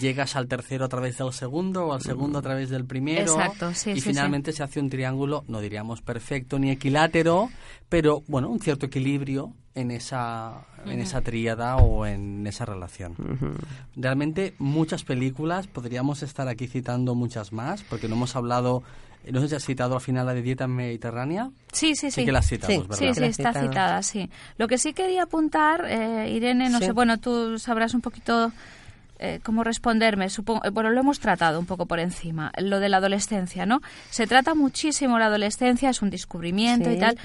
llegas 0.00 0.36
al 0.36 0.48
tercero 0.48 0.84
a 0.84 0.88
través 0.88 1.16
del 1.18 1.32
segundo 1.32 1.86
o 1.86 1.92
al 1.94 2.02
segundo 2.02 2.40
a 2.40 2.42
través 2.42 2.68
del 2.70 2.84
primero 2.84 3.32
Exacto, 3.32 3.72
sí, 3.72 3.90
y 3.92 4.00
sí, 4.00 4.08
finalmente 4.08 4.52
se 4.52 4.62
hace 4.62 4.80
un 4.80 4.90
triángulo, 4.90 5.44
no 5.48 5.60
diríamos 5.60 6.02
perfecto 6.02 6.58
ni 6.58 6.70
equilátero, 6.70 7.48
pero 7.88 8.22
bueno, 8.26 8.50
un 8.50 8.58
cierto 8.60 8.86
equilibrio 8.86 9.54
en 9.76 9.90
esa 9.92 10.62
en 10.86 11.00
esa 11.00 11.20
tríada 11.20 11.76
o 11.76 12.06
en 12.06 12.46
esa 12.46 12.64
relación. 12.64 13.14
Realmente 13.96 14.54
muchas 14.58 15.02
películas, 15.04 15.66
podríamos 15.66 16.22
estar 16.22 16.48
aquí 16.48 16.66
citando 16.68 17.14
muchas 17.14 17.52
más, 17.52 17.82
porque 17.84 18.08
no 18.08 18.14
hemos 18.14 18.36
hablado, 18.36 18.82
no 19.30 19.40
sé 19.40 19.48
si 19.48 19.54
has 19.56 19.64
citado 19.64 19.94
al 19.96 20.00
final 20.00 20.26
la 20.26 20.34
de 20.34 20.42
Dieta 20.42 20.66
Mediterránea. 20.68 21.50
Sí, 21.72 21.94
sí, 21.96 22.10
sí. 22.12 22.20
Sí 22.20 22.24
que 22.24 22.30
la 22.32 22.42
citamos, 22.42 22.74
sí, 22.76 22.88
¿verdad? 22.88 23.14
Sí, 23.14 23.14
sí, 23.14 23.24
está 23.42 23.52
citada, 23.60 24.02
sí. 24.02 24.30
Lo 24.58 24.68
que 24.68 24.78
sí 24.78 24.92
quería 24.92 25.24
apuntar, 25.24 25.84
eh, 25.88 26.30
Irene, 26.32 26.68
no 26.70 26.78
Sí. 26.78 26.86
sé, 26.86 26.92
bueno, 26.92 27.18
tú 27.18 27.58
sabrás 27.58 27.92
un 27.94 28.00
poquito 28.00 28.52
eh, 29.18 29.40
cómo 29.42 29.64
responderme. 29.64 30.28
Supongo, 30.30 30.64
eh, 30.64 30.70
bueno, 30.70 30.90
lo 30.90 31.00
hemos 31.00 31.20
tratado 31.20 31.58
un 31.58 31.66
poco 31.66 31.86
por 31.86 31.98
encima, 32.00 32.52
lo 32.58 32.80
de 32.80 32.88
la 32.88 32.98
adolescencia, 32.98 33.66
¿no? 33.66 33.80
Se 34.10 34.26
trata 34.26 34.54
muchísimo 34.54 35.18
la 35.18 35.26
adolescencia, 35.26 35.90
es 35.90 36.02
un 36.02 36.10
descubrimiento 36.10 36.90
Sí. 36.90 36.96
y 36.96 36.98
tal. 36.98 37.18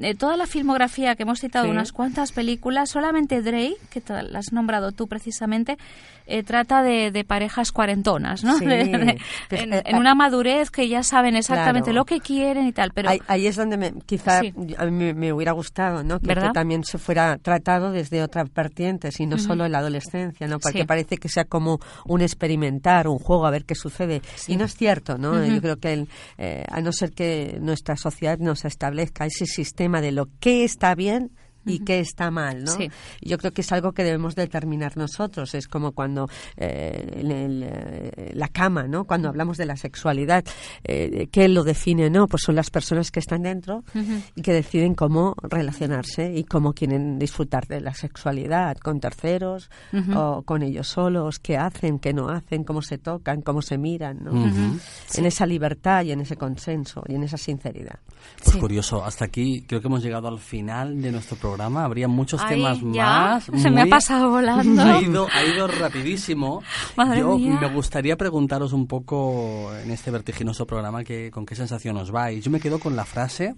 Eh, 0.00 0.14
toda 0.14 0.36
la 0.36 0.46
filmografía 0.46 1.14
que 1.14 1.22
hemos 1.22 1.40
citado, 1.40 1.66
Sí. 1.66 1.70
unas 1.70 1.92
cuantas 1.92 2.32
películas, 2.32 2.90
solamente 2.90 3.40
Drake, 3.42 3.76
que 3.90 4.02
la 4.22 4.38
has 4.40 4.52
nombrado 4.52 4.92
tú 4.92 5.06
precisamente, 5.06 5.78
eh, 6.26 6.42
trata 6.42 6.82
de, 6.82 7.12
de 7.12 7.24
parejas 7.24 7.70
cuarentonas, 7.72 8.42
¿no? 8.42 8.58
Sí. 8.58 8.64
En, 8.64 9.72
eh, 9.72 9.82
en 9.84 9.96
una 9.96 10.14
madurez 10.16 10.70
que 10.70 10.88
ya 10.88 11.02
saben 11.04 11.36
exactamente 11.36 11.90
Claro. 11.90 12.00
lo 12.00 12.04
que 12.04 12.20
quieren 12.20 12.66
y 12.66 12.72
tal, 12.72 12.90
pero... 12.92 13.10
ahí, 13.10 13.20
ahí 13.28 13.46
es 13.46 13.54
donde 13.56 13.76
me, 13.76 13.92
quizá 14.04 14.38
a 14.40 14.42
mí 14.86 14.90
me, 14.90 15.14
me 15.14 15.32
hubiera 15.32 15.52
gustado, 15.52 16.02
¿no? 16.02 16.18
Que, 16.18 16.34
también 16.52 16.82
se 16.84 16.98
fuera 16.98 17.38
tratado 17.38 17.92
desde 17.92 18.22
otra 18.22 18.44
vertiente, 18.44 19.10
y 19.18 19.26
no 19.26 19.38
solo 19.38 19.64
en 19.66 19.72
la 19.72 19.78
adolescencia, 19.78 20.46
¿no? 20.48 20.58
Porque 20.58 20.84
parece 20.84 21.16
que 21.16 21.28
sea 21.36 21.44
como 21.44 21.80
un 22.06 22.22
experimentar, 22.22 23.08
un 23.08 23.18
juego, 23.18 23.46
a 23.46 23.50
ver 23.50 23.64
qué 23.64 23.74
sucede. 23.74 24.22
Y 24.48 24.56
no 24.56 24.64
es 24.64 24.74
cierto, 24.74 25.18
¿no? 25.18 25.44
Yo 25.44 25.60
creo 25.60 25.76
que 25.76 25.92
el, 25.92 26.08
eh, 26.38 26.64
a 26.68 26.80
no 26.80 26.92
ser 26.92 27.12
que 27.12 27.58
nuestra 27.60 27.96
sociedad 27.96 28.38
nos 28.38 28.64
establezca 28.64 29.26
ese 29.26 29.44
sistema 29.46 30.00
de 30.00 30.12
lo 30.12 30.28
que 30.40 30.64
está 30.64 30.94
bien 30.94 31.32
y 31.66 31.80
qué 31.80 32.00
está 32.00 32.30
mal, 32.30 32.64
¿no? 32.64 32.72
Sí. 32.72 32.90
Yo 33.20 33.38
creo 33.38 33.52
que 33.52 33.60
es 33.60 33.72
algo 33.72 33.92
que 33.92 34.04
debemos 34.04 34.34
determinar 34.34 34.96
nosotros. 34.96 35.54
Es 35.54 35.68
como 35.68 35.92
cuando 35.92 36.28
eh, 36.56 37.12
en 37.16 37.30
el, 37.30 37.62
eh, 37.64 38.32
la 38.34 38.48
cama, 38.48 38.84
¿no? 38.84 39.04
Cuando 39.04 39.28
hablamos 39.28 39.56
de 39.56 39.66
la 39.66 39.76
sexualidad, 39.76 40.44
eh, 40.84 41.28
¿qué 41.30 41.48
lo 41.48 41.64
define? 41.64 42.08
No, 42.10 42.26
pues 42.28 42.42
son 42.42 42.54
las 42.54 42.70
personas 42.70 43.10
que 43.10 43.20
están 43.20 43.42
dentro 43.42 43.84
y 44.34 44.42
que 44.42 44.52
deciden 44.52 44.94
cómo 44.94 45.34
relacionarse 45.42 46.32
y 46.34 46.44
cómo 46.44 46.72
quieren 46.72 47.18
disfrutar 47.18 47.66
de 47.66 47.80
la 47.80 47.94
sexualidad 47.94 48.76
con 48.76 49.00
terceros 49.00 49.70
o 50.14 50.42
con 50.42 50.62
ellos 50.62 50.88
solos, 50.88 51.38
qué 51.38 51.56
hacen, 51.56 51.98
qué 51.98 52.12
no 52.12 52.28
hacen, 52.28 52.64
cómo 52.64 52.82
se 52.82 52.98
tocan, 52.98 53.42
cómo 53.42 53.62
se 53.62 53.78
miran, 53.78 54.22
¿no? 54.22 54.32
Ujú. 54.32 54.78
En 55.14 55.26
esa 55.26 55.46
libertad 55.46 56.04
y 56.04 56.12
en 56.12 56.20
ese 56.20 56.36
consenso 56.36 57.02
y 57.08 57.14
en 57.14 57.24
esa 57.24 57.36
sinceridad. 57.36 57.98
Pues 58.42 58.56
curioso, 58.56 59.04
hasta 59.04 59.24
aquí 59.24 59.64
creo 59.66 59.80
que 59.80 59.88
hemos 59.88 60.02
llegado 60.02 60.28
al 60.28 60.38
final 60.38 61.00
de 61.00 61.12
nuestro 61.12 61.36
programa. 61.36 61.55
Habría 61.64 62.08
muchos 62.08 62.40
Ay, 62.42 62.56
temas 62.56 62.78
ya, 62.92 63.04
más. 63.04 63.44
se 63.56 63.70
me 63.70 63.80
ha 63.80 63.84
muy- 63.84 63.90
pasado 63.90 64.30
volando. 64.30 64.82
Ha 64.82 65.00
ido, 65.00 65.26
ha 65.32 65.44
ido 65.44 65.66
rapidísimo. 65.66 66.62
Madre 66.96 67.20
Yo 67.20 67.36
mía. 67.38 67.58
me 67.60 67.68
gustaría 67.72 68.16
preguntaros 68.16 68.72
un 68.72 68.86
poco 68.86 69.72
en 69.82 69.90
este 69.90 70.10
vertiginoso 70.10 70.66
programa 70.66 71.04
que, 71.04 71.30
con 71.30 71.46
qué 71.46 71.54
sensación 71.56 71.96
os 71.96 72.10
vais. 72.10 72.44
Yo 72.44 72.50
me 72.50 72.60
quedo 72.60 72.78
con 72.78 72.94
la 72.96 73.04
frase 73.04 73.54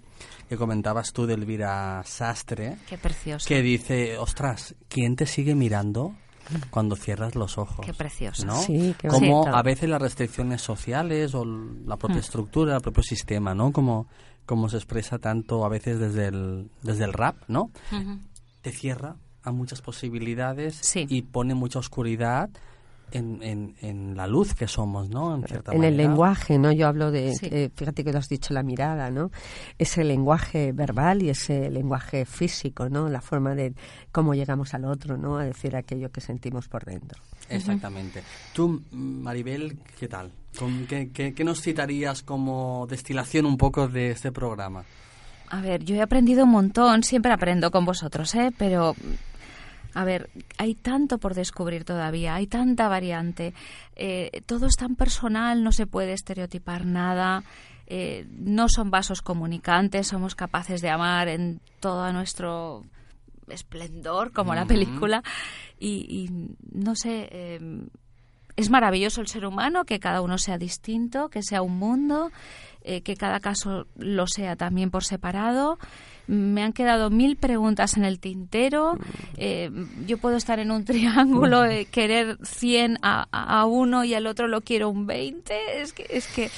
que 0.48 0.56
comentabas 0.56 1.12
tú 1.12 1.26
de 1.26 1.34
Elvira 1.34 2.02
Sastre, 2.04 2.76
Qué 2.88 2.96
precioso. 2.96 3.46
que 3.46 3.60
dice, 3.62 4.16
ostras, 4.18 4.74
¿quién 4.88 5.14
te 5.16 5.26
sigue 5.26 5.54
mirando? 5.54 6.14
Cuando 6.70 6.96
cierras 6.96 7.34
los 7.34 7.58
ojos. 7.58 7.84
Qué 7.84 7.92
precioso. 7.92 8.46
¿no? 8.46 8.56
Sí, 8.62 8.94
qué 8.98 9.08
Como 9.08 9.40
bonito. 9.42 9.54
a 9.54 9.62
veces 9.62 9.86
las 9.90 10.00
restricciones 10.00 10.62
sociales 10.62 11.34
o 11.34 11.44
la 11.44 11.98
propia 11.98 12.16
Mm. 12.16 12.20
estructura, 12.20 12.76
el 12.76 12.80
propio 12.80 13.02
sistema, 13.02 13.54
¿no? 13.54 13.70
Como, 13.70 14.06
como 14.48 14.70
se 14.70 14.78
expresa 14.78 15.18
tanto 15.18 15.62
a 15.66 15.68
veces 15.68 16.00
desde 16.00 16.28
el, 16.28 16.70
desde 16.82 17.04
el 17.04 17.12
rap, 17.12 17.36
¿no? 17.48 17.70
Te 18.62 18.72
cierra 18.72 19.16
a 19.42 19.52
muchas 19.52 19.82
posibilidades 19.82 20.96
y 20.96 21.20
pone 21.20 21.54
mucha 21.54 21.78
oscuridad 21.78 22.48
en, 23.12 23.42
en, 23.42 23.74
en 23.80 24.16
la 24.16 24.26
luz 24.26 24.54
que 24.54 24.66
somos, 24.68 25.08
¿no? 25.08 25.34
En 25.36 25.42
cierta 25.44 25.72
en 25.72 25.84
el 25.84 25.96
lenguaje, 25.96 26.58
¿no? 26.58 26.70
Yo 26.72 26.86
hablo 26.88 27.10
de, 27.10 27.34
Sí. 27.34 27.46
eh, 27.50 27.70
fíjate 27.74 28.04
que 28.04 28.12
lo 28.12 28.18
has 28.18 28.28
dicho, 28.28 28.52
la 28.54 28.62
mirada, 28.62 29.10
¿no? 29.10 29.30
Ese 29.78 30.04
lenguaje 30.04 30.72
verbal 30.72 31.22
y 31.22 31.30
ese 31.30 31.70
lenguaje 31.70 32.24
físico, 32.24 32.88
¿no? 32.88 33.08
La 33.08 33.20
forma 33.20 33.54
de 33.54 33.74
cómo 34.12 34.34
llegamos 34.34 34.74
al 34.74 34.84
otro, 34.84 35.16
¿no? 35.16 35.38
A 35.38 35.44
decir 35.44 35.74
aquello 35.76 36.10
que 36.10 36.20
sentimos 36.20 36.68
por 36.68 36.84
dentro. 36.84 37.20
Exactamente. 37.48 38.22
Tú, 38.52 38.82
Maribel, 38.92 39.78
¿qué 39.98 40.08
tal? 40.08 40.30
¿Con 40.58 40.86
qué, 40.86 41.10
qué- 41.12 41.32
qué 41.34 41.44
nos 41.44 41.60
citarías 41.62 42.22
como 42.22 42.86
destilación 42.88 43.46
un 43.46 43.56
poco 43.56 43.88
de 43.88 44.10
este 44.10 44.32
programa? 44.32 44.84
A 45.50 45.60
ver, 45.62 45.82
yo 45.82 45.94
he 45.96 46.02
aprendido 46.02 46.44
un 46.44 46.50
montón, 46.50 47.02
siempre 47.02 47.32
aprendo 47.32 47.70
con 47.70 47.86
vosotros, 47.86 48.34
¿eh? 48.34 48.52
Pero, 48.58 48.94
a 49.94 50.04
ver, 50.04 50.30
hay 50.58 50.74
tanto 50.74 51.18
por 51.18 51.34
descubrir 51.34 51.84
todavía, 51.84 52.34
hay 52.34 52.46
tanta 52.46 52.88
variante, 52.88 53.54
eh, 53.96 54.42
todo 54.46 54.66
es 54.66 54.76
tan 54.76 54.96
personal, 54.96 55.62
no 55.62 55.72
se 55.72 55.86
puede 55.86 56.12
estereotipar 56.12 56.86
nada, 56.86 57.42
eh, 57.86 58.26
no 58.30 58.68
son 58.68 58.90
vasos 58.90 59.22
comunicantes, 59.22 60.08
somos 60.08 60.34
capaces 60.34 60.80
de 60.82 60.90
amar 60.90 61.28
en 61.28 61.60
todo 61.80 62.12
nuestro 62.12 62.84
esplendor, 63.48 64.32
como 64.32 64.54
la 64.54 64.66
película, 64.66 65.22
y, 65.78 66.06
y 66.08 66.54
no 66.72 66.94
sé... 66.94 67.28
eh, 67.30 67.88
es 68.58 68.70
maravilloso 68.70 69.20
el 69.20 69.28
ser 69.28 69.46
humano, 69.46 69.84
que 69.84 70.00
cada 70.00 70.20
uno 70.20 70.36
sea 70.36 70.58
distinto, 70.58 71.28
que 71.28 71.44
sea 71.44 71.62
un 71.62 71.78
mundo, 71.78 72.32
eh, 72.82 73.02
que 73.02 73.14
cada 73.14 73.38
caso 73.38 73.86
lo 73.94 74.26
sea 74.26 74.56
también 74.56 74.90
por 74.90 75.04
separado. 75.04 75.78
Me 76.28 76.62
han 76.62 76.72
quedado 76.72 77.10
mil 77.10 77.36
preguntas 77.36 77.96
en 77.96 78.04
el 78.04 78.20
tintero. 78.20 78.96
Eh, 79.36 79.70
yo 80.06 80.18
puedo 80.18 80.36
estar 80.36 80.58
en 80.60 80.70
un 80.70 80.84
triángulo, 80.84 81.64
eh, 81.64 81.86
querer 81.90 82.38
100 82.44 82.98
a, 83.02 83.26
a 83.32 83.64
uno 83.66 84.04
y 84.04 84.14
al 84.14 84.26
otro 84.26 84.46
lo 84.46 84.60
quiero 84.60 84.90
un 84.90 85.06
20. 85.06 85.80
Es 85.82 85.92
que 85.92 86.06
es, 86.10 86.26
que 86.28 86.50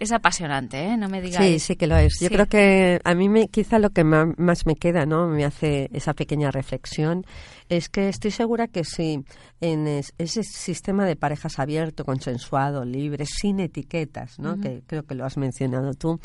es 0.00 0.12
apasionante, 0.12 0.78
¿eh? 0.82 0.96
No 0.96 1.08
me 1.08 1.20
digas. 1.20 1.44
Sí, 1.44 1.58
sí 1.58 1.76
que 1.76 1.86
lo 1.86 1.96
es. 1.96 2.14
Yo 2.20 2.28
Sí. 2.28 2.34
creo 2.34 2.46
que 2.46 3.00
a 3.04 3.14
mí 3.14 3.28
me, 3.28 3.48
quizá 3.48 3.78
lo 3.78 3.90
que 3.90 4.02
más 4.04 4.64
me 4.64 4.76
queda, 4.76 5.04
¿no? 5.06 5.26
Me 5.28 5.44
hace 5.44 5.90
esa 5.92 6.14
pequeña 6.14 6.50
reflexión, 6.50 7.26
es 7.68 7.88
que 7.90 8.08
estoy 8.08 8.30
segura 8.30 8.66
que 8.68 8.84
si 8.84 9.24
en 9.60 9.86
es- 9.88 10.14
ese 10.18 10.42
sistema 10.44 11.04
de 11.04 11.16
parejas 11.16 11.58
abierto, 11.58 12.04
consensuado, 12.04 12.84
libre, 12.84 13.26
sin 13.26 13.60
etiquetas, 13.60 14.38
¿no? 14.38 14.58
Que 14.60 14.82
creo 14.86 15.02
que 15.04 15.14
lo 15.16 15.24
has 15.26 15.36
mencionado 15.36 15.92
tú, 15.94 16.18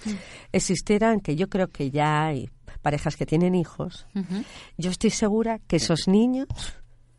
existieran, 0.52 1.20
que 1.20 1.36
yo 1.36 1.50
creo 1.50 1.68
que 1.68 1.90
ya 1.92 2.26
hay 2.26 2.50
parejas 2.84 3.16
que 3.18 3.26
tienen 3.26 3.56
hijos, 3.56 4.06
yo 4.78 4.92
estoy 4.92 5.10
segura 5.10 5.58
que 5.68 5.78
esos 5.78 6.08
niños 6.08 6.48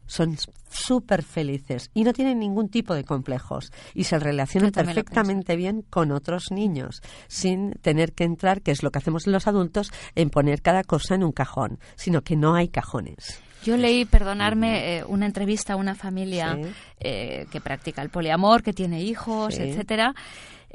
son 0.06 0.36
súper 0.70 1.22
felices 1.22 1.90
y 1.94 2.04
no 2.04 2.12
tienen 2.12 2.38
ningún 2.38 2.68
tipo 2.68 2.94
de 2.94 3.04
complejos 3.04 3.72
y 3.94 4.04
se 4.04 4.18
relacionan 4.18 4.70
perfectamente 4.70 5.56
bien 5.56 5.80
con 5.88 6.12
otros 6.12 6.50
niños 6.50 7.00
sin 7.26 7.72
tener 7.80 8.12
que 8.12 8.24
entrar, 8.24 8.60
que 8.60 8.70
es 8.70 8.82
lo 8.82 8.90
que 8.90 8.98
hacemos 8.98 9.26
los 9.26 9.46
adultos, 9.46 9.90
en 10.14 10.28
poner 10.28 10.60
cada 10.60 10.84
cosa 10.84 11.14
en 11.14 11.24
un 11.24 11.32
cajón, 11.32 11.78
sino 11.96 12.20
que 12.22 12.36
no 12.36 12.54
hay 12.54 12.68
cajones. 12.68 13.40
Yo 13.64 13.78
leí, 13.78 14.04
perdonarme, 14.04 14.98
eh, 14.98 15.04
una 15.08 15.24
entrevista 15.24 15.72
a 15.72 15.76
una 15.76 15.94
familia 15.94 16.54
Sí. 16.62 16.68
eh, 17.00 17.46
que 17.50 17.62
practica 17.62 18.02
el 18.02 18.10
poliamor, 18.10 18.62
que 18.62 18.74
tiene 18.74 19.00
hijos, 19.02 19.54
Sí. 19.54 19.62
etcétera. 19.62 20.14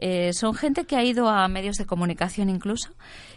Eh, 0.02 0.32
son 0.34 0.54
gente 0.54 0.86
que 0.86 0.96
ha 0.96 1.04
ido 1.04 1.28
a 1.28 1.48
medios 1.50 1.76
de 1.76 1.86
comunicación 1.86 2.50
incluso 2.50 2.94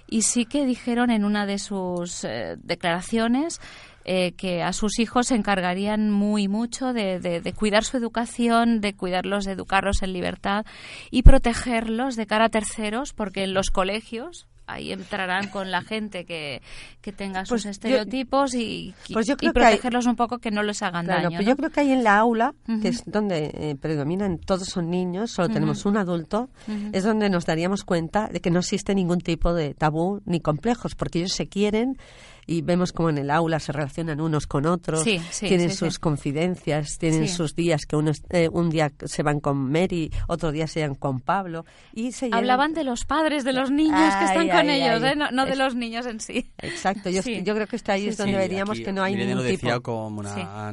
y 0.06 0.22
sí 0.22 0.44
que 0.46 0.64
dijeron 0.64 1.10
en 1.10 1.24
una 1.24 1.44
de 1.44 1.58
sus 1.58 2.22
eh, 2.22 2.56
declaraciones 2.62 3.60
eh, 4.04 4.32
que 4.32 4.62
a 4.62 4.72
sus 4.72 4.98
hijos 5.00 5.26
se 5.28 5.34
encargarían 5.34 6.10
muy 6.10 6.46
mucho 6.48 6.92
de, 6.92 7.18
de- 7.18 7.40
de 7.40 7.52
cuidar 7.52 7.82
su 7.84 7.96
educación, 7.96 8.80
de 8.80 8.94
cuidarlos, 8.94 9.44
de 9.44 9.52
educarlos 9.52 10.02
en 10.02 10.12
libertad 10.12 10.64
y 11.10 11.22
protegerlos 11.22 12.14
de 12.16 12.26
cara 12.26 12.44
a 12.46 12.48
terceros, 12.48 13.12
porque 13.12 13.42
en 13.44 13.54
los 13.54 13.70
colegios 13.70 14.46
ahí 14.66 14.92
entrarán 14.92 15.48
con 15.48 15.70
la 15.70 15.82
gente 15.82 16.24
que, 16.24 16.62
que 17.00 17.12
tenga 17.12 17.40
sus 17.44 17.48
Pues 17.62 17.66
estereotipos 17.66 18.54
y, 18.54 18.94
y- 19.08 19.12
Pues 19.12 19.26
yo 19.26 19.34
y 19.34 19.36
creo 19.36 19.52
que 19.52 19.60
hay- 19.60 19.64
protegerlos 19.74 20.06
un 20.06 20.16
poco 20.16 20.38
que 20.38 20.50
no 20.50 20.62
les 20.62 20.82
hagan 20.82 21.04
Claro, 21.04 21.22
daño. 21.24 21.38
pero 21.38 21.42
¿no? 21.42 21.48
yo 21.50 21.56
creo 21.56 21.70
que 21.70 21.80
ahí 21.80 21.90
en 21.92 22.04
la 22.04 22.16
aula, 22.18 22.54
que 22.80 22.88
es 22.88 23.02
donde 23.06 23.50
eh, 23.54 23.76
predominan, 23.80 24.38
todos 24.38 24.68
son 24.68 24.88
niños, 24.90 25.30
solo 25.32 25.48
tenemos 25.48 25.84
un 25.84 25.96
adulto, 25.96 26.48
es 26.92 27.04
donde 27.04 27.28
nos 27.28 27.44
daríamos 27.46 27.84
cuenta 27.84 28.28
de 28.28 28.40
que 28.40 28.50
no 28.50 28.60
existe 28.60 28.94
ningún 28.94 29.20
tipo 29.20 29.52
de 29.52 29.74
tabú 29.74 30.20
ni 30.24 30.40
complejos, 30.40 30.94
porque 30.94 31.18
ellos 31.18 31.32
se 31.32 31.48
quieren 31.48 31.96
y 32.46 32.62
vemos 32.62 32.92
como 32.92 33.10
en 33.10 33.18
el 33.18 33.30
aula 33.30 33.60
se 33.60 33.72
relacionan 33.72 34.20
unos 34.20 34.46
con 34.46 34.66
otros, 34.66 35.02
Sí, 35.04 35.20
sí, 35.30 35.46
tienen 35.48 35.70
sí, 35.70 35.76
sus 35.76 35.94
sí. 35.94 36.00
confidencias, 36.00 36.98
tienen 36.98 37.28
Sí. 37.28 37.34
sus 37.34 37.54
días 37.54 37.86
que 37.86 37.96
uno, 37.96 38.12
eh, 38.30 38.48
un 38.50 38.70
día 38.70 38.90
se 39.04 39.22
van 39.22 39.40
con 39.40 39.70
Mary, 39.70 40.10
otro 40.28 40.50
día 40.52 40.66
se 40.66 40.80
van 40.86 40.94
con 40.94 41.20
Pablo 41.20 41.64
y 41.92 42.12
se 42.12 42.30
Hablaban 42.32 42.72
de 42.74 42.84
los 42.84 43.04
padres 43.04 43.44
de 43.44 43.52
los 43.52 43.70
niños 43.70 43.98
que 44.16 44.24
están 44.24 44.42
Ay, 44.42 44.48
con 44.50 44.68
ay, 44.70 44.82
ellos, 44.82 45.02
ay. 45.02 45.12
¿eh? 45.12 45.16
no, 45.16 45.30
no 45.30 45.44
de 45.46 45.52
Es- 45.52 45.58
los 45.58 45.74
niños 45.74 46.06
en 46.06 46.20
sí. 46.20 46.50
Exacto, 46.58 47.10
yo, 47.10 47.22
Sí. 47.22 47.42
yo 47.44 47.54
creo 47.54 47.66
que 47.66 47.76
está 47.76 47.92
ahí 47.92 48.08
es 48.08 48.16
donde 48.16 48.32
sí. 48.34 48.38
veríamos 48.38 48.70
Aquí 48.76 48.84
que 48.84 48.92
no 48.92 49.02
hay 49.02 49.12
Irene 49.14 49.28
ningún 49.30 49.44
lo 49.44 49.50
decía 49.50 49.70
tipo. 49.74 49.82
como 49.82 50.20
una 50.20 50.68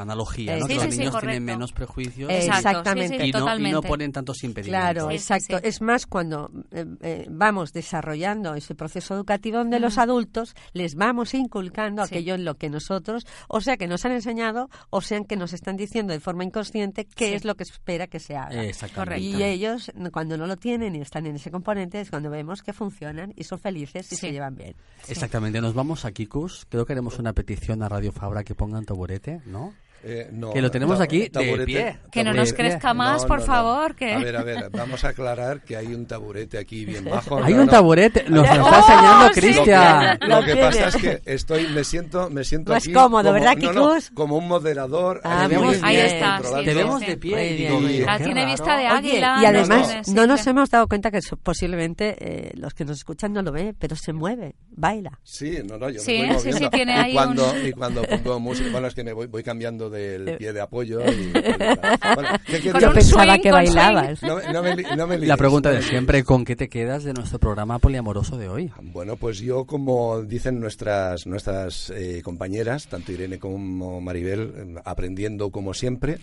analogía, 0.00 0.56
¿no? 0.58 0.66
sí, 0.66 0.74
que 0.74 0.80
sí, 0.80 0.84
los 0.86 0.94
sí, 0.94 0.98
niños 1.00 1.18
tienen 1.20 1.44
menos 1.44 1.72
prejuicios 1.72 2.30
Exactamente. 2.30 3.08
sí, 3.16 3.22
sí, 3.22 3.28
y, 3.28 3.32
no, 3.32 3.56
y 3.58 3.70
no 3.72 3.82
ponen 3.82 4.12
tantos 4.12 4.42
impedimentos. 4.44 4.92
Claro, 4.92 5.10
exacto. 5.10 5.58
sí. 5.58 5.62
Es 5.68 5.80
más 5.80 6.06
cuando 6.06 6.50
eh, 6.72 6.84
eh, 7.02 7.26
vamos 7.30 7.72
desarrollando 7.72 8.54
ese 8.54 8.74
proceso 8.74 9.14
educativo 9.14 9.58
donde 9.58 9.80
los 9.80 9.98
adultos 9.98 10.54
les 10.72 10.94
vamos 10.94 11.13
inculcando 11.34 12.04
Sí. 12.06 12.14
aquello 12.14 12.34
en 12.34 12.44
lo 12.44 12.56
que 12.56 12.68
nosotros, 12.68 13.26
o 13.48 13.60
sea, 13.60 13.76
que 13.76 13.86
nos 13.86 14.04
han 14.04 14.12
enseñado, 14.12 14.68
o 14.90 15.00
sea, 15.00 15.20
que 15.22 15.36
nos 15.36 15.52
están 15.52 15.76
diciendo 15.76 16.12
de 16.12 16.18
forma 16.20 16.42
inconsciente 16.44 17.04
qué 17.04 17.28
Sí. 17.28 17.32
es 17.34 17.44
lo 17.44 17.54
que 17.54 17.62
espera 17.62 18.06
que 18.08 18.18
se 18.18 18.36
haga. 18.36 18.64
Exactamente. 18.64 19.20
Y 19.20 19.42
ellos, 19.42 19.92
cuando 20.12 20.36
no 20.36 20.46
lo 20.46 20.56
tienen 20.56 20.96
y 20.96 21.00
están 21.00 21.26
en 21.26 21.36
ese 21.36 21.50
componente, 21.50 22.00
es 22.00 22.10
cuando 22.10 22.30
vemos 22.30 22.62
que 22.62 22.72
funcionan 22.72 23.32
y 23.36 23.44
son 23.44 23.58
felices 23.58 24.06
y 24.10 24.16
Sí. 24.16 24.20
se 24.26 24.32
llevan 24.32 24.56
bien. 24.56 24.74
Exactamente, 25.08 25.60
nos 25.60 25.74
vamos 25.74 26.04
a 26.04 26.12
Kikus. 26.12 26.66
Creo 26.68 26.86
que 26.86 26.92
haremos 26.94 27.18
una 27.18 27.32
petición 27.32 27.82
a 27.82 27.88
Radio 27.88 28.10
Fabra 28.12 28.42
que 28.42 28.54
pongan 28.54 28.84
taburete, 28.84 29.40
¿no? 29.46 29.72
Eh, 30.06 30.28
no, 30.32 30.52
que 30.52 30.60
lo 30.60 30.70
tenemos 30.70 31.00
aquí 31.00 31.20
de 31.20 31.32
taburete- 31.32 31.64
pie. 31.64 31.98
Que 32.10 32.22
no 32.24 32.32
De 32.32 32.36
nos 32.38 32.48
pie. 32.52 32.56
crezca 32.58 32.92
más, 32.92 33.22
No, 33.22 33.28
por 33.28 33.38
no, 33.40 33.46
no. 33.46 33.52
favor. 33.52 33.94
Que... 33.96 34.12
A 34.12 34.18
ver, 34.18 34.36
a 34.36 34.42
ver, 34.42 34.70
vamos 34.70 35.02
a 35.04 35.08
aclarar 35.08 35.62
que 35.62 35.76
hay 35.78 35.86
un 35.94 36.04
taburete 36.06 36.58
aquí 36.58 36.84
bien 36.84 37.04
bajo. 37.06 37.42
Hay 37.42 37.54
un 37.54 37.66
taburete, 37.68 38.24
nos 38.28 38.46
lo 38.46 38.52
está 38.52 38.62
¡Oh, 38.62 38.76
enseñando 38.78 39.26
sí! 39.34 39.40
Cristian. 39.40 40.18
Lo 40.20 40.40
Lo 40.40 40.46
que 40.46 40.56
pasa 40.56 40.88
es 40.88 40.96
que 40.96 41.22
estoy, 41.24 41.68
me 41.68 41.84
siento, 41.84 42.28
me 42.28 42.44
siento 42.44 42.72
Más 42.72 42.82
aquí 42.84 42.92
cómodo, 42.92 43.22
como, 43.22 43.32
¿verdad, 43.32 43.56
no, 43.56 43.72
no, 43.72 43.88
Kikus? 43.88 44.10
como 44.10 44.36
un 44.36 44.46
moderador. 44.48 45.20
Ah, 45.24 45.48
muy 45.50 45.78
Ahí 45.82 45.96
bien. 45.96 46.06
está, 46.06 46.40
sí, 46.42 46.64
Te 46.64 46.74
vemos 46.74 47.00
sí. 47.00 47.06
de 47.06 47.16
pie. 47.16 47.54
Digo, 47.54 47.78
tiene 48.18 48.44
vista 48.46 48.76
de 48.76 48.86
águila. 48.86 49.38
y 49.42 49.46
además 49.46 50.08
no 50.08 50.26
nos 50.26 50.46
hemos 50.46 50.68
dado 50.70 50.86
cuenta 50.86 51.10
que 51.10 51.20
posiblemente 51.42 52.16
eh, 52.18 52.50
los 52.56 52.74
que 52.74 52.84
nos 52.84 52.98
escuchan 52.98 53.32
no 53.32 53.42
lo 53.42 53.52
ven, 53.52 53.74
pero 53.78 53.96
se 53.96 54.12
mueve, 54.12 54.56
baila. 54.70 55.18
Sí, 55.22 55.58
no, 55.64 55.78
no, 55.78 55.88
yo 55.88 56.00
Sí, 56.00 56.18
me 56.20 56.34
voy 56.34 56.34
sí, 56.36 56.40
sí, 56.40 56.48
moviendo. 56.52 56.70
tiene 56.70 56.92
y 56.92 56.98
ahí 56.98 57.12
cuando, 57.14 57.50
un- 57.52 57.66
Y 57.66 57.72
cuando 57.72 58.02
pongo 58.02 58.40
música, 58.40 58.68
bueno, 58.70 58.88
es 58.88 58.94
que 58.94 59.04
me 59.04 59.12
voy, 59.12 59.26
voy 59.28 59.42
cambiando 59.42 59.88
del 59.94 60.28
Eh. 60.28 60.36
pie 60.36 60.52
de 60.52 60.60
apoyo. 60.60 61.00
Y, 61.00 61.32
bueno, 62.14 62.28
¿qué 62.46 62.56
quería- 62.58 62.72
Con 62.72 62.80
Yo 62.82 62.92
pensaba 62.92 63.38
que 63.38 63.50
bailabas. 63.50 64.22
No, 64.22 64.36
me- 64.36 64.52
no 64.52 64.62
me, 64.62 64.76
li- 64.76 64.84
no 64.96 65.06
me 65.06 65.18
La 65.20 65.36
pregunta 65.38 65.70
de 65.70 65.80
siempre, 65.82 66.22
¿con 66.24 66.44
qué 66.44 66.56
te 66.56 66.68
quedas 66.68 67.04
de 67.04 67.14
nuestro 67.14 67.38
programa 67.38 67.78
poliamoroso 67.78 68.36
de 68.36 68.48
hoy? 68.48 68.70
Bueno, 68.82 69.16
pues 69.16 69.38
yo, 69.38 69.64
como 69.64 70.20
dicen 70.22 70.60
nuestras, 70.60 71.26
nuestras 71.26 71.90
eh, 71.90 72.20
compañeras, 72.22 72.86
tanto 72.88 73.12
Irene 73.12 73.38
como 73.38 74.00
Maribel, 74.02 74.78
aprendiendo 74.84 75.50
como 75.50 75.72
siempre, 75.72 76.18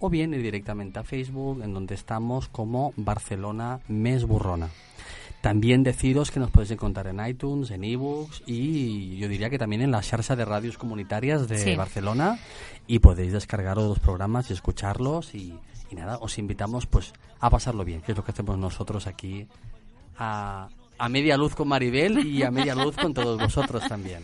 o 0.00 0.10
bien 0.10 0.32
ir 0.34 0.42
directamente 0.42 0.98
a 1.00 1.04
Facebook, 1.04 1.62
en 1.62 1.74
donde 1.74 1.94
estamos 1.94 2.48
como 2.48 2.92
Barcelona 2.96 3.80
Mes 3.88 4.24
Burrona. 4.24 4.68
También 5.40 5.82
deciros 5.84 6.30
que 6.30 6.40
nos 6.40 6.50
podéis 6.50 6.72
encontrar 6.72 7.06
en 7.06 7.24
iTunes, 7.24 7.70
en 7.70 7.84
ebooks 7.84 8.42
y 8.46 9.16
yo 9.18 9.28
diría 9.28 9.50
que 9.50 9.58
también 9.58 9.82
en 9.82 9.90
la 9.92 10.02
xarxa 10.02 10.34
de 10.36 10.44
radios 10.44 10.78
comunitarias 10.78 11.48
de 11.48 11.58
Sí. 11.58 11.76
Barcelona 11.76 12.38
y 12.86 12.98
podéis 12.98 13.32
descargaros 13.32 13.88
los 13.88 14.00
programas 14.00 14.50
y 14.50 14.54
escucharlos 14.54 15.34
y, 15.34 15.54
y 15.90 15.94
nada, 15.94 16.18
os 16.20 16.38
invitamos 16.38 16.86
pues 16.86 17.12
a 17.40 17.50
pasarlo 17.50 17.84
bien, 17.84 18.00
que 18.02 18.12
es 18.12 18.18
lo 18.18 18.24
que 18.24 18.32
hacemos 18.32 18.58
nosotros 18.58 19.06
aquí 19.06 19.46
a, 20.16 20.68
a 20.98 21.08
media 21.08 21.36
luz 21.36 21.54
con 21.54 21.68
Maribel 21.68 22.26
y 22.26 22.42
a 22.42 22.50
media 22.50 22.74
luz 22.74 22.96
con 22.96 23.14
todos 23.14 23.38
vosotros 23.40 23.82
también. 23.88 24.20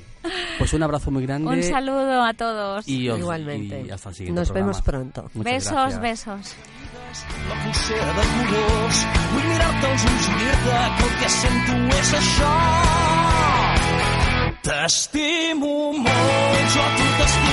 Pues 0.59 0.73
un 0.73 0.83
abrazo 0.83 1.11
muy 1.11 1.25
grande. 1.27 1.49
Un 1.51 1.63
saludo 1.63 2.23
a 2.23 2.33
todos. 2.35 2.87
Y 2.89 3.09
os- 3.09 3.19
Igualmente. 3.19 3.85
y 3.87 3.91
hasta 3.91 4.09
el 4.11 4.15
siguiente 4.15 4.41
Nos 4.41 4.49
programa. 4.49 4.67
vemos 4.73 4.83
pronto. 4.83 5.31
Muchas 5.35 5.53
besos, 5.53 5.73
gracias. 5.73 6.01
besos. 6.01 6.55
la 7.49 7.65
pulsera 7.65 8.07
de 8.07 8.13
colors. 8.13 9.07
Vull 9.33 9.45
mirar-te 9.53 9.87
als 9.87 10.05
ulls 10.05 10.29
i 10.29 10.33
dir-te 10.33 10.71
que 10.97 11.05
el 11.05 11.15
que 11.21 11.29
sento 11.29 11.73
és 11.97 12.11
això. 12.15 12.53
T'estimo 14.65 15.93
molt, 15.93 16.65
jo 16.75 16.81
a 16.81 16.91
tu 16.97 17.07
t'estimo 17.19 17.44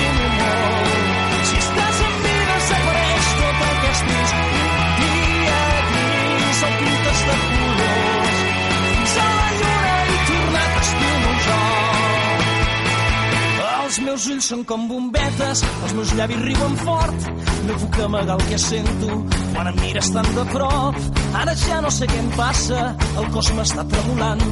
meus 14.12 14.26
ulls 14.28 14.46
són 14.50 14.62
com 14.68 14.82
bombetes, 14.90 15.62
els 15.64 15.92
meus 15.96 16.10
llavis 16.18 16.40
riuen 16.44 16.74
fort. 16.82 17.28
No 17.64 17.76
puc 17.80 17.94
amagar 18.04 18.34
el 18.34 18.42
que 18.50 18.58
sento 18.60 19.14
quan 19.54 19.70
em 19.70 19.78
mires 19.80 20.10
tan 20.12 20.26
de 20.36 20.44
prop. 20.50 20.98
Ara 21.40 21.54
ja 21.56 21.78
no 21.80 21.92
sé 21.96 22.08
què 22.10 22.18
em 22.20 22.28
passa, 22.36 22.82
el 23.22 23.30
cos 23.32 23.48
m'està 23.56 23.86
tremolant. 23.88 24.42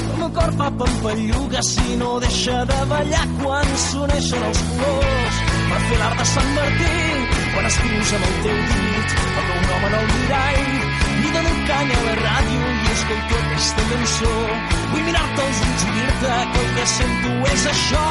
El 0.00 0.16
meu 0.22 0.30
cor 0.38 0.54
fa 0.56 0.70
pampallugues 0.80 1.72
i 1.84 1.98
no 2.00 2.14
deixa 2.24 2.62
de 2.70 2.78
ballar 2.94 3.26
quan 3.42 3.74
s'uneixen 3.84 4.46
els 4.48 4.62
colors. 4.70 5.42
Per 5.68 5.82
fer 5.90 6.00
l'art 6.00 6.22
de 6.22 6.28
Sant 6.32 6.50
Martí, 6.56 6.96
quan 7.52 7.68
escrius 7.72 8.14
amb 8.16 8.30
el 8.30 8.40
teu 8.46 8.58
dit, 8.72 9.18
el 9.26 9.50
teu 9.50 9.60
nom 9.66 9.86
en 9.90 9.98
el 10.00 10.08
mirall, 10.14 10.72
i 11.26 11.34
dono 11.36 11.52
canya 11.68 12.00
a 12.00 12.06
la 12.08 12.16
ràdio 12.22 12.72
i 12.72 12.96
escolto 12.96 13.44
aquesta 13.44 13.86
cançó. 13.92 14.32
Vull 14.94 15.06
mirar-te 15.10 15.46
als 15.50 15.62
ulls 15.68 15.86
i 15.90 15.94
dir-te 16.00 16.40
que 16.54 16.64
el 16.64 16.74
que 16.80 16.90
sento 16.96 17.36
és 17.52 17.68
això. 17.74 18.08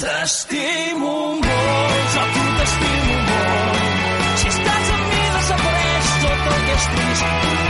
T'estimo 0.00 1.10
molt, 1.34 2.06
jo 2.14 2.22
tu 2.34 2.44
t'estimo 2.56 3.18
molt. 3.26 4.38
Si 4.40 4.48
estàs 4.48 4.92
amb 4.94 5.10
mi 5.10 5.26
desapareix 5.34 6.14
tot 6.22 6.48
el 6.54 6.64
que 6.70 6.78
és 6.78 6.88
trist. 6.94 7.69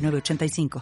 906985. 0.01 0.79